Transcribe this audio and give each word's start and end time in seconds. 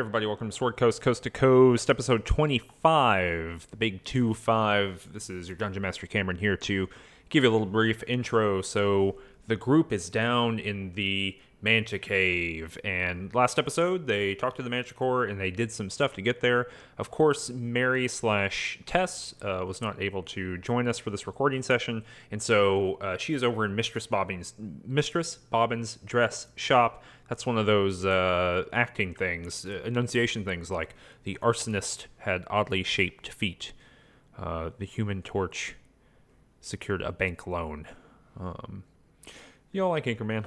Everybody, 0.00 0.24
welcome 0.24 0.48
to 0.48 0.56
Sword 0.56 0.78
Coast 0.78 1.02
Coast 1.02 1.24
to 1.24 1.30
Coast, 1.30 1.90
episode 1.90 2.24
25, 2.24 3.66
the 3.70 3.76
big 3.76 4.02
2 4.04 4.32
5. 4.32 5.10
This 5.12 5.28
is 5.28 5.46
your 5.46 5.58
Dungeon 5.58 5.82
Master 5.82 6.06
Cameron 6.06 6.38
here 6.38 6.56
to 6.56 6.88
give 7.28 7.44
you 7.44 7.50
a 7.50 7.52
little 7.52 7.66
brief 7.66 8.02
intro. 8.06 8.62
So, 8.62 9.16
the 9.46 9.56
group 9.56 9.92
is 9.92 10.08
down 10.08 10.58
in 10.58 10.94
the 10.94 11.38
Manta 11.60 11.98
Cave, 11.98 12.78
and 12.82 13.34
last 13.34 13.58
episode 13.58 14.06
they 14.06 14.34
talked 14.34 14.56
to 14.56 14.62
the 14.62 14.70
Manticore 14.70 15.24
and 15.24 15.38
they 15.38 15.50
did 15.50 15.70
some 15.70 15.90
stuff 15.90 16.14
to 16.14 16.22
get 16.22 16.40
there. 16.40 16.68
Of 16.96 17.10
course, 17.10 17.50
Mary 17.50 18.08
slash 18.08 18.78
Tess 18.86 19.34
uh, 19.42 19.64
was 19.66 19.82
not 19.82 20.00
able 20.00 20.22
to 20.22 20.56
join 20.56 20.88
us 20.88 20.98
for 20.98 21.10
this 21.10 21.26
recording 21.26 21.60
session, 21.62 22.04
and 22.30 22.40
so 22.40 22.94
uh, 23.02 23.18
she 23.18 23.34
is 23.34 23.44
over 23.44 23.66
in 23.66 23.76
Mistress 23.76 24.06
Bobbin's 24.06 24.54
Mistress 24.86 25.36
Bobbin's 25.50 25.98
dress 26.06 26.46
shop. 26.56 27.02
That's 27.30 27.46
one 27.46 27.58
of 27.58 27.64
those 27.64 28.04
uh, 28.04 28.64
acting 28.72 29.14
things, 29.14 29.64
uh, 29.64 29.82
enunciation 29.84 30.44
things, 30.44 30.68
like 30.68 30.96
the 31.22 31.38
arsonist 31.40 32.06
had 32.18 32.42
oddly 32.48 32.82
shaped 32.82 33.28
feet. 33.28 33.72
Uh, 34.36 34.70
the 34.76 34.84
Human 34.84 35.22
Torch 35.22 35.76
secured 36.60 37.02
a 37.02 37.12
bank 37.12 37.46
loan. 37.46 37.86
Um, 38.38 38.82
y'all 39.70 39.90
like 39.90 40.06
Anchorman? 40.06 40.44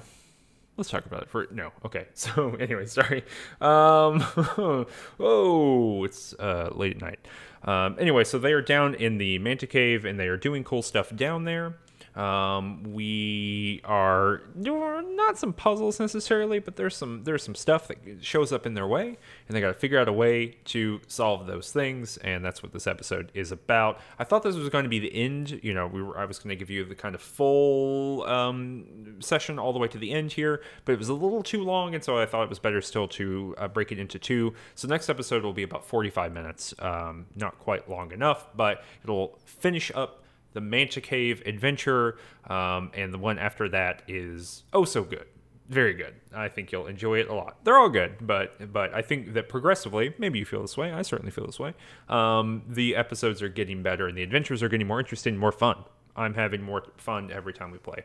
Let's 0.75 0.89
talk 0.89 1.05
about 1.05 1.21
it 1.21 1.29
for 1.29 1.47
no. 1.51 1.71
Okay. 1.85 2.07
So 2.15 2.55
anyway, 2.55 2.85
sorry. 2.85 3.23
Um, 3.61 4.21
oh, 5.21 6.03
it's 6.03 6.33
uh, 6.33 6.69
late 6.75 6.97
at 6.97 7.01
night. 7.01 7.19
Um, 7.63 7.95
anyway, 7.97 8.25
so 8.25 8.37
they 8.37 8.51
are 8.51 8.61
down 8.61 8.93
in 8.95 9.19
the 9.19 9.39
Manta 9.39 9.67
Cave 9.67 10.03
and 10.03 10.19
they 10.19 10.27
are 10.27 10.37
doing 10.37 10.65
cool 10.65 10.81
stuff 10.81 11.15
down 11.15 11.45
there. 11.45 11.77
Um, 12.15 12.83
we 12.93 13.81
are 13.83 14.41
not 14.53 15.37
some 15.37 15.53
puzzles 15.53 15.99
necessarily, 15.99 16.59
but 16.59 16.75
there's 16.75 16.95
some 16.95 17.23
there's 17.23 17.43
some 17.43 17.55
stuff 17.55 17.87
that 17.87 17.97
shows 18.21 18.51
up 18.51 18.65
in 18.65 18.75
their 18.75 18.87
way, 18.87 19.17
and 19.47 19.55
they 19.55 19.61
got 19.61 19.67
to 19.67 19.73
figure 19.73 19.99
out 19.99 20.07
a 20.07 20.13
way 20.13 20.57
to 20.65 21.01
solve 21.07 21.47
those 21.47 21.71
things, 21.71 22.17
and 22.17 22.45
that's 22.45 22.61
what 22.61 22.71
this 22.71 22.85
episode 22.85 23.31
is 23.33 23.51
about. 23.51 23.99
I 24.19 24.23
thought 24.23 24.43
this 24.43 24.55
was 24.55 24.69
going 24.69 24.83
to 24.83 24.89
be 24.89 24.99
the 24.99 25.13
end. 25.13 25.59
You 25.63 25.73
know, 25.73 25.87
we 25.87 26.03
were 26.03 26.17
I 26.17 26.25
was 26.25 26.37
going 26.39 26.49
to 26.49 26.55
give 26.55 26.69
you 26.69 26.85
the 26.85 26.95
kind 26.95 27.15
of 27.15 27.21
full 27.21 28.23
um, 28.23 29.15
session 29.19 29.57
all 29.57 29.73
the 29.73 29.79
way 29.79 29.87
to 29.87 29.97
the 29.97 30.11
end 30.11 30.33
here, 30.33 30.61
but 30.85 30.93
it 30.93 30.99
was 30.99 31.09
a 31.09 31.13
little 31.13 31.41
too 31.41 31.63
long, 31.63 31.95
and 31.95 32.03
so 32.03 32.17
I 32.17 32.25
thought 32.25 32.43
it 32.43 32.49
was 32.49 32.59
better 32.59 32.81
still 32.81 33.07
to 33.09 33.55
uh, 33.57 33.67
break 33.67 33.91
it 33.91 33.99
into 33.99 34.19
two. 34.19 34.53
So 34.75 34.87
next 34.87 35.09
episode 35.09 35.43
will 35.43 35.53
be 35.53 35.63
about 35.63 35.85
45 35.85 36.31
minutes, 36.31 36.73
um, 36.79 37.25
not 37.35 37.57
quite 37.59 37.89
long 37.89 38.11
enough, 38.11 38.47
but 38.55 38.83
it'll 39.03 39.39
finish 39.45 39.91
up 39.95 40.22
the 40.53 40.61
Manta 40.61 41.01
Cave 41.01 41.41
Adventure, 41.45 42.17
um, 42.49 42.91
and 42.93 43.13
the 43.13 43.17
one 43.17 43.39
after 43.39 43.67
that 43.69 44.03
is 44.07 44.63
oh 44.73 44.85
so 44.85 45.03
good, 45.03 45.25
very 45.69 45.93
good. 45.93 46.15
I 46.33 46.47
think 46.47 46.71
you'll 46.71 46.87
enjoy 46.87 47.19
it 47.19 47.29
a 47.29 47.33
lot. 47.33 47.63
They're 47.63 47.77
all 47.77 47.89
good, 47.89 48.15
but 48.21 48.71
but 48.71 48.93
I 48.93 49.01
think 49.01 49.33
that 49.33 49.49
progressively, 49.49 50.13
maybe 50.17 50.39
you 50.39 50.45
feel 50.45 50.61
this 50.61 50.77
way. 50.77 50.91
I 50.91 51.01
certainly 51.01 51.31
feel 51.31 51.45
this 51.45 51.59
way. 51.59 51.73
Um, 52.09 52.63
the 52.67 52.95
episodes 52.95 53.41
are 53.41 53.49
getting 53.49 53.83
better, 53.83 54.07
and 54.07 54.17
the 54.17 54.23
adventures 54.23 54.63
are 54.63 54.69
getting 54.69 54.87
more 54.87 54.99
interesting, 54.99 55.37
more 55.37 55.51
fun. 55.51 55.83
I'm 56.15 56.35
having 56.35 56.61
more 56.61 56.83
fun 56.97 57.31
every 57.31 57.53
time 57.53 57.71
we 57.71 57.79
play. 57.79 58.03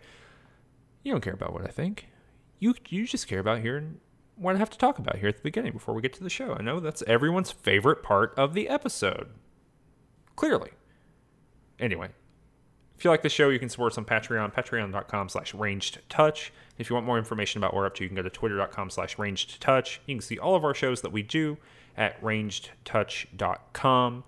You 1.03 1.13
don't 1.13 1.21
care 1.21 1.35
about 1.35 1.53
what 1.53 1.65
I 1.65 1.69
think. 1.69 2.09
You 2.59 2.75
you 2.89 3.07
just 3.07 3.29
care 3.29 3.39
about 3.41 3.61
hearing 3.61 4.01
what 4.37 4.55
I 4.55 4.59
have 4.59 4.71
to 4.71 4.79
talk 4.79 4.99
about 4.99 5.17
here 5.17 5.29
at 5.29 5.37
the 5.37 5.43
beginning 5.43 5.73
before 5.73 5.95
we 5.95 6.03
get 6.03 6.13
to 6.15 6.23
the 6.23 6.31
show. 6.31 6.55
I 6.55 6.63
know 6.63 6.81
that's 6.81 7.03
everyone's 7.07 7.51
favorite 7.51 8.03
part 8.03 8.33
of 8.37 8.55
the 8.55 8.69
episode. 8.69 9.31
Clearly. 10.37 10.71
Anyway, 11.81 12.11
if 12.99 13.05
you 13.05 13.11
like 13.11 13.23
the 13.23 13.29
show, 13.29 13.49
you 13.49 13.61
can 13.61 13.69
support 13.69 13.93
us 13.93 13.99
on 13.99 14.05
Patreon, 14.05 14.53
patreon.com 14.53 15.29
slash 15.29 15.55
ranged 15.55 16.01
touch. 16.09 16.53
If 16.79 16.91
you 16.91 16.95
want 16.95 17.07
more 17.07 17.17
information 17.17 17.61
about 17.61 17.73
what 17.73 17.79
we're 17.79 17.87
up 17.87 17.95
to, 17.95 18.03
you 18.03 18.09
can 18.09 18.17
go 18.17 18.23
to 18.23 18.31
twitter.com 18.31 18.91
slash 18.91 19.17
ranged 19.21 19.61
touch. 19.61 20.01
You 20.07 20.17
can 20.17 20.21
see 20.21 20.37
all 20.37 20.57
of 20.57 20.65
our 20.65 20.75
shows 20.75 21.03
that 21.03 21.13
we 21.13 21.23
do 21.23 21.59
at 21.97 22.21
rangedtouch.com. 22.21 24.25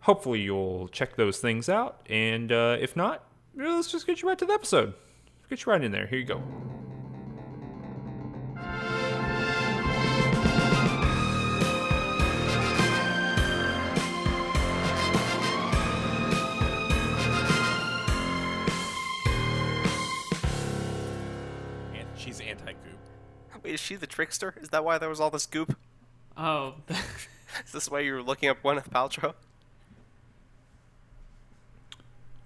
Hopefully, 0.00 0.40
you'll 0.40 0.88
check 0.88 1.16
those 1.16 1.40
things 1.40 1.68
out. 1.68 2.00
And 2.08 2.50
uh, 2.50 2.78
if 2.80 2.96
not, 2.96 3.24
let's 3.54 3.92
just 3.92 4.06
get 4.06 4.22
you 4.22 4.28
right 4.28 4.38
to 4.38 4.46
the 4.46 4.54
episode. 4.54 4.94
Let's 5.40 5.50
get 5.50 5.66
you 5.66 5.72
right 5.72 5.84
in 5.84 5.92
there. 5.92 6.06
Here 6.06 6.18
you 6.18 6.24
go. 6.24 6.42
Is 23.74 23.80
she 23.80 23.96
the 23.96 24.06
trickster? 24.06 24.54
Is 24.62 24.70
that 24.70 24.84
why 24.84 24.98
there 24.98 25.08
was 25.08 25.20
all 25.20 25.30
this 25.30 25.46
goop? 25.46 25.76
Oh, 26.36 26.76
Is 27.64 27.72
this 27.72 27.90
why 27.90 28.00
you 28.00 28.14
were 28.14 28.22
looking 28.22 28.48
up 28.48 28.62
Gwyneth 28.62 28.88
Paltrow? 28.88 29.34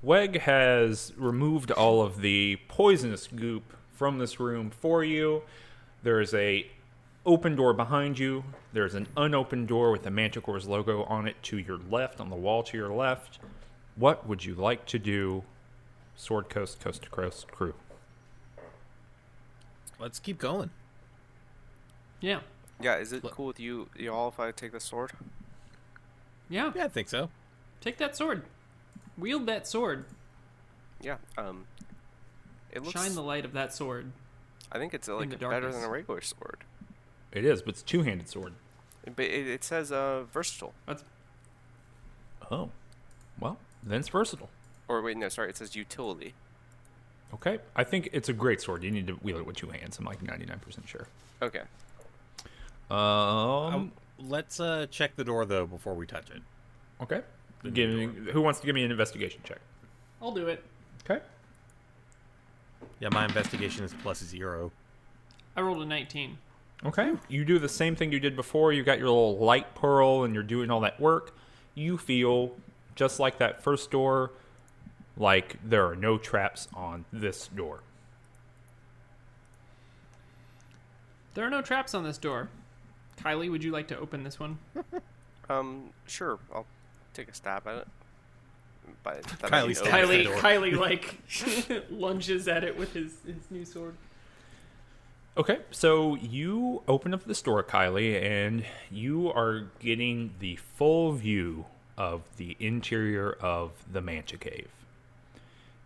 Weg 0.02 0.40
has 0.40 1.12
removed 1.16 1.70
all 1.70 2.02
of 2.02 2.20
the 2.20 2.56
poisonous 2.68 3.26
goop 3.26 3.74
from 3.92 4.18
this 4.18 4.38
room 4.38 4.70
for 4.70 5.02
you. 5.02 5.42
There 6.02 6.20
is 6.20 6.34
a 6.34 6.66
open 7.26 7.56
door 7.56 7.72
behind 7.72 8.18
you. 8.18 8.44
There's 8.72 8.94
an 8.94 9.08
unopened 9.16 9.68
door 9.68 9.90
with 9.90 10.02
the 10.04 10.10
Manticore's 10.10 10.66
logo 10.66 11.02
on 11.04 11.26
it 11.26 11.42
to 11.44 11.58
your 11.58 11.78
left, 11.90 12.20
on 12.20 12.30
the 12.30 12.36
wall 12.36 12.62
to 12.64 12.76
your 12.76 12.92
left. 12.92 13.38
What 13.96 14.26
would 14.28 14.44
you 14.44 14.54
like 14.54 14.86
to 14.86 14.98
do, 14.98 15.42
Sword 16.14 16.48
Coast 16.48 16.80
Coast 16.80 17.02
to 17.02 17.10
Coast 17.10 17.50
crew? 17.50 17.74
Let's 19.98 20.20
keep 20.20 20.38
going. 20.38 20.70
Yeah, 22.20 22.40
Yeah, 22.80 22.96
is 22.96 23.12
it 23.12 23.24
Look. 23.24 23.34
cool 23.34 23.46
with 23.46 23.60
you, 23.60 23.88
y'all, 23.96 24.28
if 24.28 24.38
I 24.40 24.50
take 24.52 24.72
the 24.72 24.80
sword? 24.80 25.12
yeah. 26.48 26.72
Yeah, 26.74 26.84
I 26.84 26.88
think 26.88 27.08
so. 27.08 27.30
Take 27.80 27.98
that 27.98 28.16
sword. 28.16 28.42
Wield 29.16 29.46
that 29.46 29.66
sword. 29.66 30.04
Yeah. 31.00 31.16
Um. 31.36 31.66
It 32.72 32.82
looks. 32.82 32.92
Shine 33.00 33.14
the 33.14 33.22
light 33.22 33.44
of 33.44 33.52
that 33.52 33.72
sword. 33.74 34.12
I 34.70 34.78
think 34.78 34.92
it's 34.94 35.08
uh, 35.08 35.16
like 35.16 35.30
better 35.38 35.72
than 35.72 35.82
a 35.82 35.88
regular 35.88 36.20
sword. 36.20 36.58
It 37.32 37.44
is, 37.44 37.62
but 37.62 37.70
it's 37.70 37.82
two-handed 37.82 38.28
sword. 38.28 38.52
But 39.04 39.24
it, 39.24 39.46
it 39.48 39.64
says 39.64 39.90
uh 39.92 40.24
versatile. 40.32 40.74
That's 40.86 41.02
Oh, 42.50 42.70
well, 43.38 43.58
then 43.82 44.00
it's 44.00 44.08
versatile. 44.08 44.48
Or 44.88 45.02
wait, 45.02 45.16
no, 45.16 45.28
sorry, 45.28 45.50
it 45.50 45.56
says 45.56 45.76
utility. 45.76 46.34
Okay, 47.34 47.58
I 47.76 47.84
think 47.84 48.08
it's 48.12 48.28
a 48.28 48.32
great 48.32 48.60
sword. 48.60 48.82
You 48.82 48.90
need 48.90 49.06
to 49.06 49.18
wield 49.22 49.40
it 49.40 49.46
with 49.46 49.56
two 49.56 49.68
hands. 49.68 49.98
I'm 49.98 50.04
like 50.06 50.22
99% 50.24 50.86
sure. 50.86 51.06
Okay. 51.42 51.62
Um, 52.90 52.96
Um, 52.98 53.92
let's 54.18 54.60
uh, 54.60 54.86
check 54.90 55.16
the 55.16 55.24
door 55.24 55.44
though 55.46 55.66
before 55.66 55.94
we 55.94 56.06
touch 56.06 56.30
it. 56.30 56.42
okay. 57.02 57.22
Give, 57.72 57.90
me- 57.90 58.30
who 58.32 58.40
wants 58.40 58.60
to 58.60 58.66
give 58.66 58.74
me 58.76 58.84
an 58.84 58.90
investigation 58.92 59.40
check? 59.44 59.58
I'll 60.22 60.30
do 60.32 60.46
it. 60.46 60.64
Okay. 61.04 61.22
Yeah, 63.00 63.08
my 63.10 63.24
investigation 63.24 63.84
is 63.84 63.92
plus 64.02 64.22
zero. 64.22 64.70
I 65.56 65.60
rolled 65.62 65.82
a 65.82 65.84
19. 65.86 66.38
Okay. 66.86 67.12
You 67.28 67.44
do 67.44 67.58
the 67.58 67.68
same 67.68 67.96
thing 67.96 68.12
you 68.12 68.20
did 68.20 68.36
before. 68.36 68.72
You 68.72 68.84
got 68.84 68.98
your 68.98 69.08
little 69.08 69.38
light 69.38 69.74
pearl 69.74 70.22
and 70.22 70.32
you're 70.34 70.44
doing 70.44 70.70
all 70.70 70.80
that 70.80 71.00
work. 71.00 71.36
You 71.74 71.98
feel 71.98 72.52
just 72.94 73.18
like 73.18 73.38
that 73.38 73.60
first 73.62 73.90
door, 73.90 74.30
like 75.16 75.56
there 75.64 75.84
are 75.88 75.96
no 75.96 76.16
traps 76.18 76.68
on 76.74 77.04
this 77.12 77.48
door. 77.48 77.80
There 81.34 81.44
are 81.44 81.50
no 81.50 81.62
traps 81.62 81.94
on 81.94 82.04
this 82.04 82.18
door. 82.18 82.48
Kylie, 83.18 83.50
would 83.50 83.64
you 83.64 83.72
like 83.72 83.88
to 83.88 83.98
open 83.98 84.22
this 84.24 84.38
one? 84.38 84.58
Um. 85.50 85.94
Sure. 86.06 86.38
I'll 86.54 86.66
take 87.14 87.28
a 87.28 87.34
stab 87.34 87.66
at 87.66 87.76
it. 87.78 87.88
By 89.02 89.14
Kylie 89.14 89.52
I 89.52 89.66
mean 89.66 89.74
stabs 89.74 89.94
open 89.94 90.08
the 90.08 90.32
it. 90.32 90.38
Kylie. 90.38 90.72
Kylie, 90.72 90.76
like 90.78 91.84
lunges 91.90 92.48
at 92.48 92.64
it 92.64 92.76
with 92.76 92.92
his 92.92 93.14
his 93.24 93.50
new 93.50 93.64
sword. 93.64 93.94
Okay, 95.38 95.60
so 95.70 96.16
you 96.16 96.82
open 96.86 97.14
up 97.14 97.24
the 97.24 97.34
store, 97.34 97.62
Kylie, 97.62 98.20
and 98.22 98.64
you 98.90 99.32
are 99.32 99.68
getting 99.78 100.34
the 100.38 100.56
full 100.56 101.12
view 101.12 101.64
of 101.96 102.22
the 102.36 102.54
interior 102.60 103.32
of 103.40 103.70
the 103.90 104.02
Manta 104.02 104.36
Cave. 104.36 104.68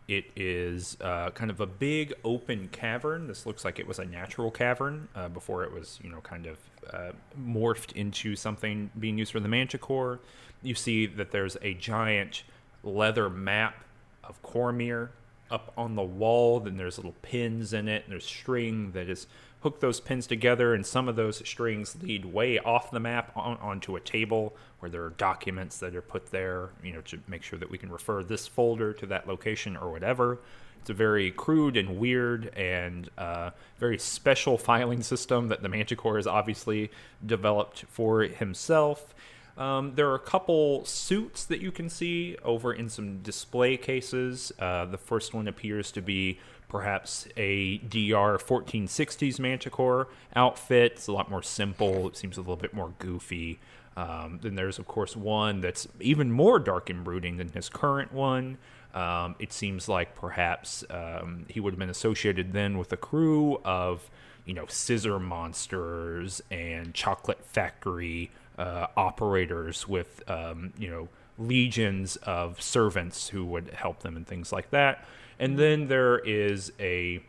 It 0.09 0.27
is 0.35 0.97
uh, 1.01 1.31
kind 1.31 1.51
of 1.51 1.61
a 1.61 1.67
big 1.67 2.13
open 2.25 2.69
cavern. 2.73 3.29
This 3.29 3.47
looks 3.47 3.65
like 3.65 3.79
it 3.79 3.87
was 3.87 3.99
a 3.99 4.05
natural 4.05 4.51
cavern 4.51 5.09
uh, 5.15 5.29
before 5.29 5.63
it 5.65 5.73
was, 5.73 6.01
you 6.03 6.11
know, 6.11 6.21
kind 6.21 6.47
of 6.47 6.59
uh, 6.93 7.13
morphed 7.41 7.93
into 7.93 8.35
something 8.35 8.91
being 8.99 9.17
used 9.17 9.33
for 9.33 9.41
the 9.41 9.49
Manticore. 9.49 10.19
You 10.63 10.75
see 10.75 11.07
that 11.07 11.31
there's 11.31 11.57
a 11.63 11.75
giant 11.75 12.43
leather 12.83 13.31
map 13.31 13.85
of 14.25 14.43
Cormyr 14.43 15.11
up 15.51 15.73
on 15.77 15.95
the 15.95 16.03
wall. 16.03 16.61
Then 16.61 16.77
there's 16.77 16.99
little 16.99 17.15
pins 17.23 17.73
in 17.73 17.87
it, 17.89 18.05
and 18.05 18.13
there's 18.13 18.27
string 18.27 18.93
that 18.93 19.09
is 19.09 19.29
hook 19.63 19.81
those 19.81 20.01
pins 20.01 20.27
together, 20.27 20.75
and 20.75 20.85
some 20.85 21.09
of 21.09 21.17
those 21.17 21.47
strings 21.49 21.97
lead 22.03 22.25
way 22.25 22.59
off 22.59 22.91
the 22.91 23.01
map 23.01 23.33
on, 23.37 23.57
onto 23.59 23.97
a 23.97 24.01
table 24.01 24.55
where 24.81 24.91
there 24.91 25.05
are 25.05 25.11
documents 25.11 25.79
that 25.79 25.95
are 25.95 26.03
put 26.03 26.31
there, 26.31 26.71
you 26.83 26.93
know, 26.93 27.01
to 27.03 27.21
make 27.29 27.43
sure 27.43 27.59
that 27.59 27.71
we 27.71 27.79
can 27.79 27.91
refer 27.91 28.23
this 28.23 28.47
folder 28.47 28.93
to 28.93 29.07
that 29.07 29.29
location 29.29 29.77
or 29.77 29.91
whatever. 29.91 30.41
It's 30.81 30.91
a 30.91 30.95
very 30.95 31.31
crude 31.31 31.77
and 31.77 31.97
weird 31.97 32.53
and 32.57 33.09
uh, 33.17 33.51
very 33.79 33.99
special 33.99 34.59
filing 34.59 35.03
system 35.03 35.47
that 35.49 35.63
the 35.63 35.69
Manticore 35.69 36.17
has 36.17 36.27
obviously 36.27 36.91
developed 37.25 37.85
for 37.89 38.23
himself. 38.23 39.15
Um, 39.57 39.95
there 39.95 40.09
are 40.09 40.17
a 40.17 40.19
couple 40.19 40.85
suits 40.85 41.45
that 41.45 41.61
you 41.61 41.71
can 41.71 41.89
see 41.89 42.37
over 42.43 42.73
in 42.73 42.89
some 42.89 43.19
display 43.19 43.77
cases. 43.77 44.51
Uh, 44.59 44.87
the 44.87 44.99
first 44.99 45.35
one 45.35 45.47
appears 45.47 45.93
to 45.93 46.03
be 46.03 46.41
perhaps 46.73 47.29
a 47.37 47.77
DR 47.79 48.39
1460s 48.39 49.39
Manticore 49.39 50.09
outfit. 50.35 50.93
It's 50.93 51.07
a 51.07 51.13
lot 51.13 51.31
more 51.31 51.43
simple. 51.43 52.09
It 52.09 52.17
seems 52.17 52.39
a 52.39 52.41
little 52.41 52.57
bit 52.57 52.73
more 52.73 52.95
goofy. 52.99 53.61
Um, 53.95 54.41
then 54.43 54.55
there's, 54.55 54.79
of 54.79 54.87
course, 54.87 55.15
one 55.15 55.61
that's 55.61 55.87
even 56.01 56.33
more 56.33 56.59
dark 56.59 56.89
and 56.89 57.05
brooding 57.05 57.37
than 57.37 57.51
his 57.51 57.69
current 57.69 58.11
one. 58.11 58.57
Um, 58.95 59.37
it 59.39 59.53
seems 59.53 59.87
like 59.87 60.17
perhaps 60.17 60.83
um, 60.89 61.45
he 61.47 61.61
would 61.61 61.75
have 61.75 61.79
been 61.79 61.91
associated 61.91 62.55
then 62.55 62.79
with 62.79 62.91
a 62.91 62.97
crew 62.97 63.61
of, 63.67 64.11
you 64.47 64.55
know, 64.55 64.65
scissor 64.67 65.21
monsters 65.21 66.41
and 66.51 66.95
chocolate 66.95 67.45
factory 67.45 68.31
uh, 68.57 68.87
operators 68.97 69.87
with, 69.87 70.23
um, 70.27 70.73
you 70.79 70.89
know, 70.89 71.09
legions 71.39 72.17
of 72.17 72.63
servants 72.63 73.29
who 73.29 73.45
would 73.45 73.69
help 73.75 74.01
them 74.01 74.17
and 74.17 74.27
things 74.27 74.53
like 74.53 74.71
that. 74.71 75.05
And 75.39 75.59
then 75.59 75.89
there 75.89 76.19
is 76.19 76.73
a 76.79 77.23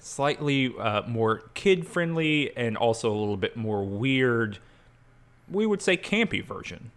slightly 0.00 0.72
uh, 0.78 1.02
more 1.06 1.42
kid 1.54 1.86
friendly 1.86 2.56
and 2.56 2.76
also 2.76 3.10
a 3.10 3.18
little 3.18 3.36
bit 3.36 3.56
more 3.56 3.84
weird, 3.84 4.58
we 5.50 5.66
would 5.66 5.82
say 5.82 5.96
campy 5.96 6.44
version 6.44 6.90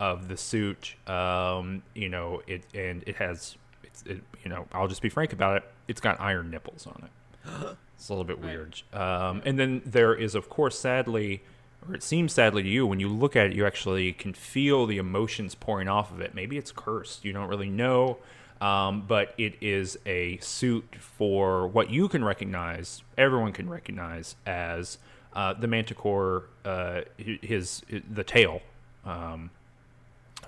of 0.00 0.28
the 0.28 0.36
suit. 0.36 0.94
Um, 1.06 1.82
you 1.94 2.08
know, 2.08 2.42
it 2.46 2.64
and 2.74 3.02
it 3.06 3.16
has, 3.16 3.56
it's, 3.82 4.02
it, 4.02 4.22
you 4.42 4.50
know, 4.50 4.66
I'll 4.72 4.88
just 4.88 5.02
be 5.02 5.08
frank 5.08 5.32
about 5.32 5.58
it. 5.58 5.64
It's 5.88 6.00
got 6.00 6.20
iron 6.20 6.50
nipples 6.50 6.86
on 6.86 7.04
it. 7.04 7.76
It's 7.96 8.08
a 8.08 8.12
little 8.12 8.24
bit 8.24 8.40
weird. 8.40 8.82
Um, 8.92 9.40
and 9.46 9.56
then 9.56 9.80
there 9.86 10.12
is, 10.14 10.34
of 10.34 10.50
course, 10.50 10.76
sadly, 10.76 11.42
or 11.88 11.94
it 11.94 12.02
seems 12.02 12.32
sadly 12.32 12.62
to 12.62 12.68
you, 12.68 12.86
when 12.86 13.00
you 13.00 13.08
look 13.08 13.36
at 13.36 13.46
it, 13.46 13.52
you 13.54 13.64
actually 13.64 14.12
can 14.12 14.34
feel 14.34 14.84
the 14.84 14.98
emotions 14.98 15.54
pouring 15.54 15.88
off 15.88 16.10
of 16.10 16.20
it. 16.20 16.34
Maybe 16.34 16.58
it's 16.58 16.72
cursed. 16.72 17.24
You 17.24 17.32
don't 17.32 17.48
really 17.48 17.70
know. 17.70 18.18
Um, 18.64 19.02
but 19.06 19.34
it 19.36 19.54
is 19.60 19.98
a 20.06 20.38
suit 20.38 20.96
for 20.98 21.66
what 21.66 21.90
you 21.90 22.08
can 22.08 22.24
recognize, 22.24 23.02
everyone 23.18 23.52
can 23.52 23.68
recognize 23.68 24.36
as 24.46 24.96
uh, 25.34 25.52
the 25.52 25.66
Manticore, 25.66 26.44
uh, 26.64 27.02
his, 27.18 27.82
his 27.88 28.02
the 28.10 28.24
tail, 28.24 28.62
um, 29.04 29.50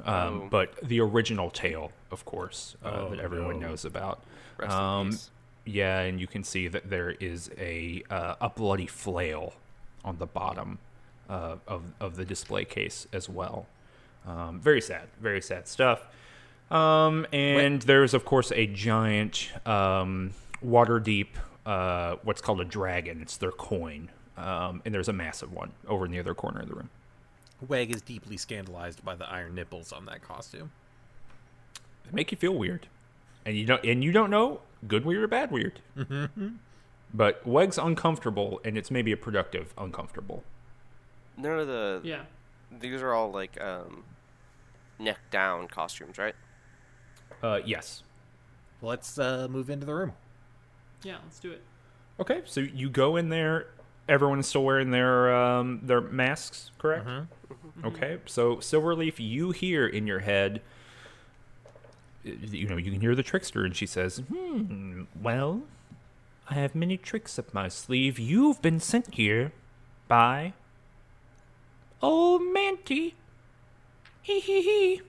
um, 0.05 0.43
Oh. 0.45 0.49
but 0.51 0.77
the 0.83 1.01
original 1.01 1.51
tail, 1.51 1.93
of 2.11 2.25
course, 2.25 2.77
uh, 2.83 2.89
Oh, 2.95 3.11
that 3.11 3.19
everyone 3.21 3.61
no. 3.61 3.69
knows 3.69 3.85
about. 3.85 4.23
Rest 4.57 4.73
in 4.73 4.79
Um, 4.83 5.11
peace. 5.11 5.31
yeah, 5.67 6.01
and 6.01 6.19
you 6.21 6.27
can 6.27 6.43
see 6.45 6.69
that 6.69 6.89
there 6.89 7.11
is 7.11 7.51
a 7.59 8.03
uh, 8.09 8.37
a 8.41 8.49
bloody 8.49 8.87
flail 8.87 9.53
on 10.05 10.17
the 10.19 10.27
bottom 10.27 10.79
uh, 11.29 11.57
of 11.67 11.83
of 12.01 12.17
the 12.17 12.25
display 12.25 12.65
case 12.65 13.07
as 13.13 13.29
well. 13.29 13.67
Um, 14.27 14.59
very 14.61 14.81
sad, 14.81 15.09
very 15.21 15.43
sad 15.43 15.69
stuff. 15.69 16.07
Um, 16.71 17.27
and 17.33 17.83
there's 17.83 18.15
of 18.15 18.25
course 18.25 18.51
a 18.53 18.67
giant 18.67 19.51
um, 19.67 20.33
Waterdeep, 20.65 21.29
uh, 21.65 22.17
what's 22.23 22.41
called 22.41 22.61
a 22.61 22.65
dragon. 22.65 23.21
It's 23.23 23.37
their 23.37 23.53
coin, 23.53 24.11
um, 24.37 24.83
and 24.85 24.95
there's 24.95 25.09
a 25.09 25.13
massive 25.13 25.53
one 25.53 25.73
over 25.87 26.05
in 26.07 26.11
the 26.11 26.19
other 26.19 26.35
corner 26.35 26.61
of 26.61 26.69
the 26.69 26.75
room. 26.75 26.91
Weg 27.69 27.95
is 27.95 28.03
deeply 28.03 28.37
scandalized 28.37 29.05
by 29.05 29.15
the 29.15 29.29
iron 29.29 29.55
nipples 29.55 29.93
on 29.93 30.07
that 30.07 30.23
costume. 30.23 30.73
They 32.05 32.11
make 32.13 32.31
you 32.33 32.37
feel 32.37 32.55
weird, 32.55 32.89
and 33.45 33.57
you 33.57 33.65
don't 33.65 33.85
and 33.85 34.03
you 34.03 34.13
don't 34.13 34.31
know 34.31 34.61
good 34.87 35.05
weird 35.05 35.23
or 35.23 35.29
bad 35.29 35.51
weird. 35.51 35.81
But 37.15 37.47
Weg's 37.47 37.79
uncomfortable, 37.79 38.61
and 38.65 38.77
it's 38.77 38.91
maybe 38.91 39.13
a 39.13 39.17
productive 39.17 39.73
uncomfortable. 39.79 40.43
None 41.37 41.61
of 41.61 41.67
the. 41.67 42.01
Yeah. 42.03 42.23
These 42.79 43.01
are 43.01 43.13
all 43.13 43.31
like 43.31 43.59
um, 43.61 44.05
neck 44.99 45.19
down 45.31 45.69
costumes, 45.69 46.19
right? 46.19 46.35
Uh, 47.47 47.61
yes. 47.65 48.03
Let's 48.83 49.19
uh, 49.19 49.47
move 49.49 49.71
into 49.71 49.87
the 49.87 49.95
room. 49.95 50.13
Yeah, 51.05 51.17
let's 51.23 51.39
do 51.39 51.53
it. 51.53 51.63
Okay, 52.19 52.43
so 52.45 52.61
you 52.61 52.91
go 52.91 53.17
in 53.17 53.29
there. 53.29 53.69
Everyone's 54.09 54.47
still 54.49 54.65
wearing 54.65 54.91
their 54.91 55.35
um, 55.35 55.81
their 55.83 56.01
masks, 56.01 56.71
correct? 56.79 57.07
Okay, 57.85 58.19
so 58.27 58.57
Silverleaf, 58.57 59.15
you 59.19 59.51
hear 59.51 59.87
in 59.87 60.07
your 60.07 60.21
head, 60.21 60.63
you 62.25 62.69
know, 62.69 62.77
you 62.77 62.91
can 62.91 63.01
hear 63.01 63.15
the 63.15 63.23
trickster, 63.23 63.65
and 63.65 63.77
she 63.77 63.87
says, 63.87 64.23
"Hmm, 64.33 65.03
well, 65.21 65.63
I 66.49 66.55
have 66.55 66.75
many 66.75 66.97
tricks 66.97 67.39
up 67.39 67.53
my 67.53 67.69
sleeve. 67.69 68.19
You've 68.19 68.63
been 68.63 68.81
sent 68.81 69.15
here 69.15 69.53
by 70.09 70.55
old 72.01 72.43
Manty. 72.43 73.15
Hee 74.23 74.41
hee 74.41 74.63
hee. 74.63 75.03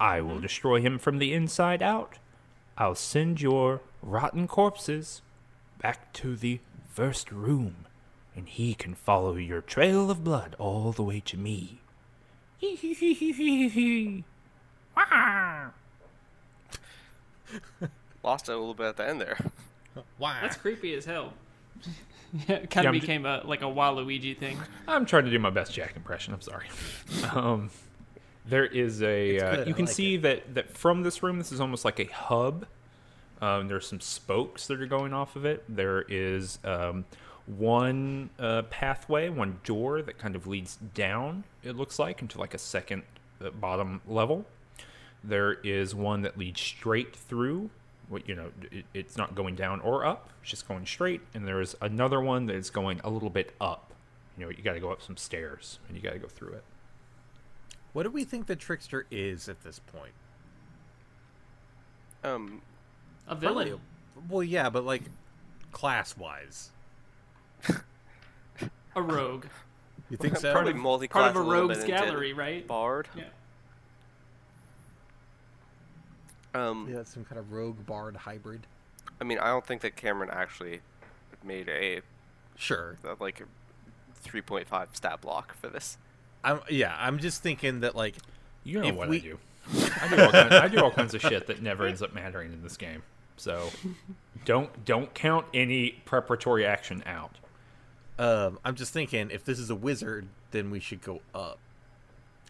I 0.00 0.22
will 0.22 0.40
destroy 0.40 0.80
him 0.80 0.98
from 0.98 1.18
the 1.18 1.34
inside 1.34 1.82
out. 1.82 2.18
I'll 2.78 2.94
send 2.94 3.42
your 3.42 3.82
rotten 4.02 4.48
corpses 4.48 5.20
back 5.80 6.12
to 6.14 6.34
the 6.34 6.60
first 6.88 7.30
room, 7.30 7.86
and 8.34 8.48
he 8.48 8.72
can 8.74 8.94
follow 8.94 9.36
your 9.36 9.60
trail 9.60 10.10
of 10.10 10.24
blood 10.24 10.56
all 10.58 10.90
the 10.92 11.02
way 11.02 11.20
to 11.26 11.36
me. 11.36 11.80
Hee 12.56 12.74
hee 12.74 12.94
hee 12.94 13.12
hee 13.12 13.32
hee 13.32 13.68
hee. 13.68 14.24
Wah! 14.96 15.66
Lost 18.22 18.48
it 18.48 18.52
a 18.52 18.56
little 18.56 18.74
bit 18.74 18.86
at 18.86 18.96
the 18.96 19.06
end 19.08 19.20
there. 19.20 19.38
Wow. 20.20 20.36
That's 20.40 20.56
creepy 20.56 20.94
as 20.94 21.04
hell. 21.04 21.32
yeah, 22.48 22.56
it 22.56 22.70
kind 22.70 22.86
of 22.86 22.90
I'm 22.90 22.94
ju- 22.94 23.00
became 23.00 23.26
a 23.26 23.42
like 23.44 23.62
a 23.62 23.64
Waluigi 23.64 24.38
thing. 24.38 24.56
I'm 24.86 25.04
trying 25.04 25.24
to 25.24 25.32
do 25.32 25.38
my 25.40 25.50
best 25.50 25.74
Jack 25.74 25.96
impression. 25.96 26.32
I'm 26.32 26.40
sorry. 26.40 26.66
um, 27.34 27.70
there 28.50 28.66
is 28.66 29.02
a. 29.02 29.38
Uh, 29.38 29.64
you 29.64 29.74
can 29.74 29.86
like 29.86 29.94
see 29.94 30.16
that 30.18 30.54
that 30.54 30.76
from 30.76 31.02
this 31.02 31.22
room, 31.22 31.38
this 31.38 31.52
is 31.52 31.60
almost 31.60 31.84
like 31.84 32.00
a 32.00 32.04
hub. 32.04 32.66
Um, 33.40 33.68
there's 33.68 33.86
some 33.86 34.00
spokes 34.00 34.66
that 34.66 34.80
are 34.80 34.86
going 34.86 35.14
off 35.14 35.34
of 35.36 35.46
it. 35.46 35.64
There 35.68 36.04
is 36.08 36.58
um, 36.62 37.06
one 37.46 38.28
uh, 38.38 38.62
pathway, 38.62 39.28
one 39.28 39.60
door 39.64 40.02
that 40.02 40.18
kind 40.18 40.36
of 40.36 40.46
leads 40.46 40.76
down. 40.94 41.44
It 41.62 41.76
looks 41.76 41.98
like 41.98 42.20
into 42.20 42.38
like 42.38 42.52
a 42.52 42.58
second 42.58 43.02
uh, 43.42 43.50
bottom 43.50 44.02
level. 44.06 44.44
There 45.24 45.54
is 45.54 45.94
one 45.94 46.22
that 46.22 46.36
leads 46.36 46.60
straight 46.60 47.14
through. 47.16 47.70
What 48.08 48.28
you 48.28 48.34
know, 48.34 48.50
it, 48.70 48.84
it's 48.92 49.16
not 49.16 49.34
going 49.34 49.54
down 49.54 49.80
or 49.80 50.04
up; 50.04 50.30
it's 50.42 50.50
just 50.50 50.68
going 50.68 50.84
straight. 50.84 51.20
And 51.32 51.46
there 51.46 51.60
is 51.60 51.76
another 51.80 52.20
one 52.20 52.46
that 52.46 52.56
is 52.56 52.68
going 52.68 53.00
a 53.04 53.10
little 53.10 53.30
bit 53.30 53.54
up. 53.60 53.92
You 54.36 54.44
know, 54.44 54.50
you 54.50 54.62
got 54.62 54.74
to 54.74 54.80
go 54.80 54.90
up 54.90 55.02
some 55.02 55.16
stairs 55.16 55.78
and 55.86 55.96
you 55.96 56.02
got 56.02 56.12
to 56.12 56.18
go 56.18 56.28
through 56.28 56.54
it. 56.54 56.64
What 57.92 58.04
do 58.04 58.10
we 58.10 58.24
think 58.24 58.46
the 58.46 58.56
trickster 58.56 59.06
is 59.10 59.48
at 59.48 59.62
this 59.64 59.78
point? 59.80 60.12
Um, 62.22 62.62
A 63.26 63.34
villain. 63.34 63.68
Probably- 63.68 63.80
Well, 64.28 64.42
yeah, 64.42 64.70
but 64.70 64.84
like 64.84 65.02
class 65.72 66.16
wise. 66.16 66.70
A 68.96 69.02
rogue. 69.02 69.46
You 70.10 70.16
think 70.16 70.36
so? 70.36 70.52
probably 70.52 70.72
multi 70.72 71.06
Part 71.08 71.30
of 71.30 71.36
a 71.36 71.42
rogue's 71.42 71.84
gallery, 71.84 72.32
right? 72.32 72.66
Bard. 72.66 73.08
Yeah. 73.16 73.24
Um, 76.54 76.88
Yeah, 76.92 77.04
some 77.04 77.24
kind 77.24 77.38
of 77.38 77.52
rogue 77.52 77.86
bard 77.86 78.16
hybrid. 78.16 78.66
I 79.20 79.24
mean, 79.24 79.38
I 79.38 79.46
don't 79.48 79.64
think 79.64 79.82
that 79.82 79.94
Cameron 79.96 80.30
actually 80.32 80.80
made 81.44 81.68
a, 81.68 82.00
Sure. 82.56 82.96
like 83.20 83.40
a 83.40 83.44
3.5 84.28 84.96
stat 84.96 85.20
block 85.20 85.54
for 85.54 85.68
this. 85.68 85.96
I'm 86.44 86.60
yeah, 86.70 86.96
I'm 86.98 87.18
just 87.18 87.42
thinking 87.42 87.80
that 87.80 87.94
like 87.94 88.16
You 88.64 88.80
know 88.80 88.94
what 88.94 89.08
we- 89.08 89.16
I 89.18 89.20
do. 89.20 89.38
I 89.72 90.08
do, 90.08 90.22
all 90.24 90.32
kinds, 90.32 90.52
I 90.54 90.68
do 90.68 90.82
all 90.82 90.90
kinds 90.90 91.14
of 91.14 91.20
shit 91.20 91.46
that 91.46 91.62
never 91.62 91.86
ends 91.86 92.02
up 92.02 92.12
mattering 92.12 92.52
in 92.52 92.62
this 92.62 92.76
game. 92.76 93.02
So 93.36 93.68
don't 94.44 94.84
don't 94.84 95.12
count 95.14 95.46
any 95.54 95.90
preparatory 96.04 96.66
action 96.66 97.02
out. 97.06 97.36
um 98.18 98.58
I'm 98.64 98.74
just 98.74 98.92
thinking 98.92 99.30
if 99.30 99.44
this 99.44 99.58
is 99.58 99.70
a 99.70 99.74
wizard, 99.76 100.26
then 100.50 100.70
we 100.70 100.80
should 100.80 101.02
go 101.02 101.20
up. 101.34 101.58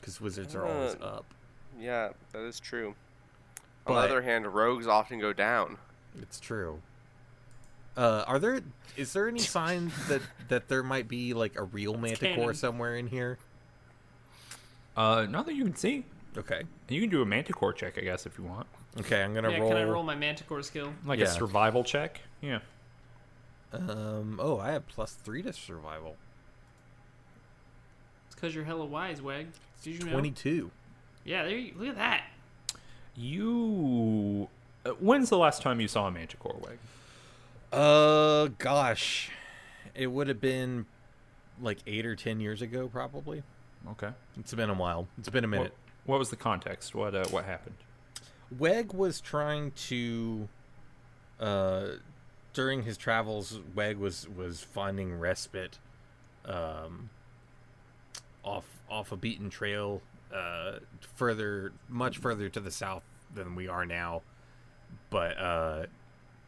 Cuz 0.03 0.21
wizards 0.21 0.55
are 0.55 0.65
always 0.67 0.95
Uh, 1.01 1.05
up. 1.19 1.25
Yeah, 1.79 2.11
that 2.33 2.43
is 2.43 2.59
true. 2.61 2.95
On 3.87 3.95
the 3.95 4.01
other 4.01 4.23
hand, 4.23 4.47
rogues 4.47 4.87
often 4.87 5.19
go 5.19 5.33
down. 5.33 5.77
It's 6.23 6.39
true. 6.41 6.81
Uh 7.97 8.25
are 8.27 8.39
there 8.39 8.61
is 8.97 9.13
there 9.13 9.29
any 9.29 9.39
signs 9.59 9.93
that 10.09 10.23
that 10.49 10.69
there 10.69 10.83
might 10.83 11.09
be 11.09 11.35
like 11.35 11.57
a 11.59 11.65
real 11.65 11.97
manticore 11.99 12.55
somewhere 12.55 12.97
in 12.97 13.09
here? 13.09 13.37
Uh, 14.97 15.27
not 15.29 15.47
that 15.47 15.55
you 15.55 15.65
can 15.65 15.75
see. 15.77 16.05
Okay. 16.37 16.61
And 16.61 16.69
you 16.91 17.01
can 17.01 17.11
do 17.11 17.23
a 17.23 17.27
manticore 17.27 17.73
check, 17.73 17.99
I 17.99 18.03
guess, 18.03 18.27
if 18.27 18.39
you 18.39 18.45
want, 18.45 18.67
Okay, 18.99 19.23
I'm 19.23 19.33
going 19.33 19.45
to 19.45 19.53
Yeah, 19.53 19.59
roll 19.59 19.69
can 19.71 19.79
I 19.79 19.85
roll 19.85 20.03
my 20.03 20.15
manticore 20.17 20.63
skill? 20.63 20.93
like 21.05 21.19
Yeah. 21.21 21.27
a 21.27 21.29
survival 21.29 21.85
check. 21.85 22.21
Yeah. 22.41 22.61
Um 23.73 24.39
oh, 24.43 24.59
I 24.59 24.73
have 24.73 24.87
plus 24.89 25.13
3 25.13 25.43
to 25.43 25.53
survival. 25.53 26.17
It's 28.27 28.35
because 28.35 28.55
you're 28.55 28.65
hella 28.65 28.85
wise, 28.85 29.23
Weg. 29.23 29.49
Did 29.83 29.95
you 30.01 30.07
know? 30.07 30.13
22. 30.13 30.71
Yeah, 31.25 31.45
there 31.45 31.57
you 31.57 31.75
look 31.77 31.89
at 31.91 31.97
that. 31.97 32.25
You 33.17 34.49
Uh, 34.85 34.91
when's 34.93 35.29
the 35.29 35.37
last 35.39 35.63
time 35.63 35.81
you 35.81 35.87
saw 35.89 36.07
a 36.07 36.11
manticore 36.11 36.57
Weg? 36.61 36.79
Uh, 37.73 38.49
gosh, 38.59 39.31
it 39.95 40.09
would 40.09 40.27
have 40.29 40.41
been 40.41 40.87
like 41.61 41.79
eight 41.87 42.05
or 42.07 42.17
ten 42.17 42.41
years 42.41 42.63
ago, 42.63 42.89
probably. 42.89 43.43
Okay. 43.89 44.11
It's 44.39 44.55
been 44.55 44.71
a 44.71 44.75
while. 44.75 45.09
It's 45.19 45.29
been 45.29 45.45
a 45.45 45.49
What, 45.49 45.51
minute. 45.51 45.75
what 46.05 46.19
was 46.19 46.31
the 46.31 46.37
context? 46.37 46.95
What 46.95 47.15
uh, 47.15 47.27
what 47.29 47.45
happened? 47.45 47.77
Weg 48.59 48.93
was 48.93 49.21
trying 49.21 49.71
to, 49.73 50.49
uh, 51.39 51.87
during 52.53 52.83
his 52.83 52.97
travels, 52.97 53.61
Weg 53.75 53.97
was 53.97 54.29
was 54.29 54.61
finding 54.61 55.19
respite, 55.19 55.79
um, 56.45 57.11
off 58.45 58.67
off 58.91 59.13
a 59.13 59.17
beaten 59.17 59.51
trail, 59.51 60.03
uh, 60.35 60.81
further, 61.15 61.73
much 61.89 62.19
further 62.19 62.49
to 62.49 62.61
the 62.61 62.71
south 62.71 63.05
than 63.33 63.55
we 63.55 63.69
are 63.69 63.87
now. 63.87 64.23
But 65.11 65.39
uh, 65.39 65.87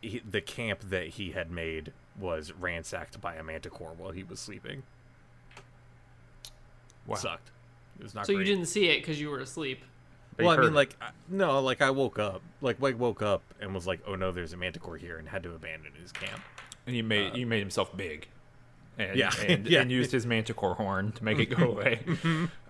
he, 0.00 0.20
the 0.28 0.40
camp 0.40 0.80
that 0.90 1.08
he 1.08 1.30
had 1.30 1.50
made 1.50 1.92
was 2.18 2.52
ransacked 2.52 3.20
by 3.20 3.36
a 3.36 3.42
manticore 3.44 3.94
while 3.96 4.10
he 4.10 4.24
was 4.24 4.40
sleeping. 4.40 4.82
Wow. 7.06 7.16
Sucked. 7.16 7.50
It 7.98 8.02
was 8.04 8.14
not. 8.14 8.26
So 8.26 8.34
great. 8.34 8.46
you 8.46 8.54
didn't 8.54 8.68
see 8.68 8.86
it 8.86 9.00
because 9.00 9.20
you 9.20 9.30
were 9.30 9.40
asleep. 9.40 9.80
But 10.36 10.46
well, 10.46 10.58
I 10.58 10.60
mean, 10.62 10.68
it. 10.70 10.74
like, 10.74 10.96
I- 11.00 11.10
no, 11.28 11.60
like 11.60 11.82
I 11.82 11.90
woke 11.90 12.18
up, 12.18 12.40
like 12.62 12.80
Weg 12.80 12.96
woke 12.96 13.20
up 13.22 13.42
and 13.60 13.74
was 13.74 13.86
like, 13.86 14.00
"Oh 14.06 14.14
no, 14.14 14.32
there's 14.32 14.52
a 14.54 14.56
manticore 14.56 14.96
here," 14.96 15.18
and 15.18 15.28
had 15.28 15.42
to 15.42 15.52
abandon 15.54 15.92
his 16.00 16.10
camp. 16.10 16.40
And 16.86 16.96
he 16.96 17.02
made 17.02 17.34
he 17.34 17.44
made 17.44 17.60
himself 17.60 17.94
big, 17.96 18.28
and 18.98 19.14
Yeah, 19.16 19.30
and, 19.46 19.66
yeah. 19.66 19.82
and 19.82 19.90
used 19.90 20.10
his 20.10 20.24
manticore 20.24 20.74
horn 20.74 21.12
to 21.12 21.24
make 21.24 21.38
it 21.38 21.46
go 21.46 21.70
away. 21.72 22.00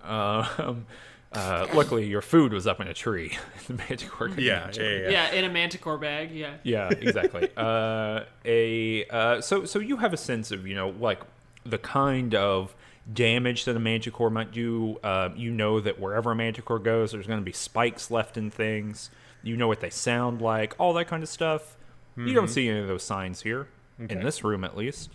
um, 0.02 0.86
uh, 1.32 1.66
luckily, 1.72 2.04
your 2.06 2.20
food 2.20 2.52
was 2.52 2.66
up 2.66 2.80
in 2.80 2.88
a 2.88 2.94
tree. 2.94 3.38
the 3.68 3.74
manticore. 3.74 4.28
couldn't 4.28 4.44
Yeah, 4.44 4.70
yeah, 4.74 4.82
yeah. 4.82 5.08
Yeah, 5.10 5.30
in 5.32 5.44
a 5.44 5.48
manticore 5.48 5.98
bag. 5.98 6.32
Yeah. 6.32 6.54
Yeah, 6.64 6.88
exactly. 6.90 7.48
uh, 7.56 8.24
a 8.44 9.04
uh, 9.06 9.40
so 9.40 9.64
so 9.64 9.78
you 9.78 9.98
have 9.98 10.12
a 10.12 10.16
sense 10.18 10.50
of 10.50 10.66
you 10.66 10.74
know 10.74 10.90
like 11.00 11.20
the 11.64 11.78
kind 11.78 12.34
of 12.34 12.74
damage 13.11 13.64
that 13.64 13.76
a 13.76 13.80
manticore 13.80 14.30
might 14.30 14.52
do. 14.52 14.99
Uh, 15.02 15.30
you 15.35 15.50
know 15.50 15.80
that 15.80 15.99
wherever 15.99 16.32
a 16.32 16.37
manticore 16.37 16.78
goes, 16.78 17.12
there's 17.12 17.26
going 17.26 17.40
to 17.40 17.44
be 17.44 17.52
spikes 17.52 18.11
left 18.11 18.37
in 18.37 18.50
things. 18.50 19.11
You 19.42 19.56
know 19.56 19.68
what 19.68 19.80
they 19.80 19.90
sound 19.90 20.40
like, 20.40 20.75
all 20.78 20.92
that 20.94 21.09
kind 21.09 21.23
of 21.23 21.28
stuff. 21.28 21.76
You 22.16 22.35
don't 22.35 22.49
see 22.49 22.68
any 22.68 22.78
of 22.78 22.88
those 22.88 23.02
signs 23.02 23.42
here 23.42 23.68
in 23.99 24.21
this 24.21 24.44
room, 24.44 24.64
at 24.64 24.76
least. 24.76 25.11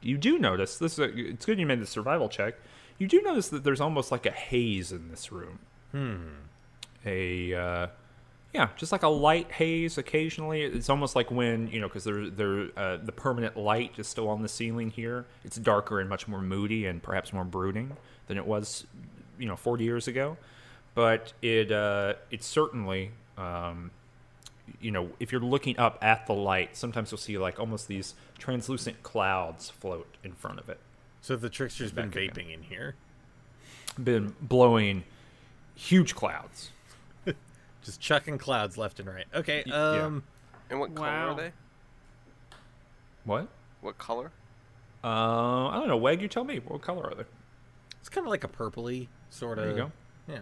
You 0.00 0.18
do 0.18 0.38
notice 0.38 0.76
this. 0.76 0.94
Is 0.94 0.98
a, 0.98 1.16
it's 1.16 1.46
good 1.46 1.58
you 1.58 1.66
made 1.66 1.80
the 1.80 1.86
survival 1.86 2.28
check. 2.28 2.54
You 2.98 3.06
do 3.06 3.22
notice 3.22 3.48
that 3.48 3.64
there's 3.64 3.80
almost 3.80 4.10
like 4.10 4.26
a 4.26 4.30
haze 4.30 4.92
in 4.92 5.08
this 5.08 5.30
room. 5.30 5.60
Hmm. 5.92 6.16
A 7.04 7.54
uh, 7.54 7.86
yeah, 8.56 8.68
just 8.74 8.90
like 8.90 9.02
a 9.02 9.08
light 9.08 9.52
haze 9.52 9.98
occasionally. 9.98 10.62
It's 10.62 10.88
almost 10.88 11.14
like 11.14 11.30
when 11.30 11.68
you 11.68 11.78
know, 11.78 11.88
because 11.88 12.04
there, 12.04 12.30
there, 12.30 12.68
uh, 12.74 12.96
the 12.96 13.12
permanent 13.12 13.54
light 13.54 13.92
is 13.98 14.08
still 14.08 14.30
on 14.30 14.40
the 14.40 14.48
ceiling 14.48 14.88
here. 14.88 15.26
It's 15.44 15.58
darker 15.58 16.00
and 16.00 16.08
much 16.08 16.26
more 16.26 16.40
moody 16.40 16.86
and 16.86 17.02
perhaps 17.02 17.34
more 17.34 17.44
brooding 17.44 17.98
than 18.28 18.38
it 18.38 18.46
was, 18.46 18.86
you 19.38 19.46
know, 19.46 19.56
40 19.56 19.84
years 19.84 20.08
ago. 20.08 20.38
But 20.94 21.34
it, 21.42 21.70
uh, 21.70 22.14
it's 22.30 22.46
certainly, 22.46 23.10
um, 23.36 23.90
you 24.80 24.90
know, 24.90 25.10
if 25.20 25.32
you're 25.32 25.42
looking 25.42 25.78
up 25.78 25.98
at 26.00 26.26
the 26.26 26.32
light, 26.32 26.78
sometimes 26.78 27.10
you'll 27.10 27.18
see 27.18 27.36
like 27.36 27.60
almost 27.60 27.88
these 27.88 28.14
translucent 28.38 29.02
clouds 29.02 29.68
float 29.68 30.16
in 30.24 30.32
front 30.32 30.60
of 30.60 30.70
it. 30.70 30.78
So 31.20 31.36
the 31.36 31.50
trickster's 31.50 31.92
been 31.92 32.08
Back 32.08 32.16
again. 32.22 32.34
vaping 32.46 32.54
in 32.54 32.62
here, 32.62 32.94
Been 34.02 34.34
blowing 34.40 35.04
huge 35.74 36.14
clouds. 36.14 36.70
Just 37.86 38.00
chucking 38.00 38.36
clouds 38.38 38.76
left 38.76 39.00
and 39.00 39.08
right. 39.08 39.24
Okay, 39.34 39.62
Y- 39.66 39.72
yeah. 39.72 40.04
um, 40.04 40.22
And 40.68 40.78
what 40.80 40.94
color 40.94 41.08
Wow. 41.08 41.28
are 41.32 41.34
they? 41.36 41.52
What? 43.24 43.48
What 43.80 43.96
color? 43.98 44.30
Uh, 45.02 45.68
I 45.68 45.74
don't 45.78 45.88
know. 45.88 45.96
Weg, 45.96 46.20
you 46.20 46.28
tell 46.28 46.44
me. 46.44 46.58
What 46.58 46.82
color 46.82 47.04
are 47.08 47.14
they? 47.14 47.24
it's 48.00 48.08
kind 48.08 48.26
of 48.26 48.30
like 48.30 48.44
a 48.44 48.48
purpley 48.48 49.08
sort 49.30 49.58
of. 49.58 49.64
There 49.64 49.72
you 49.72 49.78
go. 49.78 49.92
Yeah, 50.32 50.40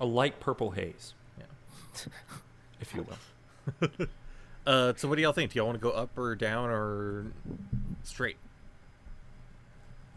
A 0.00 0.04
light 0.06 0.40
purple 0.40 0.70
haze, 0.72 1.14
yeah. 1.38 1.44
if 2.80 2.94
you 2.94 3.06
will. 3.06 4.06
Uh, 4.66 4.92
so 4.96 5.06
what 5.08 5.14
do 5.14 5.22
y'all 5.22 5.32
think? 5.32 5.52
Do 5.52 5.58
y'all 5.60 5.66
want 5.68 5.78
to 5.78 5.82
go 5.82 5.92
up 5.92 6.18
or 6.18 6.34
down 6.34 6.70
or 6.70 7.26
straight? 8.02 8.36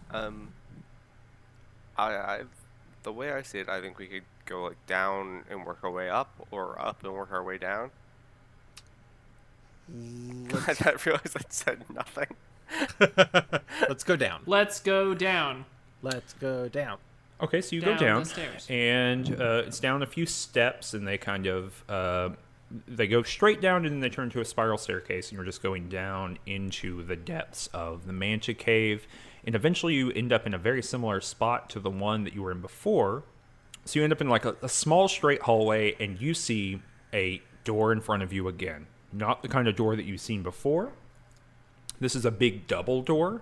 Um, 0.10 0.52
I, 1.96 2.14
I, 2.16 2.42
the 3.04 3.12
way 3.14 3.32
I 3.32 3.44
see 3.44 3.60
it, 3.60 3.70
I 3.70 3.80
think 3.80 4.00
we 4.00 4.08
could 4.08 4.24
go 4.50 4.64
like 4.64 4.86
down 4.88 5.44
and 5.50 5.66
work 5.66 5.80
our 5.84 5.92
way 5.92 6.10
up, 6.10 6.48
or 6.52 6.80
up 6.82 7.04
and 7.04 7.14
work 7.14 7.32
our 7.32 7.44
way 7.44 7.58
down. 7.58 7.92
I 10.68 10.74
didn't 10.74 11.06
realize 11.06 11.36
I 11.36 11.42
said 11.50 11.84
nothing. 11.94 12.28
Let's 13.88 14.04
go 14.04 14.16
down. 14.16 14.42
Let's 14.46 14.80
go 14.80 15.14
down. 15.14 15.66
Let's 16.02 16.34
go 16.34 16.68
down. 16.70 16.98
Okay, 17.42 17.62
so 17.62 17.76
you 17.76 17.82
Down 17.82 17.98
go 17.98 18.06
down, 18.06 18.20
the 18.24 18.30
stairs. 18.30 18.68
and 18.70 19.42
uh, 19.42 19.64
it's 19.66 19.80
down 19.80 20.04
a 20.04 20.06
few 20.06 20.26
steps, 20.26 20.94
and 20.94 21.08
they 21.08 21.18
kind 21.18 21.48
of 21.48 21.84
uh, 21.88 22.30
they 22.86 23.08
go 23.08 23.24
straight 23.24 23.62
down, 23.62 23.86
and 23.86 23.94
then 23.94 24.00
they 24.02 24.10
turn 24.10 24.30
to 24.32 24.42
a 24.42 24.46
spiral 24.46 24.78
staircase, 24.78 25.30
and 25.30 25.38
you're 25.38 25.46
just 25.46 25.64
going 25.64 25.88
down 25.88 26.38
into 26.46 27.02
the 27.04 27.16
depths 27.16 27.68
of 27.68 28.06
the 28.06 28.14
Manta 28.14 28.54
Cave, 28.54 29.08
and 29.46 29.56
eventually 29.56 29.94
you 29.94 30.12
end 30.12 30.34
up 30.34 30.46
in 30.46 30.54
a 30.54 30.58
very 30.58 30.84
similar 30.84 31.22
spot 31.22 31.70
to 31.70 31.80
the 31.80 31.90
one 31.90 32.26
that 32.26 32.34
you 32.36 32.42
were 32.44 32.52
in 32.52 32.60
before. 32.60 33.24
So 33.86 34.00
you 34.00 34.04
end 34.04 34.14
up 34.14 34.22
in 34.22 34.30
like 34.30 34.46
a, 34.46 34.56
a 34.62 34.70
small 34.70 35.08
straight 35.08 35.42
hallway, 35.44 35.96
and 36.00 36.20
you 36.22 36.34
see 36.34 36.82
a 37.14 37.42
door 37.64 37.92
in 37.92 38.02
front 38.02 38.24
of 38.24 38.32
you 38.34 38.48
again. 38.48 38.88
Not 39.12 39.42
the 39.42 39.48
kind 39.48 39.68
of 39.68 39.76
door 39.76 39.96
that 39.96 40.06
you've 40.06 40.22
seen 40.22 40.44
before. 40.44 40.92
This 42.00 42.16
is 42.16 42.26
a 42.26 42.32
big 42.32 42.68
double 42.68 43.02
door. 43.02 43.42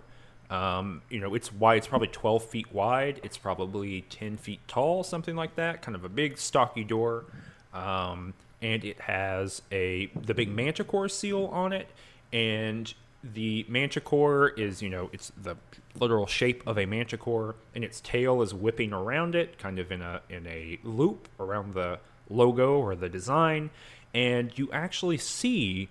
Um, 0.49 1.01
you 1.09 1.19
know, 1.19 1.35
it's 1.35 1.51
wide. 1.51 1.77
It's 1.77 1.87
probably 1.87 2.07
12 2.07 2.43
feet 2.45 2.73
wide. 2.73 3.19
It's 3.23 3.37
probably 3.37 4.01
10 4.09 4.37
feet 4.37 4.61
tall, 4.67 5.03
something 5.03 5.35
like 5.35 5.55
that. 5.55 5.81
Kind 5.81 5.95
of 5.95 6.05
a 6.05 6.09
big, 6.09 6.37
stocky 6.37 6.83
door. 6.83 7.25
Um, 7.73 8.33
and 8.61 8.83
it 8.83 9.01
has 9.01 9.61
a 9.71 10.09
the 10.15 10.33
big 10.33 10.49
manticore 10.49 11.09
seal 11.09 11.45
on 11.47 11.73
it. 11.73 11.89
And 12.31 12.93
the 13.23 13.65
manticore 13.67 14.49
is, 14.49 14.81
you 14.81 14.89
know, 14.89 15.09
it's 15.11 15.31
the 15.41 15.57
literal 15.99 16.27
shape 16.27 16.63
of 16.67 16.77
a 16.77 16.85
manticore, 16.85 17.55
and 17.75 17.83
its 17.83 17.99
tail 18.01 18.41
is 18.41 18.53
whipping 18.53 18.93
around 18.93 19.35
it, 19.35 19.57
kind 19.57 19.79
of 19.79 19.91
in 19.91 20.01
a 20.01 20.21
in 20.29 20.45
a 20.47 20.79
loop 20.83 21.27
around 21.39 21.73
the 21.73 21.99
logo 22.29 22.77
or 22.79 22.95
the 22.95 23.09
design. 23.09 23.69
And 24.13 24.57
you 24.57 24.69
actually 24.71 25.17
see 25.17 25.89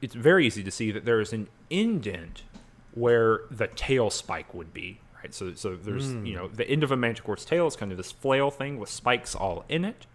it's 0.00 0.14
very 0.14 0.46
easy 0.46 0.62
to 0.62 0.70
see 0.70 0.90
that 0.92 1.04
there 1.04 1.20
is 1.20 1.32
an 1.32 1.48
indent 1.68 2.42
where 2.94 3.42
the 3.50 3.66
tail 3.68 4.10
spike 4.10 4.52
would 4.54 4.72
be 4.72 4.98
right 5.22 5.32
so 5.34 5.52
so 5.54 5.76
there's 5.76 6.10
you 6.26 6.34
know 6.34 6.48
the 6.48 6.66
end 6.68 6.82
of 6.82 6.90
a 6.90 6.96
manticore's 6.96 7.44
tail 7.44 7.66
is 7.66 7.76
kind 7.76 7.92
of 7.92 7.98
this 7.98 8.10
flail 8.10 8.50
thing 8.50 8.78
with 8.80 8.88
spikes 8.88 9.34
all 9.34 9.64
in 9.68 9.84
it 9.84 10.06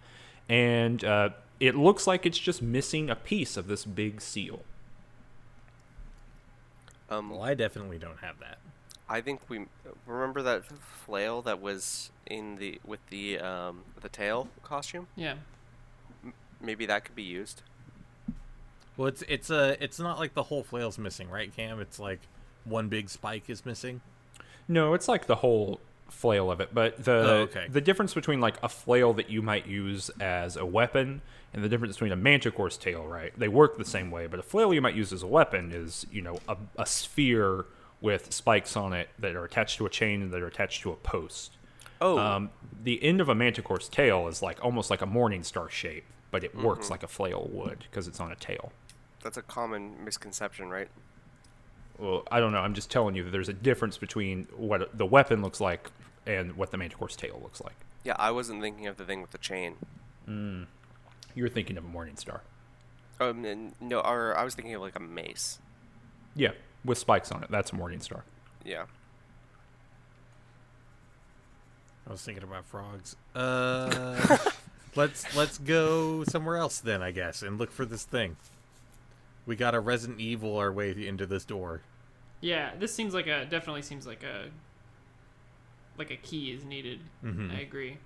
and 0.50 1.05
uh, 1.05 1.29
it 1.60 1.75
looks 1.75 2.05
like 2.08 2.25
it's 2.25 2.38
just 2.39 2.62
missing 2.62 3.10
a 3.10 3.15
piece 3.15 3.55
of 3.55 3.67
this 3.67 3.86
big 3.86 4.20
seal 4.20 4.63
Um, 7.10 7.29
Well, 7.29 7.44
I 7.44 7.53
definitely 7.53 8.00
don't 8.00 8.20
have 8.20 8.39
that. 8.39 8.58
I 9.08 9.22
think 9.22 9.42
we 9.50 9.66
remember 10.08 10.42
that 10.42 10.66
flail 11.06 11.42
that 11.44 11.62
was 11.62 12.10
in 12.26 12.56
the 12.58 12.80
with 12.86 13.00
the 13.10 13.40
um 13.40 13.84
the 14.02 14.10
tail 14.10 14.48
costume. 14.64 15.08
Yeah. 15.16 15.36
Maybe 16.62 16.86
that 16.86 17.06
could 17.06 17.16
be 17.16 17.24
used. 17.24 17.62
Well, 18.98 19.08
it's 19.08 19.24
it's 19.28 19.50
a 19.50 19.82
it's 19.84 20.00
not 20.00 20.18
like 20.20 20.34
the 20.34 20.44
whole 20.44 20.64
flail's 20.64 20.98
missing, 20.98 21.30
right, 21.30 21.54
Cam? 21.56 21.80
It's 21.80 22.00
like 22.00 22.22
one 22.64 22.88
big 22.88 23.10
spike 23.10 23.50
is 23.50 23.66
missing. 23.66 24.02
no 24.68 24.96
it's 24.96 25.08
like 25.08 25.28
the 25.28 25.36
whole 25.36 25.80
flail 26.10 26.50
of 26.52 26.60
it 26.60 26.70
but 26.74 27.04
the 27.04 27.12
Oh, 27.12 27.36
okay. 27.42 27.68
the 27.70 27.82
difference 27.82 28.14
between 28.16 28.40
like 28.42 28.56
a 28.64 28.70
flail 28.70 29.14
that 29.14 29.30
you 29.30 29.42
might 29.44 29.68
use 29.68 30.10
as 30.20 30.56
a 30.56 30.66
weapon 30.66 31.22
and 31.54 31.64
the 31.64 31.70
difference 31.70 31.96
between 31.96 32.12
a 32.12 32.16
manticore's 32.16 32.78
tail 32.78 33.06
right 33.06 33.32
they 33.38 33.48
work 33.48 33.78
the 33.78 33.86
same 33.86 34.10
way 34.10 34.26
but 34.26 34.40
a 34.40 34.44
flail 34.44 34.74
you 34.74 34.82
might 34.82 34.96
use 34.96 35.12
as 35.14 35.22
a 35.24 35.28
weapon 35.28 35.72
is 35.72 36.08
you 36.12 36.22
know 36.24 36.40
a, 36.48 36.58
a 36.78 36.86
sphere 36.88 37.66
with 38.06 38.32
spikes 38.32 38.78
on 38.78 38.94
it 38.94 39.10
that 39.20 39.36
are 39.36 39.44
attached 39.44 39.78
to 39.78 39.86
a 39.86 39.90
chain 39.90 40.22
and 40.22 40.32
that 40.32 40.42
are 40.42 40.48
attached 40.48 40.82
to 40.84 40.92
a 40.92 40.96
post 40.96 41.52
Oh, 42.02 42.18
Um, 42.20 42.50
the 42.84 43.02
end 43.04 43.20
of 43.22 43.30
a 43.30 43.36
manticore's 43.36 43.88
tail 43.90 44.28
is 44.28 44.42
like 44.42 44.64
almost 44.64 44.90
like 44.90 45.02
a 45.02 45.06
morning 45.06 45.44
star 45.44 45.70
shape, 45.70 46.06
but 46.30 46.44
it 46.44 46.52
Mm-hmm. 46.54 46.66
works 46.66 46.90
like 46.90 47.04
a 47.04 47.08
flail 47.08 47.50
would 47.52 47.80
because 47.90 48.08
it's 48.08 48.20
on 48.20 48.32
a 48.32 48.36
tail. 48.36 48.72
that's 49.24 49.38
a 49.38 49.42
common 49.42 50.04
misconception, 50.06 50.70
right? 50.70 50.90
Well, 51.98 52.24
I 52.30 52.40
don't 52.42 52.52
know. 52.52 52.60
I'm 52.60 52.74
just 52.76 52.92
telling 52.92 53.16
you 53.16 53.24
that 53.24 53.32
there's 53.32 53.48
a 53.50 53.54
difference 53.54 53.98
between 53.98 54.48
what 54.56 54.96
the 54.98 55.06
weapon 55.06 55.42
looks 55.42 55.60
like 55.62 55.90
and 56.28 56.56
what 56.58 56.70
the 56.72 56.78
manticore's 56.78 57.16
tail 57.16 57.40
looks 57.42 57.62
like. 57.62 57.76
Yeah, 58.04 58.16
I 58.20 58.30
wasn't 58.32 58.62
thinking 58.62 58.86
of 58.88 58.98
the 58.98 59.06
thing 59.06 59.22
with 59.22 59.32
the 59.32 59.38
chain. 59.40 59.78
You're 61.34 61.50
thinking 61.50 61.78
of 61.78 61.86
a 61.86 61.88
morning 61.88 62.18
star. 62.18 62.42
Um, 63.20 63.74
no, 63.80 64.00
or 64.02 64.38
I 64.38 64.44
was 64.44 64.54
thinking 64.56 64.74
of 64.76 64.82
like 64.82 64.96
a 64.96 65.00
mace. 65.00 65.60
Yeah, 66.36 66.52
with 66.86 66.98
spikes 66.98 67.32
on 67.32 67.44
it. 67.44 67.51
That's 67.51 67.72
a 67.72 67.75
morning 67.75 68.00
star. 68.00 68.24
Yeah. 68.63 68.86
I 72.08 72.12
was 72.12 72.22
thinking 72.22 72.44
about 72.44 72.65
frogs. 72.65 73.15
Uh, 73.34 74.38
let's 74.96 75.36
let's 75.36 75.58
go 75.58 76.24
somewhere 76.24 76.58
else 76.58 76.80
then, 76.80 77.01
I 77.01 77.12
guess, 77.12 77.42
and 77.42 77.58
look 77.58 77.72
for 77.72 77.86
this 77.86 78.04
thing. 78.04 78.38
We 79.46 79.56
got 79.56 79.72
to 79.72 79.80
Resident 79.80 80.20
Evil 80.20 80.58
our 80.58 80.72
way 80.72 80.92
into 80.92 81.25
this 81.25 81.46
door. 81.46 81.82
Yeah, 82.42 82.72
this 82.80 82.94
seems 82.94 83.13
like 83.13 83.27
a 83.27 83.46
definitely 83.46 83.82
seems 83.82 84.06
like 84.06 84.24
a 84.24 84.50
like 85.98 86.12
a 86.12 86.15
key 86.15 86.51
is 86.51 86.63
needed. 86.63 87.00
I 87.24 87.62
agree. 87.62 87.98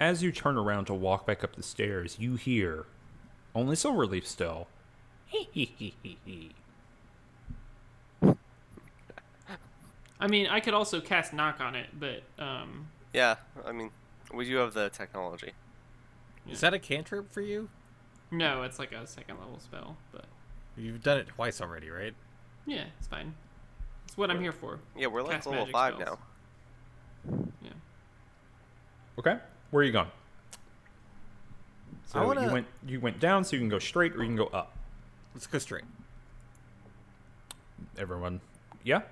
As 0.00 0.22
you 0.22 0.32
turn 0.32 0.58
around 0.58 0.86
to 0.86 0.94
walk 0.94 1.26
back 1.26 1.44
up 1.44 1.56
the 1.56 1.62
stairs, 1.62 2.16
you 2.18 2.36
hear 2.36 2.86
only 3.54 3.76
Silverleaf 3.76 4.26
still. 4.26 4.68
I 10.20 10.26
mean, 10.28 10.46
I 10.46 10.60
could 10.60 10.74
also 10.74 11.00
cast 11.00 11.32
knock 11.32 11.60
on 11.60 11.74
it, 11.74 11.88
but 11.98 12.22
um, 12.38 12.88
Yeah, 13.12 13.36
I 13.66 13.72
mean, 13.72 13.90
we 14.32 14.44
do 14.46 14.56
have 14.56 14.72
the 14.74 14.88
technology. 14.90 15.52
Is 16.48 16.60
that 16.60 16.72
a 16.74 16.78
cantrip 16.78 17.30
for 17.32 17.40
you? 17.40 17.68
no, 18.30 18.62
it's 18.62 18.78
like 18.78 18.92
a 18.92 19.06
second 19.06 19.38
level 19.38 19.58
spell. 19.60 19.96
But 20.12 20.24
You've 20.76 21.02
done 21.02 21.18
it 21.18 21.28
twice 21.28 21.60
already, 21.60 21.90
right? 21.90 22.14
yeah, 22.66 22.84
it's 22.98 23.06
fine. 23.08 23.34
It's 24.06 24.16
what 24.16 24.30
I'm 24.30 24.40
here 24.40 24.52
for. 24.52 24.78
Yeah, 24.96 25.08
we're 25.08 25.22
like 25.22 25.32
Cast 25.36 25.46
level 25.46 25.60
magic 25.62 25.72
five 25.74 25.94
spells. 25.94 26.18
now. 27.28 27.38
Yeah. 27.62 27.70
Okay, 29.18 29.38
where 29.70 29.80
are 29.82 29.84
you 29.84 29.92
going? 29.92 30.10
So 32.06 32.20
I 32.20 32.24
wanna- 32.24 32.46
you 32.46 32.52
went 32.52 32.66
you 32.86 33.00
went 33.00 33.18
down, 33.20 33.42
so 33.44 33.56
you 33.56 33.60
can 33.60 33.68
go 33.68 33.78
straight 33.80 34.12
or 34.14 34.18
you 34.22 34.26
can 34.28 34.36
go 34.36 34.46
up. 34.46 34.76
Let's 35.34 35.46
go 35.46 35.58
straight. 35.58 35.84
Everyone, 37.98 38.40
yeah. 38.84 39.02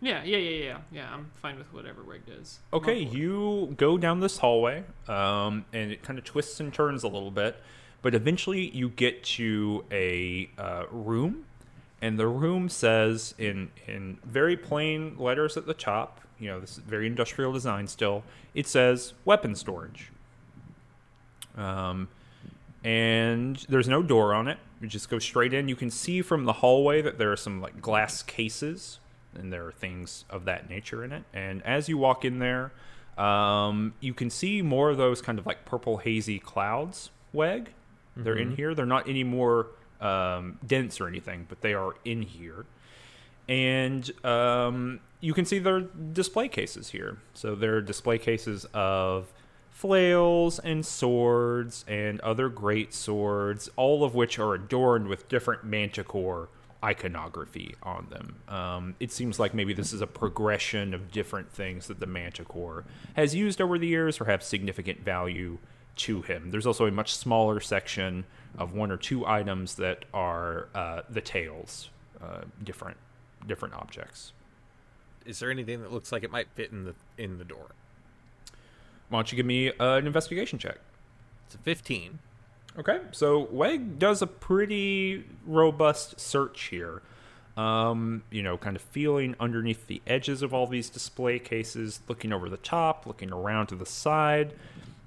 Yeah, 0.00 0.24
yeah, 0.24 0.38
yeah, 0.38 0.64
yeah, 0.64 0.78
yeah. 0.92 1.12
I'm 1.12 1.30
fine 1.42 1.58
with 1.58 1.72
whatever 1.74 2.00
Reg 2.02 2.24
does. 2.26 2.58
Okay, 2.72 2.98
you 2.98 3.74
go 3.76 3.98
down 3.98 4.20
this 4.20 4.38
hallway, 4.38 4.84
um, 5.08 5.66
and 5.72 5.92
it 5.92 6.02
kind 6.02 6.18
of 6.18 6.24
twists 6.24 6.58
and 6.60 6.72
turns 6.72 7.02
a 7.02 7.08
little 7.08 7.30
bit, 7.30 7.56
but 8.00 8.14
eventually 8.14 8.70
you 8.70 8.88
get 8.88 9.22
to 9.24 9.84
a 9.92 10.48
uh, 10.56 10.84
room, 10.90 11.44
and 12.00 12.18
the 12.18 12.26
room 12.26 12.70
says 12.70 13.34
in 13.36 13.70
in 13.86 14.16
very 14.24 14.56
plain 14.56 15.16
letters 15.18 15.58
at 15.58 15.66
the 15.66 15.74
top, 15.74 16.22
you 16.38 16.48
know, 16.48 16.60
this 16.60 16.72
is 16.72 16.78
very 16.78 17.06
industrial 17.06 17.52
design 17.52 17.86
still. 17.86 18.24
It 18.54 18.66
says 18.66 19.12
weapon 19.26 19.54
storage. 19.54 20.10
Um, 21.56 22.08
and 22.82 23.56
there's 23.68 23.88
no 23.88 24.02
door 24.02 24.32
on 24.32 24.48
it. 24.48 24.58
You 24.80 24.88
just 24.88 25.10
go 25.10 25.18
straight 25.18 25.52
in. 25.52 25.68
You 25.68 25.76
can 25.76 25.90
see 25.90 26.22
from 26.22 26.44
the 26.44 26.54
hallway 26.54 27.02
that 27.02 27.18
there 27.18 27.30
are 27.30 27.36
some 27.36 27.60
like 27.60 27.82
glass 27.82 28.22
cases, 28.22 28.98
and 29.34 29.52
there 29.52 29.66
are 29.66 29.72
things 29.72 30.24
of 30.30 30.44
that 30.44 30.68
nature 30.68 31.04
in 31.04 31.12
it. 31.12 31.24
And 31.32 31.62
as 31.64 31.88
you 31.88 31.98
walk 31.98 32.24
in 32.24 32.38
there, 32.38 32.72
um, 33.16 33.94
you 34.00 34.14
can 34.14 34.30
see 34.30 34.62
more 34.62 34.90
of 34.90 34.96
those 34.96 35.20
kind 35.20 35.38
of 35.38 35.46
like 35.46 35.64
purple 35.64 35.98
hazy 35.98 36.38
clouds. 36.38 37.10
Weg, 37.32 37.72
they're 38.16 38.36
in 38.36 38.56
here. 38.56 38.74
They're 38.74 38.86
not 38.86 39.08
any 39.08 39.24
more 39.24 39.68
um, 40.00 40.58
dense 40.66 41.00
or 41.00 41.06
anything, 41.06 41.46
but 41.48 41.60
they 41.60 41.74
are 41.74 41.94
in 42.04 42.22
here. 42.22 42.66
And 43.48 44.10
um, 44.24 45.00
you 45.20 45.34
can 45.34 45.44
see 45.44 45.58
there 45.58 45.76
are 45.76 45.80
display 45.80 46.48
cases 46.48 46.90
here. 46.90 47.18
So 47.34 47.54
there 47.54 47.76
are 47.76 47.80
display 47.80 48.18
cases 48.18 48.66
of 48.72 49.32
flails 49.70 50.58
and 50.58 50.84
swords 50.84 51.84
and 51.88 52.20
other 52.20 52.48
great 52.48 52.92
swords, 52.94 53.68
all 53.76 54.04
of 54.04 54.14
which 54.14 54.38
are 54.38 54.54
adorned 54.54 55.08
with 55.08 55.28
different 55.28 55.64
manticore 55.64 56.48
iconography 56.82 57.74
on 57.82 58.06
them. 58.10 58.36
Um, 58.48 58.94
it 59.00 59.12
seems 59.12 59.38
like 59.38 59.54
maybe 59.54 59.74
this 59.74 59.92
is 59.92 60.00
a 60.00 60.06
progression 60.06 60.94
of 60.94 61.10
different 61.10 61.52
things 61.52 61.86
that 61.88 62.00
the 62.00 62.06
manticore 62.06 62.84
has 63.14 63.34
used 63.34 63.60
over 63.60 63.78
the 63.78 63.86
years 63.86 64.20
or 64.20 64.24
have 64.24 64.42
significant 64.42 65.00
value 65.04 65.58
to 65.96 66.22
him. 66.22 66.50
There's 66.50 66.66
also 66.66 66.86
a 66.86 66.90
much 66.90 67.14
smaller 67.14 67.60
section 67.60 68.24
of 68.58 68.72
one 68.72 68.90
or 68.90 68.96
two 68.96 69.26
items 69.26 69.74
that 69.76 70.04
are 70.14 70.68
uh, 70.74 71.02
the 71.08 71.20
tails, 71.20 71.90
uh, 72.22 72.42
different 72.62 72.96
different 73.46 73.74
objects. 73.74 74.32
Is 75.26 75.38
there 75.38 75.50
anything 75.50 75.82
that 75.82 75.92
looks 75.92 76.12
like 76.12 76.22
it 76.22 76.30
might 76.30 76.48
fit 76.54 76.72
in 76.72 76.84
the 76.84 76.94
in 77.18 77.38
the 77.38 77.44
door? 77.44 77.74
Why 79.10 79.18
don't 79.18 79.32
you 79.32 79.36
give 79.36 79.46
me 79.46 79.70
uh, 79.70 79.96
an 79.96 80.06
investigation 80.06 80.58
check? 80.58 80.78
It's 81.46 81.56
a 81.56 81.58
15. 81.58 82.20
Okay, 82.80 82.98
so 83.12 83.46
Weg 83.50 83.98
does 83.98 84.22
a 84.22 84.26
pretty 84.26 85.24
robust 85.44 86.18
search 86.18 86.68
here. 86.68 87.02
Um, 87.54 88.22
you 88.30 88.42
know, 88.42 88.56
kind 88.56 88.74
of 88.74 88.80
feeling 88.80 89.36
underneath 89.38 89.86
the 89.86 90.00
edges 90.06 90.40
of 90.40 90.54
all 90.54 90.66
these 90.66 90.88
display 90.88 91.38
cases, 91.38 92.00
looking 92.08 92.32
over 92.32 92.48
the 92.48 92.56
top, 92.56 93.06
looking 93.06 93.34
around 93.34 93.66
to 93.66 93.74
the 93.74 93.84
side. 93.84 94.54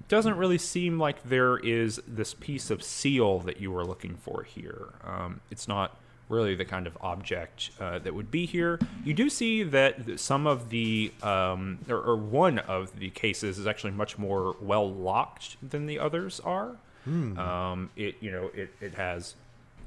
Doesn't 0.06 0.36
really 0.36 0.58
seem 0.58 1.00
like 1.00 1.24
there 1.24 1.56
is 1.56 2.00
this 2.06 2.32
piece 2.32 2.70
of 2.70 2.80
seal 2.80 3.40
that 3.40 3.60
you 3.60 3.72
were 3.72 3.84
looking 3.84 4.14
for 4.18 4.44
here. 4.44 4.90
Um, 5.02 5.40
it's 5.50 5.66
not 5.66 5.96
really 6.28 6.54
the 6.54 6.64
kind 6.64 6.86
of 6.86 6.96
object 7.00 7.70
uh, 7.80 7.98
that 7.98 8.14
would 8.14 8.30
be 8.30 8.46
here. 8.46 8.78
You 9.04 9.14
do 9.14 9.28
see 9.28 9.64
that 9.64 10.20
some 10.20 10.46
of 10.46 10.70
the, 10.70 11.10
um, 11.24 11.80
or, 11.88 11.96
or 11.96 12.16
one 12.16 12.60
of 12.60 13.00
the 13.00 13.10
cases 13.10 13.58
is 13.58 13.66
actually 13.66 13.94
much 13.94 14.16
more 14.16 14.54
well 14.60 14.88
locked 14.88 15.56
than 15.68 15.86
the 15.86 15.98
others 15.98 16.38
are. 16.44 16.76
Um, 17.06 17.90
it 17.96 18.16
you 18.20 18.30
know 18.30 18.50
it 18.54 18.74
it 18.80 18.94
has 18.94 19.34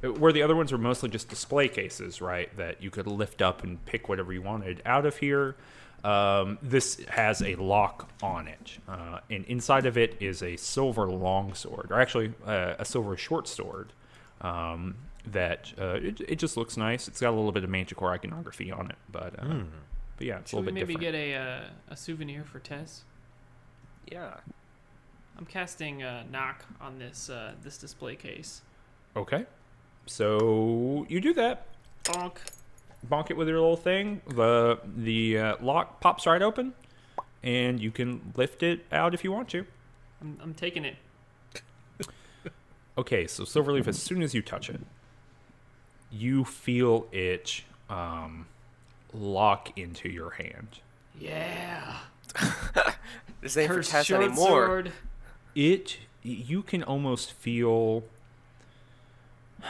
where 0.01 0.31
the 0.31 0.43
other 0.43 0.55
ones 0.55 0.71
were 0.71 0.77
mostly 0.77 1.09
just 1.09 1.27
display 1.29 1.67
cases, 1.67 2.21
right? 2.21 2.55
That 2.57 2.81
you 2.83 2.89
could 2.91 3.07
lift 3.07 3.41
up 3.41 3.63
and 3.63 3.83
pick 3.85 4.07
whatever 4.09 4.31
you 4.31 4.41
wanted 4.41 4.81
out 4.85 5.05
of 5.05 5.17
here. 5.17 5.55
Um, 6.03 6.59
this 6.61 7.03
has 7.09 7.41
a 7.41 7.55
lock 7.55 8.07
on 8.21 8.47
it, 8.47 8.77
uh, 8.87 9.19
and 9.31 9.43
inside 9.45 9.87
of 9.87 9.97
it 9.97 10.15
is 10.19 10.43
a 10.43 10.55
silver 10.55 11.07
longsword, 11.07 11.87
or 11.91 11.99
actually 11.99 12.33
uh, 12.45 12.75
a 12.77 12.85
silver 12.85 13.17
short 13.17 13.47
sword. 13.47 13.91
Um, 14.41 14.95
that 15.25 15.73
uh, 15.81 15.95
it, 15.95 16.21
it 16.21 16.35
just 16.39 16.55
looks 16.55 16.77
nice. 16.77 17.07
It's 17.07 17.19
got 17.19 17.31
a 17.31 17.35
little 17.35 17.51
bit 17.51 17.63
of 17.63 17.69
manticore 17.71 18.11
iconography 18.13 18.71
on 18.71 18.89
it, 18.91 18.95
but 19.11 19.33
uh, 19.39 19.63
but 20.17 20.27
yeah, 20.27 20.37
it's 20.37 20.53
a 20.53 20.55
Should 20.55 20.65
we 20.67 20.71
little 20.71 20.73
bit 20.73 20.75
different. 20.75 20.75
maybe 20.75 20.93
different. 20.93 21.01
get 21.01 21.15
a 21.15 21.35
uh, 21.35 21.93
a 21.93 21.97
souvenir 21.97 22.43
for 22.45 22.59
Tess? 22.59 23.03
Yeah. 24.09 24.35
I'm 25.37 25.45
casting 25.45 26.03
uh, 26.03 26.23
knock 26.31 26.65
on 26.81 26.97
this 26.97 27.29
uh, 27.29 27.53
this 27.63 27.77
display 27.77 28.15
case. 28.15 28.61
okay, 29.15 29.45
so 30.05 31.05
you 31.09 31.21
do 31.21 31.33
that. 31.35 31.67
Bonk. 32.05 32.37
bonk 33.07 33.29
it 33.29 33.37
with 33.37 33.47
your 33.47 33.59
little 33.59 33.77
thing. 33.77 34.21
The 34.27 34.79
the 34.95 35.37
uh, 35.37 35.55
lock 35.61 35.99
pops 35.99 36.25
right 36.25 36.41
open, 36.41 36.73
and 37.43 37.79
you 37.79 37.91
can 37.91 38.33
lift 38.35 38.63
it 38.63 38.85
out 38.91 39.13
if 39.13 39.23
you 39.23 39.31
want 39.31 39.49
to. 39.49 39.65
I'm, 40.21 40.39
I'm 40.41 40.53
taking 40.53 40.85
it. 40.85 40.95
Okay, 42.97 43.27
so 43.27 43.43
Silverleaf, 43.43 43.87
as 43.87 44.01
soon 44.01 44.23
as 44.23 44.33
you 44.33 44.41
touch 44.41 44.71
it, 44.71 44.81
you 46.09 46.43
feel 46.43 47.05
it 47.11 47.61
um, 47.91 48.47
lock 49.13 49.77
into 49.77 50.09
your 50.09 50.31
hand. 50.31 50.79
Yeah. 51.19 51.97
This 53.41 53.55
ain't 53.55 53.67
for 53.67 53.75
Cursed 53.75 53.91
Tess 53.91 54.05
short 54.07 54.23
anymore. 54.23 54.47
sword. 54.47 54.91
It 55.57 55.97
you 56.21 56.61
can 56.61 56.83
almost 56.83 57.33
feel. 57.33 58.03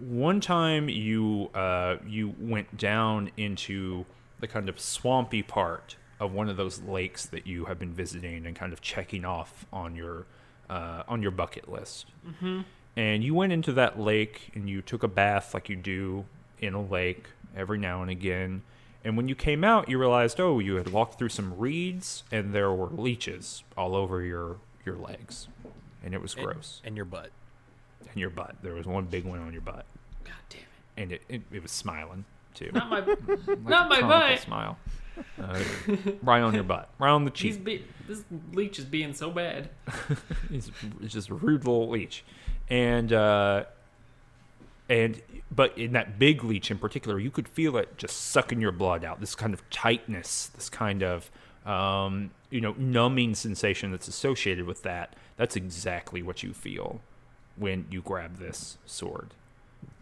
One 0.00 0.40
time 0.40 0.88
you 0.88 1.50
uh, 1.54 1.96
you 2.06 2.34
went 2.38 2.76
down 2.76 3.32
into 3.36 4.06
the 4.38 4.46
kind 4.46 4.68
of 4.68 4.78
swampy 4.78 5.42
part 5.42 5.96
of 6.20 6.32
one 6.32 6.48
of 6.48 6.56
those 6.56 6.80
lakes 6.82 7.26
that 7.26 7.48
you 7.48 7.64
have 7.64 7.80
been 7.80 7.92
visiting 7.92 8.46
and 8.46 8.54
kind 8.54 8.72
of 8.72 8.80
checking 8.80 9.24
off 9.24 9.66
on 9.72 9.96
your 9.96 10.26
uh, 10.70 11.02
on 11.08 11.20
your 11.20 11.32
bucket 11.32 11.68
list. 11.68 12.06
Mm-hmm. 12.26 12.60
And 12.96 13.24
you 13.24 13.34
went 13.34 13.52
into 13.52 13.72
that 13.72 13.98
lake 13.98 14.50
and 14.54 14.68
you 14.68 14.82
took 14.82 15.02
a 15.02 15.08
bath 15.08 15.54
like 15.54 15.68
you 15.68 15.76
do 15.76 16.26
in 16.60 16.74
a 16.74 16.82
lake 16.82 17.28
every 17.56 17.78
now 17.78 18.02
and 18.02 18.10
again. 18.10 18.62
And 19.04 19.16
when 19.16 19.28
you 19.28 19.34
came 19.34 19.62
out, 19.62 19.88
you 19.88 19.98
realized, 19.98 20.40
oh, 20.40 20.58
you 20.58 20.76
had 20.76 20.92
walked 20.92 21.18
through 21.18 21.28
some 21.28 21.56
reeds 21.56 22.24
and 22.32 22.52
there 22.52 22.72
were 22.72 22.88
leeches 22.88 23.62
all 23.76 23.94
over 23.94 24.22
your 24.22 24.56
your 24.88 24.96
legs, 24.96 25.48
and 26.04 26.14
it 26.14 26.20
was 26.22 26.34
And- 26.34 26.44
gross. 26.44 26.80
And 26.84 26.96
your 26.96 27.04
butt. 27.04 27.30
And 28.10 28.16
your 28.16 28.30
butt, 28.30 28.56
there 28.62 28.74
was 28.74 28.86
one 28.86 29.04
big 29.06 29.24
one 29.24 29.40
on 29.40 29.52
your 29.52 29.60
butt, 29.62 29.84
God 30.24 30.34
damn 30.48 30.60
it. 30.60 30.66
and 30.96 31.12
it 31.12 31.22
it, 31.28 31.42
it 31.52 31.62
was 31.62 31.72
smiling 31.72 32.24
too. 32.54 32.70
Not 32.72 32.88
my. 32.88 33.00
Like 33.46 33.60
not 33.64 33.86
a 33.86 33.88
my 33.88 34.08
butt. 34.08 34.40
Smile. 34.40 34.78
Uh, 35.36 35.58
right 36.22 36.42
on 36.42 36.54
your 36.54 36.62
butt, 36.62 36.88
right 37.00 37.10
on 37.10 37.24
the 37.24 37.32
cheek. 37.32 37.48
He's 37.54 37.56
be- 37.58 37.84
this 38.06 38.22
leech 38.52 38.78
is 38.78 38.84
being 38.84 39.12
so 39.12 39.32
bad. 39.32 39.68
He's 40.48 40.70
he's 41.00 41.12
just 41.12 41.28
a 41.28 41.34
rude 41.34 41.64
little 41.64 41.88
leech, 41.88 42.24
and 42.70 43.12
uh, 43.12 43.64
and 44.88 45.20
but 45.50 45.76
in 45.76 45.92
that 45.94 46.20
big 46.20 46.44
leech 46.44 46.70
in 46.70 46.78
particular, 46.78 47.18
you 47.18 47.32
could 47.32 47.48
feel 47.48 47.76
it 47.78 47.98
just 47.98 48.16
sucking 48.30 48.60
your 48.60 48.70
blood 48.70 49.04
out. 49.04 49.18
This 49.18 49.34
kind 49.34 49.52
of 49.52 49.68
tightness, 49.70 50.46
this 50.54 50.68
kind 50.70 51.02
of 51.02 51.32
um, 51.68 52.30
you 52.50 52.60
know 52.60 52.74
numbing 52.78 53.34
sensation 53.34 53.90
that's 53.90 54.08
associated 54.08 54.66
with 54.66 54.82
that. 54.82 55.14
That's 55.36 55.54
exactly 55.56 56.22
what 56.22 56.42
you 56.42 56.52
feel 56.52 57.00
when 57.56 57.86
you 57.90 58.00
grab 58.02 58.38
this 58.38 58.78
sword. 58.86 59.34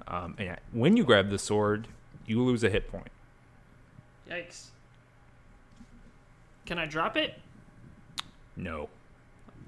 Um, 0.09 0.37
and 0.39 0.57
when 0.73 0.97
you 0.97 1.05
grab 1.05 1.31
the 1.31 1.39
sword, 1.39 1.89
you 2.27 2.43
lose 2.43 2.63
a 2.63 2.71
hit 2.71 2.89
point. 2.89 3.09
Yikes. 4.31 4.67
Can 6.65 6.79
I 6.79 6.87
drop 6.87 7.17
it? 7.17 7.35
No, 8.57 8.89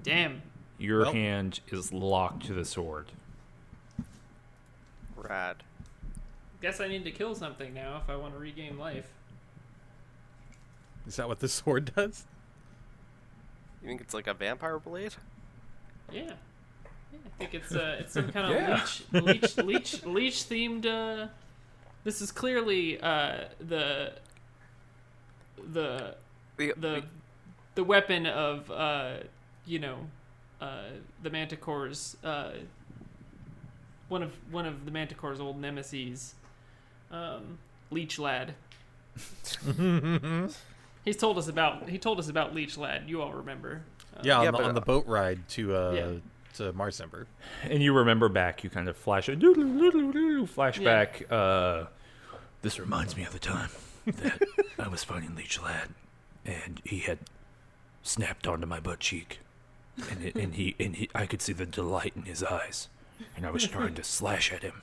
Damn. 0.01 0.41
Your 0.77 1.01
Well- 1.01 1.11
hand 1.13 1.59
is 1.67 1.91
locked 1.91 2.45
to 2.45 2.53
the 2.53 2.63
sword. 2.65 3.11
Rad. 5.15 5.63
Guess 6.61 6.79
I 6.79 6.87
need 6.87 7.03
to 7.03 7.11
kill 7.11 7.35
something 7.35 7.73
now 7.73 7.97
if 7.97 8.09
I 8.09 8.15
want 8.15 8.33
to 8.33 8.39
regain 8.39 8.77
life. 8.77 9.11
Is 11.09 11.15
that 11.17 11.27
what 11.27 11.39
the 11.39 11.47
sword 11.59 11.91
does? 11.95 12.25
You 13.81 13.87
think 13.89 13.99
it's 14.01 14.13
like 14.13 14.27
a 14.27 14.33
vampire 14.33 14.77
blade? 14.79 15.15
Yeah. 16.11 16.21
yeah 17.11 17.19
I 17.25 17.29
think 17.39 17.53
it's 17.55 17.73
uh, 17.73 17.97
it's 17.99 18.13
some 18.13 18.31
kind 18.31 18.45
of 18.47 18.51
Yeah. 19.11 19.21
leech 19.21 19.57
leech 19.57 19.57
leech 19.57 20.03
leech 20.05 20.35
themed. 20.49 20.85
Uh, 20.85 21.27
this 22.03 22.21
is 22.21 22.31
clearly 22.31 23.01
uh, 23.01 23.45
the 23.59 24.13
the 25.73 26.15
The, 26.57 26.73
the 26.77 27.03
the 27.75 27.83
weapon 27.83 28.25
of 28.27 28.69
uh, 28.69 29.17
you 29.65 29.79
know 29.79 29.97
uh, 30.61 30.83
the 31.23 31.29
Manticore's 31.31 32.17
uh, 32.23 32.51
one 34.09 34.21
of 34.21 34.31
one 34.51 34.65
of 34.67 34.85
the 34.85 34.91
Manticore's 34.91 35.39
old 35.39 35.59
nemesis, 35.59 36.35
um, 37.11 37.57
Leech 37.89 38.19
Lad. 38.19 38.53
He's 41.05 41.17
told 41.17 41.37
us 41.37 41.47
about 41.47 41.89
he 41.89 41.97
told 41.97 42.19
us 42.19 42.29
about 42.29 42.53
Leech 42.53 42.77
Lad. 42.77 43.03
You 43.07 43.21
all 43.21 43.33
remember? 43.33 43.81
Uh, 44.15 44.21
Yeah, 44.23 44.37
on, 44.37 44.43
Yeah, 44.45 44.51
the, 44.51 44.57
but, 44.57 44.65
on 44.65 44.75
the 44.75 44.81
uh, 44.81 44.85
boat 44.85 45.07
ride 45.07 45.47
to 45.49 45.75
uh 45.75 45.91
Yeah. 45.91 46.11
to 46.55 46.73
Marsember. 46.73 47.25
And 47.63 47.81
you 47.81 47.93
remember 47.93 48.29
back, 48.29 48.63
you 48.63 48.69
kind 48.69 48.87
of 48.89 48.97
flash 48.97 49.29
a 49.29 49.35
flashback. 49.35 51.31
Uh, 51.31 51.85
this 52.61 52.79
reminds 52.79 53.15
me 53.15 53.23
of 53.23 53.31
the 53.33 53.39
time 53.39 53.69
that 54.05 54.41
I 54.77 54.87
was 54.87 55.03
fighting 55.03 55.35
Leech 55.35 55.61
Lad, 55.61 55.89
and 56.45 56.81
he 56.83 56.99
had 56.99 57.19
snapped 58.03 58.47
onto 58.47 58.65
my 58.65 58.79
butt 58.79 58.99
cheek, 58.99 59.39
and 60.09 60.23
it, 60.23 60.35
and 60.35 60.55
he 60.55 60.75
and 60.79 60.95
he, 60.95 61.09
I 61.15 61.25
could 61.25 61.41
see 61.41 61.53
the 61.53 61.65
delight 61.65 62.13
in 62.15 62.23
his 62.23 62.43
eyes, 62.43 62.89
and 63.37 63.45
I 63.45 63.51
was 63.51 63.65
trying 63.67 63.93
to 63.95 64.03
slash 64.03 64.51
at 64.51 64.63
him 64.63 64.81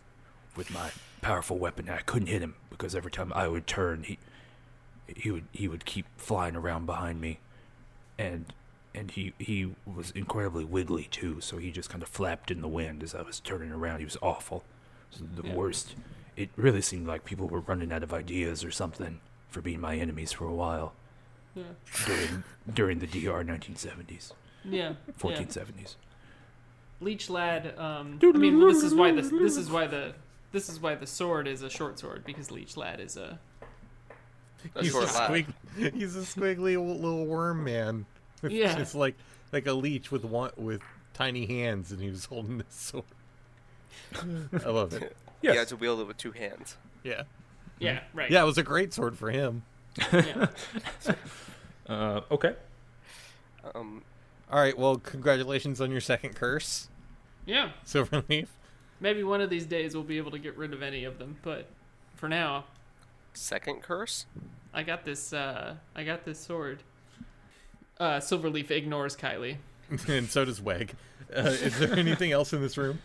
with 0.57 0.71
my 0.73 0.91
powerful 1.21 1.59
weapon, 1.59 1.89
and 1.89 1.99
I 1.99 2.03
couldn't 2.03 2.29
hit 2.29 2.41
him 2.41 2.55
because 2.71 2.95
every 2.95 3.11
time 3.11 3.33
I 3.35 3.49
would 3.49 3.67
turn, 3.67 4.05
he 4.05 4.19
he 5.15 5.31
would 5.31 5.45
he 5.53 5.69
would 5.69 5.85
keep 5.85 6.07
flying 6.17 6.57
around 6.57 6.87
behind 6.87 7.21
me, 7.21 7.39
and 8.19 8.53
and 8.95 9.11
he 9.13 9.33
he 9.39 9.75
was 9.85 10.11
incredibly 10.13 10.65
wiggly 10.65 11.05
too. 11.11 11.41
So 11.41 11.59
he 11.59 11.71
just 11.71 11.91
kind 11.91 12.03
of 12.03 12.09
flapped 12.09 12.51
in 12.51 12.61
the 12.63 12.69
wind 12.69 13.03
as 13.03 13.15
I 13.15 13.23
was 13.23 13.41
turning 13.41 13.71
around. 13.73 13.99
He 14.01 14.05
was 14.05 14.17
awful, 14.23 14.65
It 15.13 15.21
was 15.21 15.31
the 15.43 15.49
Yeah. 15.49 15.55
worst. 15.55 15.95
It 16.37 16.51
really 16.57 16.83
seemed 16.83 17.07
like 17.07 17.25
people 17.25 17.49
were 17.49 17.61
running 17.61 17.93
out 17.93 18.03
of 18.03 18.13
ideas 18.13 18.65
or 18.65 18.71
something 18.71 19.21
for 19.49 19.61
being 19.63 19.81
my 19.81 19.97
enemies 19.97 20.33
for 20.33 20.45
a 20.47 20.55
while 20.55 20.93
Yeah. 21.55 21.65
during 22.07 22.45
during 22.73 22.99
the 22.99 23.07
DR 23.07 23.43
1970s, 23.45 24.33
Yeah. 24.65 24.95
1470s. 25.19 25.97
Leech 27.01 27.29
Lad. 27.31 27.79
Um, 27.79 28.19
I 28.23 28.27
mean, 28.33 28.59
this 28.67 28.83
is 28.83 28.95
why 28.95 29.13
this 29.13 29.31
this 29.31 29.57
is 29.57 29.71
why 29.71 29.87
the 29.87 30.15
this 30.53 30.69
is 30.69 30.81
why 30.81 30.95
the 30.95 31.07
sword 31.07 31.47
is 31.47 31.63
a 31.63 31.69
short 31.71 31.99
sword 31.99 32.25
because 32.25 32.51
Leech 32.51 32.77
Lad 32.77 33.01
is 33.01 33.17
a 33.17 33.39
he's, 34.81 34.95
a 34.95 34.99
lad. 35.01 35.31
squig- 35.31 35.95
he's 35.95 36.17
a 36.17 36.21
squiggly 36.21 36.77
little 36.77 36.97
little 36.97 37.27
worm 37.27 37.65
man. 37.65 38.07
It's 38.43 38.53
Yeah. 38.55 38.77
just 38.77 38.95
like 38.95 39.15
like 39.53 39.67
a 39.67 39.73
leech 39.73 40.11
with 40.11 40.25
one 40.25 40.51
with 40.57 40.83
tiny 41.15 41.47
hands, 41.47 41.91
and 41.93 42.01
he 42.03 42.11
was 42.11 42.27
holding 42.27 42.59
this 42.59 42.67
sword. 42.71 43.05
I 44.65 44.69
love 44.69 44.93
it. 44.95 45.17
You 45.43 45.53
He 45.53 45.59
had 45.59 45.69
to 45.69 45.77
wield 45.77 46.01
it 46.01 46.07
with 46.09 46.17
two 46.17 46.33
hands. 46.33 46.77
Yeah, 47.05 47.23
yeah 47.79 48.01
right 48.15 48.31
yeah, 48.31 48.43
it 48.43 48.47
was 48.47 48.57
a 48.59 48.63
great 48.63 48.93
sword 48.95 49.17
for 49.19 49.31
him. 49.31 49.63
yeah. 50.13 50.47
Uh, 51.89 52.21
okay. 52.33 52.55
Um, 53.75 54.03
All 54.51 54.59
right, 54.59 54.77
well, 54.77 54.97
congratulations 54.97 55.81
on 55.81 55.91
your 55.93 56.01
second 56.01 56.35
curse, 56.35 56.89
yeah. 57.47 57.71
Silverleaf. 57.87 58.49
Maybe 58.99 59.23
one 59.23 59.41
of 59.41 59.51
these 59.51 59.67
days 59.67 59.95
we'll 59.95 60.03
be 60.05 60.19
able 60.19 60.33
to 60.33 60.39
get 60.39 60.57
rid 60.57 60.73
of 60.73 60.83
any 60.83 61.05
of 61.05 61.19
them, 61.19 61.37
but 61.43 61.69
for 62.17 62.29
now, 62.29 62.65
second 63.37 63.83
curse? 63.83 64.27
I 64.73 64.83
got 64.83 65.05
this. 65.05 65.33
Uh, 65.33 65.77
I 65.95 66.05
got 66.05 66.25
this 66.25 66.39
sword. 66.39 66.83
Uh, 67.99 68.19
Silverleaf 68.19 68.71
ignores 68.71 69.17
Kylie. 69.17 69.57
and 70.09 70.29
so 70.29 70.45
does 70.45 70.61
Weg. 70.61 70.95
Uh, 71.35 71.41
is 71.41 71.79
there 71.79 71.95
anything 71.95 72.33
else 72.33 72.53
in 72.53 72.61
this 72.61 72.77
room? 72.77 73.01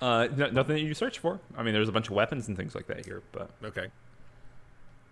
Uh, 0.00 0.28
no, 0.36 0.50
nothing 0.50 0.76
that 0.76 0.82
you 0.82 0.94
search 0.94 1.18
for. 1.18 1.40
I 1.56 1.62
mean, 1.62 1.74
there's 1.74 1.88
a 1.88 1.92
bunch 1.92 2.08
of 2.08 2.14
weapons 2.14 2.48
and 2.48 2.56
things 2.56 2.74
like 2.74 2.86
that 2.86 3.04
here, 3.04 3.22
but 3.32 3.50
Okay. 3.64 3.88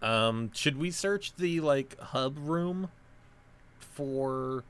Um, 0.03 0.51
should 0.53 0.77
we 0.77 0.91
search 0.91 1.35
the 1.37 1.61
like 1.61 1.99
hub 1.99 2.37
room 2.39 2.91
for 3.79 4.63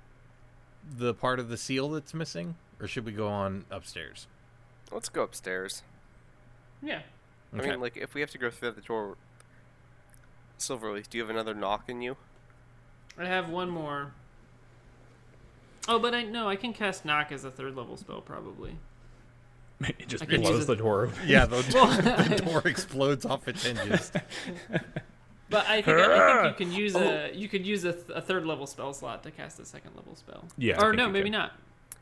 the 0.99 1.15
part 1.15 1.41
of 1.41 1.49
the 1.49 1.57
seal 1.57 1.91
that's 1.91 2.15
missing, 2.15 2.55
or 2.81 2.87
should 2.87 3.05
we 3.05 3.13
go 3.13 3.27
on 3.27 3.65
upstairs? 3.71 4.29
Let's 4.93 5.09
go 5.09 5.23
upstairs. 5.23 5.83
Yeah. 6.81 7.01
I 7.53 7.57
mean, 7.57 7.81
like, 7.81 7.97
if 7.97 8.15
we 8.15 8.21
have 8.21 8.31
to 8.31 8.39
go 8.39 8.51
through 8.51 8.73
the 8.73 8.81
door. 8.83 9.17
Silverleaf, 10.59 11.09
do 11.09 11.19
you 11.19 11.23
have 11.25 11.31
another 11.31 11.55
knock 11.55 11.89
in 11.89 12.01
you? 12.03 12.17
I 13.19 13.27
have 13.27 13.49
one 13.49 13.71
more. 13.71 14.13
Oh, 15.89 15.99
but 15.99 16.15
I 16.15 16.23
no, 16.25 16.49
I 16.49 16.57
can 16.57 16.73
cast 16.73 17.05
knock 17.05 17.31
as 17.33 17.45
a 17.45 17.51
third 17.51 17.77
level 17.77 17.97
spell 17.97 18.21
probably. 18.21 18.77
it 19.81 20.09
just 20.09 20.23
I 20.23 20.27
can 20.27 20.41
close 20.43 20.55
use 20.55 20.65
it- 20.65 20.67
the 20.69 20.77
door. 20.77 21.11
yeah, 21.27 21.47
the, 21.47 21.57
Well, 21.75 21.87
the 22.29 22.43
door 22.45 22.63
explodes 22.67 23.25
off 23.25 23.47
its 23.49 23.65
hinges. 23.65 24.11
But 25.49 25.67
I 25.69 25.81
think 25.83 25.99
I 25.99 26.43
think 26.43 26.59
you 26.61 26.67
can 26.67 26.75
use 26.75 26.97
a 26.97 27.31
you 27.35 27.49
could 27.49 27.65
use 27.67 27.85
a, 27.85 27.93
th- 27.93 28.05
a 28.15 28.21
third 28.21 28.47
level 28.47 28.67
spell 28.67 28.93
slot 28.93 29.23
to 29.23 29.31
cast 29.31 29.61
a 29.61 29.65
second 29.65 29.95
level 29.95 30.17
spell. 30.17 30.45
Yeah, 30.59 30.83
Or 30.85 30.93
no, 30.93 31.09
maybe 31.09 31.31
can. 31.31 31.39
not. 31.39 31.53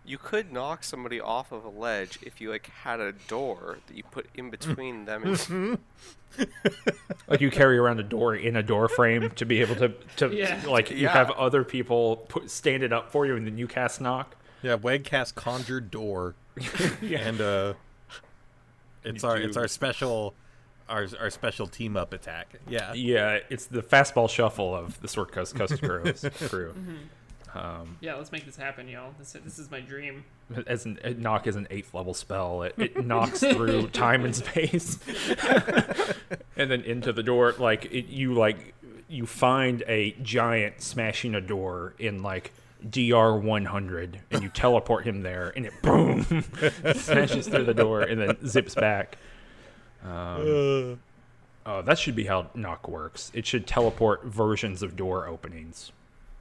You 0.07 0.19
could 0.19 0.53
knock 0.53 0.85
somebody 0.85 1.19
off 1.21 1.51
of 1.51 1.65
a 1.65 1.69
ledge 1.71 2.19
if 2.23 2.41
you, 2.41 2.51
like, 2.51 2.67
had 2.67 3.01
a 3.01 3.13
door 3.13 3.79
that 3.87 3.97
you 3.97 4.03
put 4.03 4.27
in 4.35 4.51
between 4.51 5.05
them 5.07 5.25
and. 5.25 5.79
Like 7.29 7.41
you 7.41 7.49
carry 7.51 7.79
around 7.79 8.01
a 8.01 8.03
door 8.03 8.35
in 8.35 8.57
a 8.57 8.63
door 8.63 8.89
frame 8.89 9.31
to 9.37 9.45
be 9.47 9.61
able 9.61 9.77
to, 9.77 9.91
to 10.17 10.35
Yeah. 10.35 10.61
like 10.67 10.91
you 10.91 10.97
Yeah. 10.97 11.13
have 11.13 11.31
other 11.31 11.63
people 11.63 12.17
put, 12.29 12.51
stand 12.51 12.83
it 12.83 12.93
up 12.93 13.13
for 13.13 13.25
you, 13.25 13.37
and 13.37 13.47
then 13.47 13.57
you 13.57 13.69
cast 13.69 14.01
knock. 14.01 14.35
Yeah, 14.61 14.75
Weg 14.75 15.05
cast 15.05 15.37
conjured 15.37 15.93
door, 15.93 16.35
and 17.03 17.41
uh, 17.41 17.75
it's 19.05 19.23
You 19.23 19.29
our 19.29 19.37
it's 19.39 19.57
our 19.57 19.69
special 19.69 20.35
our 20.89 21.07
our 21.21 21.31
special 21.31 21.69
team 21.69 21.97
up 21.97 22.13
attack. 22.13 22.55
Yeah, 22.69 22.93
Yeah, 22.95 23.39
it's 23.49 23.67
the 23.67 23.83
fastball 23.83 24.29
shuffle 24.29 24.75
of 24.75 25.01
the 25.03 25.09
Sword 25.09 25.31
Coast 25.31 25.55
Coast 25.55 25.81
Crew's 25.81 26.25
crew. 26.49 26.75
Um, 27.55 27.97
Yeah, 28.01 28.15
let's 28.17 28.33
make 28.33 28.45
this 28.45 28.57
happen, 28.57 28.89
y'all. 28.89 29.15
This 29.19 29.33
this 29.45 29.59
is 29.59 29.71
my 29.71 29.81
dream. 29.81 30.25
as 30.67 30.85
an 30.87 30.99
it 31.05 31.19
knock 31.19 31.47
is 31.47 31.57
an 31.57 31.67
eighth 31.71 31.95
level 31.95 32.13
spell. 32.15 32.63
It, 32.63 32.75
it 32.77 33.07
knocks 33.07 33.41
through 33.41 33.89
time 33.93 34.25
and 34.25 34.35
space, 34.35 34.99
and 36.57 36.71
then 36.71 36.83
into 36.83 37.13
the 37.13 37.23
door. 37.23 37.55
Like 37.59 37.87
it, 37.87 38.07
you 38.07 38.35
like 38.35 38.75
you 39.09 39.27
find 39.27 39.85
a 39.87 40.13
giant 40.23 40.81
smashing 40.81 41.35
a 41.35 41.41
door 41.41 41.95
in 41.99 42.23
like 42.23 42.53
DR 42.89 43.37
100, 43.41 44.21
and 44.31 44.43
you 44.43 44.49
teleport 44.49 45.05
him 45.05 45.23
there, 45.23 45.53
and 45.57 45.65
it 45.67 45.73
boom 45.83 46.25
smashes 46.95 47.47
through 47.47 47.65
the 47.65 47.75
door, 47.75 48.03
and 48.03 48.21
then 48.21 48.47
zips 48.47 48.75
back. 48.75 49.17
Um, 50.05 51.01
oh, 51.65 51.83
that 51.83 51.99
should 51.99 52.17
be 52.17 52.25
how 52.25 52.51
knock 52.55 52.89
works. 52.89 53.31
It 53.35 53.47
should 53.47 53.67
teleport 53.67 54.25
versions 54.25 54.83
of 54.83 54.97
door 54.97 55.27
openings. 55.27 55.93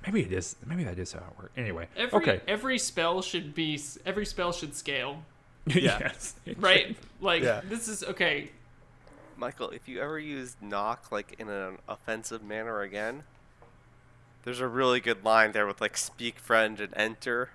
Maybe 0.06 0.22
it 0.22 0.32
is. 0.34 0.56
Maybe 0.66 0.84
that 0.84 1.00
is 1.00 1.14
how 1.14 1.20
it 1.20 1.38
works. 1.40 1.52
Anyway, 1.58 1.88
Every 1.96 2.18
okay. 2.20 2.42
every 2.48 2.78
spell 2.78 3.22
should 3.22 3.54
be 3.56 3.80
every 4.06 4.26
spell 4.26 4.52
should 4.52 4.76
scale, 4.76 5.24
Yeah. 5.66 5.98
yes. 6.00 6.36
it 6.46 6.60
right? 6.60 6.98
Like 7.22 7.44
Yeah. 7.44 7.62
this 7.64 7.88
is 7.88 8.04
okay. 8.04 8.52
Michael, 9.38 9.70
if 9.72 9.88
you 9.88 10.00
ever 10.02 10.20
use 10.20 10.56
knock, 10.62 11.12
like, 11.12 11.36
in 11.40 11.50
an 11.50 11.78
offensive 11.90 12.44
manner 12.44 12.82
again, 12.82 13.24
there's 14.44 14.60
a 14.60 14.68
really 14.68 15.00
good 15.00 15.26
line 15.26 15.54
there 15.54 15.66
with, 15.66 15.82
like, 15.82 15.98
speak 15.98 16.38
friend 16.38 16.80
and 16.80 16.94
enter. 16.96 17.50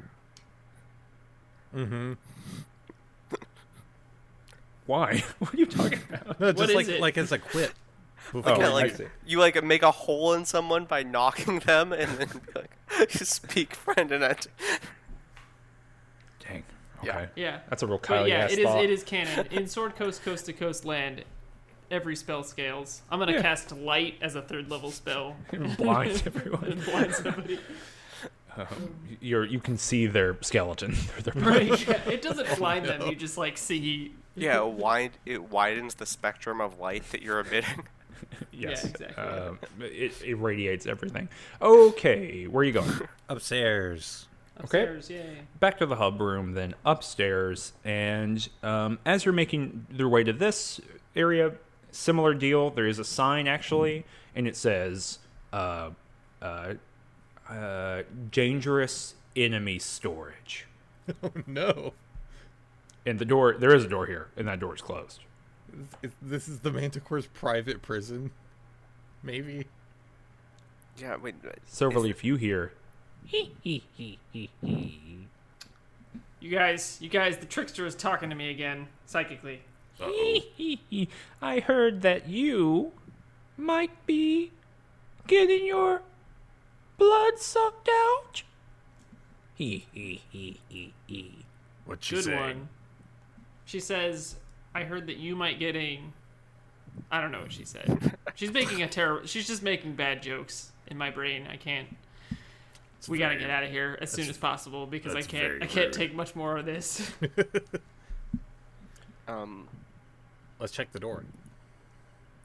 Mm-hmm. 1.75 2.15
Why? 4.87 5.23
What 5.39 5.55
are 5.55 5.57
you 5.57 5.67
talking 5.67 6.01
about? 6.11 6.41
No, 6.41 6.53
just 6.53 6.71
is 6.71 6.75
like 6.75 6.89
it? 6.89 7.01
like 7.01 7.17
as 7.19 7.31
a 7.33 7.39
quip. 8.31 8.47
Oh, 8.47 8.59
Yeah, 8.61 8.69
like 8.69 9.11
you 9.27 9.39
like 9.39 9.63
make 9.65 9.83
a 9.83 9.91
hole 9.91 10.33
in 10.35 10.45
someone 10.45 10.85
by 10.85 11.03
knocking 11.03 11.61
them, 11.61 11.93
and 11.93 12.11
then 12.19 12.29
be 12.29 12.61
like, 12.61 13.11
speak 13.11 13.75
friend 13.75 14.11
and 14.13 14.23
enter. 14.25 14.51
Dang. 16.47 16.65
Yeah. 17.03 17.11
Okay. 17.17 17.29
Yeah. 17.37 17.61
That's 17.69 17.83
a 17.83 17.87
real 17.87 17.99
But 17.99 18.07
Kyle 18.07 18.29
yeah, 18.29 18.47
it 18.47 18.59
is 18.59 18.65
thought. 18.65 18.85
it 18.85 18.91
is 18.91 19.03
canon. 19.05 19.47
In 19.51 19.67
Sword 19.67 19.97
Coast 19.97 20.23
Coast 20.25 20.47
to 20.47 20.53
Coast 20.53 20.85
Land, 20.85 21.25
every 21.91 22.17
spell 22.17 22.43
scales. 22.43 23.03
I'm 23.11 23.19
gonna 23.19 23.33
Yeah. 23.33 23.43
cast 23.43 23.73
light 23.73 24.15
as 24.21 24.35
a 24.35 24.43
third 24.43 24.71
level 24.71 24.91
spell 24.91 25.37
blind 25.79 26.23
everyone. 26.27 26.65
and 26.65 26.85
blind 26.85 27.15
somebody. 27.15 27.61
Um, 28.57 28.95
you're 29.21 29.45
you 29.45 29.61
can 29.61 29.79
see 29.79 30.07
their 30.07 30.37
skeleton 30.43 30.93
through 30.93 31.23
their 31.33 31.43
Right. 31.43 31.87
Yeah, 31.89 32.01
it 32.11 32.23
doesn't 32.23 32.49
oh, 32.51 32.57
blind 32.57 32.87
them. 32.87 33.03
You 33.09 33.15
just 33.15 33.39
like 33.39 33.57
see. 33.57 34.15
Yeah, 34.35 34.63
it, 34.65 34.71
wide, 34.73 35.13
it 35.27 35.51
widens 35.51 35.95
the 35.97 36.07
spectrum 36.07 36.61
of 36.61 36.79
light 36.79 37.11
that 37.13 37.23
you're 37.23 37.41
emitting. 37.41 37.85
Yes. 38.53 38.83
Yeah, 38.85 38.91
exactly. 38.91 39.23
Um, 39.25 39.59
it 39.81 40.23
irradiates 40.23 40.87
everything. 40.87 41.29
Okay, 41.63 42.47
where 42.47 42.63
are 42.63 42.65
you 42.65 42.73
going? 42.73 42.93
Upstairs. 43.29 44.27
Upstairs, 44.57 45.09
yay. 45.09 45.43
back 45.61 45.79
to 45.79 45.87
the 45.87 45.95
hub 45.95 46.21
room, 46.21 46.55
then 46.55 46.75
upstairs. 46.85 47.73
And 47.85 48.49
um, 48.65 48.99
as 49.07 49.25
you're 49.25 49.33
making 49.33 49.87
your 49.93 50.09
way 50.09 50.25
to 50.25 50.33
this 50.33 50.81
area, 51.15 51.53
similar 51.91 52.35
deal. 52.35 52.71
There 52.71 52.87
is 52.87 52.99
a 52.99 53.05
sign 53.05 53.47
actually, 53.47 54.05
and 54.35 54.47
it 54.47 54.57
says 54.57 55.19
uh, 55.53 55.91
uh, 56.41 56.75
uh, 57.49 58.03
"Dangerous 58.31 59.15
Enemy 59.37 59.79
Storage." 59.79 60.67
Oh 61.23 61.33
no! 61.47 61.95
And 63.07 63.19
the 63.19 63.25
door, 63.25 63.55
there 63.59 63.75
is 63.75 63.83
a 63.83 63.89
door 63.89 64.05
here, 64.05 64.29
and 64.37 64.47
that 64.47 64.61
door 64.61 64.75
is 64.75 64.83
closed. 64.83 65.21
Is- 66.03 66.11
This 66.23 66.49
is 66.49 66.61
the 66.61 66.71
Manticore's 66.71 67.27
private 67.27 67.83
prison. 67.83 68.31
Maybe. 69.23 69.67
Yeah, 70.97 71.17
wait. 71.17 71.37
wait, 71.45 71.55
Silverleaf, 71.71 72.25
you 72.25 72.37
hear. 72.37 72.73
You 76.41 76.51
guys, 76.51 76.99
you 77.01 77.09
guys, 77.09 77.39
the 77.39 77.47
trickster 77.47 77.85
is 77.87 77.95
talking 77.95 78.31
to 78.31 78.37
me 78.37 78.51
again, 78.51 78.89
psychically. 79.07 79.63
Hee 79.95 80.45
hee 80.57 80.81
hee. 80.89 81.09
I 81.43 81.61
heard 81.61 82.03
that 82.03 82.29
you 82.29 82.93
might 83.57 84.07
be 84.07 84.53
getting 85.27 85.67
your 85.67 86.03
blood 86.97 87.39
sucked 87.39 87.89
out. 87.91 88.43
Hee 89.55 89.87
hee 89.93 90.23
hee 90.31 90.61
hee 90.69 90.95
hee. 91.07 91.45
What 91.85 92.07
Good 92.09 92.33
one. 92.33 92.69
She 93.65 93.81
says, 93.81 94.37
I 94.75 94.85
heard 94.85 95.07
that 95.09 95.17
you 95.17 95.35
might 95.37 95.59
getting. 95.59 96.13
I 97.11 97.21
don't 97.21 97.31
know 97.33 97.41
what 97.43 97.53
she 97.53 97.65
said. 97.65 98.17
she's 98.35 98.53
making 98.53 98.83
a 98.83 98.89
terrible. 98.89 99.27
She's 99.27 99.47
just 99.47 99.63
making 99.63 99.95
bad 99.95 100.23
jokes 100.23 100.73
in 100.89 100.97
my 100.99 101.11
brain. 101.11 101.47
I 101.51 101.57
can't. 101.57 101.89
we 103.09 103.19
gotta 103.19 103.37
get 103.37 103.51
out 103.51 103.63
of 103.65 103.71
here 103.71 103.97
as 104.01 104.11
soon 104.11 104.29
as 104.29 104.37
possible 104.37 104.87
because 104.87 105.15
I 105.15 105.23
can't. 105.23 105.31
very 105.45 105.63
I 105.63 105.67
can't 105.67 105.87
rude. 105.87 105.93
take 105.93 106.15
much 106.15 106.35
more 106.37 106.57
of 106.59 106.67
this. 106.67 107.11
Um, 109.27 109.69
Let's 110.59 110.73
check 110.73 110.91
the 110.93 110.99
door. 111.01 111.25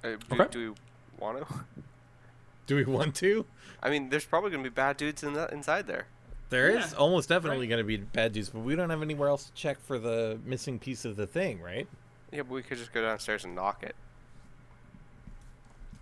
uh, 0.03 0.09
do, 0.09 0.17
Okay. 0.33 0.47
do 0.51 0.59
we 0.71 0.75
want 1.17 1.47
to? 1.47 1.53
Do 2.67 2.75
we 2.77 2.85
want 2.85 3.15
to? 3.15 3.45
I 3.81 3.89
mean, 3.89 4.09
there's 4.09 4.23
probably 4.25 4.49
gonna 4.51 4.63
be 4.63 4.69
bad 4.69 4.95
dudes 4.97 5.23
in 5.23 5.33
the, 5.33 5.47
inside 5.53 5.85
there. 5.87 6.07
There 6.49 6.69
is 6.69 6.91
Yeah, 6.91 6.97
almost 6.97 7.27
definitely 7.29 7.59
right. 7.67 7.69
going 7.69 7.79
to 7.79 7.83
be 7.87 7.97
bad 7.97 8.31
dudes, 8.33 8.49
but 8.49 8.59
we 8.59 8.75
don't 8.75 8.89
have 8.89 9.01
anywhere 9.01 9.27
else 9.27 9.45
to 9.45 9.53
check 9.53 9.79
for 9.81 9.97
the 9.97 10.39
missing 10.45 10.77
piece 10.77 11.03
of 11.03 11.15
the 11.15 11.25
thing, 11.25 11.59
right? 11.61 11.87
Yeah, 12.33 12.41
but 12.41 12.51
we 12.55 12.63
could 12.63 12.77
just 12.77 12.91
go 12.91 13.01
downstairs 13.01 13.45
and 13.45 13.53
knock 13.55 13.83
it. 13.83 13.95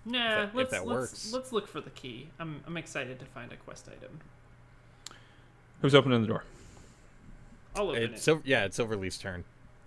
nah, 0.06 0.44
if 0.44 0.56
let's 0.56 0.72
that 0.72 0.88
let's, 0.88 1.00
works. 1.00 1.32
let's 1.34 1.52
look 1.52 1.68
for 1.68 1.82
the 1.82 1.90
key. 1.92 2.30
I'm 2.40 2.62
I'm 2.66 2.78
excited 2.78 3.20
to 3.20 3.26
find 3.26 3.52
a 3.52 3.58
quest 3.58 3.88
item. 3.88 4.20
Who's 5.82 5.94
opening 5.96 6.22
the 6.22 6.28
door? 6.28 6.44
I'll 7.76 7.90
open 7.90 8.04
It's 8.04 8.22
it. 8.22 8.24
so 8.24 8.42
yeah, 8.44 8.64
it's 8.66 8.80
Overleaf's 8.80 9.18
turn. 9.18 9.44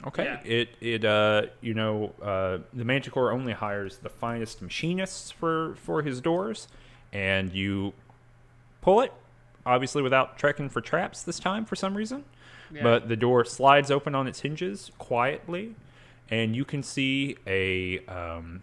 Okay. 0.07 0.25
Yeah. 0.25 0.41
It 0.45 0.69
it 0.81 1.05
uh 1.05 1.43
you 1.61 1.73
know 1.75 2.13
uh 2.23 2.59
the 2.73 2.85
Manticore 2.85 3.33
only 3.33 3.53
hires 3.53 3.99
the 3.99 4.09
finest 4.09 4.61
machinists 4.61 5.31
for 5.31 5.75
for 5.77 6.03
his 6.03 6.21
doors, 6.21 6.69
and 7.13 7.53
you 7.53 7.93
pull 8.83 9.01
it, 9.01 9.13
obviously 9.65 10.03
without 10.03 10.37
trekking 10.37 10.69
for 10.69 10.81
traps 10.81 11.23
this 11.23 11.39
time 11.39 11.65
for 11.65 11.75
some 11.77 11.97
reason. 11.97 12.25
Yeah. 12.73 12.83
But 12.83 13.09
the 13.09 13.17
door 13.17 13.45
slides 13.45 13.91
open 13.91 14.15
on 14.15 14.27
its 14.27 14.41
hinges 14.41 14.91
quietly, 14.99 15.75
and 16.31 16.55
you 16.57 16.65
can 16.65 16.83
see 16.83 17.37
a 17.47 17.99
um 18.07 18.63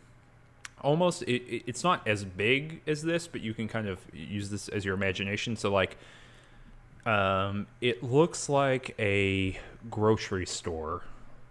almost 0.81 1.21
it, 1.23 1.41
it- 1.43 1.63
it's 1.67 1.83
not 1.83 2.07
as 2.07 2.25
big 2.25 2.81
as 2.87 3.01
this, 3.03 3.27
but 3.27 3.41
you 3.41 3.53
can 3.53 3.67
kind 3.67 3.87
of 3.87 3.99
use 4.13 4.49
this 4.49 4.67
as 4.69 4.83
your 4.85 4.95
imagination. 4.95 5.55
So 5.55 5.71
like 5.71 5.97
um, 7.05 7.65
it 7.81 8.03
looks 8.03 8.47
like 8.49 8.93
a 8.99 9.59
grocery 9.89 10.45
store, 10.45 11.01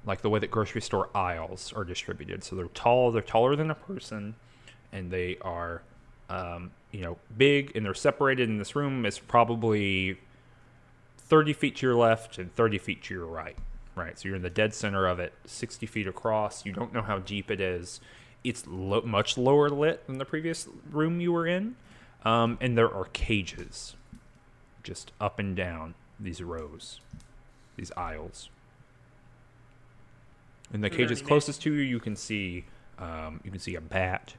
like 0.06 0.20
the 0.22 0.30
way 0.30 0.38
that 0.38 0.50
grocery 0.50 0.80
store 0.80 1.10
aisles 1.14 1.72
are 1.74 1.82
distributed. 1.84 2.44
So 2.44 2.54
they're 2.54 2.66
tall, 2.68 3.10
they're 3.10 3.20
taller 3.22 3.56
than 3.56 3.68
a 3.70 3.74
person, 3.74 4.36
and 4.92 5.10
they 5.10 5.38
are, 5.40 5.82
um, 6.28 6.70
you 6.92 7.00
know, 7.00 7.18
big, 7.36 7.74
and 7.76 7.84
they're 7.84 7.94
separated 7.94 8.48
in 8.48 8.58
this 8.58 8.76
room 8.76 9.04
is 9.04 9.18
probably 9.18 10.18
30 11.18 11.52
feet 11.52 11.76
to 11.76 11.86
your 11.86 11.96
left 11.96 12.38
and 12.38 12.54
30 12.54 12.78
feet 12.78 13.02
to 13.04 13.14
your 13.14 13.26
right. 13.26 13.56
Right, 14.00 14.18
so 14.18 14.28
you're 14.28 14.36
in 14.36 14.42
the 14.42 14.48
dead 14.48 14.72
center 14.72 15.06
of 15.06 15.20
it, 15.20 15.34
60 15.44 15.84
feet 15.84 16.06
across. 16.06 16.64
You 16.64 16.72
don't 16.72 16.94
know 16.94 17.02
how 17.02 17.18
deep 17.18 17.50
it 17.50 17.60
is. 17.60 18.00
It's 18.42 18.64
lo- 18.66 19.02
much 19.02 19.36
lower 19.36 19.68
lit 19.68 20.06
than 20.06 20.16
the 20.16 20.24
previous 20.24 20.66
room 20.90 21.20
you 21.20 21.32
were 21.32 21.46
in, 21.46 21.76
um, 22.24 22.56
and 22.62 22.78
there 22.78 22.90
are 22.90 23.04
cages 23.12 23.96
just 24.82 25.12
up 25.20 25.38
and 25.38 25.54
down 25.54 25.94
these 26.18 26.42
rows, 26.42 27.00
these 27.76 27.92
aisles. 27.94 28.48
In 30.72 30.80
the 30.80 30.88
cages 30.88 31.20
closest 31.20 31.60
to 31.62 31.74
you, 31.74 31.82
you 31.82 32.00
can 32.00 32.16
see 32.16 32.64
um, 32.98 33.40
you 33.44 33.50
can 33.50 33.60
see 33.60 33.74
a 33.74 33.82
bat, 33.82 34.34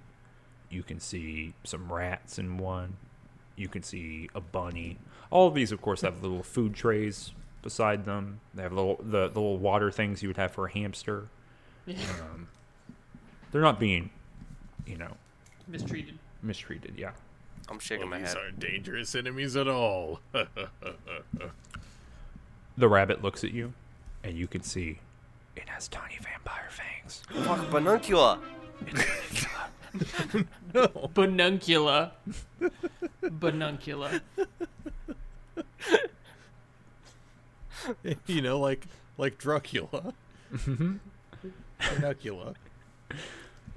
you 0.71 0.82
can 0.82 1.00
see 1.00 1.54
some 1.63 1.93
rats 1.93 2.39
in 2.39 2.58
one, 2.58 2.97
you 3.56 3.67
can 3.67 3.84
see 3.84 4.28
a 4.34 4.41
bunny. 4.41 4.97
All 5.30 5.47
of 5.47 5.54
these, 5.54 5.71
of 5.71 5.82
course, 5.84 6.02
have 6.02 6.24
little 6.24 6.41
food 6.41 6.74
trays 6.74 7.32
beside 7.62 8.06
them. 8.06 8.39
They 8.54 8.63
have 8.63 8.74
little 8.74 8.97
the, 8.97 9.28
the 9.28 9.39
little 9.39 9.58
water 9.58 9.91
things 9.91 10.21
you 10.24 10.30
would 10.30 10.38
have 10.38 10.52
for 10.52 10.65
a 10.67 10.71
hamster. 10.71 11.28
Yeah. 11.86 11.97
Um, 12.34 12.47
they're 13.52 13.62
not 13.62 13.80
being, 13.80 14.10
you 14.86 14.97
know, 14.97 15.15
Mistreated. 15.67 16.17
mistreated. 16.41 16.93
Yeah. 16.97 17.12
I'm 17.69 17.80
shaking 17.80 18.10
my 18.10 18.19
these 18.19 18.30
head. 18.30 18.38
aren't 18.38 18.60
dangerous 18.60 19.13
enemies 19.15 19.56
at 19.56 19.67
all. 19.67 20.19
The 22.78 22.88
rabbit 22.88 23.21
looks 23.21 23.43
at 23.43 23.52
you, 23.52 23.74
and 24.24 24.36
you 24.38 24.47
can 24.47 24.63
see 24.63 25.00
it 25.58 25.67
has 25.67 25.88
tiny 25.89 26.17
vampire 26.21 26.69
fangs. 26.69 27.21
Fuck, 27.45 27.60
Banuncula! 27.69 28.39
no. 30.74 30.88
Banuncula. 31.13 32.12
Banuncula. 33.21 34.21
you 38.28 38.41
know, 38.41 38.60
like 38.60 38.86
like 39.17 39.38
Dracula. 39.38 40.13
Dracula. 42.00 42.54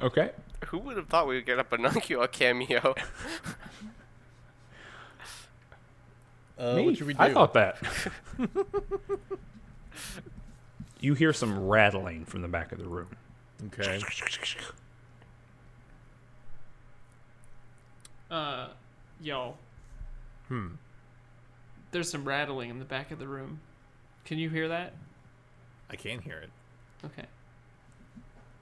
Okay. 0.02 0.30
Who 0.66 0.78
would 0.78 0.96
have 0.96 1.08
thought 1.08 1.26
we 1.26 1.36
would 1.36 1.46
get 1.46 1.58
a 1.58 1.64
Banuncula 1.64 2.30
cameo? 2.30 2.94
Uh, 6.56 6.76
Me? 6.76 6.84
what 6.84 6.96
should 6.96 7.08
we 7.08 7.14
do? 7.14 7.20
I 7.20 7.32
thought 7.32 7.54
that. 7.54 7.78
you 11.00 11.14
hear 11.14 11.32
some 11.32 11.66
rattling 11.66 12.24
from 12.24 12.42
the 12.42 12.48
back 12.48 12.70
of 12.70 12.78
the 12.78 12.86
room. 12.86 13.08
Okay. 13.66 14.00
Uh, 18.30 18.68
y'all. 19.20 19.56
Hmm. 20.48 20.68
There's 21.90 22.10
some 22.10 22.24
rattling 22.24 22.70
in 22.70 22.78
the 22.78 22.84
back 22.84 23.10
of 23.10 23.18
the 23.18 23.28
room. 23.28 23.60
Can 24.24 24.38
you 24.38 24.48
hear 24.50 24.68
that? 24.68 24.94
I 25.90 25.96
can 25.96 26.20
hear 26.20 26.38
it. 26.38 26.50
Okay. 27.04 27.26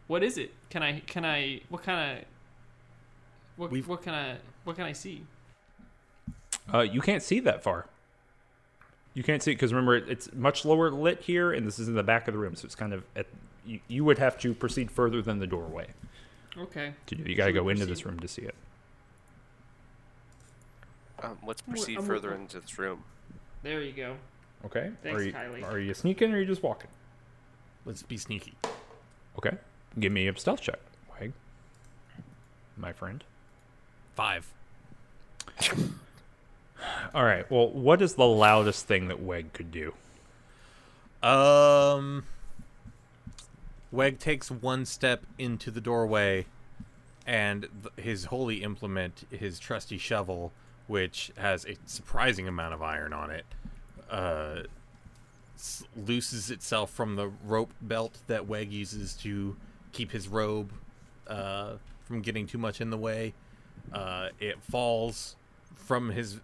What 0.08 0.22
is 0.22 0.36
it? 0.38 0.52
Can 0.70 0.82
I? 0.82 1.00
Can 1.00 1.24
I? 1.24 1.60
What 1.68 1.82
kind 1.82 2.18
of? 2.18 2.24
What? 3.56 3.70
We've- 3.70 3.88
What 3.88 4.02
can 4.02 4.14
I? 4.14 4.36
What 4.64 4.76
can 4.76 4.84
I 4.84 4.92
see? 4.92 5.24
Uh, 6.72 6.80
you 6.80 7.00
can't 7.00 7.22
see 7.22 7.40
that 7.40 7.62
far. 7.62 7.86
You 9.14 9.22
can't 9.22 9.42
see 9.42 9.52
because 9.52 9.72
remember 9.72 9.96
it's 9.96 10.32
much 10.32 10.64
lower 10.64 10.90
lit 10.90 11.20
here, 11.22 11.52
and 11.52 11.66
this 11.66 11.78
is 11.78 11.86
in 11.88 11.94
the 11.94 12.02
back 12.02 12.28
of 12.28 12.34
the 12.34 12.38
room, 12.38 12.54
so 12.56 12.64
it's 12.66 12.74
kind 12.74 12.92
of 12.92 13.04
at. 13.14 13.26
You, 13.64 13.78
you 13.86 14.04
would 14.04 14.18
have 14.18 14.38
to 14.40 14.54
proceed 14.54 14.90
further 14.90 15.22
than 15.22 15.38
the 15.38 15.46
doorway 15.46 15.86
Okay. 16.58 16.94
to 17.06 17.14
do. 17.14 17.22
You 17.22 17.36
got 17.36 17.44
to 17.44 17.50
Should 17.50 17.54
we 17.54 17.60
go 17.60 17.68
into 17.68 17.86
this 17.86 18.04
room 18.04 18.18
to 18.18 18.26
see 18.26 18.42
it. 18.42 18.56
um, 21.22 21.38
let's 21.46 21.62
I'm- 21.62 21.70
proceed 21.76 21.98
I'm- 21.98 22.06
further 22.06 22.34
into 22.34 22.58
this 22.58 22.76
room. 22.78 23.04
There 23.62 23.80
you 23.80 23.92
go. 23.92 24.16
Okay. 24.66 24.90
Thanks, 25.02 25.20
are 25.20 25.24
you, 25.24 25.32
Kylie. 25.32 25.64
Are 25.64 25.78
you 25.78 25.94
sneaking 25.94 26.32
or 26.32 26.36
are 26.36 26.40
you 26.40 26.46
just 26.46 26.62
walking? 26.62 26.90
Let's 27.84 28.02
be 28.02 28.16
sneaky. 28.16 28.54
Okay. 29.38 29.56
Give 29.98 30.12
me 30.12 30.28
a 30.28 30.38
stealth 30.38 30.60
check, 30.60 30.78
Weg. 31.20 31.32
My 32.76 32.92
friend. 32.92 33.24
Five. 34.14 34.52
All 37.14 37.24
right. 37.24 37.48
Well, 37.50 37.68
what 37.70 38.00
is 38.02 38.14
the 38.14 38.26
loudest 38.26 38.86
thing 38.86 39.08
that 39.08 39.20
Weg 39.20 39.52
could 39.52 39.70
do? 39.70 39.94
Um. 41.26 42.24
Weg 43.90 44.18
takes 44.18 44.50
one 44.50 44.86
step 44.86 45.26
into 45.38 45.70
the 45.70 45.80
doorway, 45.80 46.46
and 47.26 47.68
th- 47.82 48.04
his 48.06 48.24
holy 48.26 48.62
implement, 48.62 49.24
his 49.30 49.58
trusty 49.58 49.98
shovel, 49.98 50.50
which 50.86 51.30
has 51.36 51.66
a 51.66 51.76
surprising 51.84 52.48
amount 52.48 52.72
of 52.72 52.80
iron 52.82 53.12
on 53.12 53.30
it, 53.30 53.44
uh, 54.12 54.62
looses 55.96 56.50
itself 56.50 56.90
from 56.90 57.16
the 57.16 57.28
rope 57.44 57.72
belt 57.80 58.18
that 58.26 58.46
Weg 58.46 58.72
uses 58.72 59.14
to 59.14 59.56
keep 59.92 60.12
his 60.12 60.28
robe 60.28 60.72
uh, 61.26 61.74
from 62.04 62.20
getting 62.20 62.46
too 62.46 62.58
much 62.58 62.80
in 62.80 62.90
the 62.90 62.98
way. 62.98 63.32
Uh, 63.92 64.28
it 64.38 64.62
falls 64.62 65.34
from 65.74 66.10
his 66.10 66.40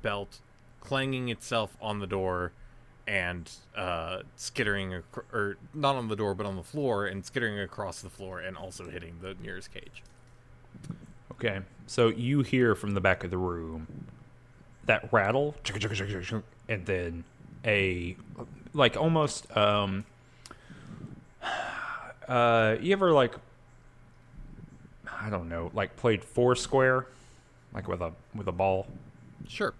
belt 0.00 0.38
clanging 0.80 1.28
itself 1.28 1.76
on 1.80 1.98
the 1.98 2.06
door 2.06 2.52
and 3.06 3.50
uh, 3.74 4.20
skittering, 4.36 4.92
ac- 4.92 5.26
or 5.32 5.56
not 5.74 5.96
on 5.96 6.08
the 6.08 6.16
door, 6.16 6.34
but 6.34 6.46
on 6.46 6.56
the 6.56 6.62
floor 6.62 7.06
and 7.06 7.24
skittering 7.24 7.58
across 7.58 8.00
the 8.00 8.10
floor 8.10 8.38
and 8.38 8.56
also 8.56 8.88
hitting 8.88 9.18
the 9.22 9.34
nearest 9.42 9.72
cage. 9.72 10.02
Okay, 11.32 11.60
so 11.86 12.08
you 12.08 12.42
hear 12.42 12.74
from 12.74 12.92
the 12.92 13.00
back 13.00 13.24
of 13.24 13.30
the 13.30 13.38
room 13.38 13.86
that 14.88 15.12
rattle, 15.12 15.54
and 16.68 16.84
then 16.84 17.24
a 17.64 18.16
like 18.74 18.96
almost 18.96 19.56
um 19.56 20.04
uh 22.28 22.76
you 22.80 22.92
ever 22.92 23.12
like 23.12 23.34
I 25.20 25.30
don't 25.30 25.48
know 25.48 25.70
like 25.74 25.96
played 25.96 26.24
Foursquare 26.24 27.06
like 27.72 27.88
with 27.88 28.00
a 28.00 28.12
with 28.34 28.48
a 28.48 28.52
ball. 28.52 28.86
Sure. 29.46 29.74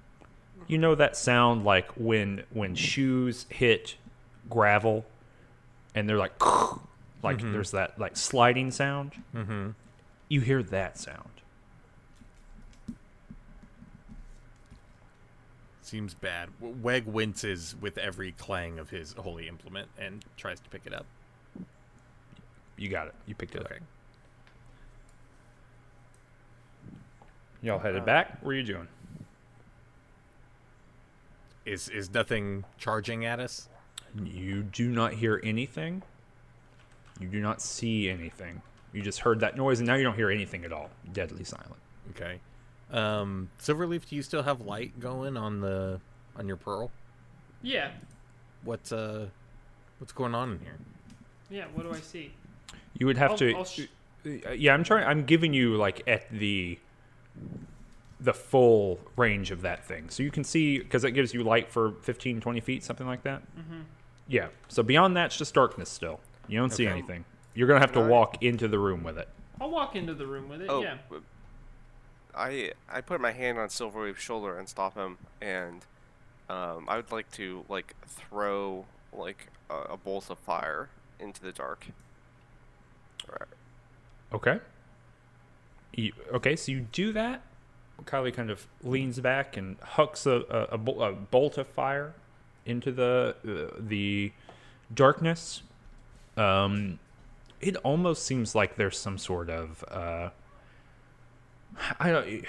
You 0.67 0.79
know 0.79 0.95
that 0.95 1.17
sound 1.17 1.65
like 1.65 1.91
when 1.93 2.45
when 2.51 2.75
shoes 2.75 3.47
hit 3.49 3.97
gravel 4.49 5.05
and 5.95 6.09
they're 6.09 6.19
like 6.19 6.35
like 7.23 7.41
there's 7.41 7.73
that 7.73 7.99
like 7.99 8.17
sliding 8.17 8.71
sound. 8.71 9.13
Mm-hmm. 9.35 9.71
You 10.29 10.41
hear 10.41 10.63
that 10.63 10.99
sound. 10.99 11.38
Seems 15.89 16.13
bad. 16.13 16.51
W- 16.61 16.79
Weg 16.83 17.07
winces 17.07 17.75
with 17.81 17.97
every 17.97 18.33
clang 18.33 18.79
of 18.79 18.91
his 18.91 19.15
holy 19.15 19.49
implement 19.49 19.89
and 19.99 20.23
tries 20.37 20.61
to 20.61 20.69
pick 20.69 20.83
it 20.85 20.93
up. 20.93 21.07
You 22.77 22.91
got 22.91 23.07
it. 23.07 23.15
You 23.25 23.35
picked 23.35 23.55
it 23.55 23.63
Okay. 23.63 23.77
up. 23.77 23.81
Y'all 27.63 27.79
headed 27.79 28.03
uh, 28.03 28.05
back. 28.05 28.37
What 28.43 28.51
are 28.51 28.55
you 28.55 28.63
doing? 28.65 28.87
Is 31.65 31.89
is 31.89 32.13
nothing 32.13 32.65
charging 32.77 33.25
at 33.25 33.41
us? 33.41 33.71
You 34.23 34.65
do 34.65 34.91
not 34.91 35.15
hear 35.15 35.41
anything. 35.43 36.03
You 37.19 37.29
do 37.29 37.41
not 37.41 37.63
see 37.63 38.11
anything. 38.11 38.61
You 38.93 39.01
just 39.01 39.21
heard 39.21 39.41
that 39.41 39.57
noise, 39.57 39.81
and 39.81 39.87
now 39.87 39.95
you 39.95 40.05
don't 40.05 40.17
hear 40.17 40.31
anything 40.31 40.67
at 40.67 40.73
all. 40.73 40.91
Deadly 41.15 41.45
silent. 41.45 41.77
Okay. 42.11 42.41
Um, 42.91 43.51
Silverleaf, 43.61 44.09
do 44.09 44.17
you 44.17 44.23
still 44.23 44.43
have 44.43 44.61
light 44.63 44.99
going 45.01 45.37
on 45.37 45.61
the 45.61 46.01
on 46.37 46.47
your 46.49 46.57
pearl? 46.57 46.91
Yeah. 47.63 47.91
What's 48.65 48.93
uh, 48.93 49.27
what's 49.99 50.13
going 50.13 50.35
on 50.35 50.53
in 50.53 50.59
here? 50.61 50.79
Yeah. 51.51 51.65
What 51.75 51.83
do 51.85 51.93
I 51.93 52.01
see? 52.01 52.33
You 52.99 53.07
would 53.07 53.19
have 53.19 53.33
I'll- 53.33 53.39
to. 53.39 53.55
I'll 53.55 53.65
sh- 53.65 53.89
uh, 54.27 54.51
yeah, 54.51 54.75
I'm 54.75 54.85
trying. 54.85 55.07
I'm 55.07 55.25
giving 55.25 55.53
you 55.55 55.77
like 55.77 56.03
at 56.07 56.29
the 56.31 56.79
the 58.21 58.35
full 58.35 58.99
range 59.17 59.51
of 59.53 59.63
that 59.63 59.85
thing, 59.85 60.11
so 60.11 60.23
you 60.25 60.31
can 60.31 60.43
see 60.43 60.79
because 60.79 61.05
it 61.05 61.13
gives 61.13 61.33
you 61.33 61.45
light 61.45 61.71
for 61.71 61.93
15, 62.03 62.41
20 62.41 62.61
feet, 62.61 62.83
something 62.83 63.07
like 63.07 63.23
that. 63.23 63.43
Mm-hmm. 63.57 63.83
Yeah. 64.27 64.49
So 64.67 64.83
beyond 64.83 65.17
that, 65.17 65.27
it's 65.27 65.37
just 65.39 65.55
darkness 65.55 65.89
still. 65.89 66.19
You 66.49 66.59
don't 66.59 66.73
see 66.73 66.87
anything. 66.87 67.25
You're 67.55 67.69
gonna 67.69 67.81
have 67.81 67.93
to 67.93 68.01
walk 68.01 68.43
into 68.43 68.67
the 68.67 68.79
room 68.79 69.05
with 69.05 69.19
it. 69.19 69.29
I'll 69.61 69.71
walk 69.71 69.95
into 69.95 70.15
the 70.15 70.27
room 70.27 70.49
with 70.49 70.63
it. 70.63 70.69
Oh, 70.69 70.83
Yeah. 70.83 70.97
I 72.35 72.73
I 72.91 73.01
put 73.01 73.21
my 73.21 73.33
hand 73.33 73.59
on 73.59 73.69
Silverleaf's 73.69 74.21
shoulder 74.21 74.59
and 74.59 74.69
stop 74.69 74.95
him, 74.95 75.19
and 75.41 75.85
um, 76.49 76.87
I 76.89 76.97
would 76.97 77.13
like 77.13 77.31
to 77.33 77.65
like 77.69 77.95
throw 78.07 78.87
like 79.13 79.49
a, 79.71 79.75
a 79.93 79.97
bolt 79.97 80.31
of 80.31 80.39
fire 80.39 80.89
into 81.19 81.43
the 81.43 81.53
dark. 81.53 81.87
Right. 83.29 83.49
Okay. 84.33 84.61
You, 85.95 86.13
okay, 86.35 86.55
so 86.57 86.73
you 86.73 86.81
do 86.93 87.13
that. 87.13 87.43
Kylie 88.05 88.33
kind 88.33 88.51
of 88.51 88.67
leans 88.85 89.19
back 89.19 89.57
and 89.57 89.77
hucks 89.81 90.25
a, 90.27 90.43
a, 90.71 90.75
a 90.75 91.13
bolt 91.13 91.59
of 91.59 91.67
fire 91.67 92.15
into 92.65 92.93
the 92.93 93.35
uh, 93.47 93.77
the 93.79 94.33
darkness. 94.95 95.63
Um, 96.37 97.01
it 97.61 97.77
almost 97.79 98.25
seems 98.25 98.55
like 98.55 98.77
there's 98.77 98.97
some 98.97 99.19
sort 99.19 99.51
of 99.51 99.85
uh, 99.89 100.31
I 102.01 102.11
don't. 102.11 102.45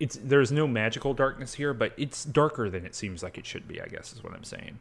It's 0.00 0.16
there's 0.22 0.52
no 0.52 0.68
magical 0.68 1.12
darkness 1.12 1.54
here, 1.54 1.74
but 1.74 1.92
it's 1.96 2.24
darker 2.24 2.70
than 2.70 2.86
it 2.86 2.94
seems 2.94 3.22
like 3.22 3.36
it 3.36 3.44
should 3.44 3.66
be. 3.66 3.80
I 3.80 3.86
guess 3.86 4.12
is 4.12 4.22
what 4.22 4.32
I'm 4.32 4.44
saying. 4.44 4.78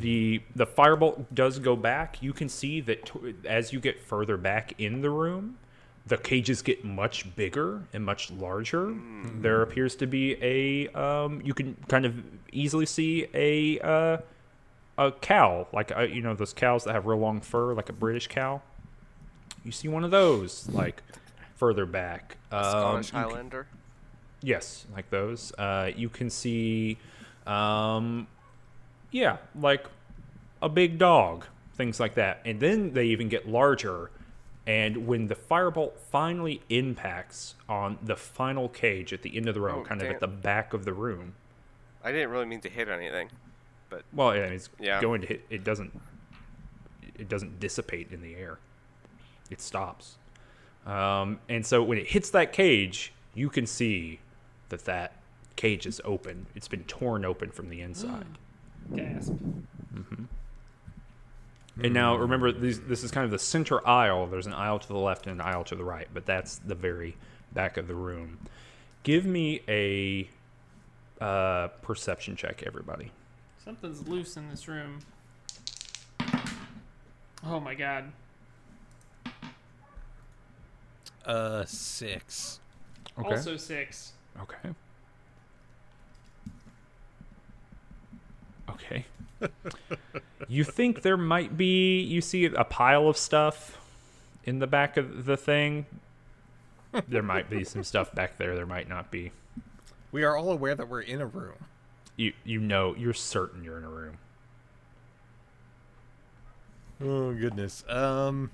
The 0.00 0.40
the 0.54 0.66
firebolt 0.66 1.26
does 1.34 1.58
go 1.58 1.76
back. 1.76 2.22
You 2.22 2.32
can 2.32 2.48
see 2.48 2.80
that 2.82 3.06
t- 3.06 3.34
as 3.46 3.72
you 3.72 3.80
get 3.80 4.00
further 4.00 4.36
back 4.36 4.72
in 4.78 5.02
the 5.02 5.10
room, 5.10 5.58
the 6.06 6.16
cages 6.16 6.62
get 6.62 6.84
much 6.84 7.34
bigger 7.36 7.82
and 7.92 8.04
much 8.04 8.30
larger. 8.30 8.94
There 9.42 9.60
appears 9.62 9.96
to 9.96 10.06
be 10.06 10.36
a 10.40 10.88
um, 10.98 11.42
you 11.44 11.52
can 11.54 11.76
kind 11.88 12.06
of 12.06 12.22
easily 12.52 12.86
see 12.86 13.26
a 13.34 13.80
uh, 13.80 14.18
a 14.96 15.12
cow, 15.12 15.66
like 15.72 15.94
uh, 15.94 16.02
you 16.02 16.22
know 16.22 16.34
those 16.34 16.52
cows 16.54 16.84
that 16.84 16.92
have 16.94 17.04
real 17.04 17.18
long 17.18 17.40
fur, 17.40 17.74
like 17.74 17.88
a 17.90 17.92
British 17.92 18.28
cow. 18.28 18.62
You 19.64 19.72
see 19.72 19.88
one 19.88 20.04
of 20.04 20.10
those, 20.10 20.68
like 20.70 21.02
further 21.56 21.86
back. 21.86 22.36
Um, 22.52 22.62
Scottish 22.64 23.06
you 23.06 23.12
can- 23.12 23.20
Highlander. 23.22 23.66
Yes, 24.42 24.86
like 24.94 25.08
those. 25.10 25.52
Uh, 25.56 25.90
you 25.96 26.08
can 26.10 26.28
see, 26.28 26.98
um, 27.46 28.26
yeah, 29.10 29.38
like 29.58 29.86
a 30.60 30.68
big 30.68 30.98
dog, 30.98 31.46
things 31.76 31.98
like 31.98 32.14
that. 32.14 32.40
And 32.44 32.60
then 32.60 32.92
they 32.92 33.06
even 33.06 33.28
get 33.30 33.48
larger. 33.48 34.10
And 34.66 35.06
when 35.06 35.28
the 35.28 35.34
firebolt 35.34 35.98
finally 35.98 36.60
impacts 36.68 37.54
on 37.68 37.98
the 38.02 38.16
final 38.16 38.68
cage 38.68 39.12
at 39.12 39.22
the 39.22 39.36
end 39.36 39.48
of 39.48 39.54
the 39.54 39.60
row, 39.60 39.80
Oh, 39.80 39.84
kind 39.84 40.00
of 40.02 40.08
at 40.08 40.20
the 40.20 40.28
back 40.28 40.72
of 40.74 40.84
the 40.84 40.92
room, 40.92 41.34
I 42.02 42.12
didn't 42.12 42.30
really 42.30 42.46
mean 42.46 42.60
to 42.62 42.68
hit 42.68 42.88
anything, 42.88 43.30
but 43.88 44.02
well, 44.12 44.34
yeah, 44.34 44.42
it's 44.44 44.68
Yeah. 44.78 45.00
going 45.00 45.22
to 45.22 45.26
hit. 45.26 45.46
It 45.48 45.64
doesn't. 45.64 45.98
It 47.18 47.28
doesn't 47.28 47.60
dissipate 47.60 48.10
in 48.12 48.20
the 48.20 48.34
air. 48.34 48.58
It 49.50 49.60
stops. 49.60 50.16
Um, 50.86 51.40
and 51.48 51.64
so 51.64 51.82
when 51.82 51.98
it 51.98 52.08
hits 52.08 52.30
that 52.30 52.52
cage, 52.52 53.12
you 53.34 53.48
can 53.48 53.66
see 53.66 54.20
that 54.68 54.84
that 54.84 55.16
cage 55.56 55.86
is 55.86 56.00
open. 56.04 56.46
It's 56.54 56.68
been 56.68 56.84
torn 56.84 57.24
open 57.24 57.50
from 57.50 57.68
the 57.68 57.80
inside. 57.80 58.26
Gasp. 58.94 59.32
And 61.82 61.92
now 61.92 62.14
remember, 62.16 62.52
these, 62.52 62.80
this 62.82 63.02
is 63.02 63.10
kind 63.10 63.24
of 63.24 63.32
the 63.32 63.38
center 63.38 63.86
aisle. 63.86 64.26
There's 64.26 64.46
an 64.46 64.52
aisle 64.52 64.78
to 64.78 64.88
the 64.88 64.98
left 64.98 65.26
and 65.26 65.40
an 65.40 65.46
aisle 65.46 65.64
to 65.64 65.74
the 65.74 65.82
right, 65.82 66.06
but 66.14 66.24
that's 66.24 66.58
the 66.58 66.74
very 66.74 67.16
back 67.52 67.76
of 67.76 67.88
the 67.88 67.94
room. 67.94 68.38
Give 69.02 69.26
me 69.26 69.60
a 69.68 70.28
uh, 71.20 71.68
perception 71.82 72.36
check, 72.36 72.62
everybody. 72.64 73.10
Something's 73.64 74.06
loose 74.06 74.36
in 74.36 74.48
this 74.48 74.68
room. 74.68 75.00
Oh 77.44 77.60
my 77.60 77.74
god. 77.74 78.12
Uh, 81.24 81.64
six. 81.64 82.60
Also 83.22 83.56
six. 83.56 84.12
Okay. 84.42 84.74
Okay. 88.70 89.06
you 90.48 90.64
think 90.64 91.02
there 91.02 91.16
might 91.16 91.56
be 91.56 92.00
you 92.00 92.20
see 92.20 92.46
a 92.46 92.64
pile 92.64 93.08
of 93.08 93.16
stuff 93.16 93.80
in 94.44 94.58
the 94.58 94.66
back 94.66 94.96
of 94.96 95.24
the 95.24 95.36
thing? 95.36 95.86
there 97.08 97.22
might 97.22 97.50
be 97.50 97.64
some 97.64 97.82
stuff 97.82 98.14
back 98.14 98.38
there, 98.38 98.54
there 98.54 98.66
might 98.66 98.88
not 98.88 99.10
be. 99.10 99.32
We 100.12 100.22
are 100.22 100.36
all 100.36 100.50
aware 100.50 100.74
that 100.74 100.88
we're 100.88 101.00
in 101.00 101.20
a 101.20 101.26
room. 101.26 101.66
You 102.16 102.32
you 102.44 102.60
know, 102.60 102.94
you're 102.96 103.14
certain 103.14 103.64
you're 103.64 103.78
in 103.78 103.84
a 103.84 103.88
room. 103.88 104.18
Oh 107.02 107.32
goodness. 107.32 107.84
Um. 107.88 108.50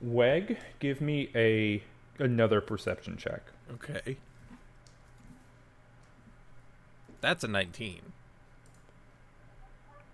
Weg, 0.00 0.58
give 0.78 1.00
me 1.00 1.30
a 1.34 1.82
another 2.18 2.60
perception 2.60 3.16
check. 3.16 3.42
Okay. 3.74 4.16
That's 7.20 7.44
a 7.44 7.48
nineteen. 7.48 8.00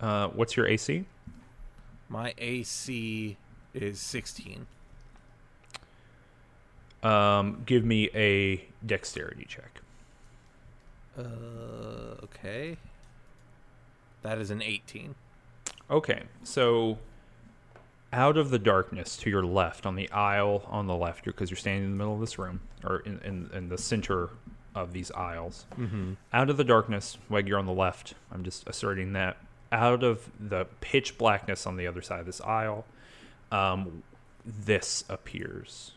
Uh, 0.00 0.28
what's 0.28 0.56
your 0.56 0.66
AC? 0.66 1.04
My 2.08 2.34
AC 2.38 3.36
is 3.74 4.00
sixteen. 4.00 4.66
Um, 7.02 7.62
give 7.66 7.84
me 7.84 8.10
a 8.14 8.64
dexterity 8.84 9.46
check. 9.48 9.80
Uh. 11.16 12.24
Okay. 12.24 12.76
That 14.22 14.38
is 14.38 14.50
an 14.50 14.62
eighteen. 14.62 15.14
Okay, 15.88 16.24
so 16.42 16.98
out 18.16 18.36
of 18.38 18.48
the 18.50 18.58
darkness 18.58 19.16
to 19.18 19.28
your 19.30 19.44
left, 19.44 19.84
on 19.84 19.94
the 19.94 20.10
aisle 20.10 20.64
on 20.68 20.86
the 20.86 20.96
left, 20.96 21.24
because 21.26 21.50
you're 21.50 21.56
standing 21.58 21.84
in 21.84 21.90
the 21.90 21.96
middle 21.96 22.14
of 22.14 22.20
this 22.20 22.38
room, 22.38 22.60
or 22.82 23.00
in, 23.00 23.20
in, 23.24 23.50
in 23.52 23.68
the 23.68 23.76
center 23.78 24.30
of 24.74 24.92
these 24.92 25.10
aisles, 25.12 25.66
Mm-hmm. 25.78 26.14
out 26.32 26.48
of 26.50 26.56
the 26.56 26.64
darkness, 26.64 27.18
Weg, 27.28 27.46
you're 27.46 27.58
on 27.58 27.66
the 27.66 27.72
left. 27.72 28.14
I'm 28.32 28.42
just 28.42 28.66
asserting 28.66 29.12
that. 29.12 29.36
Out 29.72 30.02
of 30.02 30.30
the 30.40 30.66
pitch 30.80 31.18
blackness 31.18 31.66
on 31.66 31.76
the 31.76 31.86
other 31.86 32.00
side 32.02 32.20
of 32.20 32.26
this 32.26 32.40
aisle, 32.40 32.84
um, 33.52 34.02
this 34.44 35.04
appears. 35.08 35.92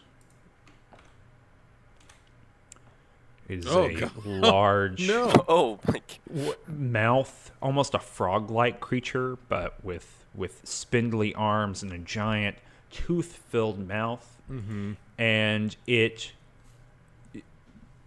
is 3.47 3.65
Oh, 3.67 3.85
a 3.85 3.93
God. 3.93 4.11
large 4.25 5.07
No. 5.07 5.31
Oh 5.47 5.79
my! 5.87 6.53
mouth, 6.67 7.51
almost 7.61 7.93
a 7.93 7.99
frog-like 7.99 8.79
creature, 8.79 9.37
but 9.49 9.83
with 9.83 10.18
with 10.35 10.61
spindly 10.63 11.33
arms 11.35 11.83
and 11.83 11.91
a 11.91 11.97
giant 11.97 12.57
tooth-filled 12.91 13.87
mouth. 13.87 14.41
Mm-hmm. 14.51 14.93
And 15.17 15.75
it, 15.85 16.31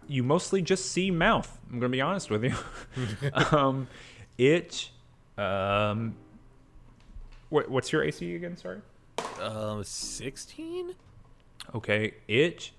you 0.08 0.22
mostly 0.22 0.62
just 0.62 0.90
see 0.92 1.10
mouth. 1.10 1.58
I'm 1.70 1.78
gonna 1.78 1.90
be 1.90 2.00
honest 2.00 2.30
with 2.30 2.44
you. 2.44 2.54
um, 3.56 3.86
it, 4.38 4.90
um, 5.38 6.14
what, 7.48 7.70
what's 7.70 7.92
your 7.92 8.02
AC 8.02 8.34
again? 8.34 8.56
Sorry. 8.56 8.80
Uh, 9.40 9.82
sixteen. 9.82 10.94
Okay, 11.74 12.14
it 12.28 12.70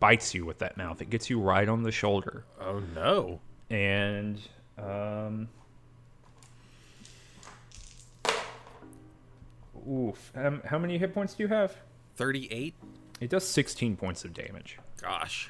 bites 0.00 0.34
you 0.34 0.44
with 0.44 0.58
that 0.58 0.76
mouth. 0.76 1.00
It 1.00 1.10
gets 1.10 1.30
you 1.30 1.40
right 1.40 1.68
on 1.68 1.82
the 1.84 1.92
shoulder, 1.92 2.44
Oh 2.60 2.80
no. 2.94 3.40
and 3.70 4.40
um, 4.78 5.48
oof. 9.88 10.32
Um, 10.34 10.62
how 10.66 10.78
many 10.78 10.98
hit 10.98 11.14
points 11.14 11.34
do 11.34 11.42
you 11.42 11.48
have? 11.48 11.76
Thirty-eight. 12.16 12.74
It 13.20 13.30
does 13.30 13.46
16 13.48 13.96
points 13.96 14.24
of 14.24 14.34
damage, 14.34 14.78
Gosh. 15.00 15.48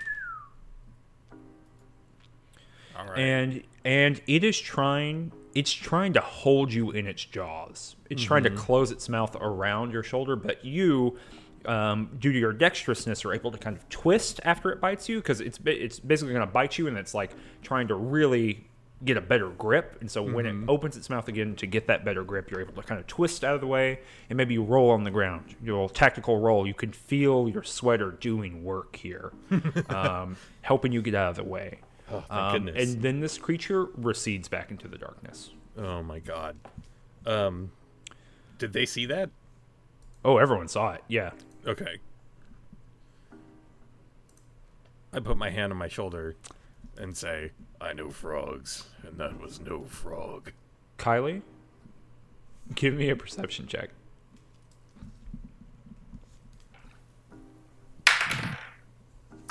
All 2.99 3.07
right. 3.07 3.19
and 3.19 3.63
and 3.85 4.21
it 4.27 4.45
is 4.45 4.59
trying. 4.61 5.33
It's 5.55 5.73
trying 5.73 6.13
to 6.15 6.21
hold 6.21 6.73
you 6.73 6.91
in 6.91 7.07
its 7.07 7.25
jaws. 7.25 7.97
It's 8.11 8.23
trying 8.23 8.45
to 8.45 8.51
close 8.51 8.91
its 8.91 9.09
mouth 9.09 9.37
around 9.41 9.93
your 9.93 10.03
shoulder, 10.03 10.37
but 10.37 10.65
you. 10.65 11.19
Um, 11.65 12.11
due 12.19 12.33
to 12.33 12.39
your 12.41 12.53
dexterousness, 12.53 13.25
are 13.25 13.33
able 13.33 13.53
to 13.53 13.59
kind 13.59 13.77
of 13.77 13.89
twist 13.89 14.41
after 14.45 14.73
it 14.73 14.81
bites 14.81 15.09
you 15.09 15.19
because 15.19 15.41
it's 15.41 15.61
it's 15.65 16.01
basically 16.01 16.35
going 16.35 16.45
to 16.45 16.53
bite 16.53 16.77
you, 16.77 16.89
and 16.89 16.99
it's 16.99 17.15
like 17.15 17.31
trying 17.63 17.87
to 17.89 17.95
really 17.95 18.67
get 19.05 19.17
a 19.17 19.21
better 19.21 19.49
grip. 19.51 19.97
And 20.01 20.11
so 20.11 20.23
when 20.23 20.47
it 20.47 20.55
opens 20.69 20.97
its 20.97 21.11
mouth 21.11 21.27
again 21.29 21.57
to 21.57 21.67
get 21.67 21.87
that 21.89 22.05
better 22.05 22.23
grip, 22.23 22.51
you're 22.51 22.61
able 22.61 22.75
to 22.75 22.83
kind 22.83 23.01
of 23.01 23.07
twist 23.07 23.43
out 23.45 23.55
of 23.55 23.61
the 23.61 23.67
way 23.67 24.01
and 24.31 24.37
maybe 24.37 24.59
roll 24.59 24.91
on 24.91 25.05
the 25.05 25.11
ground. 25.11 25.57
Your 25.63 25.89
tactical 25.91 26.39
roll, 26.39 26.67
you 26.67 26.75
can 26.75 26.93
feel 26.93 27.49
your 27.49 27.63
sweater 27.65 28.13
doing 28.13 28.63
work 28.65 28.95
here, 28.97 29.33
um, 29.89 30.37
helping 30.61 30.93
you 30.93 31.03
get 31.03 31.15
out 31.15 31.31
of 31.31 31.37
the 31.37 31.45
way. 31.45 31.81
oh, 32.11 32.21
thank 32.21 32.33
Um, 32.33 32.53
goodness. 32.67 32.93
and 32.95 33.03
then 33.03 33.21
this 33.21 33.39
creature 33.39 33.87
recedes 33.97 34.47
back 34.49 34.71
into 34.71 34.87
the 34.89 34.99
darkness. 34.99 35.51
oh 35.77 36.03
my 36.03 36.19
god. 36.21 36.57
Um, 37.27 37.73
did 38.59 38.73
they 38.73 38.87
see 38.87 39.07
that? 39.07 39.31
Oh, 40.25 40.37
everyone 40.39 40.69
saw 40.69 40.93
it. 40.93 41.03
Yeah. 41.09 41.31
Okay. 41.67 41.99
I 45.13 45.21
put 45.21 45.37
my 45.37 45.51
hand 45.51 45.73
on 45.73 45.79
my 45.79 45.89
shoulder 45.89 46.37
and 46.99 47.17
say, 47.17 47.53
I 47.81 47.93
know 47.93 48.11
frogs, 48.11 48.87
and 49.07 49.19
that 49.19 49.41
was 49.41 49.61
no 49.61 49.85
frog. 49.85 50.53
Kylie, 50.99 51.43
give 52.75 52.95
me 52.95 53.09
a 53.11 53.17
perception 53.17 53.67
check. 53.67 53.91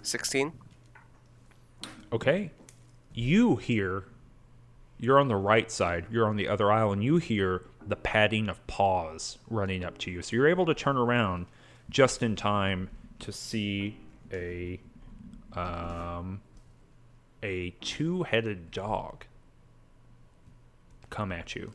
Sixteen. 0.03 0.53
Okay. 2.11 2.51
You 3.13 3.57
hear, 3.57 4.05
you're 4.99 5.19
on 5.19 5.27
the 5.27 5.35
right 5.35 5.69
side, 5.69 6.05
you're 6.09 6.27
on 6.27 6.37
the 6.37 6.47
other 6.47 6.71
aisle, 6.71 6.93
and 6.93 7.03
you 7.03 7.17
hear 7.17 7.63
the 7.85 7.95
padding 7.95 8.47
of 8.47 8.65
paws 8.67 9.37
running 9.49 9.83
up 9.83 9.97
to 9.97 10.11
you. 10.11 10.21
So 10.21 10.35
you're 10.35 10.47
able 10.47 10.65
to 10.67 10.73
turn 10.73 10.95
around 10.95 11.47
just 11.89 12.23
in 12.23 12.35
time 12.35 12.89
to 13.19 13.31
see 13.31 13.97
a 14.31 14.79
um, 15.53 16.41
a 17.43 17.73
two-headed 17.81 18.71
dog 18.71 19.25
come 21.09 21.31
at 21.31 21.55
you. 21.55 21.71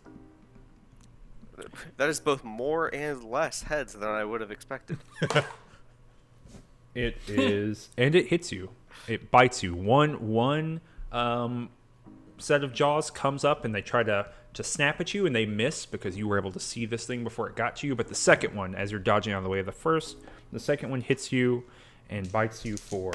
That 1.97 2.09
is 2.09 2.21
both 2.21 2.45
more 2.45 2.95
and 2.95 3.25
less 3.25 3.63
heads 3.63 3.95
than 3.95 4.09
I 4.09 4.25
would 4.25 4.41
have 4.41 4.51
expected. 4.51 4.99
It 6.97 7.19
is, 7.29 7.91
and 7.97 8.17
it 8.17 8.29
hits 8.29 8.51
you. 8.51 8.71
It 9.07 9.31
bites 9.31 9.63
you. 9.63 9.75
One 9.75 10.29
one 10.29 10.81
um, 11.13 11.69
set 12.39 12.65
of 12.65 12.73
jaws 12.73 13.11
comes 13.11 13.45
up, 13.45 13.65
and 13.65 13.73
they 13.73 13.83
try 13.83 14.03
to 14.03 14.27
to 14.55 14.65
snap 14.65 15.01
at 15.01 15.13
you, 15.13 15.27
and 15.27 15.37
they 15.37 15.45
miss 15.45 15.85
because 15.85 16.17
you 16.17 16.27
were 16.27 16.39
able 16.39 16.51
to 16.53 16.59
see 16.59 16.87
this 16.87 17.07
thing 17.07 17.23
before 17.23 17.47
it 17.49 17.55
got 17.55 17.77
to 17.77 17.87
you. 17.87 17.95
But 17.95 18.09
the 18.09 18.15
second 18.15 18.55
one, 18.57 18.75
as 18.75 18.91
you're 18.91 18.99
dodging 18.99 19.35
out 19.35 19.39
of 19.39 19.45
the 19.45 19.51
way 19.51 19.61
of 19.61 19.67
the 19.67 19.73
first, 19.73 20.17
the 20.51 20.59
second 20.59 20.91
one 20.91 21.03
hits 21.03 21.31
you 21.31 21.65
and 22.09 22.33
bites 22.33 22.65
you 22.65 22.79
for 22.79 23.13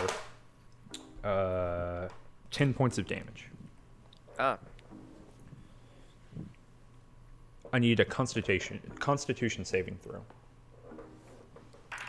uh, 1.24 2.08
ten 2.52 2.74
points 2.74 2.98
of 2.98 3.08
damage. 3.08 3.48
Ah, 4.40 4.58
I 7.74 7.80
need 7.80 8.00
a 8.00 8.06
constitution 8.06 8.80
Constitution 9.00 9.64
saving 9.66 9.98
throw. 10.04 10.22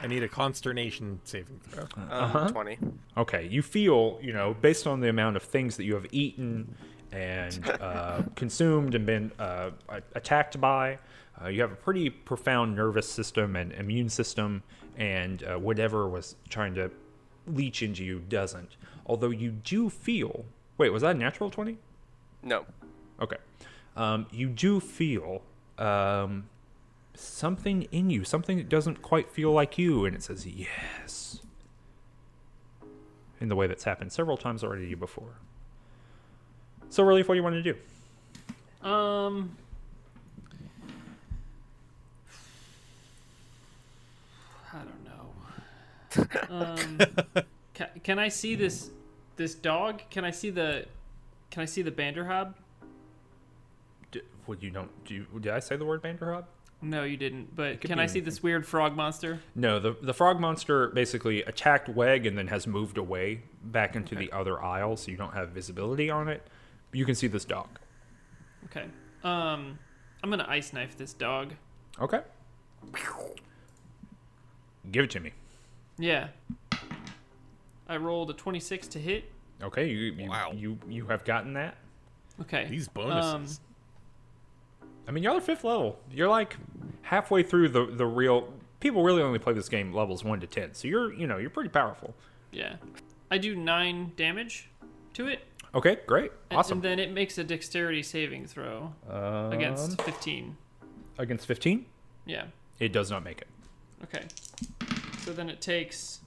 I 0.00 0.08
need 0.08 0.24
a 0.24 0.28
consternation 0.28 1.20
saving 1.24 1.60
throw. 1.68 1.84
um, 1.96 2.08
Uh-huh. 2.10 2.48
twenty. 2.48 2.78
Okay, 3.16 3.46
you 3.46 3.62
feel, 3.62 4.18
you 4.20 4.32
know, 4.32 4.54
based 4.60 4.86
on 4.86 5.00
the 5.00 5.08
amount 5.08 5.36
of 5.36 5.42
things 5.42 5.76
that 5.76 5.84
you 5.84 5.94
have 5.94 6.06
eaten 6.10 6.74
and 7.12 7.68
uh, 7.80 8.22
consumed 8.34 8.94
and 8.96 9.06
been 9.06 9.30
uh, 9.38 9.70
attacked 10.14 10.60
by, 10.60 10.98
uh, 11.42 11.48
you 11.48 11.60
have 11.60 11.70
a 11.72 11.76
pretty 11.76 12.10
profound 12.10 12.74
nervous 12.74 13.08
system 13.08 13.54
and 13.54 13.72
immune 13.72 14.08
system, 14.08 14.62
and 14.96 15.44
uh, 15.44 15.56
whatever 15.56 16.08
was 16.08 16.34
trying 16.48 16.74
to 16.74 16.90
leech 17.46 17.82
into 17.82 18.02
you 18.04 18.18
doesn't. 18.28 18.76
Although 19.06 19.30
you 19.30 19.50
do 19.50 19.88
feel. 19.90 20.44
Wait, 20.78 20.90
was 20.90 21.02
that 21.02 21.16
a 21.16 21.18
natural 21.18 21.50
20? 21.50 21.76
No. 22.42 22.64
Okay. 23.20 23.36
Um, 23.96 24.26
you 24.30 24.48
do 24.48 24.80
feel 24.80 25.42
um, 25.78 26.48
something 27.14 27.82
in 27.92 28.10
you, 28.10 28.24
something 28.24 28.56
that 28.56 28.68
doesn't 28.68 29.02
quite 29.02 29.28
feel 29.28 29.52
like 29.52 29.78
you, 29.78 30.04
and 30.04 30.14
it 30.14 30.22
says 30.22 30.46
yes. 30.46 31.40
In 33.40 33.48
the 33.48 33.56
way 33.56 33.66
that's 33.66 33.84
happened 33.84 34.12
several 34.12 34.36
times 34.36 34.62
already 34.62 34.84
to 34.84 34.90
you 34.90 34.96
before. 34.96 35.34
So, 36.90 37.02
Relief, 37.02 37.28
what 37.28 37.34
do 37.34 37.38
you 37.38 37.42
want 37.42 37.62
to 37.62 37.62
do? 37.62 38.88
Um. 38.88 39.56
I 44.72 44.78
don't 44.78 45.04
know. 45.04 45.08
Um, 46.50 46.98
can, 47.86 48.00
can 48.02 48.18
I 48.18 48.28
see 48.28 48.54
this 48.54 48.90
this 49.36 49.54
dog? 49.54 50.02
Can 50.10 50.24
I 50.24 50.30
see 50.30 50.50
the 50.50 50.86
Can 51.50 51.62
I 51.62 51.66
see 51.66 51.82
the 51.82 51.90
Banderhobb? 51.90 52.54
D- 54.10 54.22
would 54.46 54.62
you 54.62 54.70
don't 54.70 55.04
do? 55.04 55.14
You, 55.14 55.26
did 55.40 55.52
I 55.52 55.60
say 55.60 55.76
the 55.76 55.84
word 55.84 56.02
Banderhobb? 56.02 56.44
No, 56.84 57.04
you 57.04 57.16
didn't. 57.16 57.54
But 57.54 57.80
can 57.80 58.00
I 58.00 58.06
see 58.06 58.18
this 58.18 58.42
weird 58.42 58.66
frog 58.66 58.96
monster? 58.96 59.38
No, 59.54 59.78
the 59.78 59.96
the 60.02 60.12
frog 60.12 60.40
monster 60.40 60.88
basically 60.88 61.42
attacked 61.44 61.88
Weg 61.88 62.26
and 62.26 62.36
then 62.36 62.48
has 62.48 62.66
moved 62.66 62.98
away 62.98 63.42
back 63.62 63.94
into 63.94 64.16
the 64.16 64.32
other 64.32 64.60
aisle, 64.60 64.96
so 64.96 65.10
you 65.10 65.16
don't 65.16 65.34
have 65.34 65.50
visibility 65.50 66.10
on 66.10 66.28
it. 66.28 66.46
You 66.92 67.06
can 67.06 67.14
see 67.14 67.28
this 67.28 67.44
dog. 67.44 67.78
Okay. 68.64 68.86
Um, 69.22 69.78
I'm 70.22 70.30
gonna 70.30 70.46
ice 70.48 70.72
knife 70.72 70.96
this 70.96 71.14
dog. 71.14 71.52
Okay. 72.00 72.20
Give 74.90 75.04
it 75.04 75.10
to 75.10 75.20
me. 75.20 75.32
Yeah. 75.98 76.28
I 77.92 77.96
rolled 77.98 78.30
a 78.30 78.32
26 78.34 78.88
to 78.88 78.98
hit. 78.98 79.24
Okay, 79.62 79.88
you 79.88 79.98
you, 80.12 80.28
Wow. 80.30 80.52
you 80.54 80.78
you 80.88 81.06
have 81.06 81.24
gotten 81.24 81.52
that. 81.54 81.76
Okay. 82.40 82.66
These 82.68 82.88
Um, 82.88 82.92
bonuses. 82.94 83.60
I 85.06 85.10
mean, 85.10 85.22
y'all 85.24 85.36
are 85.36 85.40
fifth 85.40 85.64
level. 85.64 85.98
You're 86.10 86.28
like 86.28 86.56
halfway 87.02 87.42
through 87.42 87.68
the 87.68 87.86
the 87.86 88.06
real. 88.06 88.52
People 88.80 89.02
really 89.04 89.22
only 89.22 89.38
play 89.38 89.52
this 89.52 89.68
game 89.68 89.92
levels 89.92 90.24
one 90.24 90.40
to 90.40 90.46
ten, 90.46 90.74
so 90.74 90.88
you're 90.88 91.12
you 91.12 91.26
know 91.26 91.38
you're 91.38 91.50
pretty 91.50 91.70
powerful. 91.70 92.14
yeah. 92.50 92.76
I 93.30 93.38
do 93.38 93.54
nine 93.56 94.12
damage 94.16 94.68
to 95.14 95.26
it. 95.26 95.40
Okay, 95.74 95.98
great, 96.06 96.32
and- 96.50 96.58
awesome. 96.58 96.78
And 96.78 96.84
then 96.84 96.98
it 96.98 97.12
makes 97.12 97.38
a 97.38 97.44
dexterity 97.44 98.02
saving 98.02 98.46
throw 98.46 98.92
um, 99.08 99.52
against 99.52 100.02
15. 100.02 100.56
against 101.16 101.46
fifteen, 101.46 101.86
Yeah. 102.26 102.46
it 102.78 102.92
does 102.92 103.10
not 103.10 103.24
make 103.24 103.40
it. 103.40 103.46
Okay. 104.04 104.26
So 105.20 105.32
then 105.32 105.48
it 105.48 105.62
takes 105.62 106.20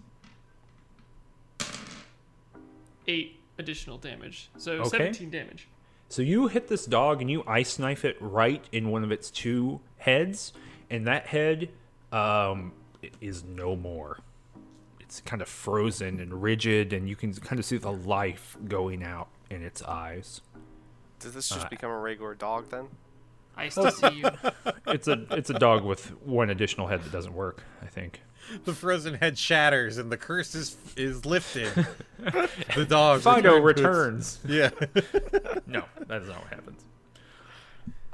eight 3.07 3.39
additional 3.57 3.97
damage. 3.97 4.49
So 4.57 4.73
Okay. 4.81 4.89
17 4.89 5.29
damage. 5.29 5.67
So 6.09 6.21
you 6.21 6.47
hit 6.47 6.67
this 6.67 6.85
dog 6.85 7.21
and 7.21 7.31
you 7.31 7.43
ice 7.47 7.79
knife 7.79 8.05
it 8.05 8.17
right 8.19 8.63
in 8.71 8.89
one 8.89 9.03
of 9.03 9.11
its 9.11 9.31
two 9.31 9.81
heads, 9.97 10.53
and 10.89 11.07
that 11.07 11.27
head 11.27 11.69
um, 12.11 12.73
is 13.21 13.43
no 13.43 13.75
more. 13.75 14.19
It's 14.99 15.21
kind 15.21 15.41
of 15.41 15.47
frozen 15.47 16.19
and 16.19 16.41
rigid, 16.43 16.93
and 16.93 17.07
you 17.09 17.15
can 17.15 17.33
kind 17.33 17.59
of 17.59 17.65
see 17.65 17.77
the 17.77 17.91
life 17.91 18.57
going 18.67 19.03
out 19.03 19.29
in 19.49 19.63
its 19.63 19.81
eyes. 19.83 20.41
Does 21.19 21.33
this 21.33 21.49
just 21.49 21.65
Uh, 21.65 21.69
become 21.69 21.89
a 21.91 21.97
regular 21.99 22.35
dog 22.35 22.69
then? 22.69 22.87
I 23.57 23.69
still 23.69 23.89
see 23.91 24.09
you. 24.19 24.29
It's 24.87 25.07
a 25.07 25.25
it's 25.31 25.49
a 25.49 25.53
dog 25.57 25.83
with 25.83 26.09
one 26.21 26.49
additional 26.51 26.87
head 26.87 27.01
that 27.03 27.11
doesn't 27.11 27.33
work. 27.33 27.63
I 27.81 27.87
think. 27.87 28.21
the 28.65 28.73
frozen 28.73 29.15
head 29.15 29.37
shatters 29.37 29.97
and 29.97 30.11
the 30.11 30.17
curse 30.17 30.55
is 30.55 30.77
is 30.95 31.25
lifted. 31.25 31.71
the 32.75 32.85
dog 32.87 33.21
Fido 33.21 33.59
return 33.59 33.63
returns. 33.63 34.39
Yeah. 34.47 34.69
no, 35.67 35.85
that 36.07 36.21
is 36.21 36.27
not 36.27 36.41
what 36.41 36.53
happens. 36.53 36.85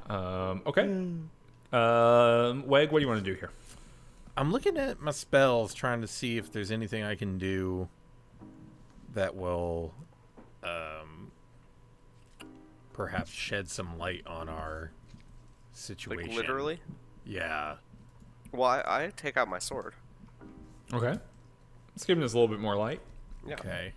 Um, 0.10 0.62
okay. 0.66 0.84
Um, 1.74 2.68
Weg, 2.68 2.92
what 2.92 3.00
do 3.00 3.04
you 3.04 3.08
want 3.08 3.24
to 3.24 3.32
do 3.32 3.38
here? 3.38 3.52
I'm 4.36 4.52
looking 4.52 4.78
at 4.78 5.02
my 5.02 5.12
spells, 5.12 5.74
trying 5.74 6.02
to 6.02 6.08
see 6.08 6.38
if 6.38 6.52
there's 6.52 6.72
anything 6.72 7.04
I 7.04 7.16
can 7.16 7.38
do 7.38 7.88
that 9.14 9.36
will, 9.36 9.94
um, 10.64 11.32
perhaps 12.94 13.32
shed 13.32 13.70
some 13.70 13.98
light 13.98 14.26
on 14.26 14.50
our 14.50 14.92
situation. 15.74 16.30
Like 16.30 16.38
literally. 16.38 16.80
Yeah. 17.26 17.76
Well, 18.52 18.70
I, 18.70 18.84
I 18.86 19.12
take 19.16 19.38
out 19.38 19.48
my 19.48 19.60
sword. 19.60 19.94
Okay. 20.94 21.18
Let's 21.94 22.06
give 22.06 22.18
him 22.18 22.22
this 22.22 22.34
a 22.34 22.38
little 22.38 22.48
bit 22.54 22.60
more 22.60 22.76
light. 22.76 23.02
Yeah. 23.46 23.54
Okay. 23.56 23.94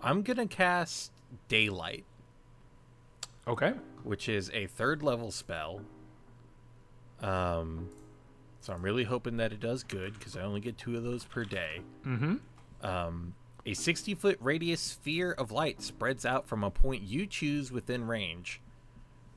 I'm 0.00 0.22
gonna 0.22 0.46
cast 0.46 1.10
Daylight, 1.48 2.04
Okay. 3.46 3.74
which 4.04 4.28
is 4.28 4.50
a 4.50 4.66
third 4.66 5.02
level 5.02 5.30
spell. 5.30 5.80
Um, 7.20 7.88
so 8.60 8.72
I'm 8.72 8.82
really 8.82 9.04
hoping 9.04 9.36
that 9.38 9.52
it 9.52 9.60
does 9.60 9.82
good 9.82 10.14
because 10.18 10.36
I 10.36 10.42
only 10.42 10.60
get 10.60 10.78
two 10.78 10.96
of 10.96 11.02
those 11.02 11.24
per 11.24 11.44
day. 11.44 11.80
Mm-hmm. 12.06 12.36
Um, 12.86 13.34
a 13.66 13.74
60 13.74 14.14
foot 14.14 14.38
radius 14.40 14.80
sphere 14.80 15.32
of 15.32 15.50
light 15.50 15.82
spreads 15.82 16.24
out 16.24 16.46
from 16.46 16.62
a 16.62 16.70
point 16.70 17.02
you 17.02 17.26
choose 17.26 17.72
within 17.72 18.06
range. 18.06 18.60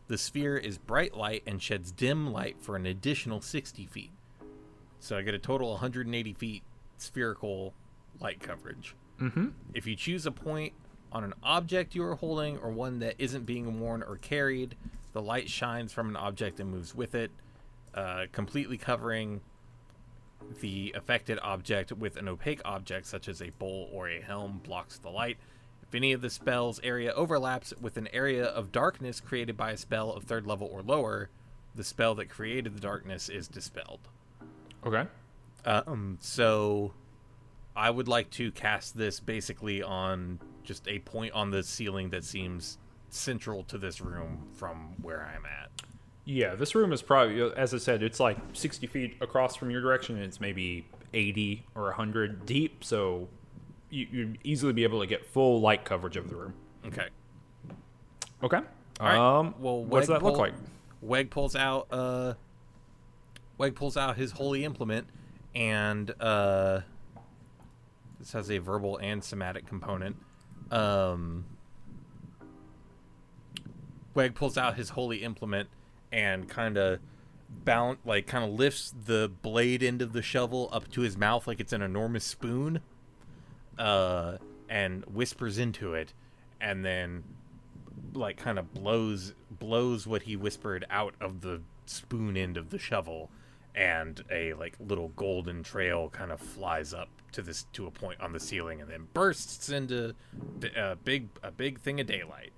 The 0.07 0.17
sphere 0.17 0.57
is 0.57 0.77
bright 0.77 1.15
light 1.15 1.43
and 1.47 1.61
sheds 1.61 1.91
dim 1.91 2.31
light 2.31 2.57
for 2.59 2.75
an 2.75 2.85
additional 2.85 3.41
60 3.41 3.85
feet. 3.87 4.11
So 4.99 5.17
I 5.17 5.21
get 5.23 5.33
a 5.33 5.39
total 5.39 5.71
180 5.71 6.33
feet 6.33 6.63
spherical 7.01 7.73
light 8.19 8.39
coverage. 8.39 8.95
Mm-hmm. 9.19 9.49
If 9.73 9.85
you 9.87 9.95
choose 9.95 10.25
a 10.25 10.31
point 10.31 10.73
on 11.11 11.23
an 11.23 11.33
object 11.43 11.95
you 11.95 12.03
are 12.03 12.15
holding 12.15 12.57
or 12.57 12.71
one 12.71 12.99
that 12.99 13.15
isn't 13.17 13.45
being 13.45 13.79
worn 13.79 14.03
or 14.03 14.17
carried, 14.17 14.75
the 15.13 15.21
light 15.21 15.49
shines 15.49 15.91
from 15.91 16.09
an 16.09 16.15
object 16.15 16.59
and 16.59 16.71
moves 16.71 16.95
with 16.95 17.15
it, 17.15 17.31
uh, 17.93 18.25
completely 18.31 18.77
covering 18.77 19.41
the 20.61 20.93
affected 20.95 21.39
object 21.41 21.91
with 21.91 22.17
an 22.17 22.27
opaque 22.27 22.61
object 22.65 23.05
such 23.05 23.27
as 23.27 23.41
a 23.41 23.49
bowl 23.51 23.89
or 23.91 24.09
a 24.09 24.21
helm 24.21 24.61
blocks 24.63 24.97
the 24.97 25.09
light. 25.09 25.37
If 25.83 25.93
any 25.93 26.13
of 26.13 26.21
the 26.21 26.29
spell's 26.29 26.79
area 26.83 27.13
overlaps 27.13 27.73
with 27.79 27.97
an 27.97 28.07
area 28.13 28.45
of 28.45 28.71
darkness 28.71 29.19
created 29.19 29.57
by 29.57 29.71
a 29.71 29.77
spell 29.77 30.11
of 30.13 30.23
third 30.23 30.47
level 30.47 30.69
or 30.71 30.81
lower, 30.81 31.29
the 31.75 31.83
spell 31.83 32.15
that 32.15 32.29
created 32.29 32.75
the 32.75 32.79
darkness 32.79 33.29
is 33.29 33.47
dispelled. 33.47 33.99
Okay. 34.85 35.05
Um, 35.65 36.17
so 36.21 36.93
I 37.75 37.89
would 37.89 38.07
like 38.07 38.29
to 38.31 38.51
cast 38.51 38.97
this 38.97 39.19
basically 39.19 39.81
on 39.81 40.39
just 40.63 40.87
a 40.87 40.99
point 40.99 41.33
on 41.33 41.51
the 41.51 41.63
ceiling 41.63 42.09
that 42.09 42.23
seems 42.23 42.77
central 43.09 43.63
to 43.65 43.77
this 43.77 44.01
room 44.01 44.47
from 44.53 44.95
where 45.01 45.21
I'm 45.23 45.45
at. 45.45 45.69
Yeah, 46.25 46.55
this 46.55 46.75
room 46.75 46.93
is 46.93 47.01
probably, 47.01 47.41
as 47.57 47.73
I 47.73 47.77
said, 47.77 48.03
it's 48.03 48.19
like 48.19 48.37
60 48.53 48.87
feet 48.87 49.17
across 49.21 49.55
from 49.55 49.71
your 49.71 49.81
direction, 49.81 50.15
and 50.15 50.25
it's 50.25 50.39
maybe 50.39 50.85
80 51.13 51.65
or 51.75 51.83
100 51.85 52.45
deep, 52.45 52.83
so 52.83 53.27
you, 53.89 54.07
you'd 54.11 54.37
easily 54.43 54.71
be 54.73 54.83
able 54.83 55.01
to 55.01 55.07
get 55.07 55.25
full 55.25 55.59
light 55.59 55.83
coverage 55.83 56.17
of 56.17 56.29
the 56.29 56.35
room. 56.35 56.53
Okay. 56.85 57.07
Okay. 58.43 58.59
All 58.99 59.07
right. 59.07 59.39
Um, 59.39 59.55
well, 59.59 59.83
what 59.83 59.99
does 59.99 60.09
that 60.09 60.23
look 60.23 60.37
like? 60.37 60.53
Weg 61.01 61.31
pulls 61.31 61.55
out 61.55 61.87
uh 61.91 62.35
Weg 63.57 63.75
pulls 63.75 63.97
out 63.97 64.17
his 64.17 64.31
holy 64.31 64.63
implement 64.63 65.07
and 65.55 66.13
uh 66.19 66.81
this 68.19 68.33
has 68.33 68.51
a 68.51 68.59
verbal 68.59 68.97
and 68.97 69.23
somatic 69.23 69.65
component. 69.65 70.15
Um 70.69 71.45
Weg 74.13 74.35
pulls 74.35 74.57
out 74.57 74.75
his 74.75 74.89
holy 74.89 75.23
implement 75.23 75.69
and 76.11 76.47
kind 76.47 76.77
of 76.77 76.99
bound 77.49 77.97
like 78.05 78.27
kind 78.27 78.43
of 78.43 78.51
lifts 78.51 78.93
the 79.05 79.31
blade 79.41 79.83
end 79.83 80.01
of 80.01 80.13
the 80.13 80.21
shovel 80.21 80.69
up 80.71 80.89
to 80.91 81.01
his 81.01 81.17
mouth 81.17 81.47
like 81.47 81.59
it's 81.59 81.73
an 81.73 81.81
enormous 81.81 82.23
spoon 82.23 82.79
uh 83.77 84.37
and 84.69 85.05
whispers 85.05 85.57
into 85.57 85.93
it 85.93 86.13
and 86.61 86.85
then 86.85 87.23
like 88.13 88.37
kind 88.37 88.57
of 88.57 88.73
blows 88.73 89.33
blows 89.49 90.07
what 90.07 90.23
he 90.23 90.35
whispered 90.35 90.85
out 90.89 91.13
of 91.19 91.41
the 91.41 91.61
spoon 91.85 92.37
end 92.37 92.55
of 92.55 92.69
the 92.69 92.79
shovel 92.79 93.29
and 93.75 94.23
a 94.31 94.53
like 94.53 94.75
little 94.79 95.09
golden 95.09 95.63
trail 95.63 96.09
kind 96.09 96.31
of 96.31 96.39
flies 96.39 96.93
up 96.93 97.09
to 97.31 97.41
this 97.41 97.63
to 97.73 97.87
a 97.87 97.91
point 97.91 98.19
on 98.19 98.33
the 98.33 98.39
ceiling 98.39 98.81
and 98.81 98.89
then 98.89 99.07
bursts 99.13 99.69
into 99.69 100.13
a 100.75 100.95
big 100.97 101.29
a 101.43 101.51
big 101.51 101.79
thing 101.79 101.99
of 101.99 102.07
daylight 102.07 102.51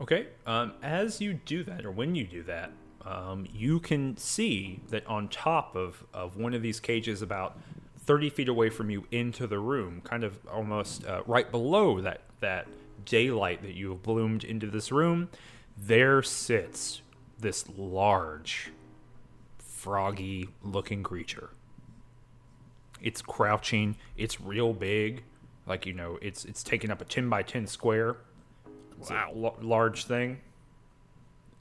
Okay. 0.00 0.26
Um, 0.46 0.74
as 0.82 1.20
you 1.20 1.34
do 1.34 1.64
that, 1.64 1.84
or 1.84 1.90
when 1.90 2.14
you 2.14 2.26
do 2.26 2.42
that, 2.44 2.70
um, 3.04 3.46
you 3.52 3.80
can 3.80 4.16
see 4.16 4.80
that 4.88 5.06
on 5.06 5.28
top 5.28 5.74
of, 5.74 6.04
of 6.12 6.36
one 6.36 6.54
of 6.54 6.62
these 6.62 6.80
cages, 6.80 7.22
about 7.22 7.58
30 8.00 8.30
feet 8.30 8.48
away 8.48 8.68
from 8.68 8.90
you 8.90 9.06
into 9.10 9.46
the 9.46 9.58
room, 9.58 10.00
kind 10.02 10.22
of 10.22 10.38
almost 10.52 11.06
uh, 11.06 11.22
right 11.26 11.50
below 11.50 12.00
that, 12.00 12.22
that 12.40 12.66
daylight 13.04 13.62
that 13.62 13.74
you 13.74 13.90
have 13.90 14.02
bloomed 14.02 14.44
into 14.44 14.66
this 14.66 14.92
room, 14.92 15.28
there 15.76 16.22
sits 16.22 17.00
this 17.38 17.66
large, 17.76 18.72
froggy 19.86 20.48
looking 20.64 21.04
creature. 21.04 21.50
It's 23.00 23.22
crouching, 23.22 23.94
it's 24.16 24.40
real 24.40 24.72
big. 24.72 25.22
Like, 25.64 25.86
you 25.86 25.92
know, 25.92 26.18
it's 26.20 26.44
it's 26.44 26.64
taking 26.64 26.90
up 26.90 27.00
a 27.00 27.04
10 27.04 27.28
by 27.28 27.44
10 27.44 27.68
square. 27.68 28.16
It's 28.98 29.12
l- 29.12 29.56
large 29.60 30.04
thing. 30.04 30.40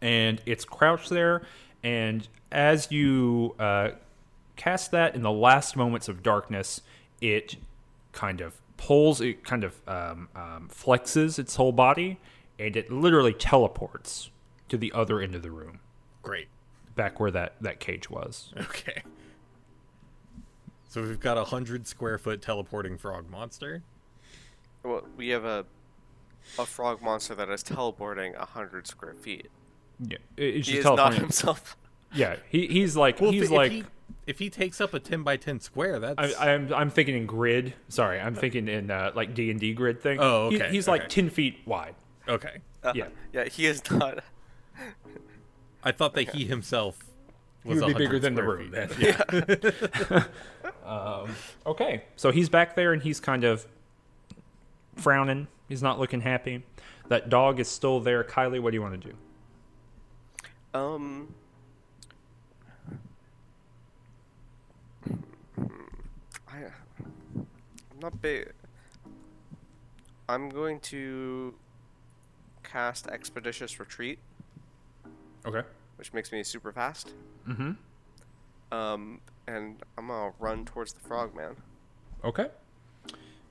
And 0.02 0.42
it's 0.48 0.66
crouched 0.66 1.12
there. 1.12 1.44
And 1.84 2.28
as 2.52 2.92
you 2.92 3.54
uh, 3.60 3.92
cast 4.56 4.90
that 4.90 5.14
in 5.14 5.22
the 5.22 5.32
last 5.32 5.76
moments 5.76 6.08
of 6.08 6.24
darkness, 6.24 6.82
it 7.22 7.58
kind 8.12 8.42
of 8.42 8.60
pulls, 8.76 9.22
it 9.22 9.44
kind 9.44 9.64
of 9.64 9.80
um, 9.88 10.30
um, 10.36 10.68
flexes 10.74 11.38
its 11.38 11.58
whole 11.58 11.72
body, 11.72 12.20
and 12.58 12.76
it 12.76 12.92
literally 12.92 13.34
teleports 13.34 14.32
to 14.70 14.78
the 14.78 14.92
other 14.94 15.22
end 15.22 15.36
of 15.36 15.44
the 15.44 15.52
room, 15.52 15.80
great 16.24 16.48
back 16.96 17.20
where 17.20 17.32
that, 17.32 17.54
that 17.62 17.80
cage 17.80 18.10
was. 18.10 18.54
okay 18.58 19.04
so 20.88 21.02
we've 21.02 21.20
got 21.20 21.38
a 21.38 21.44
hundred 21.46 21.88
square 21.88 22.18
foot 22.18 22.42
teleporting 22.42 22.98
frog 22.98 23.30
monster 23.30 23.84
Well, 24.84 25.04
we 25.18 25.30
have 25.30 25.44
a 25.46 25.66
a 26.60 26.66
frog 26.66 27.02
monster 27.02 27.34
that 27.36 27.50
is 27.50 27.64
teleporting 27.64 28.36
a 28.36 28.46
hundred 28.46 28.86
square 28.88 29.16
feet. 29.16 29.50
Yeah, 30.00 30.18
it- 30.38 30.44
it's 30.58 30.68
He 30.68 30.76
just 30.76 30.88
is 30.90 30.96
not 30.98 31.14
himself. 31.16 31.76
Yeah, 32.14 32.38
he, 32.50 32.68
he's 32.68 32.96
like 32.96 33.20
well 33.20 33.30
if- 33.32 33.34
he's 33.36 33.44
if, 33.46 33.52
like 33.52 33.72
he, 33.72 33.84
if 34.28 34.40
he 34.40 34.50
takes 34.50 34.80
up 34.80 34.94
a 34.94 35.00
10 35.00 35.24
by 35.24 35.36
10 35.38 35.60
square 35.60 36.00
that's 36.00 36.36
I, 36.38 36.54
I'm 36.54 36.72
I'm 36.74 36.90
thinking 36.90 37.16
in 37.18 37.26
grid. 37.26 37.74
Sorry, 37.90 38.20
I'm 38.22 38.36
thinking 38.36 38.68
in 38.70 38.90
uh, 38.90 39.12
like 39.16 39.34
D 39.34 39.52
and 39.52 39.60
D 39.60 39.74
grid 39.74 40.02
thing. 40.02 40.20
Oh, 40.22 40.50
He- 40.50 40.56
okay, 40.62 40.70
he's 40.72 40.88
okay. 40.88 41.00
like 41.00 41.10
ten 41.10 41.30
feet 41.30 41.58
wide. 41.66 41.96
okay 42.30 42.60
Uh, 42.84 42.94
Yeah. 42.96 43.08
yeah, 43.34 43.46
he 43.50 43.66
is 43.66 43.82
not. 43.92 44.24
I 45.86 45.92
thought 45.92 46.14
that 46.16 46.30
he 46.36 46.46
himself 46.46 46.98
He 47.64 47.70
was 47.70 47.82
would 47.84 47.96
be 47.98 48.04
bigger 48.06 48.20
than 48.20 48.36
the 48.36 48.44
room. 48.44 48.72
feet. 48.90 49.16
Then. 49.30 50.26
um, 50.86 51.30
okay, 51.66 52.04
so 52.16 52.32
he's 52.32 52.50
back 52.50 52.76
there 52.76 52.92
and 52.94 53.02
he's 53.02 53.20
kind 53.20 53.44
of 53.44 53.66
frowning. 54.98 55.48
He's 55.70 55.82
not 55.82 56.00
looking 56.00 56.22
happy. 56.22 56.64
That 57.08 57.30
dog 57.30 57.60
is 57.60 57.68
still 57.68 58.00
there. 58.00 58.24
Kylie, 58.24 58.60
what 58.62 58.72
do 58.72 58.76
you 58.76 58.82
want 58.82 59.02
to 59.02 59.10
do? 59.10 59.16
Um. 60.80 61.34
I, 66.48 66.58
I'm 67.38 68.00
not 68.02 68.22
big. 68.22 68.52
I'm 70.28 70.50
going 70.50 70.80
to 70.82 71.54
cast 72.64 73.08
Expeditious 73.08 73.80
Retreat, 73.80 74.20
Okay. 75.46 75.62
which 75.98 76.14
makes 76.14 76.32
me 76.32 76.44
super 76.44 76.72
fast. 76.72 77.14
Mm-hmm. 77.48 77.72
Um, 78.76 79.22
and 79.48 79.82
I'm 79.98 80.08
gonna 80.08 80.34
run 80.40 80.66
towards 80.66 80.94
the 80.94 81.00
frogman. 81.02 81.56
Okay. 82.24 82.50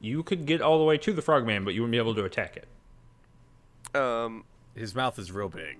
You 0.00 0.22
could 0.22 0.44
get 0.44 0.60
all 0.60 0.78
the 0.78 0.84
way 0.84 0.98
to 0.98 1.12
the 1.12 1.22
frogman, 1.22 1.64
but 1.64 1.72
you 1.74 1.80
wouldn't 1.82 1.92
be 1.92 1.98
able 1.98 2.14
to 2.16 2.24
attack 2.24 2.56
it. 2.56 3.96
Um, 3.98 4.44
his 4.74 4.94
mouth 4.94 5.18
is 5.18 5.30
real 5.30 5.48
big 5.48 5.78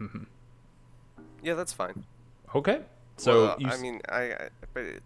Mhm. 0.00 0.26
yeah, 1.42 1.54
that's 1.54 1.72
fine. 1.72 2.04
Okay. 2.54 2.82
So 3.16 3.46
Well, 3.46 3.56
you 3.58 3.68
I 3.68 3.72
s- 3.72 3.82
mean, 3.82 4.00
I, 4.08 4.22
I 4.32 4.48
but 4.72 4.84
it, 4.84 5.02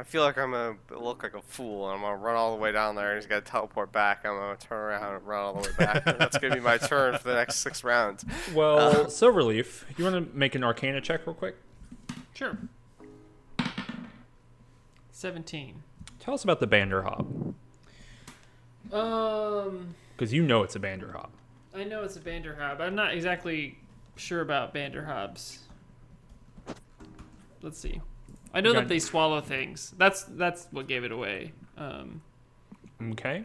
I 0.00 0.02
feel 0.02 0.22
like 0.22 0.38
I'm 0.38 0.52
gonna 0.52 0.76
look 0.98 1.22
like 1.22 1.34
a 1.34 1.42
fool, 1.42 1.84
and 1.90 1.96
I'm 1.96 2.00
gonna 2.00 2.16
run 2.16 2.34
all 2.34 2.56
the 2.56 2.62
way 2.62 2.72
down 2.72 2.94
there, 2.94 3.10
and 3.10 3.16
he's 3.18 3.26
gonna 3.26 3.42
teleport 3.42 3.92
back. 3.92 4.24
I'm 4.24 4.34
gonna 4.34 4.56
turn 4.56 4.78
around 4.78 5.16
and 5.16 5.26
run 5.26 5.40
all 5.42 5.52
the 5.52 5.68
way 5.68 5.74
back. 5.78 6.04
that's 6.06 6.38
gonna 6.38 6.54
be 6.54 6.60
my 6.60 6.78
turn 6.78 7.18
for 7.18 7.28
the 7.28 7.34
next 7.34 7.56
six 7.56 7.84
rounds. 7.84 8.24
well, 8.54 9.04
Silverleaf, 9.04 9.84
you 9.98 10.04
want 10.04 10.16
to 10.32 10.34
make 10.34 10.54
an 10.54 10.64
Arcana 10.64 11.02
check 11.02 11.26
real 11.26 11.34
quick? 11.34 11.54
Sure. 12.32 12.56
Seventeen. 15.12 15.82
Tell 16.18 16.32
us 16.32 16.44
about 16.44 16.60
the 16.60 16.66
Bander 16.66 17.04
Banderhobb, 17.04 17.54
Um, 18.96 19.94
because 20.16 20.32
you 20.32 20.42
know 20.42 20.62
it's 20.62 20.76
a 20.76 20.80
Bander 20.80 21.12
Banderhobb. 21.12 21.28
I 21.74 21.84
know 21.84 22.04
it's 22.04 22.16
a 22.16 22.20
Banderhobb. 22.20 22.80
I'm 22.80 22.94
not 22.94 23.12
exactly 23.12 23.76
sure 24.16 24.40
about 24.40 24.72
Banderhobbs. 24.72 25.58
Let's 27.60 27.78
see. 27.78 28.00
I 28.52 28.60
know 28.60 28.72
that 28.72 28.88
they 28.88 28.98
swallow 28.98 29.40
things. 29.40 29.94
That's 29.96 30.24
that's 30.24 30.66
what 30.70 30.88
gave 30.88 31.04
it 31.04 31.12
away. 31.12 31.52
Um, 31.76 32.22
Okay. 33.12 33.44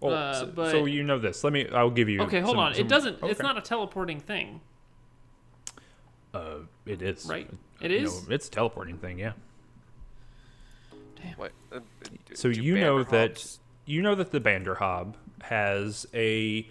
Well, 0.00 0.12
Uh, 0.14 0.34
so, 0.34 0.46
but- 0.46 0.70
so 0.70 0.84
you 0.84 1.02
know 1.02 1.18
this. 1.18 1.42
Let 1.44 1.52
me. 1.52 1.68
I'll 1.70 1.90
give 1.90 2.08
you. 2.08 2.20
okay, 2.22 2.40
hold 2.40 2.54
some- 2.56 2.58
on. 2.58 2.74
some- 2.74 2.84
it 2.84 2.88
doesn't. 2.88 3.18
It's 3.22 3.40
not 3.40 3.56
a 3.56 3.60
teleporting 3.62 4.20
thing, 4.20 4.60
Uh, 6.34 6.58
it 6.86 7.00
is. 7.02 7.24
right? 7.26 7.48
It 7.80 7.90
You 7.90 7.96
is. 7.98 8.28
know, 8.28 8.34
it's 8.34 8.48
a 8.48 8.50
teleporting 8.50 8.98
thing. 8.98 9.18
Yeah. 9.18 9.32
Damn. 11.22 11.34
What? 11.36 11.52
Uh, 11.72 11.80
d- 12.04 12.34
So 12.34 12.52
do 12.52 12.60
you 12.62 12.78
know 12.78 13.02
that 13.04 13.58
you 13.86 14.02
know 14.02 14.14
that 14.14 14.30
the 14.32 14.40
Banderhobb 14.40 15.14
has 15.42 16.06
a 16.14 16.68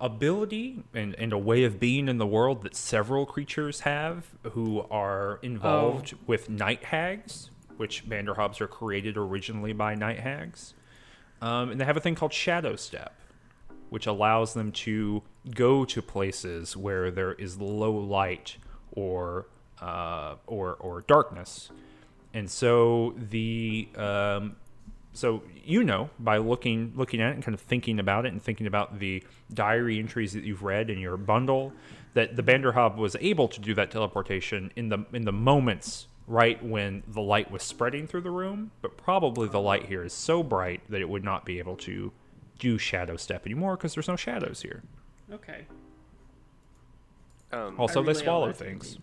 ability 0.00 0.82
and, 0.94 1.14
and 1.16 1.32
a 1.32 1.38
way 1.38 1.64
of 1.64 1.78
being 1.78 2.08
in 2.08 2.18
the 2.18 2.26
world 2.26 2.62
that 2.62 2.74
several 2.74 3.26
creatures 3.26 3.80
have 3.80 4.26
who 4.52 4.80
are 4.90 5.38
involved 5.42 6.14
with 6.26 6.48
night 6.48 6.84
hags, 6.84 7.50
which 7.76 8.08
Banderhobbs 8.08 8.60
are 8.60 8.66
created 8.66 9.16
originally 9.16 9.72
by 9.72 9.94
night 9.94 10.20
hags. 10.20 10.74
Um, 11.42 11.70
and 11.70 11.80
they 11.80 11.84
have 11.84 11.96
a 11.96 12.00
thing 12.00 12.14
called 12.14 12.32
Shadow 12.32 12.76
Step, 12.76 13.14
which 13.90 14.06
allows 14.06 14.54
them 14.54 14.72
to 14.72 15.22
go 15.54 15.84
to 15.84 16.02
places 16.02 16.76
where 16.76 17.10
there 17.10 17.32
is 17.32 17.58
low 17.58 17.92
light 17.92 18.56
or 18.92 19.46
uh, 19.80 20.34
or 20.46 20.74
or 20.74 21.02
darkness. 21.02 21.70
And 22.34 22.50
so 22.50 23.14
the 23.16 23.88
um, 23.96 24.56
so 25.12 25.42
you 25.64 25.82
know 25.82 26.08
by 26.18 26.36
looking 26.38 26.92
looking 26.94 27.20
at 27.20 27.30
it 27.30 27.34
and 27.34 27.42
kind 27.42 27.54
of 27.54 27.60
thinking 27.60 27.98
about 27.98 28.26
it 28.26 28.32
and 28.32 28.40
thinking 28.42 28.66
about 28.66 28.98
the 29.00 29.22
diary 29.52 29.98
entries 29.98 30.32
that 30.32 30.44
you've 30.44 30.62
read 30.62 30.88
in 30.88 30.98
your 30.98 31.16
bundle 31.16 31.72
that 32.14 32.36
the 32.36 32.42
Banderhobb 32.42 32.96
was 32.96 33.16
able 33.20 33.48
to 33.48 33.60
do 33.60 33.74
that 33.74 33.90
teleportation 33.90 34.72
in 34.76 34.88
the 34.88 35.04
in 35.12 35.24
the 35.24 35.32
moments 35.32 36.06
right 36.26 36.64
when 36.64 37.02
the 37.08 37.20
light 37.20 37.50
was 37.50 37.62
spreading 37.62 38.06
through 38.06 38.20
the 38.20 38.30
room, 38.30 38.70
but 38.82 38.96
probably 38.96 39.48
the 39.48 39.60
light 39.60 39.86
here 39.86 40.04
is 40.04 40.12
so 40.12 40.44
bright 40.44 40.80
that 40.88 41.00
it 41.00 41.08
would 41.08 41.24
not 41.24 41.44
be 41.44 41.58
able 41.58 41.76
to 41.76 42.12
do 42.60 42.78
shadow 42.78 43.16
step 43.16 43.44
anymore 43.46 43.76
because 43.76 43.94
there's 43.94 44.06
no 44.06 44.14
shadows 44.14 44.62
here. 44.62 44.82
Okay. 45.32 45.66
Um, 47.52 47.74
Also, 47.80 48.00
I 48.00 48.06
they 48.06 48.14
swallow 48.14 48.46
like 48.46 48.56
things. 48.56 48.98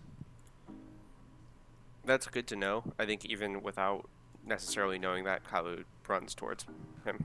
that's 2.06 2.26
good 2.28 2.46
to 2.46 2.56
know. 2.56 2.82
I 2.98 3.04
think 3.04 3.26
even 3.26 3.62
without 3.62 4.08
necessarily 4.46 4.98
knowing 4.98 5.24
that, 5.24 5.44
Kalu 5.44 5.84
runs 6.08 6.34
towards 6.34 6.64
him 7.04 7.24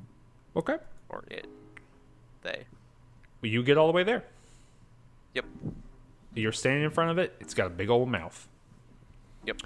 Okay. 0.56 0.78
or 1.10 1.24
it. 1.30 1.48
They. 2.42 2.66
Well, 3.42 3.52
you 3.52 3.64
get 3.64 3.78
all 3.78 3.88
the 3.88 3.94
way 3.94 4.04
there. 4.04 4.24
Yep. 5.34 5.46
You're 6.36 6.52
standing 6.52 6.84
in 6.84 6.92
front 6.92 7.12
of 7.12 7.18
it. 7.18 7.36
It's 7.40 7.54
got 7.54 7.68
a 7.68 7.70
big 7.70 7.90
old 7.90 8.10
mouth. 8.10 8.48
Yep. 9.46 9.62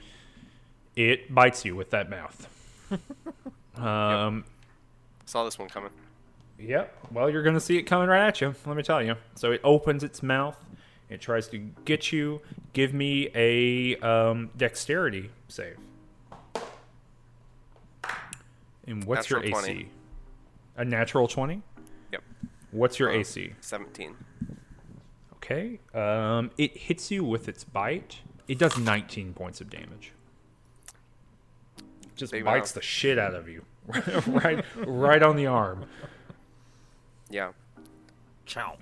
It 0.96 1.34
bites 1.34 1.66
you 1.66 1.76
with 1.76 1.92
that 1.92 2.10
mouth. 2.10 2.48
um, 3.76 4.44
Saw 5.26 5.44
this 5.44 5.60
one 5.60 5.70
coming. 5.70 5.92
Yep. 6.60 6.96
Well, 7.12 7.30
you're 7.30 7.44
going 7.44 7.54
to 7.56 7.60
see 7.62 7.78
it 7.78 7.84
coming 7.84 8.08
right 8.10 8.28
at 8.28 8.42
you. 8.42 8.56
Let 8.66 8.76
me 8.76 8.84
tell 8.84 9.04
you. 9.04 9.16
So 9.36 9.52
it 9.52 9.62
opens 9.64 10.04
its 10.04 10.24
mouth. 10.24 10.58
It 11.10 11.22
tries 11.22 11.48
to 11.50 11.58
get 11.86 12.12
you. 12.12 12.42
Give 12.74 12.94
me 12.94 13.30
a 13.36 13.96
um, 13.98 14.50
dexterity 14.58 15.30
save. 15.48 15.78
And 18.88 19.04
what's 19.04 19.30
your 19.30 19.42
Natural 19.42 19.66
AC? 19.66 19.90
A 20.78 20.86
natural 20.86 21.28
20? 21.28 21.62
Yep. 22.14 22.24
What's 22.72 23.00
your 23.00 23.10
Um, 23.12 23.20
AC? 23.20 23.54
17. 23.60 24.16
Okay. 25.36 25.80
Um, 25.94 26.52
it 26.58 26.78
hits 26.78 27.12
you 27.12 27.24
with 27.24 27.48
its 27.50 27.64
bite. 27.64 28.22
It 28.48 28.58
does 28.60 28.78
19 28.78 29.34
points 29.34 29.60
of 29.62 29.70
damage. 29.70 30.14
Just 32.16 32.32
Big 32.32 32.46
bites 32.46 32.70
mouth. 32.70 32.76
the 32.76 32.82
shit 32.82 33.20
out 33.20 33.36
of 33.36 33.48
you, 33.48 33.64
right, 34.28 34.66
right 34.78 35.22
on 35.22 35.36
the 35.36 35.46
arm, 35.46 35.86
Yeah. 37.30 37.52
Chow. 38.46 38.78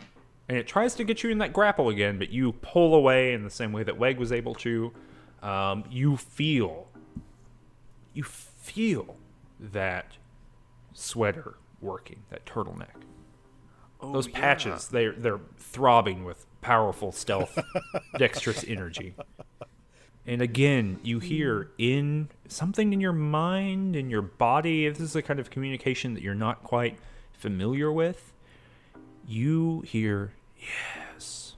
and 0.47 0.57
it 0.57 0.67
tries 0.67 0.93
to 0.95 1.03
get 1.03 1.21
you 1.23 1.31
in 1.31 1.39
that 1.39 1.51
grapple 1.51 1.89
again. 1.89 2.17
But 2.17 2.29
you 2.29 2.53
pull 2.53 2.93
away 2.95 3.33
in 3.33 3.43
the 3.43 3.49
same 3.49 3.73
way 3.73 3.83
that 3.83 3.97
Weg 3.97 4.19
was 4.19 4.31
able 4.31 4.55
to. 4.55 4.93
Um, 5.41 5.83
you 5.89 6.15
feel, 6.17 6.87
you 8.13 8.23
feel 8.23 9.17
that 9.59 10.17
sweater 10.93 11.55
working, 11.81 12.23
that 12.29 12.45
turtleneck. 12.45 13.03
Oh, 14.01 14.11
Those 14.11 14.27
patches, 14.27 14.87
they're 14.87 15.13
they're 15.13 15.39
throbbing 15.57 16.25
with 16.25 16.45
powerful 16.61 17.11
stealth, 17.11 17.57
dexterous 18.17 18.63
energy. 18.67 19.15
And 20.27 20.41
again, 20.41 20.99
you 21.03 21.19
hear 21.19 21.63
hmm. 21.63 21.69
in 21.77 22.29
something 22.47 22.93
in 22.93 22.99
your 22.99 23.13
mind, 23.13 23.95
in 23.95 24.09
your 24.09 24.23
body, 24.23 24.85
if 24.85 24.97
this 24.97 25.09
is 25.09 25.15
a 25.15 25.21
kind 25.21 25.39
of 25.39 25.49
communication 25.49 26.13
that 26.15 26.23
you're 26.23 26.33
not 26.33 26.63
quite 26.63 26.97
familiar 27.33 27.91
with, 27.91 28.33
you 29.27 29.81
hear 29.81 30.33
yes. 30.57 31.55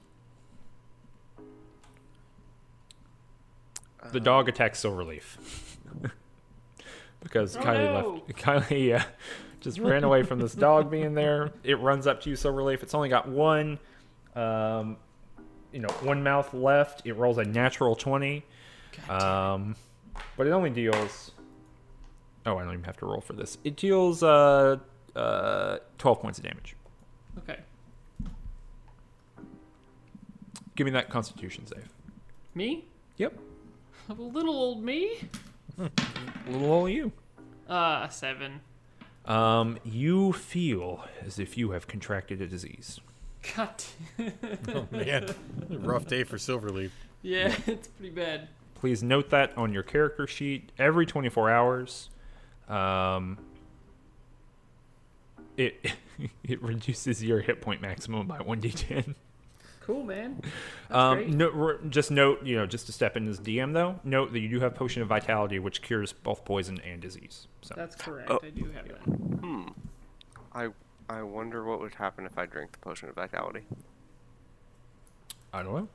The 4.12 4.20
uh, 4.20 4.22
dog 4.22 4.48
attacks 4.48 4.82
Silverleaf. 4.82 5.67
Because 7.20 7.56
Oh, 7.56 7.60
Kylie 7.60 8.02
no. 8.02 8.22
left 8.26 8.38
Kylie 8.70 9.00
uh, 9.00 9.04
just 9.60 9.78
ran 9.78 10.04
away 10.04 10.22
from 10.22 10.38
this 10.38 10.54
dog 10.54 10.90
being 10.90 11.14
there. 11.14 11.52
It 11.64 11.78
runs 11.80 12.06
up 12.06 12.20
to 12.22 12.30
you, 12.30 12.36
Silverleaf. 12.36 12.82
It's 12.82 12.94
only 12.94 13.08
got 13.08 13.28
one 13.28 13.78
um, 14.36 14.96
you 15.72 15.80
know, 15.80 15.88
one 16.02 16.22
mouth 16.22 16.54
left. 16.54 17.02
It 17.04 17.14
rolls 17.14 17.38
a 17.38 17.44
natural 17.44 17.94
20. 17.96 18.44
Um, 19.08 19.74
but 20.36 20.46
it 20.46 20.50
only 20.50 20.70
deals. 20.70 21.32
Oh, 22.46 22.56
I 22.56 22.62
don't 22.64 22.72
even 22.72 22.84
have 22.84 22.96
to 22.98 23.06
roll 23.06 23.20
for 23.20 23.32
this. 23.34 23.58
It 23.64 23.76
deals 23.76 24.22
uh, 24.22 24.76
uh, 25.14 25.78
12 25.98 26.20
points 26.20 26.38
of 26.38 26.44
damage. 26.44 26.76
Okay. 27.38 27.58
Give 30.76 30.84
me 30.84 30.92
that 30.92 31.10
constitution 31.10 31.66
save. 31.66 31.88
Me? 32.54 32.84
Yep. 33.16 33.36
A 34.08 34.14
little 34.14 34.54
old 34.54 34.82
me? 34.82 35.18
Little 36.48 36.72
old 36.72 36.90
you. 36.90 37.12
Uh, 37.68 38.08
seven. 38.08 38.60
Um, 39.26 39.78
you 39.84 40.32
feel 40.32 41.04
as 41.24 41.38
if 41.38 41.58
you 41.58 41.72
have 41.72 41.86
contracted 41.86 42.40
a 42.40 42.46
disease. 42.46 43.00
God. 43.56 43.74
Oh 44.74 44.86
man, 44.90 45.34
rough 45.70 46.06
day 46.06 46.24
for 46.24 46.36
Silverleaf. 46.36 46.90
yeah, 47.22 47.54
it's 47.66 47.88
pretty 47.88 48.10
bad. 48.14 48.48
Please 48.74 49.02
note 49.02 49.30
that 49.30 49.56
on 49.56 49.72
your 49.72 49.82
character 49.82 50.26
sheet 50.26 50.70
every 50.78 51.06
24 51.06 51.50
hours. 51.50 52.10
Um, 52.68 53.38
it 55.56 55.92
it 56.44 56.62
reduces 56.62 57.22
your 57.22 57.40
hit 57.40 57.60
point 57.60 57.80
maximum 57.80 58.26
by 58.26 58.38
1d10. 58.38 59.14
Cool, 59.88 60.04
man. 60.04 60.38
That's 60.42 60.94
Um, 60.94 61.16
great. 61.16 61.28
no, 61.30 61.78
just 61.88 62.10
note, 62.10 62.42
you 62.44 62.56
know, 62.56 62.66
just 62.66 62.84
to 62.86 62.92
step 62.92 63.16
in 63.16 63.26
as 63.26 63.40
DM 63.40 63.72
though, 63.72 63.98
note 64.04 64.34
that 64.34 64.40
you 64.40 64.48
do 64.50 64.60
have 64.60 64.74
potion 64.74 65.00
of 65.00 65.08
vitality, 65.08 65.58
which 65.58 65.80
cures 65.80 66.12
both 66.12 66.44
poison 66.44 66.78
and 66.82 67.00
disease. 67.00 67.46
So 67.62 67.72
That's 67.74 67.96
correct. 67.96 68.30
Oh. 68.30 68.38
I 68.42 68.50
do 68.50 68.70
have 68.72 68.86
that. 68.86 68.98
Hmm. 69.40 69.68
I 70.52 70.68
I 71.08 71.22
wonder 71.22 71.64
what 71.64 71.80
would 71.80 71.94
happen 71.94 72.26
if 72.26 72.36
I 72.36 72.44
drink 72.44 72.72
the 72.72 72.78
potion 72.80 73.08
of 73.08 73.14
vitality. 73.14 73.62
I 75.54 75.62
don't 75.62 75.74
know. 75.74 75.88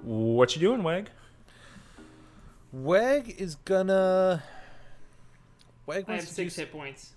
What 0.00 0.56
you 0.56 0.60
doing, 0.62 0.82
Weg? 0.82 1.10
Weg 2.72 3.34
is 3.38 3.56
gonna. 3.56 4.42
Weg 5.84 6.04
I 6.08 6.12
wants 6.12 6.24
have 6.24 6.34
to 6.34 6.42
do 6.44 6.48
six 6.48 6.56
hit 6.56 6.72
points. 6.72 7.14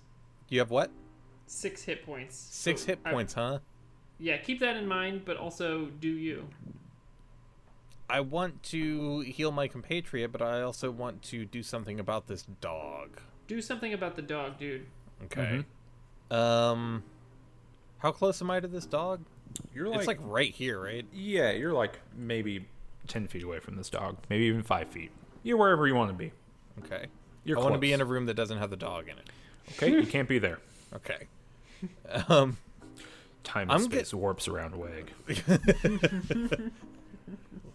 You 0.50 0.58
have 0.58 0.70
what? 0.70 0.90
Six 1.46 1.84
hit 1.84 2.04
points. 2.04 2.36
Six 2.36 2.82
So 2.82 2.88
hit 2.88 2.98
I- 3.06 3.12
points, 3.12 3.32
huh? 3.32 3.60
Yeah, 4.22 4.36
keep 4.36 4.60
that 4.60 4.76
in 4.76 4.86
mind, 4.86 5.24
but 5.24 5.36
also 5.36 5.86
do 5.86 6.08
you. 6.08 6.48
I 8.08 8.20
want 8.20 8.62
to 8.64 9.20
heal 9.20 9.50
my 9.50 9.66
compatriot, 9.66 10.30
but 10.30 10.40
I 10.40 10.62
also 10.62 10.90
want 10.90 11.22
to 11.22 11.44
do 11.44 11.62
something 11.62 11.98
about 11.98 12.28
this 12.28 12.42
dog. 12.60 13.20
Do 13.48 13.60
something 13.60 13.92
about 13.92 14.14
the 14.14 14.22
dog, 14.22 14.58
dude. 14.58 14.86
Okay. 15.24 15.64
Um, 16.30 17.02
how 17.98 18.12
close 18.12 18.40
am 18.40 18.50
I 18.50 18.60
to 18.60 18.68
this 18.68 18.86
dog? 18.86 19.24
You're 19.74 19.92
it's 19.94 20.06
like 20.06 20.18
right 20.20 20.52
here, 20.52 20.80
right? 20.80 21.04
yeah, 21.12 21.50
you're 21.50 21.72
like 21.72 21.98
maybe 22.16 22.66
10 23.08 23.26
feet 23.26 23.42
away 23.42 23.58
from 23.58 23.76
this 23.76 23.90
dog, 23.90 24.18
maybe 24.30 24.44
even 24.44 24.62
5 24.62 24.88
feet. 24.88 25.10
You're 25.42 25.56
wherever 25.56 25.86
you 25.86 25.94
want 25.94 26.10
to 26.10 26.16
be. 26.16 26.32
Okay. 26.84 27.06
You're 27.44 27.58
I 27.58 27.62
want 27.62 27.74
to 27.74 27.80
be 27.80 27.92
in 27.92 28.00
a 28.00 28.04
room 28.04 28.26
that 28.26 28.34
doesn't 28.34 28.58
have 28.58 28.70
the 28.70 28.76
dog 28.76 29.08
in 29.08 29.18
it. 29.18 29.28
Okay, 29.72 29.90
you 29.90 30.06
can't 30.06 30.28
be 30.28 30.38
there. 30.38 30.58
Okay. 30.94 31.26
Um, 32.28 32.58
Time 33.44 33.70
and 33.70 33.72
I'm 33.72 33.82
space 33.90 34.14
warps 34.14 34.46
around 34.48 34.76
Weg. 34.76 35.12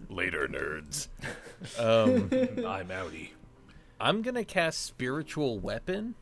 later, 0.09 0.47
nerds. 0.47 1.07
Um, 1.79 2.29
I'm 2.67 2.89
outie. 2.89 3.29
I'm 3.99 4.21
gonna 4.21 4.43
cast 4.45 4.85
spiritual 4.85 5.57
weapon, 5.57 6.13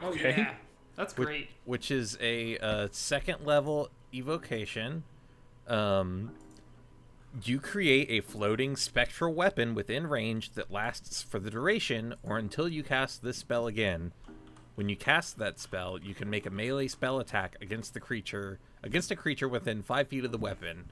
Oh 0.00 0.10
Okay. 0.10 0.34
yeah, 0.38 0.54
that's 0.94 1.16
which, 1.16 1.26
great. 1.26 1.48
which 1.64 1.90
is 1.90 2.16
a 2.20 2.56
uh, 2.58 2.86
second 2.92 3.44
level 3.44 3.88
evocation. 4.14 5.02
Um, 5.66 6.30
you 7.42 7.58
create 7.58 8.08
a 8.08 8.20
floating 8.20 8.76
spectral 8.76 9.34
weapon 9.34 9.74
within 9.74 10.06
range 10.06 10.50
that 10.52 10.70
lasts 10.70 11.22
for 11.22 11.40
the 11.40 11.50
duration 11.50 12.14
or 12.22 12.38
until 12.38 12.68
you 12.68 12.84
cast 12.84 13.22
this 13.24 13.38
spell 13.38 13.66
again. 13.66 14.12
When 14.76 14.88
you 14.88 14.94
cast 14.94 15.38
that 15.38 15.58
spell, 15.58 15.98
you 16.00 16.14
can 16.14 16.30
make 16.30 16.46
a 16.46 16.50
melee 16.50 16.86
spell 16.86 17.18
attack 17.18 17.56
against 17.60 17.94
the 17.94 18.00
creature 18.00 18.60
against 18.82 19.10
a 19.10 19.16
creature 19.16 19.48
within 19.48 19.82
five 19.82 20.08
feet 20.08 20.24
of 20.24 20.32
the 20.32 20.38
weapon. 20.38 20.90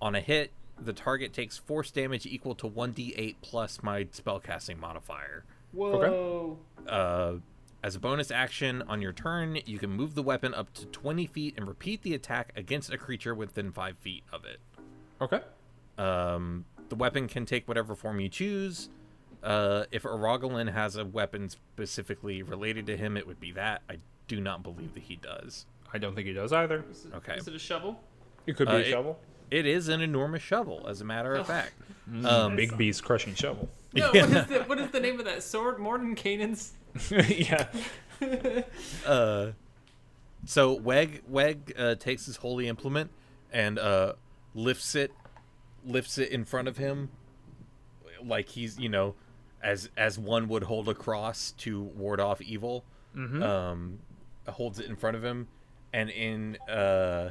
On 0.00 0.14
a 0.14 0.20
hit, 0.20 0.52
the 0.80 0.92
target 0.92 1.32
takes 1.32 1.58
force 1.58 1.90
damage 1.90 2.26
equal 2.26 2.54
to 2.56 2.68
1d8 2.68 3.36
plus 3.42 3.82
my 3.82 4.04
spellcasting 4.04 4.78
modifier. 4.78 5.44
Whoa. 5.72 6.58
Uh, 6.86 7.34
as 7.82 7.94
a 7.94 8.00
bonus 8.00 8.30
action 8.30 8.82
on 8.88 9.02
your 9.02 9.12
turn, 9.12 9.58
you 9.66 9.78
can 9.78 9.90
move 9.90 10.14
the 10.14 10.22
weapon 10.22 10.54
up 10.54 10.72
to 10.74 10.86
20 10.86 11.26
feet 11.26 11.54
and 11.56 11.68
repeat 11.68 12.02
the 12.02 12.14
attack 12.14 12.52
against 12.56 12.92
a 12.92 12.98
creature 12.98 13.34
within 13.34 13.70
5 13.70 13.96
feet 13.98 14.24
of 14.32 14.44
it. 14.44 14.60
Okay. 15.20 15.40
Um, 15.96 16.64
the 16.88 16.94
weapon 16.94 17.28
can 17.28 17.44
take 17.44 17.68
whatever 17.68 17.94
form 17.94 18.20
you 18.20 18.28
choose. 18.28 18.88
Uh, 19.42 19.84
if 19.92 20.02
Aragolin 20.02 20.72
has 20.72 20.96
a 20.96 21.04
weapon 21.04 21.48
specifically 21.48 22.42
related 22.42 22.86
to 22.86 22.96
him, 22.96 23.16
it 23.16 23.26
would 23.26 23.38
be 23.38 23.52
that. 23.52 23.82
I 23.88 23.98
do 24.26 24.40
not 24.40 24.62
believe 24.62 24.94
that 24.94 25.04
he 25.04 25.16
does. 25.16 25.66
I 25.92 25.98
don't 25.98 26.14
think 26.14 26.26
he 26.26 26.32
does 26.34 26.52
either. 26.52 26.84
Is 26.90 27.06
it- 27.06 27.14
Okay. 27.14 27.34
Is 27.36 27.48
it 27.48 27.54
a 27.54 27.58
shovel? 27.58 28.00
It 28.46 28.56
could 28.56 28.68
be 28.68 28.74
Uh, 28.74 28.76
a 28.76 28.80
it- 28.80 28.90
shovel. 28.90 29.18
It 29.50 29.64
is 29.64 29.88
an 29.88 30.02
enormous 30.02 30.42
shovel, 30.42 30.86
as 30.86 31.00
a 31.00 31.04
matter 31.06 31.34
of 31.34 31.46
fact. 31.46 31.72
Um, 32.06 32.26
Um, 32.26 32.56
Bigby's 32.56 33.00
crushing 33.00 33.34
shovel. 33.34 33.70
No. 33.94 34.08
What 34.12 34.16
is 34.30 34.46
the 34.46 34.58
what 34.66 34.78
is 34.78 34.90
the 34.90 35.00
name 35.00 35.18
of 35.18 35.24
that 35.24 35.42
sword? 35.42 35.78
Mordenkainen's. 35.78 36.74
yeah. 37.10 37.66
uh, 39.06 39.52
so 40.44 40.74
Weg 40.74 41.22
Weg 41.26 41.72
uh, 41.78 41.94
takes 41.94 42.26
his 42.26 42.36
holy 42.36 42.68
implement 42.68 43.10
and 43.52 43.78
uh, 43.78 44.12
lifts 44.54 44.94
it, 44.94 45.12
lifts 45.84 46.18
it 46.18 46.30
in 46.30 46.44
front 46.44 46.68
of 46.68 46.76
him, 46.76 47.08
like 48.22 48.48
he's 48.50 48.78
you 48.78 48.88
know, 48.90 49.14
as 49.62 49.88
as 49.96 50.18
one 50.18 50.48
would 50.48 50.64
hold 50.64 50.88
a 50.90 50.94
cross 50.94 51.52
to 51.58 51.80
ward 51.82 52.20
off 52.20 52.40
evil. 52.42 52.84
Um, 53.16 53.98
holds 54.46 54.78
it 54.78 54.86
in 54.86 54.94
front 54.96 55.16
of 55.16 55.24
him, 55.24 55.48
and 55.92 56.10
in 56.10 56.56
uh, 56.68 57.30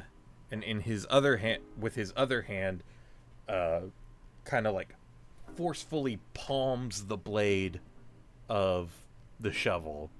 and 0.50 0.62
in 0.62 0.80
his 0.80 1.06
other 1.10 1.36
hand, 1.38 1.62
with 1.78 1.94
his 1.94 2.12
other 2.16 2.42
hand, 2.42 2.82
uh, 3.48 3.80
kind 4.44 4.66
of 4.66 4.74
like 4.74 4.94
forcefully 5.56 6.18
palms 6.34 7.06
the 7.06 7.16
blade 7.16 7.80
of 8.48 8.90
the 9.40 9.52
shovel 9.52 10.10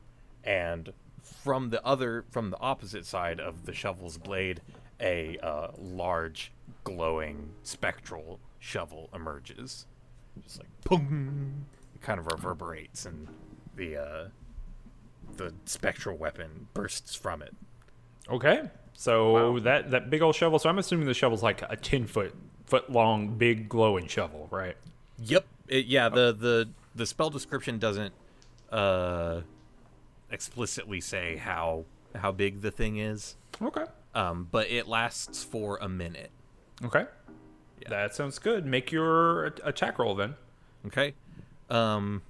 and 0.44 0.92
from 1.22 1.70
the 1.70 1.84
other 1.84 2.24
from 2.30 2.50
the 2.50 2.58
opposite 2.60 3.04
side 3.04 3.40
of 3.40 3.66
the 3.66 3.72
shovel's 3.72 4.18
blade 4.18 4.60
a 5.00 5.38
uh, 5.42 5.68
large 5.78 6.52
glowing 6.84 7.50
spectral 7.62 8.40
shovel 8.58 9.08
emerges. 9.14 9.86
Just 10.42 10.58
like 10.58 10.68
boom! 10.84 11.66
It 11.94 12.00
kind 12.00 12.18
of 12.18 12.26
reverberates 12.26 13.06
and 13.06 13.28
the 13.76 13.96
uh, 13.96 14.28
the 15.36 15.54
spectral 15.64 16.16
weapon 16.16 16.68
bursts 16.74 17.14
from 17.14 17.42
it 17.42 17.54
Okay. 18.30 18.62
So 18.94 19.58
that 19.60 19.90
that 19.92 20.10
big 20.10 20.22
old 20.22 20.34
shovel. 20.34 20.58
So 20.58 20.68
I'm 20.68 20.78
assuming 20.78 21.06
the 21.06 21.14
shovel's 21.14 21.42
like 21.42 21.62
a 21.68 21.76
ten 21.76 22.06
foot 22.06 22.34
foot 22.66 22.90
long, 22.90 23.36
big 23.38 23.68
glowing 23.68 24.06
shovel, 24.08 24.48
right? 24.50 24.76
Yep. 25.20 25.46
It, 25.68 25.86
yeah. 25.86 26.08
The 26.08 26.32
the 26.32 26.68
the 26.94 27.06
spell 27.06 27.30
description 27.30 27.78
doesn't 27.78 28.12
uh 28.72 29.42
explicitly 30.30 31.00
say 31.00 31.36
how 31.36 31.84
how 32.14 32.32
big 32.32 32.60
the 32.60 32.70
thing 32.70 32.98
is, 32.98 33.36
Okay. 33.62 33.84
um, 34.14 34.48
but 34.50 34.68
it 34.70 34.88
lasts 34.88 35.44
for 35.44 35.76
a 35.80 35.88
minute. 35.88 36.30
Okay. 36.84 37.06
Yeah. 37.82 37.88
That 37.90 38.14
sounds 38.14 38.38
good. 38.38 38.66
Make 38.66 38.90
your 38.90 39.46
attack 39.64 39.98
roll 39.98 40.14
then. 40.14 40.34
Okay. 40.86 41.14
Um, 41.70 42.22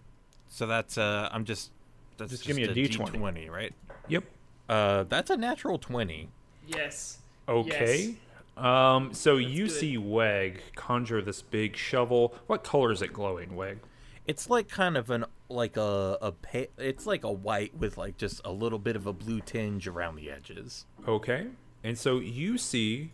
so 0.49 0.67
that's 0.67 0.99
uh, 0.99 1.29
I'm 1.33 1.45
just 1.45 1.71
that's 2.19 2.33
Just 2.33 2.47
give 2.47 2.57
me 2.57 2.65
a 2.65 2.69
D20. 2.69 3.13
D20, 3.13 3.51
right? 3.51 3.73
Yep. 4.09 4.25
Uh, 4.69 5.05
that's 5.05 5.31
a 5.31 5.37
natural 5.37 5.79
twenty. 5.79 6.29
Yes. 6.67 7.19
Okay. 7.49 8.17
Um, 8.57 9.15
so 9.15 9.37
you 9.37 9.67
good. 9.69 9.73
see 9.73 9.99
Weg 9.99 10.63
conjure 10.75 11.23
this 11.23 11.43
big 11.43 11.77
shovel. 11.77 12.35
What 12.47 12.65
color 12.65 12.91
is 12.93 13.03
it 13.03 13.13
glowing, 13.13 13.55
Weg? 13.57 13.79
It's 14.27 14.51
like 14.51 14.69
kind 14.69 14.97
of 14.97 15.11
an 15.11 15.25
like 15.49 15.77
a 15.77 16.19
a 16.21 16.33
pa- 16.33 16.71
it's 16.77 17.07
like 17.07 17.25
a 17.25 17.33
white 17.33 17.75
with 17.79 17.97
like 17.97 18.19
just 18.19 18.41
a 18.45 18.53
little 18.53 18.79
bit 18.79 18.97
of 18.97 19.07
a 19.07 19.13
blue 19.13 19.41
tinge 19.41 19.87
around 19.89 20.17
the 20.17 20.31
edges. 20.31 20.85
Okay. 21.07 21.47
And 21.83 21.97
so 21.97 22.19
you 22.19 22.59
see 22.59 23.13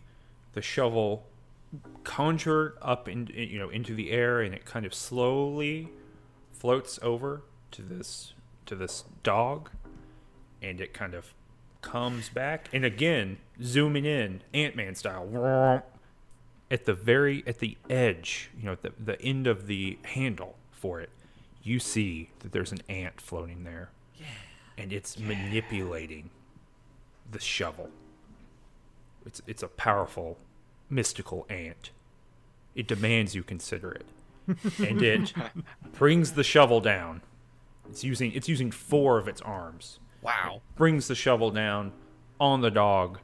the 0.53 0.61
shovel 0.61 1.27
conjure 2.03 2.75
up 2.81 3.07
in, 3.07 3.27
in- 3.27 3.49
you 3.49 3.59
know 3.59 3.69
into 3.69 3.93
the 3.95 4.11
air 4.11 4.41
and 4.41 4.53
it 4.53 4.65
kind 4.65 4.85
of 4.85 4.93
slowly 4.93 5.89
floats 6.51 6.99
over 7.01 7.43
to 7.71 7.81
this 7.81 8.33
to 8.65 8.75
this 8.75 9.05
dog 9.23 9.69
and 10.61 10.81
it 10.81 10.93
kind 10.93 11.13
of 11.13 11.33
comes 11.85 12.29
back 12.29 12.67
and 12.73 12.83
again 12.83 13.37
zooming 13.61 14.05
in 14.05 14.41
ant-man 14.53 14.95
style 14.95 15.83
at 16.69 16.85
the 16.85 16.93
very 16.93 17.43
at 17.45 17.59
the 17.59 17.77
edge 17.89 18.49
you 18.57 18.65
know 18.65 18.73
at 18.73 18.81
the, 18.81 18.91
the 18.99 19.21
end 19.21 19.47
of 19.47 19.67
the 19.67 19.97
handle 20.03 20.55
for 20.71 20.99
it 20.99 21.09
you 21.65 21.79
see 21.79 22.29
that 22.39 22.51
there's 22.51 22.71
an 22.71 22.81
ant 22.87 23.19
floating 23.19 23.63
there. 23.63 23.89
And 24.77 24.93
it's 24.93 25.17
manipulating 25.17 26.29
the 27.29 27.39
shovel. 27.39 27.89
It's 29.25 29.41
it's 29.47 29.63
a 29.63 29.67
powerful 29.67 30.37
mystical 30.89 31.45
ant. 31.49 31.89
It 32.75 32.87
demands 32.87 33.35
you 33.35 33.43
consider 33.43 33.91
it. 33.91 34.05
And 34.87 35.01
it 35.01 35.33
brings 35.93 36.33
the 36.33 36.43
shovel 36.43 36.79
down. 36.79 37.21
It's 37.89 38.03
using 38.03 38.31
it's 38.33 38.47
using 38.47 38.69
four 38.69 39.17
of 39.17 39.27
its 39.27 39.41
arms 39.41 39.99
Wow. 40.25 40.61
brings 40.75 41.07
the 41.07 41.15
shovel 41.15 41.51
down 41.51 41.91
on 42.39 42.61
the 42.61 42.71
dog, 42.71 43.19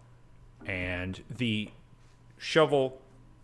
and 0.66 1.22
the 1.30 1.70
shovel 2.38 3.02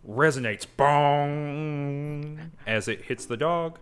resonates 0.08 0.66
bong 0.76 2.52
as 2.66 2.88
it 2.88 3.02
hits 3.02 3.26
the 3.26 3.36
dog, 3.36 3.78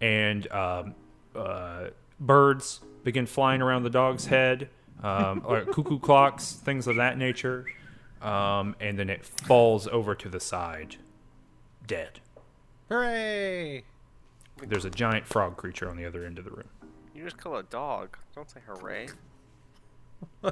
and 0.00 0.50
um, 0.50 0.94
uh, 1.34 1.86
birds 2.20 2.80
begin 3.04 3.26
flying 3.26 3.62
around 3.62 3.84
the 3.84 3.90
dog's 3.90 4.26
head, 4.26 4.68
um, 5.02 5.42
or 5.44 5.64
cuckoo 5.72 5.98
clocks, 5.98 6.52
things 6.52 6.86
of 6.86 6.96
that 6.96 7.16
nature, 7.16 7.66
um, 8.20 8.74
and 8.80 8.98
then 8.98 9.08
it 9.08 9.24
falls 9.24 9.86
over 9.88 10.14
to 10.14 10.28
the 10.28 10.40
side, 10.40 10.96
dead. 11.86 12.20
Hooray! 12.88 13.84
There's 14.66 14.84
a 14.84 14.90
giant 14.90 15.26
frog 15.26 15.56
creature 15.56 15.88
on 15.88 15.96
the 15.96 16.04
other 16.04 16.24
end 16.24 16.38
of 16.38 16.44
the 16.44 16.50
room. 16.50 16.68
You 17.14 17.24
just 17.24 17.40
kill 17.42 17.56
a 17.56 17.62
dog. 17.62 18.16
Don't 18.34 18.50
say 18.50 18.60
hooray. 18.66 19.08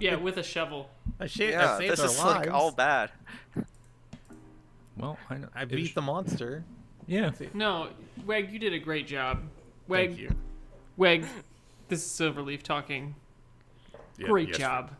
Yeah, 0.00 0.16
with 0.16 0.36
a 0.36 0.42
shovel. 0.42 0.90
I, 1.20 1.26
sha- 1.28 1.44
Yeah, 1.44 1.74
I 1.74 1.78
saved 1.78 1.92
this 1.92 2.00
is 2.00 2.18
lives. 2.18 2.46
like 2.46 2.50
all 2.52 2.72
bad. 2.72 3.12
Well, 4.96 5.16
I, 5.30 5.36
know, 5.36 5.48
I 5.54 5.64
beat 5.64 5.80
was- 5.80 5.94
the 5.94 6.02
monster. 6.02 6.64
Yeah. 7.06 7.30
No, 7.54 7.88
Weg, 8.26 8.50
you 8.52 8.58
did 8.58 8.72
a 8.72 8.78
great 8.80 9.06
job. 9.06 9.40
Weg, 9.88 10.10
Thank 10.10 10.20
you. 10.20 10.30
Weg, 10.96 11.24
this 11.88 12.04
is 12.04 12.06
Silverleaf 12.10 12.62
talking. 12.62 13.14
Yeah, 14.18 14.26
Great 14.26 14.48
yes, 14.48 14.58
job. 14.58 14.90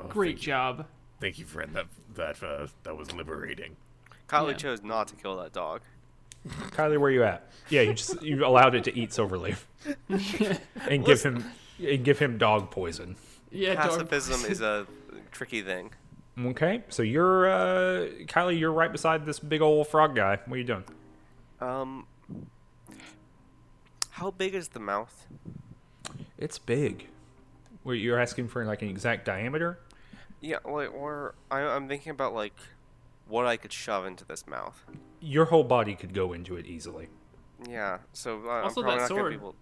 oh, 0.00 0.08
Great 0.08 0.36
thank 0.36 0.42
you. 0.42 0.46
job. 0.52 0.86
Thank 1.20 1.38
you, 1.38 1.44
friend. 1.46 1.74
That 1.74 1.86
that 2.14 2.42
uh, 2.42 2.66
that 2.84 2.96
was 2.96 3.12
liberating. 3.12 3.76
Kylie 4.28 4.48
Yeah. 4.50 4.56
chose 4.56 4.82
not 4.82 5.08
to 5.08 5.16
kill 5.16 5.36
that 5.38 5.52
dog. 5.52 5.80
Kylie, 6.48 6.98
where 6.98 7.10
you 7.10 7.24
at? 7.24 7.50
Yeah, 7.68 7.82
you 7.82 7.94
just 7.94 8.22
you 8.22 8.44
allowed 8.44 8.74
it 8.74 8.84
to 8.84 8.98
eat 8.98 9.10
Silverleaf 9.10 9.64
and 10.88 11.04
give 11.04 11.22
him 11.22 11.44
and 11.78 12.04
give 12.04 12.18
him 12.18 12.38
dog 12.38 12.70
poison. 12.70 13.16
Yeah, 13.50 13.74
dog. 13.74 14.08
Pacifism 14.08 14.50
is 14.50 14.60
a 14.60 14.86
tricky 15.30 15.62
thing. 15.62 15.90
Okay, 16.38 16.84
so 16.88 17.02
you're 17.02 17.50
uh, 17.50 18.06
Kylie. 18.26 18.58
You're 18.58 18.72
right 18.72 18.90
beside 18.90 19.26
this 19.26 19.38
big 19.38 19.60
old 19.60 19.88
frog 19.88 20.14
guy. 20.14 20.38
What 20.46 20.54
are 20.54 20.58
you 20.58 20.64
doing? 20.64 20.84
Um, 21.60 22.06
how 24.10 24.30
big 24.30 24.54
is 24.54 24.68
the 24.68 24.80
mouth? 24.80 25.26
It's 26.36 26.58
big. 26.58 27.08
Where 27.82 27.94
you're 27.94 28.18
asking 28.18 28.48
for 28.48 28.64
like 28.64 28.82
an 28.82 28.88
exact 28.88 29.24
diameter? 29.24 29.78
Yeah, 30.40 30.58
like, 30.64 30.92
or 30.92 31.34
I, 31.50 31.60
I'm 31.60 31.88
thinking 31.88 32.10
about 32.10 32.34
like 32.34 32.54
what 33.28 33.46
I 33.46 33.56
could 33.56 33.72
shove 33.72 34.06
into 34.06 34.24
this 34.24 34.46
mouth. 34.46 34.84
Your 35.20 35.46
whole 35.46 35.64
body 35.64 35.94
could 35.94 36.14
go 36.14 36.32
into 36.32 36.56
it 36.56 36.66
easily. 36.66 37.08
Yeah, 37.68 37.98
so 38.12 38.42
uh, 38.46 38.62
Also 38.62 38.80
I'm 38.80 38.84
probably 38.84 38.84
that 38.84 39.00
not 39.02 39.08
gonna 39.08 39.20
sword. 39.20 39.30
be 39.30 39.36
able. 39.36 39.54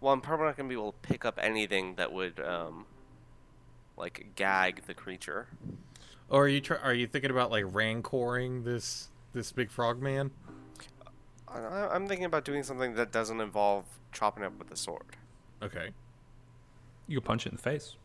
Well, 0.00 0.12
I'm 0.12 0.20
probably 0.20 0.46
not 0.46 0.56
gonna 0.56 0.68
be 0.68 0.74
able 0.76 0.92
to 0.92 0.98
pick 1.08 1.24
up 1.24 1.38
anything 1.42 1.96
that 1.96 2.12
would 2.12 2.38
um, 2.40 2.86
like 3.96 4.28
gag 4.36 4.82
the 4.86 4.94
creature. 4.94 5.48
Or 6.30 6.44
are 6.44 6.48
you 6.48 6.60
try- 6.60 6.76
are 6.78 6.94
you 6.94 7.06
thinking 7.06 7.30
about 7.30 7.50
like 7.50 7.64
rancoring 7.66 8.62
this 8.64 9.08
this 9.32 9.50
big 9.52 9.70
frog 9.70 10.00
man? 10.00 10.30
I, 11.48 11.58
I- 11.58 11.94
I'm 11.94 12.06
thinking 12.06 12.26
about 12.26 12.44
doing 12.44 12.62
something 12.62 12.94
that 12.94 13.10
doesn't 13.12 13.40
involve 13.40 13.84
chopping 14.12 14.44
up 14.44 14.56
with 14.58 14.70
a 14.70 14.76
sword. 14.76 15.16
Okay. 15.62 15.90
You 17.08 17.20
can 17.20 17.26
punch 17.26 17.46
it 17.46 17.50
in 17.52 17.56
the 17.56 17.62
face. 17.62 17.96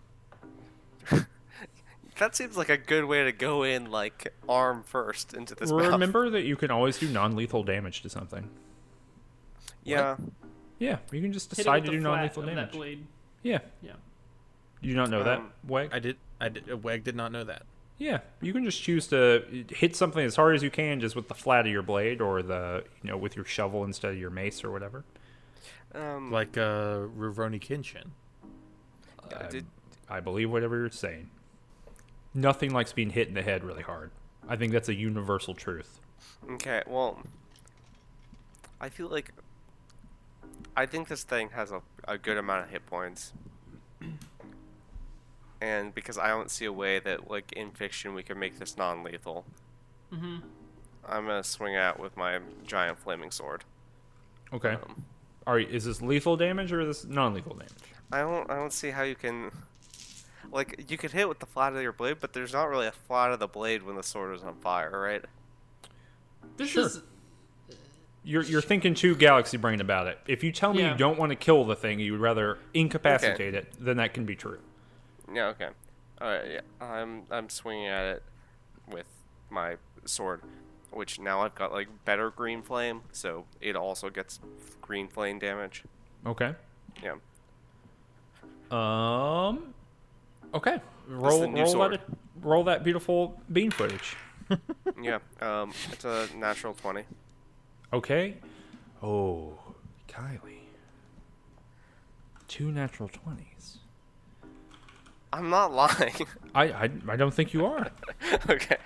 That 2.19 2.35
seems 2.35 2.55
like 2.57 2.69
a 2.69 2.77
good 2.77 3.05
way 3.05 3.23
to 3.23 3.31
go 3.31 3.63
in, 3.63 3.89
like 3.89 4.33
arm 4.47 4.83
first 4.83 5.33
into 5.33 5.55
this 5.55 5.71
mouth. 5.71 5.81
Remember 5.93 6.29
that 6.29 6.43
you 6.43 6.55
can 6.55 6.69
always 6.71 6.97
do 6.99 7.07
non-lethal 7.09 7.63
damage 7.63 8.01
to 8.03 8.09
something. 8.09 8.49
Yeah. 9.83 10.17
Yeah, 10.79 10.97
you 11.11 11.21
can 11.21 11.33
just 11.33 11.49
decide 11.49 11.85
to 11.85 11.91
do 11.91 11.99
non-lethal 11.99 12.43
of 12.43 12.49
that 12.49 12.55
damage. 12.55 12.71
blade. 12.73 13.05
Yeah. 13.41 13.59
Yeah. 13.81 13.93
You 14.81 14.91
do 14.91 14.95
not 14.97 15.09
know 15.09 15.19
Um, 15.19 15.25
that, 15.25 15.41
Weg? 15.69 15.89
I 15.93 15.99
did. 15.99 16.17
I 16.41 16.49
did. 16.49 16.69
uh, 16.71 16.77
Weg 16.77 17.03
did 17.03 17.15
not 17.15 17.31
know 17.31 17.43
that. 17.45 17.63
Yeah, 17.99 18.19
you 18.41 18.51
can 18.53 18.65
just 18.65 18.81
choose 18.81 19.07
to 19.07 19.65
hit 19.69 19.95
something 19.95 20.25
as 20.25 20.35
hard 20.35 20.55
as 20.55 20.63
you 20.63 20.69
can, 20.71 20.99
just 20.99 21.15
with 21.15 21.27
the 21.29 21.35
flat 21.35 21.65
of 21.65 21.71
your 21.71 21.83
blade, 21.83 22.19
or 22.21 22.41
the 22.41 22.83
you 23.01 23.09
know 23.09 23.15
with 23.15 23.35
your 23.35 23.45
shovel 23.45 23.83
instead 23.85 24.11
of 24.11 24.17
your 24.17 24.29
mace 24.31 24.63
or 24.63 24.71
whatever. 24.71 25.05
Um, 25.95 26.31
Like 26.31 26.57
uh, 26.57 27.05
Rurouni 27.17 27.61
Kenshin. 27.61 28.07
uh, 29.33 29.47
did, 29.47 29.65
I 30.09 30.19
believe 30.19 30.51
whatever 30.51 30.75
you're 30.77 30.89
saying. 30.89 31.29
Nothing 32.33 32.73
likes 32.73 32.93
being 32.93 33.09
hit 33.11 33.27
in 33.27 33.33
the 33.33 33.41
head 33.43 33.63
really 33.63 33.83
hard. 33.83 34.11
I 34.47 34.55
think 34.55 34.73
that's 34.73 34.89
a 34.89 34.93
universal 34.95 35.53
truth. 35.53 35.99
okay, 36.51 36.81
well, 36.87 37.19
I 38.81 38.89
feel 38.89 39.07
like 39.07 39.31
I 40.75 40.85
think 40.85 41.07
this 41.07 41.23
thing 41.23 41.49
has 41.49 41.71
a, 41.71 41.81
a 42.07 42.17
good 42.17 42.37
amount 42.37 42.65
of 42.65 42.69
hit 42.71 42.85
points. 42.85 43.33
And 45.61 45.95
because 45.95 46.17
I 46.17 46.27
don't 46.27 46.51
see 46.51 46.65
a 46.65 46.73
way 46.73 46.99
that, 46.99 47.29
like, 47.31 47.53
in 47.53 47.71
fiction, 47.71 48.13
we 48.13 48.21
can 48.23 48.37
make 48.37 48.59
this 48.59 48.77
non 48.77 49.03
lethal, 49.03 49.45
Mm-hmm. 50.13 50.37
I'm 51.07 51.25
gonna 51.25 51.43
swing 51.43 51.75
out 51.75 51.99
with 51.99 52.15
my 52.15 52.39
giant 52.65 52.99
flaming 52.99 53.31
sword. 53.31 53.63
Okay. 54.53 54.73
Um, 54.73 55.03
Are 55.47 55.59
is 55.59 55.85
this 55.85 56.01
lethal 56.01 56.37
damage 56.37 56.71
or 56.71 56.81
is 56.81 56.87
this 57.01 57.05
non-lethal 57.09 57.55
damage? 57.55 57.71
I 58.11 58.19
don't 58.19 58.49
I 58.51 58.55
don't 58.55 58.71
see 58.71 58.91
how 58.91 59.01
you 59.01 59.15
can 59.15 59.51
like 60.53 60.85
you 60.89 60.97
could 60.97 61.11
hit 61.11 61.27
with 61.27 61.39
the 61.39 61.45
flat 61.45 61.73
of 61.73 61.81
your 61.81 61.91
blade, 61.91 62.17
but 62.19 62.33
there's 62.33 62.53
not 62.53 62.69
really 62.69 62.87
a 62.87 62.91
flat 62.91 63.31
of 63.31 63.39
the 63.39 63.47
blade 63.47 63.83
when 63.83 63.95
the 63.95 64.03
sword 64.03 64.35
is 64.35 64.43
on 64.43 64.55
fire, 64.55 64.91
right? 65.01 65.25
This 66.57 66.69
Sure. 66.69 66.85
is 66.85 67.01
You're 68.23 68.43
you're 68.43 68.61
thinking 68.61 68.93
too 68.93 69.15
galaxy 69.15 69.57
brain 69.57 69.81
about 69.81 70.07
it. 70.07 70.17
If 70.27 70.43
you 70.43 70.51
tell 70.53 70.73
me 70.73 70.81
Yeah. 70.83 70.91
you 70.91 70.97
don't 70.97 71.17
want 71.19 71.31
to 71.31 71.35
kill 71.35 71.65
the 71.65 71.75
thing, 71.75 71.99
you 71.99 72.11
would 72.13 72.21
rather 72.21 72.57
incapacitate 72.73 73.53
it, 73.53 73.73
then 73.79 73.97
that 73.97 74.13
can 74.13 74.25
be 74.25 74.35
true. 74.35 74.59
Yeah, 75.33 75.47
okay. 75.47 75.69
Alright, 76.21 76.51
yeah. 76.51 76.61
I'm 76.79 77.23
I'm 77.31 77.49
swinging 77.49 77.87
at 77.87 78.05
it 78.05 78.23
with 78.87 79.07
my 79.49 79.75
sword, 80.05 80.41
which 80.91 81.19
now 81.19 81.41
I've 81.41 81.55
got 81.55 81.71
like 81.73 81.87
better 82.05 82.29
green 82.29 82.61
flame, 82.61 83.01
so 83.11 83.45
it 83.59 83.75
also 83.75 84.09
gets 84.09 84.39
green 84.81 85.07
flame 85.09 85.39
damage. 85.39 85.83
Okay. 86.25 86.53
Yeah. 87.01 87.15
Um. 88.71 89.73
Okay. 90.53 90.79
Roll 91.07 91.51
roll 91.51 91.89
that 91.89 92.01
roll 92.41 92.63
that 92.65 92.83
beautiful 92.83 93.39
bean 93.51 93.71
footage. 93.71 94.15
Yeah. 95.01 95.19
Um 95.41 95.71
it's 95.91 96.05
a 96.05 96.27
natural 96.35 96.73
twenty. 96.73 97.05
Okay. 97.91 98.35
Oh, 99.01 99.53
Kylie. 100.07 100.67
Two 102.47 102.71
natural 102.71 103.09
twenties. 103.09 103.79
I'm 105.31 105.49
not 105.49 105.73
lying. 105.73 106.27
I, 106.55 106.63
I 106.65 106.89
I 107.07 107.15
don't 107.15 107.33
think 107.33 107.53
you 107.53 107.65
are. 107.65 107.89
okay. 108.49 108.77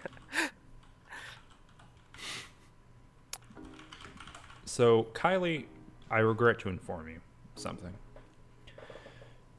So, 4.78 5.07
Kylie, 5.13 5.65
I 6.11 6.20
regret 6.20 6.59
to 6.59 6.70
inform 6.70 7.07
you 7.09 7.20
something. 7.55 7.93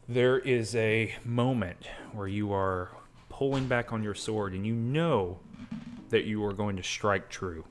There 0.09 0.39
is 0.39 0.75
a 0.75 1.15
moment 1.23 1.87
where 2.13 2.29
you 2.29 2.51
are 2.55 2.93
pulling 3.29 3.69
back 3.69 3.93
on 3.93 4.03
your 4.03 4.15
sword 4.15 4.55
and 4.55 4.67
you 4.67 4.75
know 4.75 5.39
that 6.09 6.25
you 6.25 6.43
are 6.47 6.55
going 6.55 6.77
to 6.77 6.83
strike 6.83 7.29
true. 7.29 7.67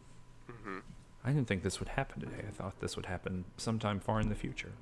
Mm-hmm. 0.48 0.78
I 1.26 1.32
didn't 1.32 1.48
think 1.48 1.64
this 1.64 1.80
would 1.80 1.90
happen 1.90 2.22
today. 2.22 2.46
I 2.48 2.52
thought 2.52 2.80
this 2.80 2.96
would 2.96 3.08
happen 3.08 3.46
sometime 3.58 4.00
far 4.00 4.20
in 4.22 4.30
the 4.30 4.36
future. 4.36 4.74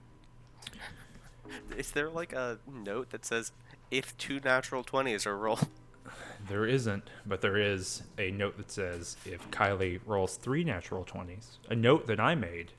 Is 1.78 1.92
there 1.92 2.10
like 2.10 2.34
a 2.34 2.60
note 2.70 3.12
that 3.12 3.24
says 3.24 3.54
if 3.90 4.18
two 4.18 4.42
natural 4.42 4.84
twenties 4.84 5.26
are 5.26 5.38
rolled? 5.38 5.68
There 6.48 6.68
isn't, 6.68 7.10
but 7.26 7.42
there 7.42 7.58
is 7.58 8.04
a 8.20 8.30
note 8.30 8.58
that 8.58 8.70
says 8.70 9.18
if 9.26 9.50
Kylie 9.50 10.00
rolls 10.06 10.36
three 10.36 10.64
natural 10.64 11.04
20s, 11.04 11.58
a 11.68 11.76
note 11.76 12.06
that 12.06 12.20
I 12.20 12.36
made 12.36 12.74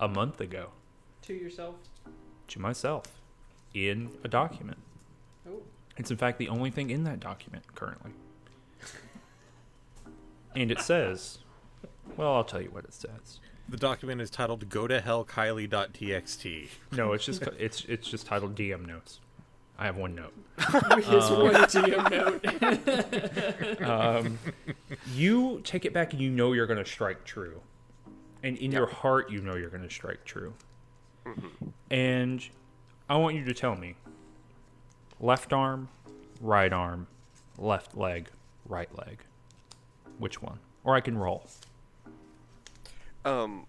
a 0.00 0.08
month 0.08 0.40
ago 0.40 0.70
to 1.22 1.32
yourself. 1.32 1.76
to 2.48 2.58
myself 2.58 3.15
in 3.76 4.10
a 4.24 4.28
document. 4.28 4.78
Oh. 5.48 5.62
It's 5.96 6.10
in 6.10 6.16
fact 6.16 6.38
the 6.38 6.48
only 6.48 6.70
thing 6.70 6.90
in 6.90 7.04
that 7.04 7.20
document 7.20 7.64
currently. 7.74 8.12
And 10.54 10.70
it 10.70 10.80
says, 10.80 11.38
well, 12.16 12.34
I'll 12.34 12.44
tell 12.44 12.62
you 12.62 12.70
what 12.70 12.84
it 12.84 12.94
says. 12.94 13.40
The 13.68 13.76
document 13.76 14.20
is 14.20 14.30
titled 14.30 14.68
"Go 14.68 14.86
to 14.86 15.00
Hell 15.00 15.24
Kylie.txt." 15.24 16.68
No, 16.92 17.12
it's 17.12 17.26
just 17.26 17.42
it's 17.58 17.84
it's 17.86 18.08
just 18.08 18.26
titled 18.26 18.54
DM 18.54 18.86
notes. 18.86 19.20
I 19.78 19.86
have 19.86 19.96
one 19.96 20.14
note. 20.14 20.32
His 20.58 21.30
one 21.30 21.54
GM 21.54 22.10
note. 22.10 23.82
Um, 23.86 24.38
you 25.14 25.60
take 25.64 25.84
it 25.84 25.92
back 25.92 26.12
and 26.12 26.22
you 26.22 26.30
know 26.30 26.52
you're 26.52 26.66
going 26.66 26.82
to 26.82 26.90
strike 26.90 27.24
true. 27.24 27.60
And 28.42 28.56
in 28.58 28.72
your 28.72 28.86
heart, 28.86 29.30
you 29.30 29.40
know 29.40 29.54
you're 29.56 29.70
going 29.70 29.82
to 29.82 29.90
strike 29.90 30.24
true. 30.24 30.54
And 31.90 32.46
I 33.08 33.16
want 33.16 33.36
you 33.36 33.44
to 33.44 33.54
tell 33.54 33.76
me 33.76 33.94
left 35.20 35.52
arm, 35.52 35.88
right 36.40 36.72
arm, 36.72 37.06
left 37.58 37.96
leg, 37.96 38.28
right 38.68 38.88
leg. 38.96 39.20
Which 40.18 40.42
one? 40.42 40.58
Or 40.84 40.94
I 40.94 41.00
can 41.00 41.16
roll. 41.16 41.46
Um. 43.24 43.66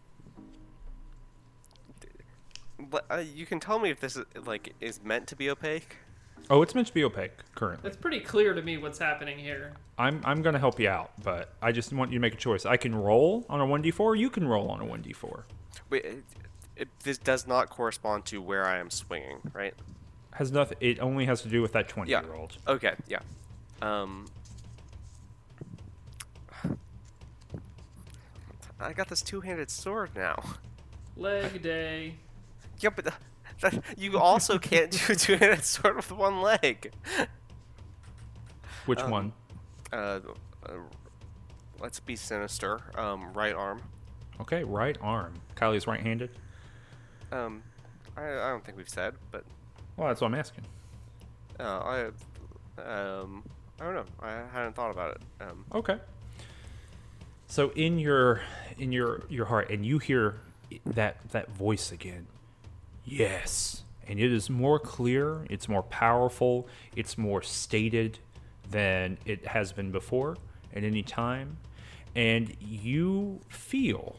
But, 2.79 3.05
uh, 3.09 3.23
you 3.33 3.47
can 3.47 3.59
tell 3.59 3.79
me 3.79 3.89
if 3.89 3.99
this 3.99 4.15
is 4.15 4.25
like 4.45 4.73
is 4.79 5.01
meant 5.03 5.27
to 5.27 5.35
be 5.35 5.49
opaque. 5.49 5.97
Oh, 6.49 6.61
it's 6.61 6.73
meant 6.75 6.88
to 6.88 6.93
be 6.93 7.03
opaque 7.03 7.31
currently. 7.55 7.88
It's 7.88 7.97
pretty 7.97 8.19
clear 8.21 8.53
to 8.53 8.61
me 8.61 8.77
what's 8.77 8.99
happening 8.99 9.38
here. 9.38 9.73
I'm 9.97 10.21
I'm 10.23 10.41
going 10.41 10.53
to 10.53 10.59
help 10.59 10.79
you 10.79 10.88
out, 10.88 11.11
but 11.23 11.53
I 11.61 11.71
just 11.71 11.91
want 11.91 12.11
you 12.11 12.19
to 12.19 12.21
make 12.21 12.35
a 12.35 12.38
choice. 12.38 12.65
I 12.65 12.77
can 12.77 12.95
roll 12.95 13.45
on 13.49 13.59
a 13.59 13.65
1d4, 13.65 14.17
you 14.17 14.29
can 14.29 14.47
roll 14.47 14.69
on 14.69 14.79
a 14.79 14.85
1d4. 14.85 15.43
Wait, 15.89 16.05
it, 16.78 16.82
it, 16.82 16.88
this 17.03 17.17
does 17.17 17.47
not 17.47 17.69
correspond 17.69 18.25
to 18.25 18.41
where 18.41 18.65
I 18.65 18.78
am 18.78 18.89
swinging, 18.89 19.38
right? 19.53 19.73
Has 20.34 20.51
nothing 20.51 20.78
it 20.82 20.99
only 20.99 21.25
has 21.25 21.41
to 21.41 21.49
do 21.49 21.61
with 21.61 21.73
that 21.73 21.88
20 21.89 22.11
Yeah. 22.11 22.21
year 22.23 22.34
old. 22.34 22.57
Okay, 22.67 22.93
yeah. 23.07 23.19
Um. 23.82 24.28
I 28.80 28.93
got 28.93 29.07
this 29.09 29.21
two-handed 29.21 29.69
sword 29.71 30.11
now. 30.15 30.41
Leg 31.15 31.61
day. 31.63 32.15
Yeah, 32.80 32.91
but 32.95 33.11
uh, 33.63 33.71
you 33.97 34.19
also 34.19 34.59
can't 34.59 34.91
do 34.91 35.13
a 35.13 35.15
two-handed 35.15 35.63
sword 35.63 35.95
with 35.95 36.11
one 36.11 36.41
leg. 36.41 36.91
Which 38.86 38.99
Um, 38.99 39.09
one? 39.11 39.34
Uh, 39.91 40.19
uh, 40.63 40.73
let's 41.80 41.99
be 41.99 42.15
sinister. 42.15 42.82
Um, 42.95 43.34
right 43.34 43.55
arm. 43.55 43.82
Okay, 44.41 44.63
right 44.63 44.95
arm. 45.01 45.34
Kylie's 45.55 45.88
right-handed. 45.88 46.30
Um, 47.32 47.63
I, 48.15 48.23
I 48.30 48.49
don't 48.49 48.63
think 48.63 48.78
we've 48.78 48.89
said, 48.89 49.15
but 49.32 49.43
Well, 49.95 50.07
that's 50.07 50.21
what 50.21 50.28
I'm 50.28 50.36
asking. 50.36 50.63
uh, 51.59 51.63
I, 51.63 52.05
um, 52.82 53.43
I 53.80 53.84
don't 53.86 53.95
know. 53.95 54.05
I 54.21 54.41
hadn't 54.51 54.75
thought 54.75 54.91
about 54.91 55.15
it. 55.17 55.21
Um, 55.41 55.65
Okay. 55.73 55.97
So 57.49 57.69
in 57.75 57.97
your 57.97 58.41
in 58.78 58.91
your 58.91 59.21
your 59.30 59.45
heart, 59.45 59.69
and 59.71 59.86
you 59.86 59.99
hear 59.99 60.36
that 60.86 61.17
that 61.30 61.49
voice 61.51 61.91
again. 61.93 62.28
Yes, 63.05 63.84
and 64.05 64.19
it 64.19 64.34
is 64.34 64.49
more 64.49 64.80
clear. 64.80 65.45
It's 65.49 65.69
more 65.69 65.84
powerful. 65.84 66.67
It's 66.95 67.17
more 67.17 67.41
stated 67.41 68.19
than 68.69 69.17
it 69.25 69.47
has 69.47 69.71
been 69.71 69.91
before 69.91 70.36
at 70.75 70.84
any 70.84 71.03
time, 71.03 71.55
and 72.15 72.53
you 72.59 73.39
feel 73.47 74.17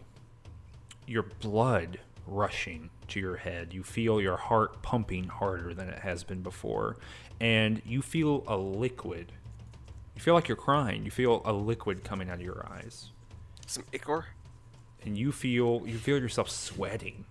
your 1.07 1.25
blood 1.25 2.01
rushing 2.27 2.89
to 3.09 3.21
your 3.21 3.37
head. 3.37 3.73
You 3.75 3.83
feel 3.83 4.21
your 4.21 4.37
heart 4.37 4.83
pumping 4.83 5.25
harder 5.29 5.75
than 5.75 5.89
it 5.89 5.99
has 6.01 6.25
been 6.25 6.43
before, 6.43 6.97
and 7.41 7.81
you 7.85 8.03
feel 8.03 8.45
a 8.47 8.57
liquid. 8.57 9.33
You 10.15 10.21
feel 10.23 10.35
like 10.35 10.49
you're 10.49 10.57
crying. 10.57 11.05
You 11.05 11.11
feel 11.11 11.43
a 11.45 11.53
liquid 11.53 12.05
coming 12.05 12.29
out 12.29 12.37
of 12.37 12.43
your 12.43 12.67
eyes, 12.71 13.11
some 13.67 13.85
ichor. 13.93 14.27
and 15.05 15.17
you 15.17 15.31
feel 15.33 15.83
you 15.87 15.97
feel 15.99 16.19
yourself 16.19 16.51
sweating. 16.51 17.25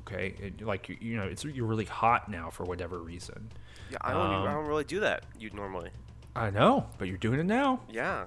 Okay, 0.00 0.34
it, 0.38 0.60
like 0.62 0.88
you, 0.90 0.96
you 1.00 1.16
know, 1.16 1.22
it's 1.24 1.44
you're 1.44 1.66
really 1.66 1.86
hot 1.86 2.28
now 2.30 2.50
for 2.50 2.64
whatever 2.64 2.98
reason. 2.98 3.50
Yeah, 3.90 3.98
I 4.02 4.12
don't. 4.12 4.26
even- 4.26 4.34
I 4.34 4.48
Um, 4.48 4.54
don't 4.54 4.66
really 4.66 4.84
do 4.84 5.00
that. 5.00 5.24
You 5.38 5.50
normally. 5.50 5.90
I 6.36 6.50
know, 6.50 6.86
but 6.98 7.08
you're 7.08 7.16
doing 7.16 7.40
it 7.40 7.46
now. 7.46 7.80
Yeah. 7.90 8.26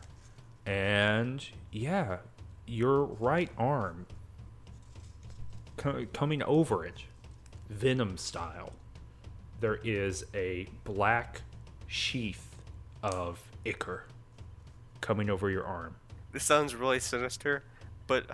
and 0.66 1.46
yeah, 1.72 2.18
your 2.66 3.04
right 3.06 3.50
arm 3.58 4.06
co- 5.78 6.06
coming 6.14 6.44
over 6.44 6.86
it 6.86 7.04
venom 7.70 8.18
style, 8.18 8.74
there 9.60 9.80
is 9.84 10.26
a 10.34 10.68
black 10.84 11.42
sheath 11.88 12.56
of 13.04 13.42
ichor 13.66 14.06
coming 15.02 15.30
over 15.30 15.50
your 15.50 15.64
arm. 15.64 15.96
This 16.32 16.44
sounds 16.44 16.76
really 16.76 17.00
sinister, 17.00 17.64
but 18.08 18.26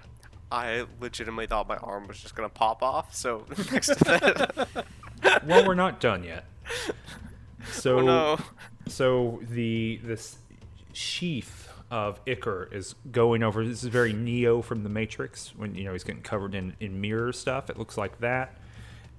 I 0.51 0.85
legitimately 0.99 1.47
thought 1.47 1.67
my 1.67 1.77
arm 1.77 2.07
was 2.07 2.19
just 2.19 2.35
gonna 2.35 2.49
pop 2.49 2.83
off. 2.83 3.15
So 3.15 3.45
next 3.71 3.87
to 3.97 4.03
that, 4.03 4.85
well, 5.45 5.65
we're 5.65 5.75
not 5.75 5.99
done 5.99 6.23
yet. 6.23 6.45
Oh, 6.87 6.93
so, 7.71 7.99
oh 7.99 8.01
no. 8.01 8.39
so 8.87 9.39
the 9.49 9.99
this 10.03 10.37
sheath 10.91 11.72
of 11.93 12.19
ichor 12.25 12.67
is 12.71 12.95
going 13.11 13.43
over. 13.43 13.63
This 13.63 13.83
is 13.83 13.89
very 13.89 14.13
Neo 14.13 14.63
from 14.63 14.81
the 14.81 14.89
Matrix 14.89 15.53
when 15.55 15.75
you 15.75 15.83
know 15.83 15.93
he's 15.93 16.03
getting 16.03 16.23
covered 16.23 16.55
in 16.55 16.75
in 16.79 16.99
mirror 16.99 17.31
stuff. 17.31 17.69
It 17.69 17.77
looks 17.77 17.99
like 17.99 18.19
that, 18.19 18.57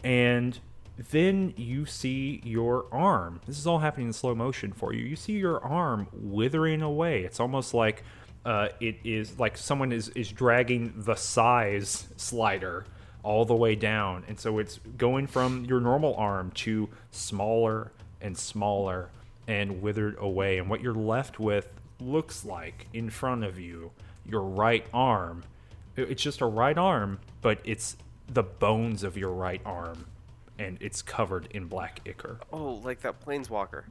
and 0.02 0.58
then 0.98 1.54
you 1.56 1.86
see 1.86 2.42
your 2.44 2.86
arm. 2.90 3.40
This 3.46 3.60
is 3.60 3.66
all 3.68 3.78
happening 3.78 4.08
in 4.08 4.12
slow 4.12 4.34
motion 4.34 4.72
for 4.72 4.92
you. 4.92 5.04
You 5.04 5.14
see 5.14 5.34
your 5.34 5.62
arm 5.64 6.08
withering 6.12 6.82
away. 6.82 7.22
It's 7.22 7.38
almost 7.38 7.74
like 7.74 8.02
uh, 8.44 8.70
it 8.80 8.96
is 9.04 9.38
like 9.38 9.56
someone 9.56 9.92
is 9.92 10.08
is 10.08 10.32
dragging 10.32 10.94
the 10.96 11.14
size 11.14 12.08
slider 12.16 12.86
all 13.22 13.44
the 13.44 13.54
way 13.54 13.76
down, 13.76 14.24
and 14.26 14.40
so 14.40 14.58
it's 14.58 14.80
going 14.98 15.28
from 15.28 15.64
your 15.64 15.78
normal 15.78 16.16
arm 16.16 16.50
to 16.56 16.88
smaller 17.12 17.92
and 18.20 18.36
smaller 18.36 19.10
and 19.46 19.80
withered 19.80 20.16
away. 20.18 20.58
And 20.58 20.68
what 20.68 20.80
you're 20.80 20.92
left 20.92 21.38
with 21.38 21.68
looks 22.04 22.44
like 22.44 22.86
in 22.92 23.10
front 23.10 23.44
of 23.44 23.58
you 23.58 23.90
your 24.26 24.42
right 24.42 24.86
arm. 24.92 25.44
It's 25.96 26.22
just 26.22 26.40
a 26.40 26.46
right 26.46 26.76
arm, 26.76 27.20
but 27.40 27.60
it's 27.64 27.96
the 28.28 28.42
bones 28.42 29.02
of 29.02 29.16
your 29.16 29.32
right 29.32 29.60
arm, 29.64 30.06
and 30.58 30.78
it's 30.80 31.02
covered 31.02 31.46
in 31.50 31.66
black 31.66 32.00
ichor. 32.06 32.40
Oh, 32.52 32.80
like 32.82 33.00
that 33.02 33.20
planeswalker. 33.24 33.84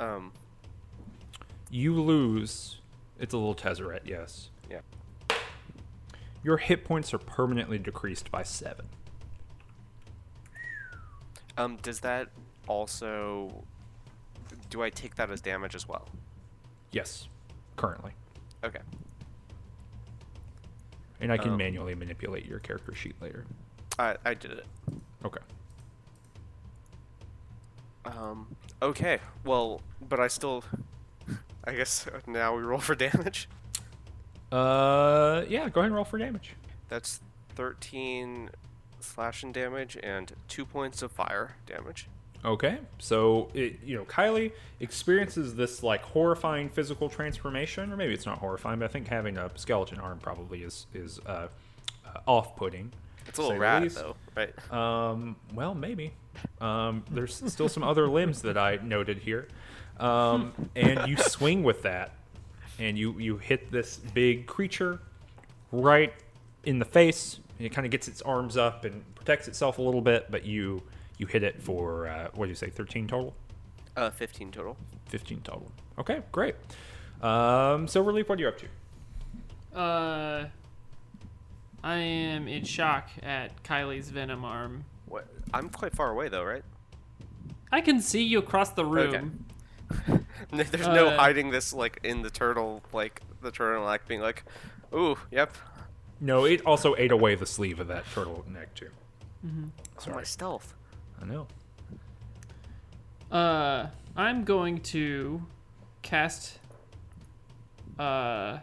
Um, 0.00 0.32
You 1.70 2.00
lose. 2.00 2.80
It's 3.18 3.34
a 3.34 3.36
little 3.36 3.54
Tezzeret, 3.54 4.00
yes. 4.04 4.50
yeah. 4.70 4.80
Your 6.42 6.56
hit 6.56 6.84
points 6.84 7.12
are 7.14 7.18
permanently 7.18 7.78
decreased 7.78 8.30
by 8.30 8.42
seven. 8.42 8.86
Um, 11.56 11.76
does 11.82 12.00
that 12.00 12.28
also? 12.66 13.64
Do 14.70 14.82
I 14.82 14.90
take 14.90 15.14
that 15.16 15.30
as 15.30 15.40
damage 15.40 15.74
as 15.74 15.88
well? 15.88 16.08
Yes, 16.90 17.28
currently. 17.76 18.12
Okay. 18.64 18.80
And 21.20 21.32
I 21.32 21.36
can 21.38 21.52
Um, 21.52 21.56
manually 21.58 21.94
manipulate 21.94 22.44
your 22.46 22.58
character 22.58 22.94
sheet 22.94 23.14
later. 23.20 23.44
I 23.98 24.16
I 24.24 24.34
did 24.34 24.50
it. 24.52 24.66
Okay. 25.24 25.40
Um. 28.04 28.56
Okay. 28.82 29.18
Well, 29.44 29.80
but 30.06 30.20
I 30.20 30.28
still. 30.28 30.64
I 31.64 31.72
guess 31.74 32.06
now 32.26 32.54
we 32.56 32.62
roll 32.62 32.80
for 32.80 32.94
damage. 32.94 33.48
Uh, 34.52 35.44
yeah, 35.48 35.68
go 35.68 35.80
ahead 35.80 35.86
and 35.86 35.94
roll 35.94 36.04
for 36.04 36.18
damage. 36.18 36.54
That's 36.88 37.20
13 37.56 38.50
slashing 39.00 39.52
damage 39.52 39.96
and 40.02 40.32
two 40.48 40.64
points 40.66 41.02
of 41.02 41.10
fire 41.10 41.56
damage. 41.66 42.08
Okay, 42.44 42.78
so 42.98 43.48
it, 43.54 43.78
you 43.82 43.96
know 43.96 44.04
Kylie 44.04 44.52
experiences 44.80 45.54
this 45.54 45.82
like 45.82 46.02
horrifying 46.02 46.68
physical 46.68 47.08
transformation, 47.08 47.90
or 47.90 47.96
maybe 47.96 48.12
it's 48.12 48.26
not 48.26 48.38
horrifying, 48.38 48.80
but 48.80 48.84
I 48.84 48.88
think 48.88 49.08
having 49.08 49.38
a 49.38 49.50
skeleton 49.54 49.98
arm 49.98 50.18
probably 50.18 50.62
is 50.62 50.86
is 50.92 51.20
uh, 51.26 51.48
uh, 52.04 52.20
off-putting. 52.26 52.92
It's 53.26 53.38
a 53.38 53.42
little 53.42 53.58
rad 53.58 53.88
though, 53.90 54.16
right? 54.36 54.72
Um, 54.72 55.36
well, 55.54 55.74
maybe. 55.74 56.12
Um, 56.60 57.04
there's 57.10 57.42
still 57.50 57.68
some 57.68 57.82
other 57.82 58.08
limbs 58.08 58.42
that 58.42 58.58
I 58.58 58.78
noted 58.82 59.18
here, 59.18 59.48
um, 59.98 60.52
and 60.76 61.08
you 61.08 61.16
swing 61.16 61.62
with 61.62 61.82
that, 61.82 62.12
and 62.78 62.98
you 62.98 63.18
you 63.18 63.38
hit 63.38 63.70
this 63.70 63.96
big 63.96 64.46
creature 64.46 65.00
right 65.72 66.12
in 66.64 66.78
the 66.78 66.84
face. 66.84 67.38
And 67.56 67.66
it 67.66 67.70
kind 67.70 67.86
of 67.86 67.92
gets 67.92 68.08
its 68.08 68.20
arms 68.20 68.56
up 68.56 68.84
and 68.84 69.02
protects 69.14 69.46
itself 69.46 69.78
a 69.78 69.82
little 69.82 70.00
bit, 70.00 70.26
but 70.28 70.44
you 70.44 70.82
you 71.18 71.26
hit 71.26 71.42
it 71.42 71.62
for 71.62 72.06
uh, 72.08 72.28
what 72.34 72.46
do 72.46 72.50
you 72.50 72.54
say, 72.56 72.70
13 72.70 73.06
total? 73.06 73.34
Uh, 73.96 74.10
15 74.10 74.50
total. 74.50 74.76
15 75.08 75.40
total. 75.42 75.70
Okay, 75.98 76.20
great. 76.32 76.56
Um, 77.22 77.86
Silverleaf, 77.86 78.28
what 78.28 78.38
are 78.38 78.42
you 78.42 78.48
up 78.48 78.58
to? 78.58 79.78
Uh, 79.78 80.46
I 81.82 81.96
am 81.96 82.48
in 82.48 82.64
shock 82.64 83.10
at 83.22 83.62
Kylie's 83.62 84.10
venom 84.10 84.44
arm. 84.44 84.84
What? 85.06 85.26
I'm 85.52 85.68
quite 85.68 85.94
far 85.94 86.10
away 86.10 86.28
though, 86.28 86.44
right? 86.44 86.64
I 87.70 87.80
can 87.80 88.00
see 88.00 88.22
you 88.22 88.38
across 88.38 88.70
the 88.70 88.84
room. 88.84 89.46
There's 90.52 90.86
no 90.86 91.08
Uh, 91.08 91.16
hiding 91.16 91.50
this 91.50 91.72
like 91.72 92.00
in 92.02 92.22
the 92.22 92.30
turtle, 92.30 92.82
like 92.92 93.20
the 93.42 93.50
turtleneck 93.50 94.00
being 94.06 94.20
like, 94.20 94.44
"Ooh, 94.94 95.16
yep." 95.30 95.54
No, 96.20 96.44
it 96.44 96.64
also 96.64 96.94
ate 96.96 97.10
away 97.12 97.34
the 97.34 97.46
sleeve 97.46 97.80
of 97.80 97.88
that 97.88 98.04
turtle 98.14 98.44
neck 98.48 98.74
too. 98.74 98.90
mm-hmm. 99.44 99.64
Oh, 100.08 100.14
my 100.14 100.22
stealth. 100.22 100.74
I 101.20 101.24
know. 101.24 101.46
Uh, 103.30 103.86
I'm 104.16 104.44
going 104.44 104.80
to 104.80 105.42
cast 106.02 106.58
uh 107.98 108.58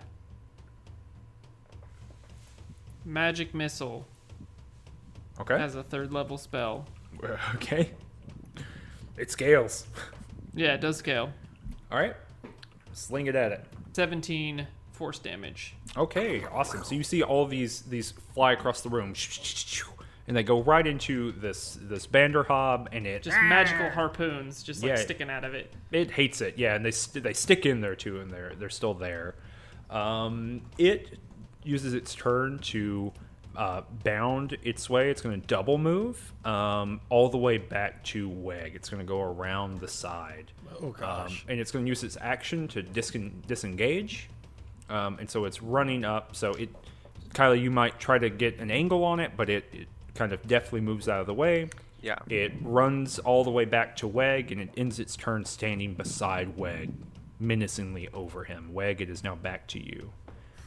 magic 3.05 3.53
missile 3.55 4.05
Okay. 5.39 5.55
as 5.55 5.75
a 5.75 5.83
third 5.83 6.11
level 6.11 6.37
spell. 6.37 6.85
Okay. 7.55 7.91
It 9.17 9.29
scales. 9.29 9.85
Yeah, 10.55 10.73
it 10.73 10.81
does 10.81 10.97
scale. 10.97 11.31
All 11.91 11.99
right. 11.99 12.15
Sling 12.93 13.27
it 13.27 13.35
at 13.35 13.51
it. 13.51 13.65
17 13.93 14.65
force 14.91 15.19
damage. 15.19 15.75
Okay, 15.95 16.43
awesome. 16.51 16.83
So 16.83 16.95
you 16.95 17.03
see 17.03 17.21
all 17.21 17.45
these 17.45 17.81
these 17.83 18.11
fly 18.33 18.53
across 18.53 18.81
the 18.81 18.89
room, 18.89 19.13
and 20.31 20.37
they 20.37 20.43
go 20.43 20.61
right 20.63 20.87
into 20.87 21.33
this 21.33 21.77
this 21.81 22.07
Banderhobb, 22.07 22.87
and 22.93 23.05
it 23.05 23.21
Just 23.23 23.35
magical 23.41 23.89
harpoons 23.89 24.63
just 24.63 24.81
like 24.81 24.91
Yeah. 24.91 24.95
sticking 24.95 25.29
out 25.29 25.43
of 25.43 25.53
it. 25.53 25.73
it 25.91 26.09
hates 26.09 26.39
it. 26.39 26.57
Yeah, 26.57 26.73
and 26.73 26.85
they 26.85 26.91
st- 26.91 27.21
they 27.21 27.33
stick 27.33 27.65
in 27.65 27.81
there 27.81 27.95
too, 27.97 28.21
and 28.21 28.31
they're 28.31 28.53
they're 28.57 28.69
still 28.69 28.93
there. 28.93 29.35
Um, 29.89 30.61
it 30.77 31.19
uses 31.65 31.93
its 31.93 32.15
turn 32.15 32.59
to 32.59 33.11
uh, 33.57 33.81
bound 34.05 34.57
its 34.63 34.89
way. 34.89 35.09
It's 35.11 35.19
going 35.19 35.41
to 35.41 35.45
double 35.45 35.77
move 35.77 36.31
um, 36.45 37.01
all 37.09 37.27
the 37.27 37.37
way 37.37 37.57
back 37.57 38.01
to 38.05 38.29
Weg. 38.29 38.71
It's 38.73 38.87
going 38.89 39.01
to 39.01 39.05
go 39.05 39.19
around 39.21 39.81
the 39.81 39.89
side. 39.89 40.53
Oh 40.81 40.85
Um, 40.87 40.95
gosh. 40.97 41.45
and 41.49 41.59
it's 41.59 41.71
going 41.73 41.83
to 41.83 41.89
use 41.89 42.05
its 42.05 42.17
action 42.21 42.69
to 42.69 42.81
discon- 42.81 43.45
disengage. 43.47 44.29
Um, 44.89 45.17
and 45.19 45.29
so 45.29 45.43
it's 45.43 45.61
running 45.61 46.05
up. 46.05 46.37
So 46.37 46.51
it, 46.53 46.69
Kylie, 47.33 47.61
you 47.61 47.69
might 47.71 47.99
try 47.99 48.17
to 48.17 48.29
get 48.29 48.59
an 48.59 48.71
angle 48.71 49.03
on 49.03 49.19
it, 49.19 49.33
but 49.35 49.49
it, 49.49 49.65
it 49.73 49.87
kind 50.15 50.33
of 50.33 50.45
deftly 50.47 50.81
moves 50.81 51.07
out 51.09 51.21
of 51.21 51.27
the 51.27 51.33
way. 51.33 51.69
Yeah. 52.01 52.17
It 52.29 52.53
runs 52.61 53.19
all 53.19 53.43
the 53.43 53.51
way 53.51 53.65
back 53.65 53.95
to 53.97 54.07
Weg, 54.07 54.51
and 54.51 54.59
it 54.61 54.69
ends 54.75 54.99
its 54.99 55.15
turn 55.15 55.45
standing 55.45 55.93
beside 55.93 56.57
Weg, 56.57 56.91
menacingly 57.39 58.09
over 58.13 58.43
him. 58.43 58.73
Weg, 58.73 59.01
it 59.01 59.09
is 59.09 59.23
now 59.23 59.35
back 59.35 59.67
to 59.67 59.79
you. 59.83 60.11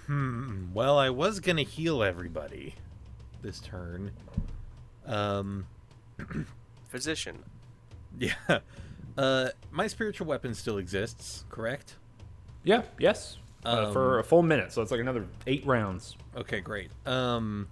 Hmm. 0.06 0.72
Well, 0.72 0.98
I 0.98 1.10
was 1.10 1.40
gonna 1.40 1.62
heal 1.62 2.02
everybody 2.02 2.74
this 3.42 3.58
turn. 3.60 4.12
Um, 5.06 5.66
Physician. 6.88 7.38
yeah. 8.18 8.34
Uh, 9.16 9.48
my 9.70 9.86
spiritual 9.86 10.26
weapon 10.26 10.54
still 10.54 10.78
exists, 10.78 11.44
correct? 11.50 11.96
Yeah, 12.64 12.82
yes. 12.98 13.38
Uh, 13.64 13.92
for 13.92 14.14
Um, 14.14 14.20
a 14.20 14.22
full 14.22 14.42
minute, 14.42 14.72
so 14.72 14.82
it's 14.82 14.90
like 14.90 15.00
another 15.00 15.26
eight 15.46 15.64
rounds. 15.66 16.16
Okay, 16.36 16.60
great. 16.60 16.90
Um, 17.06 17.68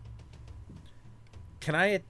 can 1.63 1.75
I? 1.75 2.01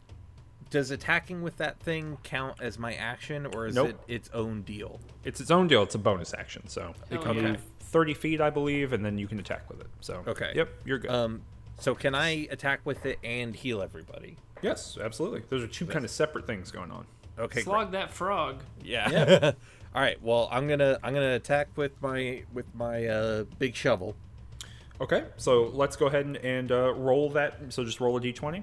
Does 0.70 0.90
attacking 0.90 1.42
with 1.42 1.58
that 1.58 1.78
thing 1.80 2.16
count 2.22 2.56
as 2.62 2.78
my 2.78 2.94
action, 2.94 3.44
or 3.46 3.66
is 3.66 3.74
Nope. 3.74 3.90
it 3.90 3.96
its 4.08 4.30
own 4.32 4.62
deal? 4.62 5.00
It's 5.22 5.38
its 5.40 5.50
own 5.50 5.68
deal. 5.68 5.82
It's 5.82 5.94
a 5.94 5.98
bonus 5.98 6.32
action, 6.32 6.66
so 6.66 6.94
it 7.10 7.18
Oh, 7.18 7.22
can 7.22 7.36
yeah. 7.36 7.42
move 7.42 7.60
thirty 7.80 8.14
feet, 8.14 8.40
I 8.40 8.48
believe, 8.48 8.94
and 8.94 9.04
then 9.04 9.18
you 9.18 9.28
can 9.28 9.38
attack 9.38 9.68
with 9.68 9.80
it. 9.82 9.88
So 10.00 10.24
Okay. 10.26 10.52
yep, 10.54 10.70
you're 10.86 10.98
good. 10.98 11.10
Um, 11.10 11.42
so 11.78 11.94
can 11.94 12.14
I 12.14 12.48
attack 12.50 12.80
with 12.84 13.04
it 13.04 13.18
and 13.22 13.54
heal 13.54 13.82
everybody? 13.82 14.36
yes, 14.62 14.96
absolutely. 14.98 15.42
Those 15.50 15.62
are 15.62 15.66
two 15.66 15.84
kind 15.86 16.04
of 16.04 16.10
separate 16.10 16.46
things 16.46 16.70
going 16.70 16.90
on. 16.90 17.04
Okay, 17.38 17.60
Slog 17.62 17.92
that 17.92 18.10
frog. 18.10 18.60
great. 18.80 18.90
Yeah. 18.92 19.52
All 19.94 20.00
right. 20.00 20.22
Well, 20.22 20.48
I'm 20.50 20.68
gonna 20.68 20.98
I'm 21.02 21.12
gonna 21.12 21.34
attack 21.34 21.68
with 21.76 22.00
my 22.00 22.44
with 22.54 22.66
my 22.74 23.06
uh, 23.06 23.44
big 23.58 23.74
shovel. 23.76 24.16
Okay, 25.02 25.24
so 25.36 25.64
let's 25.74 25.96
go 25.96 26.06
ahead 26.06 26.24
and, 26.24 26.36
and 26.38 26.72
uh, 26.72 26.94
roll 26.94 27.28
that. 27.30 27.58
So 27.70 27.84
just 27.84 28.00
roll 28.00 28.16
a 28.16 28.20
d20. 28.20 28.62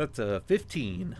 That's 0.00 0.18
a 0.18 0.40
15. 0.46 1.14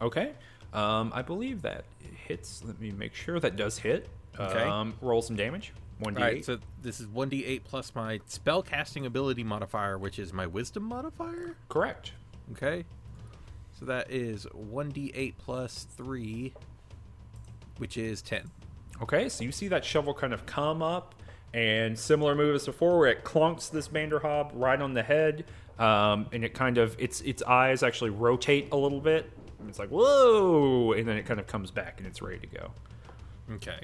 Okay. 0.00 0.32
Um, 0.72 1.12
I 1.14 1.20
believe 1.20 1.60
that 1.62 1.84
hits. 2.26 2.64
Let 2.64 2.80
me 2.80 2.90
make 2.90 3.14
sure 3.14 3.38
that 3.38 3.56
does 3.56 3.76
hit. 3.76 4.08
Okay. 4.40 4.62
Um, 4.62 4.94
roll 5.02 5.20
some 5.20 5.36
damage. 5.36 5.74
One 5.98 6.14
d8. 6.14 6.18
All 6.18 6.24
right. 6.24 6.42
So 6.42 6.58
this 6.80 6.98
is 6.98 7.08
1d8 7.08 7.62
plus 7.64 7.94
my 7.94 8.20
spell 8.24 8.62
casting 8.62 9.04
ability 9.04 9.44
modifier, 9.44 9.98
which 9.98 10.18
is 10.18 10.32
my 10.32 10.46
wisdom 10.46 10.84
modifier. 10.84 11.58
Correct. 11.68 12.12
Okay. 12.52 12.86
So 13.78 13.84
that 13.84 14.10
is 14.10 14.46
1d8 14.46 15.34
plus 15.36 15.86
3, 15.94 16.54
which 17.76 17.98
is 17.98 18.22
10. 18.22 18.50
Okay, 19.02 19.28
so 19.28 19.44
you 19.44 19.52
see 19.52 19.68
that 19.68 19.84
shovel 19.84 20.14
kind 20.14 20.32
of 20.32 20.46
come 20.46 20.80
up, 20.80 21.16
and 21.52 21.98
similar 21.98 22.34
move 22.34 22.54
as 22.54 22.64
before, 22.64 22.98
where 22.98 23.10
it 23.10 23.24
clunks 23.24 23.70
this 23.70 23.88
Banderhobb 23.88 24.52
right 24.54 24.80
on 24.80 24.94
the 24.94 25.02
head, 25.02 25.44
um, 25.78 26.26
and 26.32 26.44
it 26.44 26.54
kind 26.54 26.78
of 26.78 26.96
its 26.98 27.20
its 27.22 27.42
eyes 27.42 27.82
actually 27.82 28.10
rotate 28.10 28.68
a 28.72 28.76
little 28.76 29.00
bit. 29.00 29.30
It's 29.68 29.78
like 29.78 29.90
whoa, 29.90 30.92
and 30.92 31.06
then 31.06 31.16
it 31.16 31.26
kind 31.26 31.38
of 31.40 31.46
comes 31.46 31.70
back 31.70 31.98
and 31.98 32.06
it's 32.06 32.20
ready 32.20 32.38
to 32.38 32.46
go. 32.46 32.70
Okay. 33.52 33.80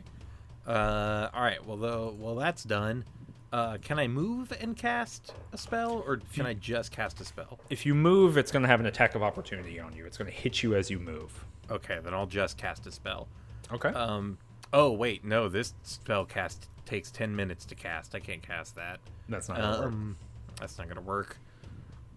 Uh, 0.66 1.28
all 1.32 1.42
right. 1.42 1.64
Well, 1.66 1.76
though, 1.76 2.14
well, 2.18 2.34
that's 2.34 2.62
done. 2.64 3.04
Uh, 3.50 3.78
can 3.80 3.98
I 3.98 4.06
move 4.06 4.52
and 4.60 4.76
cast 4.76 5.32
a 5.54 5.58
spell, 5.58 6.04
or 6.06 6.20
can 6.34 6.44
I 6.44 6.52
just 6.52 6.92
cast 6.92 7.18
a 7.20 7.24
spell? 7.24 7.58
If 7.70 7.86
you 7.86 7.94
move, 7.94 8.36
it's 8.36 8.52
going 8.52 8.62
to 8.62 8.68
have 8.68 8.78
an 8.78 8.84
attack 8.84 9.14
of 9.14 9.22
opportunity 9.22 9.80
on 9.80 9.96
you. 9.96 10.04
It's 10.04 10.18
going 10.18 10.30
to 10.30 10.36
hit 10.36 10.62
you 10.62 10.74
as 10.74 10.90
you 10.90 10.98
move. 10.98 11.46
Okay, 11.70 11.98
then 12.04 12.12
I'll 12.12 12.26
just 12.26 12.58
cast 12.58 12.86
a 12.86 12.92
spell. 12.92 13.26
Okay. 13.72 13.88
Um. 13.88 14.36
Oh 14.72 14.92
wait, 14.92 15.24
no. 15.24 15.48
This 15.48 15.72
spell 15.82 16.26
cast 16.26 16.68
takes 16.84 17.10
ten 17.10 17.34
minutes 17.34 17.64
to 17.66 17.74
cast. 17.74 18.14
I 18.14 18.20
can't 18.20 18.42
cast 18.42 18.74
that. 18.76 19.00
That's 19.28 19.48
not 19.48 19.58
gonna 19.58 19.80
work. 19.80 19.92
Um, 19.92 20.16
that's 20.60 20.76
not 20.76 20.88
gonna 20.88 21.00
work. 21.00 21.38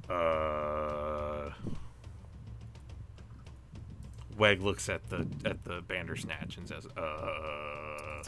Uh. 0.10 1.52
Weg 4.38 4.62
looks 4.62 4.90
at 4.90 5.08
the 5.10 5.28
at 5.46 5.64
the 5.66 5.82
Bandersnatch 5.88 6.58
and 6.58 6.68
says, 6.68 6.88
"Uh," 6.98 8.24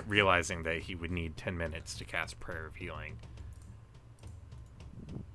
realizing 0.06 0.62
that 0.64 0.78
he 0.80 0.94
would 0.94 1.10
need 1.12 1.36
ten 1.36 1.56
minutes 1.56 1.94
to 1.98 2.04
cast 2.04 2.40
Prayer 2.40 2.66
of 2.66 2.74
Healing. 2.76 3.16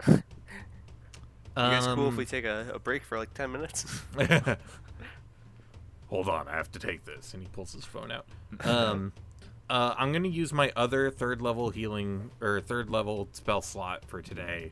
You 0.08 0.24
guys 1.56 1.86
cool 1.86 2.06
if 2.08 2.12
Um, 2.14 2.16
we 2.18 2.26
take 2.26 2.46
a, 2.46 2.72
a 2.74 2.80
break 2.80 3.04
for 3.04 3.18
like 3.18 3.34
10 3.34 3.52
minutes? 3.52 4.02
Hold 6.10 6.30
on, 6.30 6.48
I 6.48 6.56
have 6.56 6.72
to 6.72 6.80
take 6.80 7.04
this. 7.04 7.34
And 7.34 7.44
he 7.44 7.50
pulls 7.50 7.74
his 7.74 7.84
phone 7.84 8.10
out. 8.10 8.26
Um, 8.62 9.12
uh, 9.70 9.94
I'm 9.98 10.12
going 10.14 10.24
to 10.24 10.30
use 10.30 10.54
my 10.54 10.72
other 10.78 11.12
third 11.12 11.42
level 11.42 11.70
healing 11.70 12.32
or 12.40 12.62
third 12.62 12.90
level 12.90 13.28
spell 13.34 13.62
slot 13.62 14.06
for 14.06 14.22
today 14.22 14.72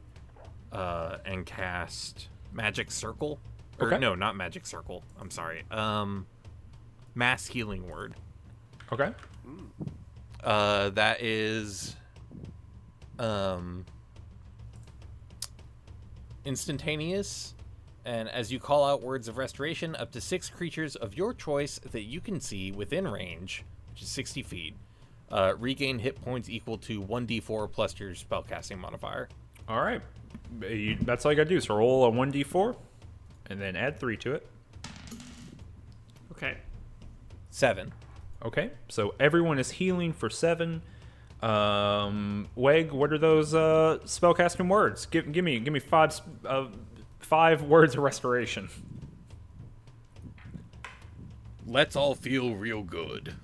uh, 0.72 1.17
and 1.26 1.45
cast 1.45 2.30
Magic 2.53 2.91
Circle. 2.91 3.39
Or, 3.80 3.88
Okay. 3.88 3.97
no, 3.99 4.15
not 4.15 4.36
Magic 4.36 4.65
Circle. 4.65 5.03
I'm 5.20 5.32
sorry. 5.32 5.63
Um, 5.72 6.26
Mass 7.15 7.45
Healing 7.45 7.88
Word. 7.89 8.13
okay. 8.91 9.11
Uh, 10.43 10.89
that 10.91 11.22
is 11.22 11.95
um, 13.20 13.86
instantaneous. 16.45 17.55
And 18.05 18.30
as 18.30 18.51
you 18.51 18.59
call 18.59 18.86
out 18.86 19.01
words 19.03 19.28
of 19.28 19.38
restoration, 19.38 19.95
up 19.95 20.11
to 20.13 20.22
six 20.22 20.49
creatures 20.49 20.95
of 20.95 21.15
your 21.15 21.34
choice 21.34 21.80
that 21.91 22.03
you 22.03 22.22
can 22.22 22.39
see 22.39 22.72
within 22.72 23.07
range, 23.07 23.63
which 23.91 24.01
is 24.01 24.07
60 24.09 24.41
feet, 24.43 24.76
uh, 25.32 25.53
regain 25.59 25.99
hit 25.99 26.20
points 26.22 26.49
equal 26.49 26.78
to 26.80 27.01
1d4 27.03 27.72
plus 27.72 27.99
your 27.99 28.11
spellcasting 28.11 28.80
modifier. 28.80 29.28
All 29.70 29.82
right. 29.82 30.01
You, 30.61 30.97
that's 31.01 31.26
all 31.26 31.32
you 31.32 31.38
got 31.38 31.43
to 31.43 31.49
do. 31.49 31.61
So 31.61 31.76
roll 31.78 32.05
a 32.05 32.11
1d4 32.11 32.76
and 33.49 33.61
then 33.61 33.76
add 33.76 33.99
3 33.99 34.17
to 34.17 34.34
it. 34.34 34.47
Okay. 36.32 36.57
Seven. 37.51 37.93
Okay. 38.43 38.72
So 38.88 39.13
everyone 39.20 39.59
is 39.59 39.72
healing 39.72 40.11
for 40.11 40.30
7. 40.30 40.82
Um, 41.41 42.47
Weg, 42.55 42.91
what 42.91 43.13
are 43.13 43.17
those 43.17 43.53
uh, 43.53 43.99
spellcasting 44.03 44.67
words? 44.67 45.05
Give, 45.05 45.32
give 45.32 45.45
me 45.45 45.59
give 45.59 45.74
me 45.74 45.80
five 45.80 46.20
uh, 46.45 46.67
five 47.20 47.61
words 47.61 47.95
of 47.95 48.01
restoration. 48.01 48.67
Let's 51.65 51.95
all 51.95 52.13
feel 52.15 52.55
real 52.55 52.84
good. 52.84 53.36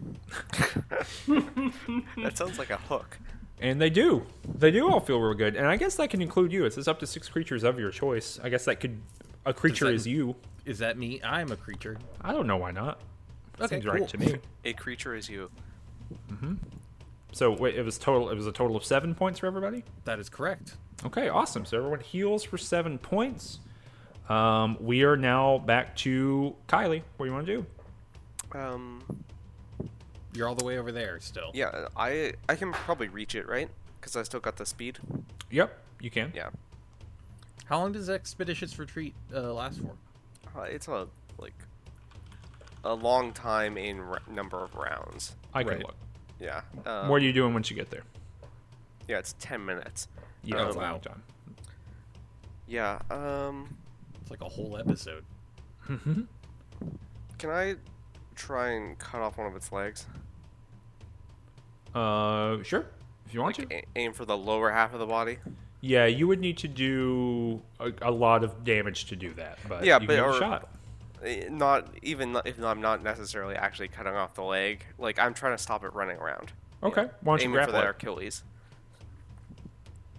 that 1.27 2.31
sounds 2.33 2.59
like 2.59 2.69
a 2.69 2.77
hook. 2.77 3.17
And 3.61 3.81
they 3.81 3.89
do. 3.89 4.25
They 4.53 4.71
do 4.71 4.89
all 4.89 4.99
feel 4.99 5.19
real 5.19 5.33
good. 5.33 5.55
And 5.55 5.65
I 5.67 5.77
guess 5.77 5.95
that 5.95 6.09
can 6.09 6.21
include 6.21 6.51
you. 6.51 6.65
It 6.65 6.73
says 6.73 6.87
up 6.87 6.99
to 6.99 7.07
six 7.07 7.29
creatures 7.29 7.63
of 7.63 7.79
your 7.79 7.91
choice. 7.91 8.39
I 8.43 8.49
guess 8.49 8.65
that 8.65 8.79
could. 8.79 9.01
A 9.45 9.53
creature 9.53 9.85
that- 9.85 9.93
is 9.93 10.05
you. 10.07 10.35
Is 10.65 10.79
that 10.79 10.97
me? 10.97 11.21
I'm 11.23 11.51
a 11.51 11.55
creature. 11.55 11.97
I 12.21 12.31
don't 12.31 12.47
know 12.47 12.57
why 12.57 12.71
not. 12.71 12.99
Okay, 13.61 13.75
Seems 13.75 13.85
right 13.85 14.07
to 14.07 14.17
me. 14.17 14.35
A 14.65 14.73
creature 14.73 15.15
is 15.15 15.29
you. 15.29 15.49
Mm-hmm. 16.31 16.55
So 17.31 17.51
wait, 17.51 17.75
it 17.75 17.83
was 17.83 17.97
total. 17.97 18.29
It 18.29 18.35
was 18.35 18.47
a 18.47 18.51
total 18.51 18.75
of 18.75 18.83
seven 18.83 19.13
points 19.13 19.39
for 19.39 19.45
everybody. 19.45 19.83
That 20.05 20.19
is 20.19 20.27
correct. 20.27 20.75
Okay, 21.05 21.29
awesome. 21.29 21.65
So 21.65 21.77
everyone 21.77 21.99
heals 21.99 22.43
for 22.43 22.57
seven 22.57 22.97
points. 22.97 23.59
Um, 24.27 24.77
we 24.81 25.03
are 25.03 25.15
now 25.15 25.59
back 25.59 25.95
to 25.97 26.55
Kylie. 26.67 27.03
What 27.17 27.25
do 27.25 27.29
you 27.29 27.33
want 27.33 27.45
to 27.45 27.55
do? 27.57 27.65
Um, 28.57 29.03
You're 30.35 30.47
all 30.47 30.55
the 30.55 30.65
way 30.65 30.77
over 30.77 30.91
there 30.91 31.19
still. 31.21 31.51
yeah, 31.53 31.87
I 31.95 32.33
I 32.49 32.55
can 32.55 32.71
probably 32.73 33.07
reach 33.07 33.35
it, 33.35 33.47
right? 33.47 33.69
Because 33.99 34.15
I 34.15 34.23
still 34.23 34.39
got 34.39 34.57
the 34.57 34.65
speed. 34.65 34.99
Yep, 35.49 35.77
you 36.01 36.09
can. 36.11 36.31
Yeah. 36.35 36.49
How 37.65 37.79
long 37.79 37.91
does 37.93 38.09
Expeditious 38.09 38.77
Retreat 38.77 39.15
uh, 39.33 39.53
last 39.53 39.79
for? 39.81 40.59
Uh, 40.59 40.63
it's 40.63 40.87
a 40.87 41.07
like 41.39 41.53
a 42.83 42.93
long 42.93 43.33
time 43.33 43.77
in 43.77 43.99
r- 44.01 44.21
number 44.29 44.63
of 44.63 44.75
rounds. 44.75 45.35
I 45.53 45.63
can 45.63 45.73
Right. 45.73 45.79
look. 45.85 45.95
Yeah. 46.39 46.61
Um, 46.85 47.07
what 47.09 47.21
are 47.21 47.25
you 47.25 47.33
doing 47.33 47.53
once 47.53 47.69
you 47.71 47.75
get 47.75 47.89
there? 47.89 48.03
Yeah, 49.07 49.17
it's 49.19 49.33
ten 49.39 49.65
minutes. 49.65 50.07
Yeah, 50.43 50.57
Um, 50.57 50.63
that's 50.65 50.75
a 50.75 50.79
long 50.79 50.99
time. 50.99 51.23
Yeah. 52.67 52.99
Um, 53.09 53.75
It's 54.21 54.29
like 54.31 54.41
a 54.41 54.49
whole 54.49 54.77
episode. 54.77 55.23
can 55.87 57.49
I 57.49 57.75
try 58.35 58.69
and 58.71 58.97
cut 58.99 59.21
off 59.21 59.37
one 59.37 59.47
of 59.47 59.55
its 59.55 59.71
legs? 59.71 60.05
Uh, 61.95 62.61
sure. 62.63 62.85
If 63.25 63.33
you 63.33 63.41
want 63.41 63.57
Like 63.57 63.69
to. 63.69 63.81
aim 63.95 64.13
for 64.13 64.25
the 64.25 64.37
lower 64.37 64.69
half 64.71 64.93
of 64.93 64.99
the 64.99 65.05
body. 65.05 65.37
Yeah, 65.81 66.05
you 66.05 66.27
would 66.27 66.39
need 66.39 66.57
to 66.59 66.67
do 66.67 67.61
a, 67.79 67.91
a 68.01 68.11
lot 68.11 68.43
of 68.43 68.63
damage 68.63 69.05
to 69.05 69.15
do 69.15 69.33
that. 69.35 69.57
But 69.67 69.85
Yeah, 69.85 69.99
but- 69.99 70.19
a 70.19 70.23
or- 70.23 70.33
shot. 70.37 70.69
Eh, 71.23 71.47
Not 71.49 71.87
even 72.03 72.37
if 72.45 72.61
I'm 72.61 72.81
not 72.81 73.01
necessarily 73.01 73.55
actually 73.55 73.87
cutting 73.87 74.13
off 74.13 74.35
the 74.35 74.43
leg. 74.43 74.85
Like 74.99 75.17
I'm 75.17 75.33
trying 75.33 75.55
to 75.55 75.61
stop 75.61 75.83
it 75.83 75.93
running 75.93 76.17
around. 76.17 76.51
Okay. 76.83 77.09
Why 77.21 77.37
don't 77.37 77.47
you 77.47 77.51
grab 77.53 77.67
for 77.67 77.71
that? 77.71 77.85
Achilles. 77.87 78.43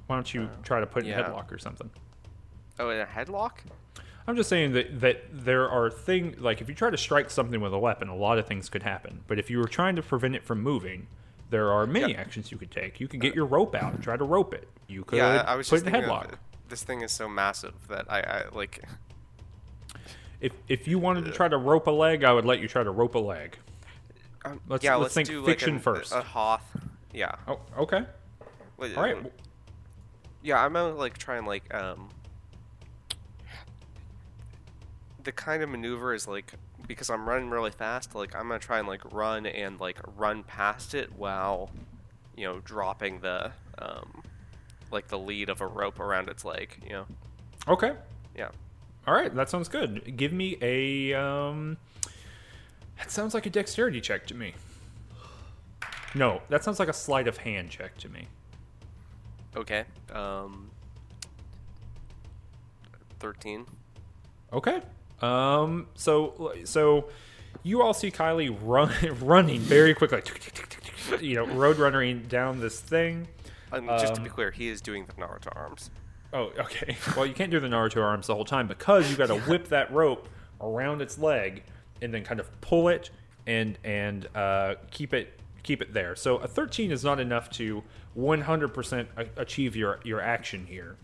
Why 0.07 0.17
don't 0.17 0.33
you 0.35 0.49
try 0.63 0.81
to 0.81 0.87
put 0.87 1.05
it 1.05 1.09
in 1.11 1.19
yeah. 1.19 1.29
headlock 1.29 1.53
or 1.53 1.59
something? 1.59 1.91
Oh, 2.79 2.91
in 2.91 3.01
a 3.01 3.07
headlock? 3.07 3.53
I'm 4.27 4.35
just 4.37 4.49
saying 4.49 4.73
that 4.73 5.01
that 5.01 5.25
there 5.33 5.69
are 5.71 5.91
things 5.91 6.41
like 6.41 6.61
if 6.61 6.69
you 6.69 6.75
try 6.75 6.91
to 6.91 6.97
strike 6.99 7.31
something 7.31 7.61
with 7.61 7.73
a 7.73 7.79
weapon, 7.79 8.09
a 8.09 8.17
lot 8.17 8.39
of 8.39 8.47
things 8.47 8.69
could 8.69 8.83
happen. 8.83 9.21
But 9.29 9.39
if 9.39 9.51
you 9.51 9.59
were 9.59 9.69
trying 9.69 9.95
to 9.97 10.03
prevent 10.03 10.35
it 10.35 10.43
from 10.45 10.63
moving, 10.63 11.07
there 11.51 11.73
are 11.73 11.87
many 11.87 12.13
Yeah. 12.13 12.21
actions 12.21 12.51
you 12.51 12.59
could 12.59 12.71
take. 12.71 13.01
You 13.01 13.09
could 13.09 13.21
get 13.21 13.35
your 13.35 13.47
rope 13.47 13.75
out 13.75 13.95
and 13.95 14.03
try 14.03 14.17
to 14.17 14.25
rope 14.25 14.53
it. 14.55 14.69
You 14.89 15.05
could 15.05 15.17
yeah, 15.19 15.45
I, 15.47 15.55
was 15.57 15.69
put 15.69 15.77
just 15.85 15.87
in 15.87 15.93
headlock. 15.93 16.33
of, 16.33 16.39
this 16.69 16.83
thing 16.83 17.03
is 17.03 17.13
so 17.13 17.29
massive 17.29 17.75
that 17.89 18.07
I, 18.09 18.21
I 18.21 18.45
like. 18.53 18.83
If 20.41 20.53
if 20.69 20.87
you 20.87 20.99
wanted 20.99 21.25
to 21.27 21.33
try 21.33 21.49
to 21.49 21.57
rope 21.57 21.87
a 21.87 21.91
leg, 21.91 22.25
I 22.25 22.33
would 22.33 22.45
let 22.45 22.61
you 22.61 22.69
try 22.69 22.83
to 22.83 22.91
rope 22.91 23.15
a 23.15 23.19
leg. 23.21 23.57
Um, 24.45 24.61
Let's- 24.69 24.85
yeah, 24.85 24.95
let's 24.97 25.17
let's 25.17 25.29
think 25.29 25.45
fiction 25.47 25.75
like 25.75 25.77
an- 25.77 25.83
first. 25.83 26.13
A 26.13 26.23
hoth. 26.23 26.63
Yeah. 27.13 27.35
Oh, 27.49 27.61
okay. 27.79 28.05
Wait, 28.77 28.97
All 28.97 29.03
right. 29.03 29.17
uh, 29.17 29.29
Yeah, 30.43 30.63
I'm 30.63 30.73
gonna 30.75 30.95
like 30.95 31.17
try 31.19 31.37
and 31.39 31.47
like 31.47 31.73
um. 31.75 32.11
The 35.25 35.33
kind 35.33 35.63
of 35.63 35.69
maneuver 35.69 36.15
is 36.15 36.29
like 36.29 36.53
because 36.87 37.11
I'm 37.11 37.29
running 37.29 37.51
really 37.51 37.71
fast. 37.71 38.15
Like 38.15 38.35
I'm 38.35 38.49
gonna 38.49 38.59
try 38.59 38.79
and 38.79 38.89
like 38.89 39.13
run 39.13 39.47
and 39.47 39.81
like 39.81 39.99
run 40.17 40.43
past 40.43 40.95
it 40.95 41.13
while, 41.17 41.71
you 42.37 42.45
know, 42.47 42.61
dropping 42.61 43.21
the 43.21 43.53
um, 43.79 44.23
like 44.91 45.09
the 45.09 45.19
lead 45.19 45.49
of 45.49 45.61
a 45.61 45.67
rope 45.67 46.01
around 46.01 46.29
its 46.29 46.45
leg. 46.45 46.77
You 46.85 46.91
know. 46.91 47.07
Okay. 47.69 47.95
Yeah. 48.37 48.51
All 49.07 49.15
right. 49.15 49.35
That 49.35 49.49
sounds 49.51 49.69
good. 49.69 50.17
Give 50.17 50.33
me 50.33 50.57
a 50.61 51.15
um. 51.15 51.77
That 52.99 53.11
sounds 53.11 53.35
like 53.35 53.47
a 53.47 53.51
dexterity 53.51 54.01
check 54.01 54.27
to 54.29 54.35
me. 54.35 54.55
No, 56.15 56.41
that 56.49 56.65
sounds 56.65 56.79
like 56.79 56.89
a 56.89 56.95
sleight 56.95 57.29
of 57.29 57.37
hand 57.37 57.71
check 57.71 57.97
to 57.99 58.09
me. 58.09 58.27
Okay. 59.55 59.85
Um. 60.13 60.71
Thirteen. 63.19 63.67
Okay. 64.53 64.81
Um. 65.23 65.87
So 65.95 66.53
so, 66.65 67.09
you 67.63 67.83
all 67.83 67.95
see 67.95 68.11
Kylie 68.11 68.57
run 68.63 68.93
running 69.21 69.61
very 69.61 69.95
quickly. 69.95 70.23
You 71.21 71.37
know, 71.37 71.47
road 71.47 71.79
running 71.79 72.23
down 72.25 72.61
this 72.61 72.81
thing. 72.81 73.29
Um, 73.73 73.87
just 73.87 74.15
to 74.15 74.21
be 74.21 74.29
Um, 74.29 74.35
clear, 74.35 74.51
he 74.51 74.69
is 74.69 74.81
doing 74.81 75.07
the 75.07 75.13
Naruto 75.15 75.55
arms. 75.57 75.91
Oh, 76.33 76.53
okay. 76.59 76.97
Well, 77.17 77.27
you 77.27 77.35
can't 77.35 77.51
do 77.51 77.61
the 77.61 77.69
Naruto 77.69 78.03
arms 78.03 78.27
the 78.27 78.35
whole 78.35 78.45
time 78.45 78.67
because 78.67 79.11
you 79.11 79.17
got 79.17 79.27
to 79.29 79.39
whip 79.41 79.69
that 79.69 79.91
rope 79.93 80.29
around 80.61 81.01
its 81.03 81.19
leg 81.19 81.63
and 82.03 82.13
then 82.13 82.25
kind 82.25 82.41
of 82.41 82.61
pull 82.61 82.89
it 82.89 83.11
and 83.47 83.79
and 83.85 84.29
uh, 84.35 84.75
keep 84.91 85.15
it 85.15 85.41
keep 85.63 85.81
it 85.83 85.93
there. 85.93 86.15
So 86.17 86.37
a 86.39 86.47
13 86.49 86.91
is 86.93 87.05
not 87.05 87.19
enough 87.21 87.51
to 87.51 87.83
100% 88.19 89.07
achieve 89.37 89.77
your 89.77 90.01
your 90.05 90.21
action 90.21 90.67
here. 90.67 90.97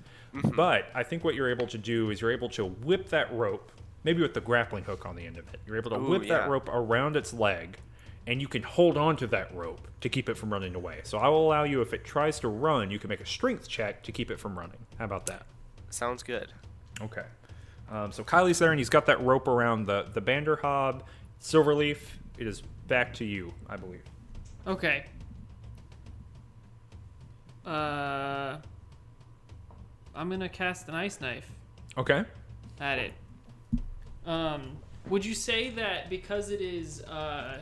But 0.57 0.87
I 0.95 1.03
think 1.03 1.25
what 1.25 1.35
you're 1.35 1.51
able 1.51 1.67
to 1.67 1.79
do 1.79 2.11
is 2.11 2.21
you're 2.21 2.33
able 2.33 2.49
to 2.51 2.65
whip 2.65 3.09
that 3.11 3.33
rope 3.33 3.71
maybe 4.05 4.23
with 4.23 4.35
the 4.35 4.41
grappling 4.41 4.85
hook 4.85 5.07
on 5.07 5.17
the 5.17 5.27
end 5.27 5.37
of 5.39 5.47
it. 5.53 5.61
You're 5.67 5.77
able 5.77 5.91
to 5.91 5.97
Ooh, 5.99 6.11
whip 6.11 6.25
yeah. 6.25 6.39
that 6.39 6.49
rope 6.49 6.69
around 6.69 7.17
its 7.17 7.33
leg, 7.33 7.79
and 8.27 8.41
you 8.41 8.49
can 8.49 8.63
hold 8.63 8.97
on 8.97 9.17
to 9.17 9.27
that 9.29 9.55
rope 9.55 9.87
to 10.01 10.09
keep 10.09 10.29
it 10.29 10.37
from 10.37 10.53
running 10.53 10.75
away. 10.75 11.01
So 11.05 11.19
I 11.19 11.29
will 11.29 11.47
allow 11.47 11.65
you, 11.65 11.81
if 11.81 11.93
it 11.93 12.05
tries 12.05 12.41
to 12.41 12.49
run, 12.49 12.91
you 12.91 12.99
can 12.99 13.09
make 13.09 13.21
a 13.21 13.27
strength 13.27 13.69
check 13.69 14.03
to 14.05 14.13
keep 14.13 14.31
it 14.31 14.39
from 14.39 14.59
running. 14.59 14.79
How 14.99 15.05
about 15.05 15.27
that? 15.27 15.47
Sounds 15.91 16.23
good. 16.23 16.53
Okay. 17.01 17.25
Um, 17.91 18.11
so 18.13 18.25
Kylie's 18.25 18.59
there, 18.59 18.71
and 18.71 18.81
he's 18.81 18.89
got 18.89 19.07
that 19.07 19.21
rope 19.23 19.49
around 19.49 19.87
the 19.87 20.07
the 20.15 20.23
Banderhobb. 20.23 21.03
Silverleaf, 21.41 21.99
it 22.39 22.47
is 22.47 22.63
back 22.89 23.13
to 23.15 23.25
you, 23.25 23.53
I 23.69 23.77
believe. 23.77 24.03
Okay. 24.67 25.05
Uh, 27.67 28.59
I'm 30.15 30.29
gonna 30.31 30.49
cast 30.49 30.89
an 30.89 30.95
ice 30.95 31.21
knife 31.21 31.47
Okay. 31.97 32.25
at 32.81 32.99
it. 32.99 33.13
Um, 34.27 34.77
would 35.09 35.25
you 35.25 35.35
say 35.35 35.71
that 35.71 36.09
because 36.11 36.51
it 36.51 36.61
is 36.61 37.03
uh, 37.03 37.59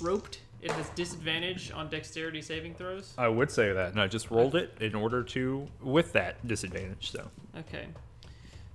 roped, 0.00 0.40
it 0.62 0.70
has 0.70 0.88
disadvantage 0.90 1.70
on 1.72 1.88
dexterity 1.88 2.42
saving 2.42 2.74
throws? 2.74 3.14
I 3.18 3.28
would 3.28 3.50
say 3.50 3.72
that, 3.72 3.90
and 3.92 4.00
I 4.00 4.06
just 4.06 4.30
rolled 4.30 4.54
it 4.54 4.76
in 4.80 4.94
order 4.94 5.22
to 5.24 5.66
with 5.82 6.12
that 6.14 6.46
disadvantage. 6.46 7.10
So, 7.10 7.28
Okay. 7.58 7.86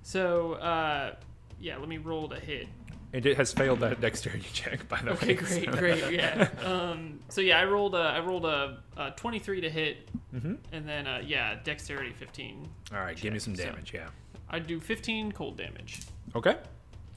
So, 0.02 0.52
uh, 0.54 1.14
yeah, 1.58 1.76
let 1.78 1.88
me 1.88 1.98
roll 1.98 2.28
to 2.28 2.38
hit. 2.38 2.68
and 3.12 3.24
it 3.26 3.36
has 3.36 3.52
failed 3.52 3.80
that 3.80 4.00
dexterity 4.00 4.46
check, 4.52 4.88
by 4.88 5.00
the 5.02 5.12
Okay, 5.12 5.28
way. 5.28 5.34
great, 5.34 5.64
so- 5.64 5.72
great, 5.72 6.12
yeah. 6.12 6.48
Um, 6.64 7.20
so 7.28 7.40
yeah, 7.40 7.58
I 7.60 7.64
rolled 7.64 7.94
a, 7.94 7.98
I 7.98 8.20
rolled 8.20 8.44
a, 8.44 8.78
a 8.96 9.10
23 9.12 9.62
to 9.62 9.70
hit, 9.70 10.08
mm-hmm. 10.34 10.54
and 10.72 10.88
then 10.88 11.06
uh, 11.06 11.22
yeah, 11.24 11.56
dexterity 11.64 12.12
15. 12.12 12.68
All 12.92 12.98
right, 13.00 13.16
give 13.16 13.32
me 13.32 13.38
check, 13.38 13.44
some 13.44 13.56
so- 13.56 13.64
damage. 13.64 13.92
Yeah. 13.94 14.08
I 14.48 14.58
do 14.58 14.80
15 14.80 15.32
cold 15.32 15.56
damage. 15.56 16.00
Okay. 16.34 16.56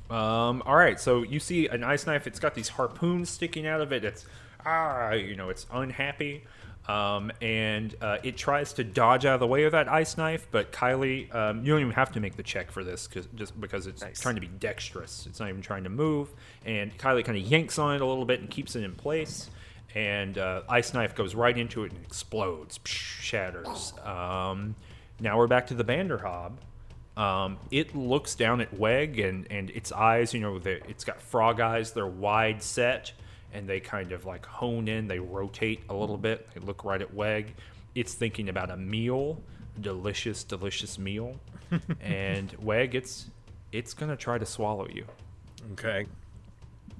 Um, 0.10 0.64
all 0.65 0.76
right, 0.76 0.99
so 0.99 1.22
you 1.23 1.39
see 1.39 1.68
an 1.68 1.84
ice 1.84 2.07
knife. 2.07 2.26
It's 2.26 2.39
got 2.39 2.56
these 2.56 2.69
harpoons 2.69 3.30
sticking 3.30 3.68
out 3.68 3.80
of 3.81 3.91
it. 3.91 4.03
It's 4.03 4.26
ah, 4.65 5.11
you 5.11 5.35
know, 5.35 5.49
it's 5.49 5.68
unhappy, 5.72 6.43
um, 6.88 7.31
and 7.43 7.95
uh, 8.01 8.18
it 8.23 8.35
tries 8.35 8.73
to 8.73 8.84
dodge 8.84 9.26
out 9.26 9.35
of 9.35 9.39
the 9.39 9.45
way 9.47 9.65
of 9.65 9.72
that 9.73 9.88
ice 9.88 10.18
knife. 10.18 10.47
But 10.49 10.72
Kylie, 10.72 11.34
um, 11.35 11.64
you 11.64 11.72
don't 11.73 11.81
even 11.81 11.93
have 11.93 12.11
to 12.14 12.19
make 12.19 12.35
the 12.35 12.41
check 12.43 12.72
for 12.72 12.84
this, 12.84 13.07
cause, 13.07 13.27
just 13.35 13.60
because 13.61 13.85
it's 13.85 14.01
Nice. 14.01 14.19
trying 14.19 14.34
to 14.35 14.41
be 14.41 14.47
dexterous. 14.47 15.27
It's 15.27 15.39
not 15.39 15.49
even 15.49 15.61
trying 15.61 15.84
to 15.84 15.89
move, 15.91 16.30
and 16.65 16.97
Kylie 16.97 17.23
kind 17.23 17.38
of 17.38 17.43
yanks 17.43 17.77
on 17.77 17.93
it 17.93 18.01
a 18.01 18.06
little 18.06 18.26
bit 18.26 18.39
and 18.39 18.49
keeps 18.49 18.76
it 18.76 18.84
in 18.84 18.95
place. 18.95 19.51
And 19.93 20.39
uh, 20.39 20.64
ice 20.68 20.93
knife 20.95 21.14
goes 21.14 21.35
right 21.35 21.56
into 21.56 21.84
it 21.84 21.91
and 21.91 22.03
explodes, 22.03 22.80
shatters. 22.84 23.93
Um, 24.03 24.76
now 25.19 25.38
we're 25.38 25.47
back 25.47 25.68
to 25.68 25.73
the 25.76 25.84
Banderhobb. 25.84 26.53
Um, 27.20 27.58
it 27.70 27.94
looks 27.94 28.34
down 28.34 28.62
at 28.62 28.74
Weg 28.74 29.20
and, 29.20 29.46
and 29.52 29.70
its 29.72 29.91
eyes, 29.91 30.34
you 30.34 30.40
know, 30.40 30.58
it's 30.64 31.04
got 31.04 31.22
frog 31.22 31.60
eyes. 31.60 31.91
They're 31.91 32.08
wide 32.08 32.64
set 32.64 33.12
and 33.52 33.68
they 33.68 33.82
kind 33.82 34.14
of 34.14 34.26
like 34.26 34.46
hone 34.46 34.88
in. 34.88 35.10
They 35.10 35.20
rotate 35.20 35.82
a 35.90 35.94
little 35.94 36.18
bit. 36.18 36.48
They 36.54 36.62
look 36.62 36.86
right 36.86 37.02
at 37.02 37.14
Weg. 37.14 37.56
It's 37.94 38.14
thinking 38.14 38.48
about 38.48 38.72
a 38.72 38.78
meal, 38.78 39.41
delicious, 39.82 40.46
delicious 40.46 40.98
meal. 40.98 41.38
and 42.02 42.56
Weg, 42.62 42.96
it's 42.96 43.26
it's 43.74 43.94
gonna 43.94 44.16
try 44.16 44.38
to 44.38 44.46
swallow 44.46 44.88
you. 44.88 45.06
Okay. 45.74 46.06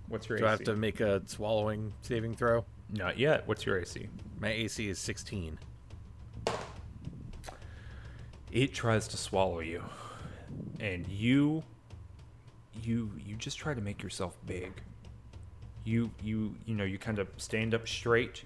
What's 0.10 0.28
your 0.28 0.38
AC? 0.38 0.42
Do 0.42 0.48
I 0.48 0.52
have 0.52 0.64
to 0.64 0.76
make 0.76 1.00
a 1.00 1.22
swallowing 1.28 1.94
saving 2.02 2.36
throw? 2.36 2.66
Not 2.92 3.18
yet. 3.18 3.48
What's 3.48 3.66
your 3.66 3.80
AC? 3.80 4.10
My 4.42 4.50
AC 4.50 4.90
is 4.90 5.00
16. 5.00 5.58
it 8.52 8.74
tries 8.74 9.08
to 9.08 9.16
swallow 9.16 9.60
you 9.60 9.82
and 10.80 11.08
you 11.08 11.64
you 12.84 13.12
you 13.26 13.36
just 13.36 13.58
try 13.58 13.74
to 13.74 13.82
make 13.82 14.02
yourself 14.02 14.38
big. 14.46 14.72
You 15.84 16.12
you 16.24 16.56
you 16.66 16.76
know 16.76 16.84
you 16.84 16.98
kind 16.98 17.20
of 17.20 17.28
stand 17.38 17.74
up 17.74 17.88
straight 17.88 18.44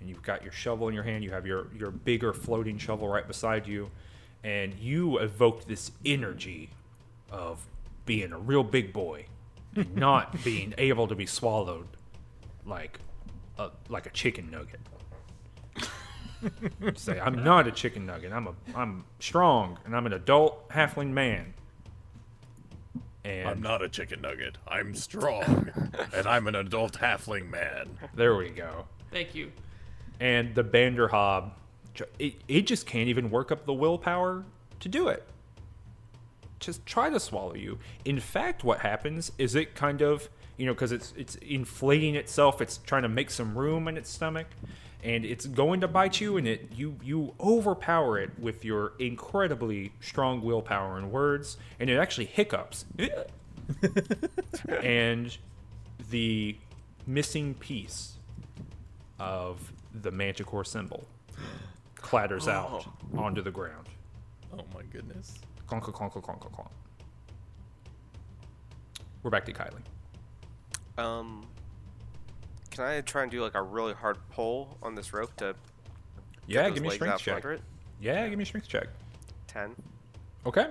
and 0.00 0.08
you've 0.08 0.22
got 0.22 0.42
your 0.42 0.52
shovel 0.52 0.88
in 0.88 0.94
your 0.94 1.02
hand. 1.02 1.24
You 1.24 1.30
have 1.30 1.46
your 1.46 1.68
your 1.76 1.90
bigger 1.90 2.32
floating 2.32 2.78
shovel 2.78 3.08
right 3.08 3.26
beside 3.26 3.66
you. 3.66 3.90
And 4.42 4.74
you 4.78 5.18
evoke 5.18 5.66
this 5.66 5.92
energy 6.04 6.70
of 7.30 7.66
being 8.06 8.32
a 8.32 8.38
real 8.38 8.64
big 8.64 8.92
boy 8.92 9.26
and 9.76 9.94
not 9.96 10.42
being 10.42 10.74
able 10.78 11.06
to 11.06 11.14
be 11.14 11.26
swallowed 11.26 11.86
like 12.64 13.00
a 13.58 13.70
like 13.88 14.06
a 14.06 14.10
chicken 14.10 14.50
nugget 14.50 14.80
say 16.94 17.20
I'm 17.20 17.42
not 17.44 17.66
a 17.66 17.72
chicken 17.72 18.06
nugget. 18.06 18.32
I'm 18.32 18.46
a 18.46 18.54
I'm 18.74 19.04
strong 19.18 19.78
and 19.84 19.96
I'm 19.96 20.06
an 20.06 20.12
adult 20.12 20.68
halfling 20.70 21.10
man. 21.10 21.54
And 23.24 23.48
I'm 23.48 23.60
not 23.60 23.82
a 23.82 23.88
chicken 23.88 24.22
nugget. 24.22 24.56
I'm 24.66 24.94
strong, 24.94 25.70
and 26.14 26.26
I'm 26.26 26.46
an 26.46 26.54
adult 26.54 26.94
halfling 26.94 27.50
man. 27.50 27.98
there 28.14 28.34
we 28.34 28.48
go. 28.48 28.86
Thank 29.12 29.34
you. 29.34 29.52
And 30.20 30.54
the 30.54 30.64
Banderhobb, 30.64 31.50
ju- 31.92 32.06
it, 32.18 32.36
it 32.48 32.62
just 32.62 32.86
can't 32.86 33.08
even 33.08 33.30
work 33.30 33.52
up 33.52 33.66
the 33.66 33.74
willpower 33.74 34.44
to 34.80 34.88
do 34.88 35.08
it. 35.08 35.26
Just 36.60 36.84
try 36.86 37.10
to 37.10 37.20
swallow 37.20 37.54
you. 37.54 37.78
In 38.06 38.20
fact, 38.20 38.64
what 38.64 38.80
happens 38.80 39.32
is 39.38 39.54
it 39.54 39.74
kind 39.74 40.00
of, 40.02 40.30
you 40.56 40.64
know, 40.66 40.72
because 40.72 40.92
it's 40.92 41.12
it's 41.16 41.34
inflating 41.36 42.14
itself. 42.14 42.60
It's 42.62 42.78
trying 42.78 43.02
to 43.02 43.08
make 43.08 43.30
some 43.30 43.56
room 43.56 43.86
in 43.86 43.96
its 43.98 44.10
stomach, 44.10 44.46
and 45.02 45.24
it's 45.24 45.46
going 45.46 45.80
to 45.80 45.88
bite 45.88 46.20
you. 46.20 46.36
And 46.36 46.46
it 46.46 46.72
you 46.74 46.96
you 47.02 47.34
overpower 47.40 48.18
it 48.18 48.30
with 48.38 48.64
your 48.64 48.92
incredibly 48.98 49.92
strong 50.00 50.42
willpower 50.42 50.98
and 50.98 51.10
words, 51.10 51.56
and 51.78 51.90
it 51.90 51.96
actually 51.96 52.26
hiccups. 52.26 52.84
and 54.82 55.36
the 56.10 56.56
missing 57.06 57.54
piece 57.54 58.16
of 59.18 59.72
the 60.02 60.10
manticore 60.10 60.64
symbol 60.64 61.04
clatters 61.96 62.48
out 62.48 62.86
onto 63.16 63.42
the 63.42 63.50
ground. 63.50 63.86
Oh 64.52 64.64
my 64.74 64.82
goodness. 64.90 65.38
Clonk, 65.68 65.82
clonk, 65.82 66.12
clonk, 66.12 66.24
clonk, 66.24 66.52
clonk. 66.52 66.70
We're 69.22 69.30
back 69.30 69.44
to 69.44 69.52
Kylie. 69.52 69.82
Um, 70.98 71.46
can 72.80 72.88
I 72.88 73.00
try 73.02 73.22
and 73.22 73.30
do 73.30 73.42
like 73.42 73.54
a 73.54 73.62
really 73.62 73.92
hard 73.92 74.16
pull 74.30 74.78
on 74.82 74.94
this 74.94 75.12
rope 75.12 75.36
to 75.36 75.54
Yeah, 76.46 76.70
give 76.70 76.82
me 76.82 76.88
a 76.88 76.92
strength 76.92 77.20
check. 77.20 77.44
Yeah, 78.00 78.26
give 78.28 78.38
me 78.38 78.44
a 78.44 78.46
strength 78.46 78.68
check. 78.68 78.88
Ten. 79.46 79.74
Okay. 80.46 80.68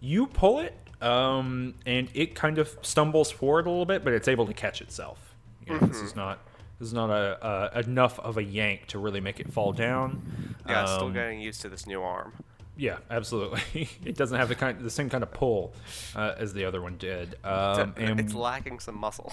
You 0.00 0.26
pull 0.26 0.58
it, 0.58 0.74
um, 1.00 1.74
and 1.86 2.08
it 2.12 2.34
kind 2.34 2.58
of 2.58 2.76
stumbles 2.82 3.30
forward 3.30 3.66
a 3.66 3.70
little 3.70 3.86
bit, 3.86 4.02
but 4.02 4.12
it's 4.12 4.26
able 4.26 4.46
to 4.46 4.52
catch 4.52 4.82
itself. 4.82 5.34
You 5.66 5.74
know, 5.74 5.86
This 5.86 6.00
is 6.00 6.16
not 6.16 6.40
this 6.80 6.88
is 6.88 6.92
not 6.92 7.10
a, 7.10 7.72
a 7.76 7.80
enough 7.80 8.18
of 8.18 8.36
a 8.36 8.42
yank 8.42 8.88
to 8.88 8.98
really 8.98 9.20
make 9.20 9.38
it 9.38 9.52
fall 9.52 9.72
down. 9.72 10.56
Yeah, 10.68 10.84
still 10.86 11.06
Um, 11.06 11.12
getting 11.12 11.40
used 11.40 11.60
to 11.62 11.68
this 11.68 11.86
new 11.86 12.02
arm. 12.02 12.32
Yeah, 12.76 12.98
absolutely. 13.08 13.88
it 14.04 14.16
doesn't 14.16 14.36
have 14.36 14.48
the 14.48 14.56
kind 14.56 14.80
the 14.80 14.90
same 14.90 15.08
kind 15.08 15.22
of 15.22 15.32
pull 15.32 15.72
uh, 16.16 16.34
as 16.36 16.52
the 16.52 16.64
other 16.64 16.82
one 16.82 16.96
did. 16.96 17.36
Um, 17.44 17.94
and 17.96 18.18
it's 18.18 18.34
lacking 18.34 18.80
some 18.80 18.98
muscle. 18.98 19.32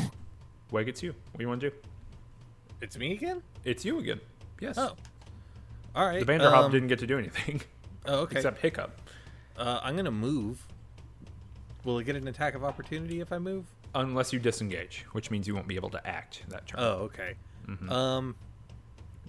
Weg, 0.70 0.88
it's 0.88 1.02
you. 1.02 1.14
What 1.32 1.38
do 1.40 1.44
you 1.44 1.50
want 1.50 1.62
to 1.62 1.70
do? 1.72 1.76
It's 2.82 2.98
me 2.98 3.14
again? 3.14 3.42
It's 3.64 3.86
you 3.86 4.00
again. 4.00 4.20
Yes. 4.60 4.78
Oh. 4.78 4.96
All 5.96 6.06
right. 6.06 6.26
The 6.26 6.32
Banderhobb 6.32 6.66
um, 6.66 6.72
didn't 6.72 6.88
get 6.88 7.00
to 7.00 7.08
do 7.08 7.18
anything 7.18 7.62
Oh, 8.06 8.20
okay. 8.22 8.38
except 8.38 8.60
hiccup. 8.62 9.00
uh, 9.58 9.80
I'm 9.84 9.96
gonna 9.96 10.12
move. 10.12 10.66
Will 11.84 12.00
it 12.00 12.06
get 12.06 12.16
an 12.16 12.28
attack 12.28 12.56
of 12.56 12.64
opportunity 12.64 13.22
if 13.22 13.32
I 13.32 13.40
move? 13.40 13.66
Unless 13.94 14.32
you 14.34 14.40
disengage, 14.40 15.06
which 15.12 15.30
means 15.32 15.48
you 15.48 15.54
won't 15.56 15.68
be 15.68 15.76
able 15.76 15.90
to 15.90 16.08
act 16.08 16.44
that 16.50 16.66
turn. 16.68 16.80
Oh, 16.82 16.92
okay. 17.10 17.36
Mm-hmm. 17.68 17.92
Um. 17.92 18.36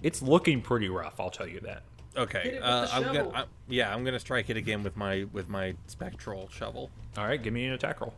It's 0.01 0.21
looking 0.21 0.61
pretty 0.61 0.89
rough, 0.89 1.19
I'll 1.19 1.29
tell 1.29 1.47
you 1.47 1.59
that. 1.61 1.83
Okay. 2.17 2.41
Hit 2.43 2.53
it 2.55 2.61
with 2.61 2.63
uh, 2.63 2.87
I'm 2.91 3.03
gonna. 3.03 3.29
I, 3.33 3.43
yeah, 3.67 3.93
I'm 3.93 4.03
gonna 4.03 4.19
strike 4.19 4.49
it 4.49 4.57
again 4.57 4.83
with 4.83 4.95
my 4.97 5.25
with 5.31 5.49
my 5.49 5.75
spectral 5.87 6.49
shovel. 6.49 6.89
All 7.17 7.25
right, 7.25 7.41
give 7.41 7.53
me 7.53 7.65
an 7.65 7.73
attack 7.73 8.01
roll. 8.01 8.13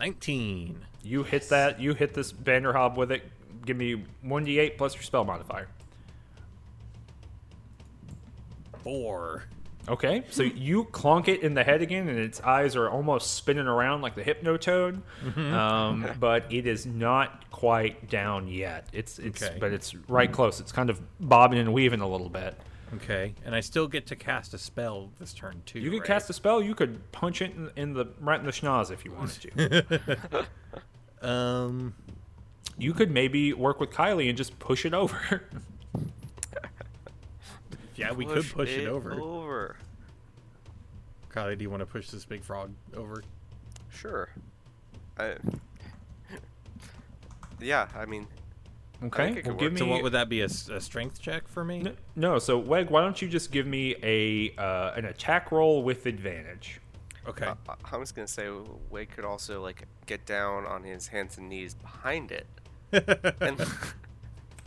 Nineteen. 0.00 0.80
You 1.02 1.22
hit 1.22 1.48
that. 1.50 1.80
You 1.80 1.94
hit 1.94 2.12
this 2.14 2.32
Banderhobb 2.32 2.96
with 2.96 3.12
it. 3.12 3.22
Give 3.64 3.76
me 3.76 4.04
1d8 4.26 4.76
plus 4.78 4.94
your 4.94 5.02
spell 5.02 5.24
modifier. 5.24 5.68
Four. 8.82 9.44
Okay, 9.88 10.24
so 10.30 10.42
you 10.42 10.84
clonk 10.84 11.26
it 11.28 11.42
in 11.42 11.54
the 11.54 11.64
head 11.64 11.82
again, 11.82 12.08
and 12.08 12.18
its 12.18 12.40
eyes 12.42 12.76
are 12.76 12.88
almost 12.88 13.34
spinning 13.34 13.66
around 13.66 14.02
like 14.02 14.14
the 14.14 14.22
Hypnotoad, 14.22 15.00
um, 15.36 16.06
but 16.20 16.52
it 16.52 16.66
is 16.66 16.86
not 16.86 17.50
quite 17.50 18.08
down 18.08 18.46
yet. 18.46 18.86
It's 18.92 19.18
it's 19.18 19.42
Okay. 19.42 19.56
but 19.58 19.72
it's 19.72 19.94
right 20.08 20.30
close. 20.30 20.60
It's 20.60 20.70
kind 20.70 20.90
of 20.90 21.00
bobbing 21.18 21.58
and 21.58 21.72
weaving 21.72 22.00
a 22.00 22.08
little 22.08 22.28
bit. 22.28 22.56
Okay. 22.94 23.34
And 23.44 23.54
I 23.54 23.60
still 23.60 23.86
get 23.86 24.06
to 24.08 24.16
cast 24.16 24.52
a 24.54 24.58
spell 24.58 25.10
this 25.18 25.32
turn 25.32 25.62
too. 25.66 25.78
You 25.78 25.90
could 25.90 26.00
right? 26.00 26.06
cast 26.06 26.30
a 26.30 26.32
spell. 26.32 26.62
You 26.62 26.74
could 26.74 27.10
punch 27.12 27.40
it 27.40 27.52
in, 27.52 27.70
in 27.76 27.94
the 27.94 28.06
right 28.20 28.40
in 28.40 28.46
the 28.46 28.52
schnoz 28.52 28.90
if 28.90 29.04
you 29.04 29.12
wanted 29.12 29.52
to. 29.56 30.46
Um. 31.22 31.92
you 32.78 32.94
could 32.94 33.10
maybe 33.10 33.52
work 33.52 33.78
with 33.78 33.90
Kylie 33.90 34.30
and 34.30 34.38
just 34.38 34.58
push 34.58 34.86
it 34.86 34.94
over. 34.94 35.42
Yeah, 38.00 38.12
we 38.12 38.24
could 38.24 38.48
push 38.50 38.70
it 38.70 38.88
over. 38.88 39.12
over. 39.12 39.76
Kylie, 41.30 41.58
do 41.58 41.62
you 41.62 41.68
want 41.68 41.80
to 41.80 41.86
push 41.86 42.08
this 42.08 42.24
big 42.24 42.42
frog 42.42 42.70
over? 42.96 43.22
Sure. 43.90 44.30
I, 45.18 45.34
yeah, 47.60 47.88
I 47.94 48.06
mean, 48.06 48.26
Okay, 49.02 49.40
well, 49.44 49.52
work. 49.52 49.58
give 49.58 49.72
me. 49.72 49.78
So 49.78 49.86
what 49.86 50.02
would 50.02 50.12
that 50.12 50.28
be? 50.28 50.42
a 50.42 50.48
strength 50.48 51.20
check 51.20 51.48
for 51.48 51.64
me? 51.64 51.80
N- 51.80 51.96
No, 52.16 52.38
so 52.38 52.58
Weg, 52.58 52.90
why 52.90 53.00
don't 53.00 53.20
you 53.22 53.28
just 53.28 53.50
give 53.50 53.66
me 53.66 53.94
a 54.02 54.54
uh, 54.60 54.92
an 54.96 55.06
attack 55.06 55.50
roll 55.52 55.82
with 55.82 56.06
advantage? 56.06 56.80
Okay. 57.26 57.46
I, 57.46 57.74
I 57.92 57.96
was 57.96 58.12
gonna 58.12 58.26
say 58.28 58.48
Wade 58.90 59.10
could 59.10 59.24
also 59.24 59.62
like 59.62 59.84
get 60.06 60.26
down 60.26 60.66
on 60.66 60.82
his 60.82 61.06
hands 61.08 61.38
and 61.38 61.48
knees 61.48 61.74
behind 61.74 62.30
it, 62.32 62.46
and 63.40 63.60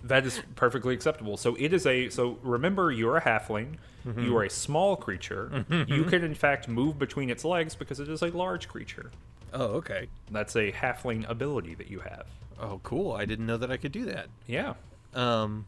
That 0.06 0.26
is 0.26 0.42
perfectly 0.56 0.94
acceptable. 0.94 1.38
So 1.38 1.56
it 1.58 1.72
is 1.74 1.86
a 1.86 2.10
so 2.10 2.38
remember 2.44 2.92
you're 2.92 3.18
a 3.18 3.22
halfling. 3.22 3.76
Mm-hmm. 4.06 4.22
You 4.26 4.36
are 4.38 4.44
a 4.44 4.50
small 4.50 4.98
creature. 4.98 5.66
you 5.88 6.04
can 6.04 6.26
in 6.26 6.36
fact 6.36 6.68
move 6.68 7.00
between 7.00 7.30
its 7.30 7.46
legs 7.46 7.74
because 7.74 8.02
it 8.02 8.10
is 8.10 8.22
a 8.22 8.28
large 8.28 8.68
creature. 8.68 9.12
oh, 9.54 9.66
okay. 9.80 10.08
That's 10.30 10.58
a 10.58 10.74
halfling 10.74 11.30
ability 11.30 11.76
that 11.76 11.90
you 11.90 12.00
have. 12.02 12.26
Oh, 12.64 12.80
cool. 12.82 13.12
I 13.12 13.26
didn't 13.26 13.46
know 13.46 13.58
that 13.58 13.70
I 13.70 13.78
could 13.78 13.92
do 13.92 14.06
that. 14.06 14.28
Yeah. 14.48 14.76
Um, 15.14 15.66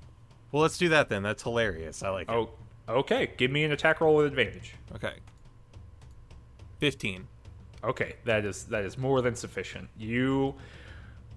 well, 0.52 0.62
let's 0.62 0.78
do 0.78 0.88
that 0.90 1.10
then. 1.10 1.24
That's 1.24 1.44
hilarious. 1.44 2.02
I 2.04 2.10
like 2.10 2.30
it. 2.30 2.32
Oh, 2.32 2.50
okay. 2.88 3.32
Give 3.36 3.52
me 3.52 3.66
an 3.66 3.72
attack 3.74 4.00
roll 4.00 4.16
with 4.16 4.28
advantage. 4.28 4.76
Okay. 4.96 5.16
15. 6.80 7.28
Okay, 7.84 8.16
that 8.24 8.46
is 8.46 8.64
that 8.66 8.84
is 8.84 8.98
more 8.98 9.22
than 9.22 9.36
sufficient. 9.36 9.90
You, 9.98 10.56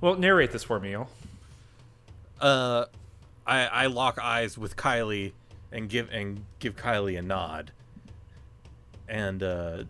well, 0.01 0.15
narrate 0.15 0.51
this 0.51 0.63
for 0.63 0.81
me, 0.81 0.91
Neil. 0.91 1.11
Uh, 2.41 2.87
I 3.47 3.67
I 3.67 3.87
lock 3.87 4.19
eyes 4.23 4.57
with 4.57 4.77
Kylie 4.77 5.33
and 5.73 5.91
give 5.91 6.09
and 6.11 6.45
give 6.59 6.75
Kylie 6.77 7.19
a 7.19 7.23
nod. 7.23 7.73
And 9.09 9.43
uh, 9.43 9.85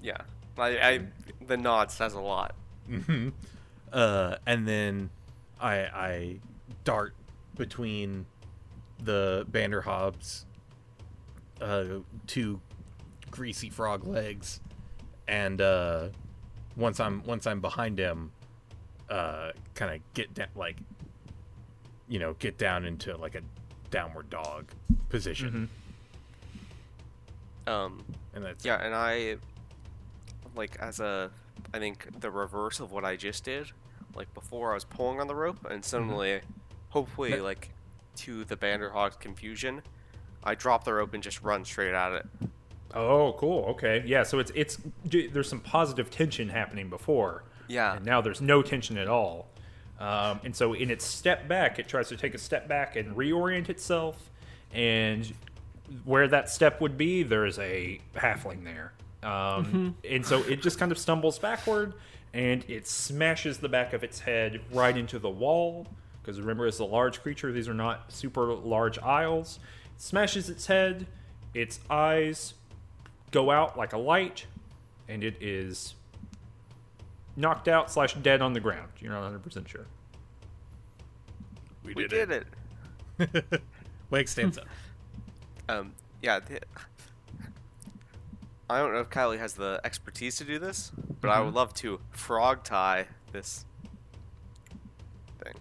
yeah, 0.00 0.18
I, 0.56 0.68
I 0.78 1.00
the 1.46 1.56
nod 1.56 1.90
says 1.90 2.14
a 2.14 2.20
lot. 2.20 2.54
Uh, 3.92 4.36
and 4.46 4.66
then 4.66 5.10
I 5.60 5.76
I 5.76 6.36
dart 6.84 7.14
between 7.56 8.26
the 9.02 9.46
Banderhobb's 9.50 10.44
uh 11.60 11.84
two 12.26 12.60
greasy 13.30 13.70
frog 13.70 14.06
legs, 14.06 14.60
and 15.26 15.60
uh, 15.60 16.08
once 16.76 17.00
I'm 17.00 17.22
once 17.24 17.46
I'm 17.46 17.60
behind 17.60 17.98
him, 17.98 18.32
uh, 19.08 19.52
kind 19.74 19.94
of 19.94 20.14
get 20.14 20.34
down 20.34 20.48
like, 20.54 20.76
you 22.08 22.18
know, 22.18 22.34
get 22.34 22.58
down 22.58 22.84
into 22.84 23.16
like 23.16 23.34
a 23.34 23.42
downward 23.90 24.30
dog 24.30 24.66
position, 25.08 25.68
Um, 27.66 28.04
and 28.34 28.44
that's 28.44 28.64
yeah, 28.64 28.82
and 28.82 28.94
I 28.94 29.36
like 30.56 30.76
as 30.80 31.00
a 31.00 31.30
I 31.72 31.78
think 31.78 32.20
the 32.20 32.30
reverse 32.30 32.80
of 32.80 32.92
what 32.92 33.04
I 33.04 33.16
just 33.16 33.44
did. 33.44 33.70
Like 34.14 34.32
before, 34.34 34.72
I 34.72 34.74
was 34.74 34.84
pulling 34.84 35.20
on 35.20 35.26
the 35.26 35.34
rope, 35.34 35.66
and 35.70 35.84
suddenly, 35.84 36.40
hopefully, 36.90 37.32
That- 37.32 37.42
like 37.42 37.70
to 38.16 38.44
the 38.44 38.56
Banderhobb's 38.56 39.16
confusion, 39.16 39.82
I 40.42 40.54
drop 40.54 40.84
the 40.84 40.94
rope 40.94 41.14
and 41.14 41.22
just 41.22 41.42
run 41.42 41.64
straight 41.64 41.94
at 41.94 42.12
it. 42.12 42.26
Oh, 42.94 43.34
cool. 43.38 43.64
Okay, 43.70 44.02
yeah. 44.06 44.22
So 44.22 44.38
it's 44.38 44.50
it's 44.54 44.78
there's 45.04 45.48
some 45.48 45.60
positive 45.60 46.10
tension 46.10 46.48
happening 46.48 46.88
before. 46.88 47.44
Yeah. 47.68 47.96
And 47.96 48.04
now 48.06 48.20
there's 48.22 48.40
no 48.40 48.62
tension 48.62 48.96
at 48.96 49.08
all. 49.08 49.48
Um, 50.00 50.40
and 50.44 50.56
so 50.56 50.72
in 50.72 50.90
its 50.90 51.04
step 51.04 51.48
back, 51.48 51.78
it 51.78 51.86
tries 51.86 52.08
to 52.08 52.16
take 52.16 52.34
a 52.34 52.38
step 52.38 52.66
back 52.66 52.96
and 52.96 53.14
reorient 53.16 53.68
itself. 53.68 54.30
And 54.72 55.32
where 56.04 56.28
that 56.28 56.48
step 56.48 56.80
would 56.80 56.96
be, 56.96 57.22
there's 57.24 57.58
a 57.58 58.00
halfling 58.14 58.64
there. 58.64 58.92
Um, 59.22 59.96
And 60.08 60.24
so 60.24 60.40
it 60.44 60.62
just 60.62 60.78
kind 60.78 60.92
of 60.92 60.98
stumbles 60.98 61.38
backward 61.38 61.94
and 62.32 62.64
it 62.68 62.86
smashes 62.86 63.58
the 63.58 63.68
back 63.68 63.92
of 63.92 64.04
its 64.04 64.20
head 64.20 64.60
right 64.72 64.96
into 64.96 65.18
the 65.18 65.30
wall. 65.30 65.86
Because 66.22 66.40
remember, 66.40 66.66
it's 66.66 66.78
a 66.78 66.84
large 66.84 67.22
creature, 67.22 67.50
these 67.52 67.68
are 67.68 67.74
not 67.74 68.12
super 68.12 68.46
large 68.54 68.98
aisles. 68.98 69.58
It 69.96 70.02
smashes 70.02 70.50
its 70.50 70.66
head, 70.66 71.06
its 71.54 71.80
eyes 71.88 72.54
go 73.30 73.50
out 73.50 73.78
like 73.78 73.92
a 73.92 73.98
light, 73.98 74.46
and 75.08 75.24
it 75.24 75.36
is 75.40 75.94
knocked 77.36 77.68
out 77.68 77.90
slash 77.90 78.14
dead 78.14 78.42
on 78.42 78.52
the 78.52 78.60
ground. 78.60 78.90
You're 79.00 79.12
not 79.12 79.32
100% 79.32 79.66
sure. 79.66 79.86
we 81.82 81.94
did, 81.94 82.12
it. 82.12 82.46
We 83.18 83.26
did, 83.26 83.32
did 83.32 83.36
it. 83.36 83.44
it. 83.52 83.62
Weg 84.10 84.28
stands 84.28 84.58
up. 84.58 84.66
Um, 85.68 85.92
yeah. 86.22 86.40
The, 86.40 86.60
I 88.70 88.78
don't 88.80 88.92
know 88.92 89.00
if 89.00 89.08
Kylie 89.10 89.38
has 89.38 89.54
the 89.54 89.80
expertise 89.84 90.36
to 90.36 90.44
do 90.44 90.58
this, 90.58 90.92
but 91.20 91.30
I 91.30 91.40
would 91.40 91.54
love 91.54 91.72
to 91.74 92.00
frog 92.10 92.64
tie 92.64 93.06
this 93.32 93.64
thing, 95.42 95.54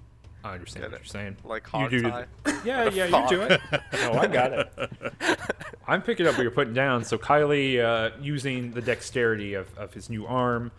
I 0.44 0.54
understand 0.54 0.84
Get 0.84 0.92
what 0.92 1.00
it. 1.00 1.04
you're 1.04 1.08
saying. 1.10 1.38
like 1.44 1.68
You 1.74 1.90
do 1.90 2.02
tie. 2.10 2.26
Yeah, 2.66 2.90
yeah, 2.90 3.06
you 3.06 3.30
do 3.30 3.42
it. 3.44 3.62
No, 3.94 4.14
I 4.14 4.28
got 4.28 4.52
it. 4.54 4.74
I'm 5.88 6.02
picking 6.02 6.28
up 6.28 6.34
what 6.36 6.42
you're 6.42 6.52
putting 6.52 6.74
down. 6.74 7.04
So 7.06 7.18
Kylie, 7.18 7.80
uh, 7.84 8.12
using 8.22 8.72
the 8.72 8.82
dexterity 8.82 9.54
of, 9.54 9.68
of 9.78 9.94
his 9.94 10.10
new 10.10 10.26
arm, 10.26 10.72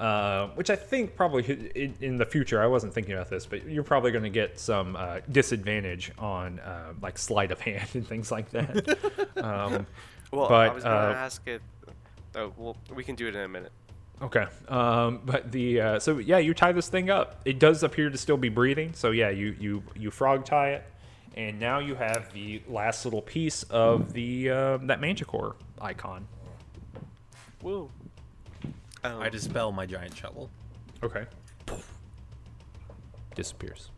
uh, 0.00 0.48
which 0.48 0.70
I 0.70 0.76
think 0.76 1.14
probably 1.14 1.70
in, 1.74 1.94
in 2.00 2.16
the 2.18 2.26
future, 2.26 2.60
I 2.62 2.66
wasn't 2.66 2.92
thinking 2.94 3.14
about 3.14 3.30
this, 3.30 3.46
but 3.46 3.68
you're 3.68 3.84
probably 3.84 4.10
going 4.10 4.24
to 4.24 4.30
get 4.30 4.58
some 4.58 4.96
uh, 4.96 5.20
disadvantage 5.30 6.10
on 6.18 6.58
uh, 6.60 6.94
like 7.00 7.16
sleight 7.16 7.52
of 7.52 7.60
hand 7.60 7.88
and 7.94 8.06
things 8.06 8.32
like 8.32 8.50
that. 8.50 8.98
um, 9.36 9.86
Well, 10.32 10.48
But, 10.48 10.70
I 10.70 10.74
was 10.74 10.82
gonna 10.84 10.96
uh, 10.96 11.14
ask 11.14 11.46
it. 11.46 11.62
Oh, 12.36 12.52
well, 12.56 12.76
we 12.94 13.02
can 13.02 13.14
do 13.14 13.26
it 13.26 13.34
in 13.34 13.40
a 13.40 13.48
minute. 13.48 13.72
Okay. 14.20 14.46
Um, 14.68 15.22
but 15.24 15.50
the 15.52 15.80
uh, 15.80 15.98
so 15.98 16.18
yeah, 16.18 16.38
you 16.38 16.54
tie 16.54 16.72
this 16.72 16.88
thing 16.88 17.10
up. 17.10 17.40
It 17.44 17.58
does 17.58 17.82
appear 17.82 18.10
to 18.10 18.18
still 18.18 18.36
be 18.36 18.48
breathing. 18.48 18.92
So 18.94 19.10
yeah, 19.10 19.30
you 19.30 19.56
you 19.58 19.82
you 19.94 20.10
frog 20.10 20.44
tie 20.44 20.70
it, 20.72 20.84
and 21.34 21.58
now 21.58 21.78
you 21.78 21.94
have 21.94 22.32
the 22.32 22.62
last 22.68 23.04
little 23.04 23.22
piece 23.22 23.62
of 23.64 24.12
the 24.12 24.50
uh, 24.50 24.76
that 24.82 25.00
manticore 25.00 25.56
icon. 25.80 26.28
Woo. 27.62 27.90
Um, 29.04 29.20
I 29.20 29.28
dispel 29.28 29.72
my 29.72 29.86
giant 29.86 30.16
shovel. 30.16 30.50
Okay. 31.02 31.24
Disappears. 33.34 33.90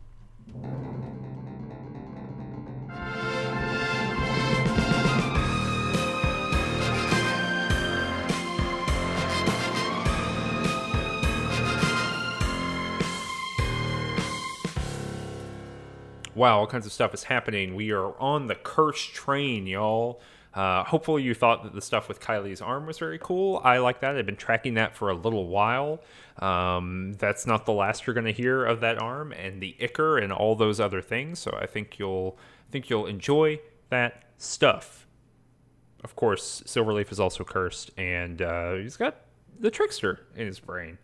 Wow, 16.39 16.59
all 16.59 16.67
kinds 16.67 16.85
of 16.85 16.93
stuff 16.93 17.13
is 17.13 17.23
happening. 17.23 17.75
We 17.75 17.91
are 17.91 18.17
on 18.17 18.47
the 18.47 18.55
curse 18.55 19.03
train, 19.03 19.67
y'all. 19.67 20.21
Uh, 20.53 20.85
hopefully, 20.85 21.21
you 21.21 21.33
thought 21.33 21.63
that 21.63 21.73
the 21.73 21.81
stuff 21.81 22.07
with 22.07 22.21
Kylie's 22.21 22.61
arm 22.61 22.85
was 22.85 22.97
very 22.97 23.19
cool. 23.19 23.59
I 23.61 23.79
like 23.79 23.99
that. 23.99 24.15
I've 24.15 24.25
been 24.25 24.37
tracking 24.37 24.75
that 24.75 24.95
for 24.95 25.09
a 25.09 25.13
little 25.13 25.47
while. 25.47 26.01
Um, 26.37 27.11
that's 27.19 27.45
not 27.45 27.65
the 27.65 27.73
last 27.73 28.07
you're 28.07 28.13
going 28.13 28.25
to 28.25 28.31
hear 28.31 28.63
of 28.63 28.79
that 28.79 29.01
arm 29.01 29.33
and 29.33 29.61
the 29.61 29.75
Ichor 29.81 30.17
and 30.17 30.31
all 30.31 30.55
those 30.55 30.79
other 30.79 31.01
things. 31.01 31.39
So 31.39 31.51
I 31.61 31.65
think 31.65 31.99
you'll 31.99 32.37
I 32.69 32.71
think 32.71 32.89
you'll 32.89 33.07
enjoy 33.07 33.59
that 33.89 34.23
stuff. 34.37 35.07
Of 36.05 36.15
course, 36.15 36.63
Silverleaf 36.65 37.11
is 37.11 37.19
also 37.19 37.43
cursed, 37.43 37.91
and 37.97 38.41
uh, 38.41 38.75
he's 38.75 38.95
got 38.95 39.17
the 39.59 39.69
trickster 39.69 40.21
in 40.37 40.47
his 40.47 40.61
brain 40.61 40.99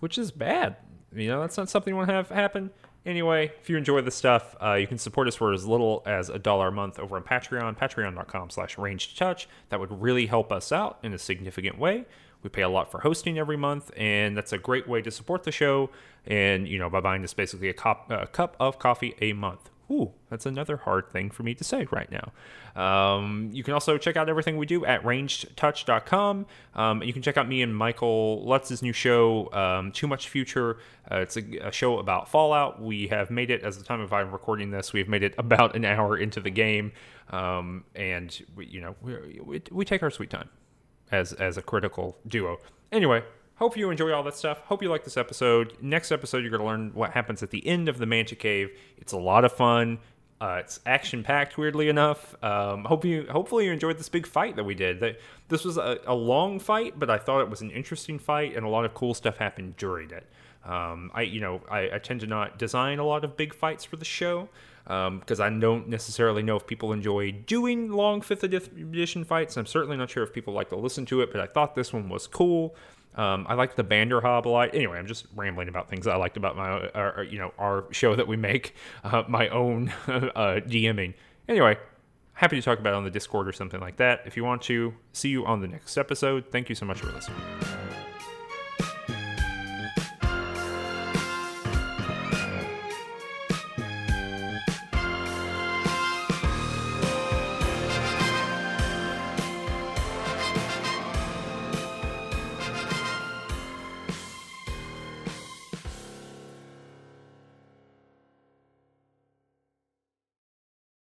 which 0.00 0.18
is 0.18 0.30
bad. 0.30 0.76
You 1.14 1.28
know, 1.28 1.40
that's 1.40 1.56
not 1.56 1.70
something 1.70 1.92
you 1.92 1.96
want 1.96 2.08
to 2.08 2.14
have 2.14 2.28
happen. 2.28 2.70
Anyway, 3.06 3.52
if 3.60 3.70
you 3.70 3.76
enjoy 3.76 4.00
this 4.00 4.16
stuff, 4.16 4.56
uh, 4.60 4.74
you 4.74 4.88
can 4.88 4.98
support 4.98 5.28
us 5.28 5.36
for 5.36 5.52
as 5.52 5.64
little 5.64 6.02
as 6.06 6.28
a 6.28 6.40
dollar 6.40 6.68
a 6.68 6.72
month 6.72 6.98
over 6.98 7.16
on 7.16 7.22
Patreon, 7.22 7.78
patreon.com 7.78 8.50
slash 8.50 8.76
ranged 8.76 9.16
touch. 9.16 9.48
That 9.68 9.78
would 9.78 10.02
really 10.02 10.26
help 10.26 10.50
us 10.50 10.72
out 10.72 10.98
in 11.04 11.14
a 11.14 11.18
significant 11.18 11.78
way. 11.78 12.04
We 12.42 12.50
pay 12.50 12.62
a 12.62 12.68
lot 12.68 12.90
for 12.90 13.00
hosting 13.00 13.38
every 13.38 13.56
month, 13.56 13.92
and 13.96 14.36
that's 14.36 14.52
a 14.52 14.58
great 14.58 14.88
way 14.88 15.02
to 15.02 15.12
support 15.12 15.44
the 15.44 15.52
show. 15.52 15.90
And, 16.26 16.66
you 16.66 16.80
know, 16.80 16.90
by 16.90 17.00
buying 17.00 17.22
us 17.22 17.32
basically 17.32 17.68
a, 17.68 17.74
cop, 17.74 18.10
a 18.10 18.26
cup 18.26 18.56
of 18.58 18.80
coffee 18.80 19.14
a 19.20 19.32
month. 19.32 19.70
Ooh, 19.90 20.12
that's 20.28 20.46
another 20.46 20.76
hard 20.76 21.10
thing 21.10 21.30
for 21.30 21.44
me 21.44 21.54
to 21.54 21.62
say 21.62 21.86
right 21.92 22.10
now. 22.10 22.32
Um, 22.80 23.50
you 23.52 23.62
can 23.62 23.72
also 23.72 23.98
check 23.98 24.16
out 24.16 24.28
everything 24.28 24.56
we 24.56 24.66
do 24.66 24.84
at 24.84 25.02
rangedtouch.com. 25.04 26.46
Um, 26.74 27.02
you 27.02 27.12
can 27.12 27.22
check 27.22 27.36
out 27.36 27.48
me 27.48 27.62
and 27.62 27.74
Michael 27.74 28.44
Lutz's 28.44 28.82
new 28.82 28.92
show, 28.92 29.52
um, 29.52 29.92
Too 29.92 30.08
Much 30.08 30.28
Future. 30.28 30.78
Uh, 31.10 31.18
it's 31.18 31.36
a, 31.36 31.68
a 31.68 31.72
show 31.72 31.98
about 31.98 32.28
Fallout. 32.28 32.82
We 32.82 33.06
have 33.08 33.30
made 33.30 33.50
it, 33.50 33.62
as 33.62 33.78
the 33.78 33.84
time 33.84 34.00
of 34.00 34.12
I'm 34.12 34.32
recording 34.32 34.70
this, 34.70 34.92
we've 34.92 35.08
made 35.08 35.22
it 35.22 35.34
about 35.38 35.76
an 35.76 35.84
hour 35.84 36.16
into 36.16 36.40
the 36.40 36.50
game. 36.50 36.92
Um, 37.30 37.84
and, 37.94 38.36
we, 38.56 38.66
you 38.66 38.80
know, 38.80 38.96
we, 39.00 39.40
we, 39.40 39.62
we 39.70 39.84
take 39.84 40.02
our 40.02 40.10
sweet 40.10 40.30
time 40.30 40.48
as 41.12 41.32
as 41.32 41.56
a 41.56 41.62
critical 41.62 42.16
duo. 42.26 42.58
Anyway, 42.92 43.22
hope 43.56 43.76
you 43.76 43.90
enjoy 43.90 44.12
all 44.12 44.22
that 44.22 44.36
stuff. 44.36 44.60
Hope 44.60 44.82
you 44.82 44.88
like 44.88 45.04
this 45.04 45.16
episode. 45.16 45.76
Next 45.80 46.12
episode, 46.12 46.38
you're 46.38 46.50
going 46.50 46.62
to 46.62 46.66
learn 46.66 46.90
what 46.94 47.12
happens 47.12 47.42
at 47.42 47.50
the 47.50 47.66
end 47.66 47.88
of 47.88 47.98
the 47.98 48.06
Manta 48.06 48.36
Cave. 48.36 48.70
It's 48.98 49.12
a 49.12 49.18
lot 49.18 49.44
of 49.44 49.52
fun. 49.52 49.98
Uh, 50.38 50.58
it's 50.60 50.80
action 50.84 51.22
packed, 51.22 51.56
weirdly 51.56 51.88
enough. 51.88 52.36
Um, 52.44 52.84
hope 52.84 53.06
you, 53.06 53.26
hopefully, 53.30 53.66
you 53.66 53.72
enjoyed 53.72 53.98
this 53.98 54.10
big 54.10 54.26
fight 54.26 54.56
that 54.56 54.64
we 54.64 54.74
did. 54.74 55.00
That 55.00 55.18
this 55.48 55.64
was 55.64 55.78
a, 55.78 55.98
a 56.06 56.14
long 56.14 56.60
fight, 56.60 56.98
but 56.98 57.08
I 57.08 57.16
thought 57.16 57.40
it 57.40 57.48
was 57.48 57.62
an 57.62 57.70
interesting 57.70 58.18
fight, 58.18 58.54
and 58.54 58.66
a 58.66 58.68
lot 58.68 58.84
of 58.84 58.92
cool 58.92 59.14
stuff 59.14 59.38
happened 59.38 59.78
during 59.78 60.10
it. 60.10 60.26
Um, 60.66 61.10
I, 61.14 61.22
you 61.22 61.40
know, 61.40 61.62
I, 61.70 61.90
I, 61.94 61.98
tend 61.98 62.20
to 62.20 62.26
not 62.26 62.58
design 62.58 62.98
a 62.98 63.04
lot 63.04 63.24
of 63.24 63.36
big 63.36 63.54
fights 63.54 63.84
for 63.84 63.94
the 63.94 64.04
show 64.04 64.48
because 64.82 65.40
um, 65.40 65.42
I 65.42 65.60
don't 65.60 65.88
necessarily 65.88 66.42
know 66.42 66.56
if 66.56 66.66
people 66.66 66.92
enjoy 66.92 67.30
doing 67.30 67.92
long 67.92 68.20
fifth 68.20 68.42
edition 68.42 69.22
fights. 69.22 69.56
I'm 69.56 69.66
certainly 69.66 69.96
not 69.96 70.10
sure 70.10 70.24
if 70.24 70.32
people 70.32 70.54
like 70.54 70.68
to 70.70 70.76
listen 70.76 71.06
to 71.06 71.20
it, 71.20 71.30
but 71.30 71.40
I 71.40 71.46
thought 71.46 71.76
this 71.76 71.92
one 71.92 72.08
was 72.08 72.26
cool. 72.26 72.74
Um, 73.16 73.46
I 73.48 73.54
like 73.54 73.76
the 73.76 73.84
Banderhobb 73.84 74.44
a 74.44 74.48
lot. 74.48 74.74
Anyway, 74.74 74.98
I'm 74.98 75.06
just 75.06 75.26
rambling 75.34 75.68
about 75.68 75.88
things 75.88 76.06
I 76.06 76.16
liked 76.16 76.36
about 76.36 76.56
my, 76.56 77.22
you 77.22 77.38
know, 77.38 77.52
our 77.58 77.84
show 77.90 78.14
that 78.14 78.28
we 78.28 78.36
make, 78.36 78.74
uh, 79.04 79.24
my 79.28 79.48
own 79.48 79.92
uh, 80.06 80.60
DMing. 80.66 81.14
Anyway, 81.48 81.78
happy 82.34 82.56
to 82.56 82.62
talk 82.62 82.78
about 82.78 82.92
it 82.92 82.96
on 82.96 83.04
the 83.04 83.10
Discord 83.10 83.48
or 83.48 83.52
something 83.52 83.80
like 83.80 83.96
that. 83.96 84.22
If 84.26 84.36
you 84.36 84.44
want 84.44 84.62
to, 84.62 84.94
see 85.12 85.30
you 85.30 85.46
on 85.46 85.60
the 85.60 85.68
next 85.68 85.96
episode. 85.96 86.46
Thank 86.50 86.68
you 86.68 86.74
so 86.74 86.86
much 86.86 87.00
for 87.00 87.10
listening. 87.12 87.85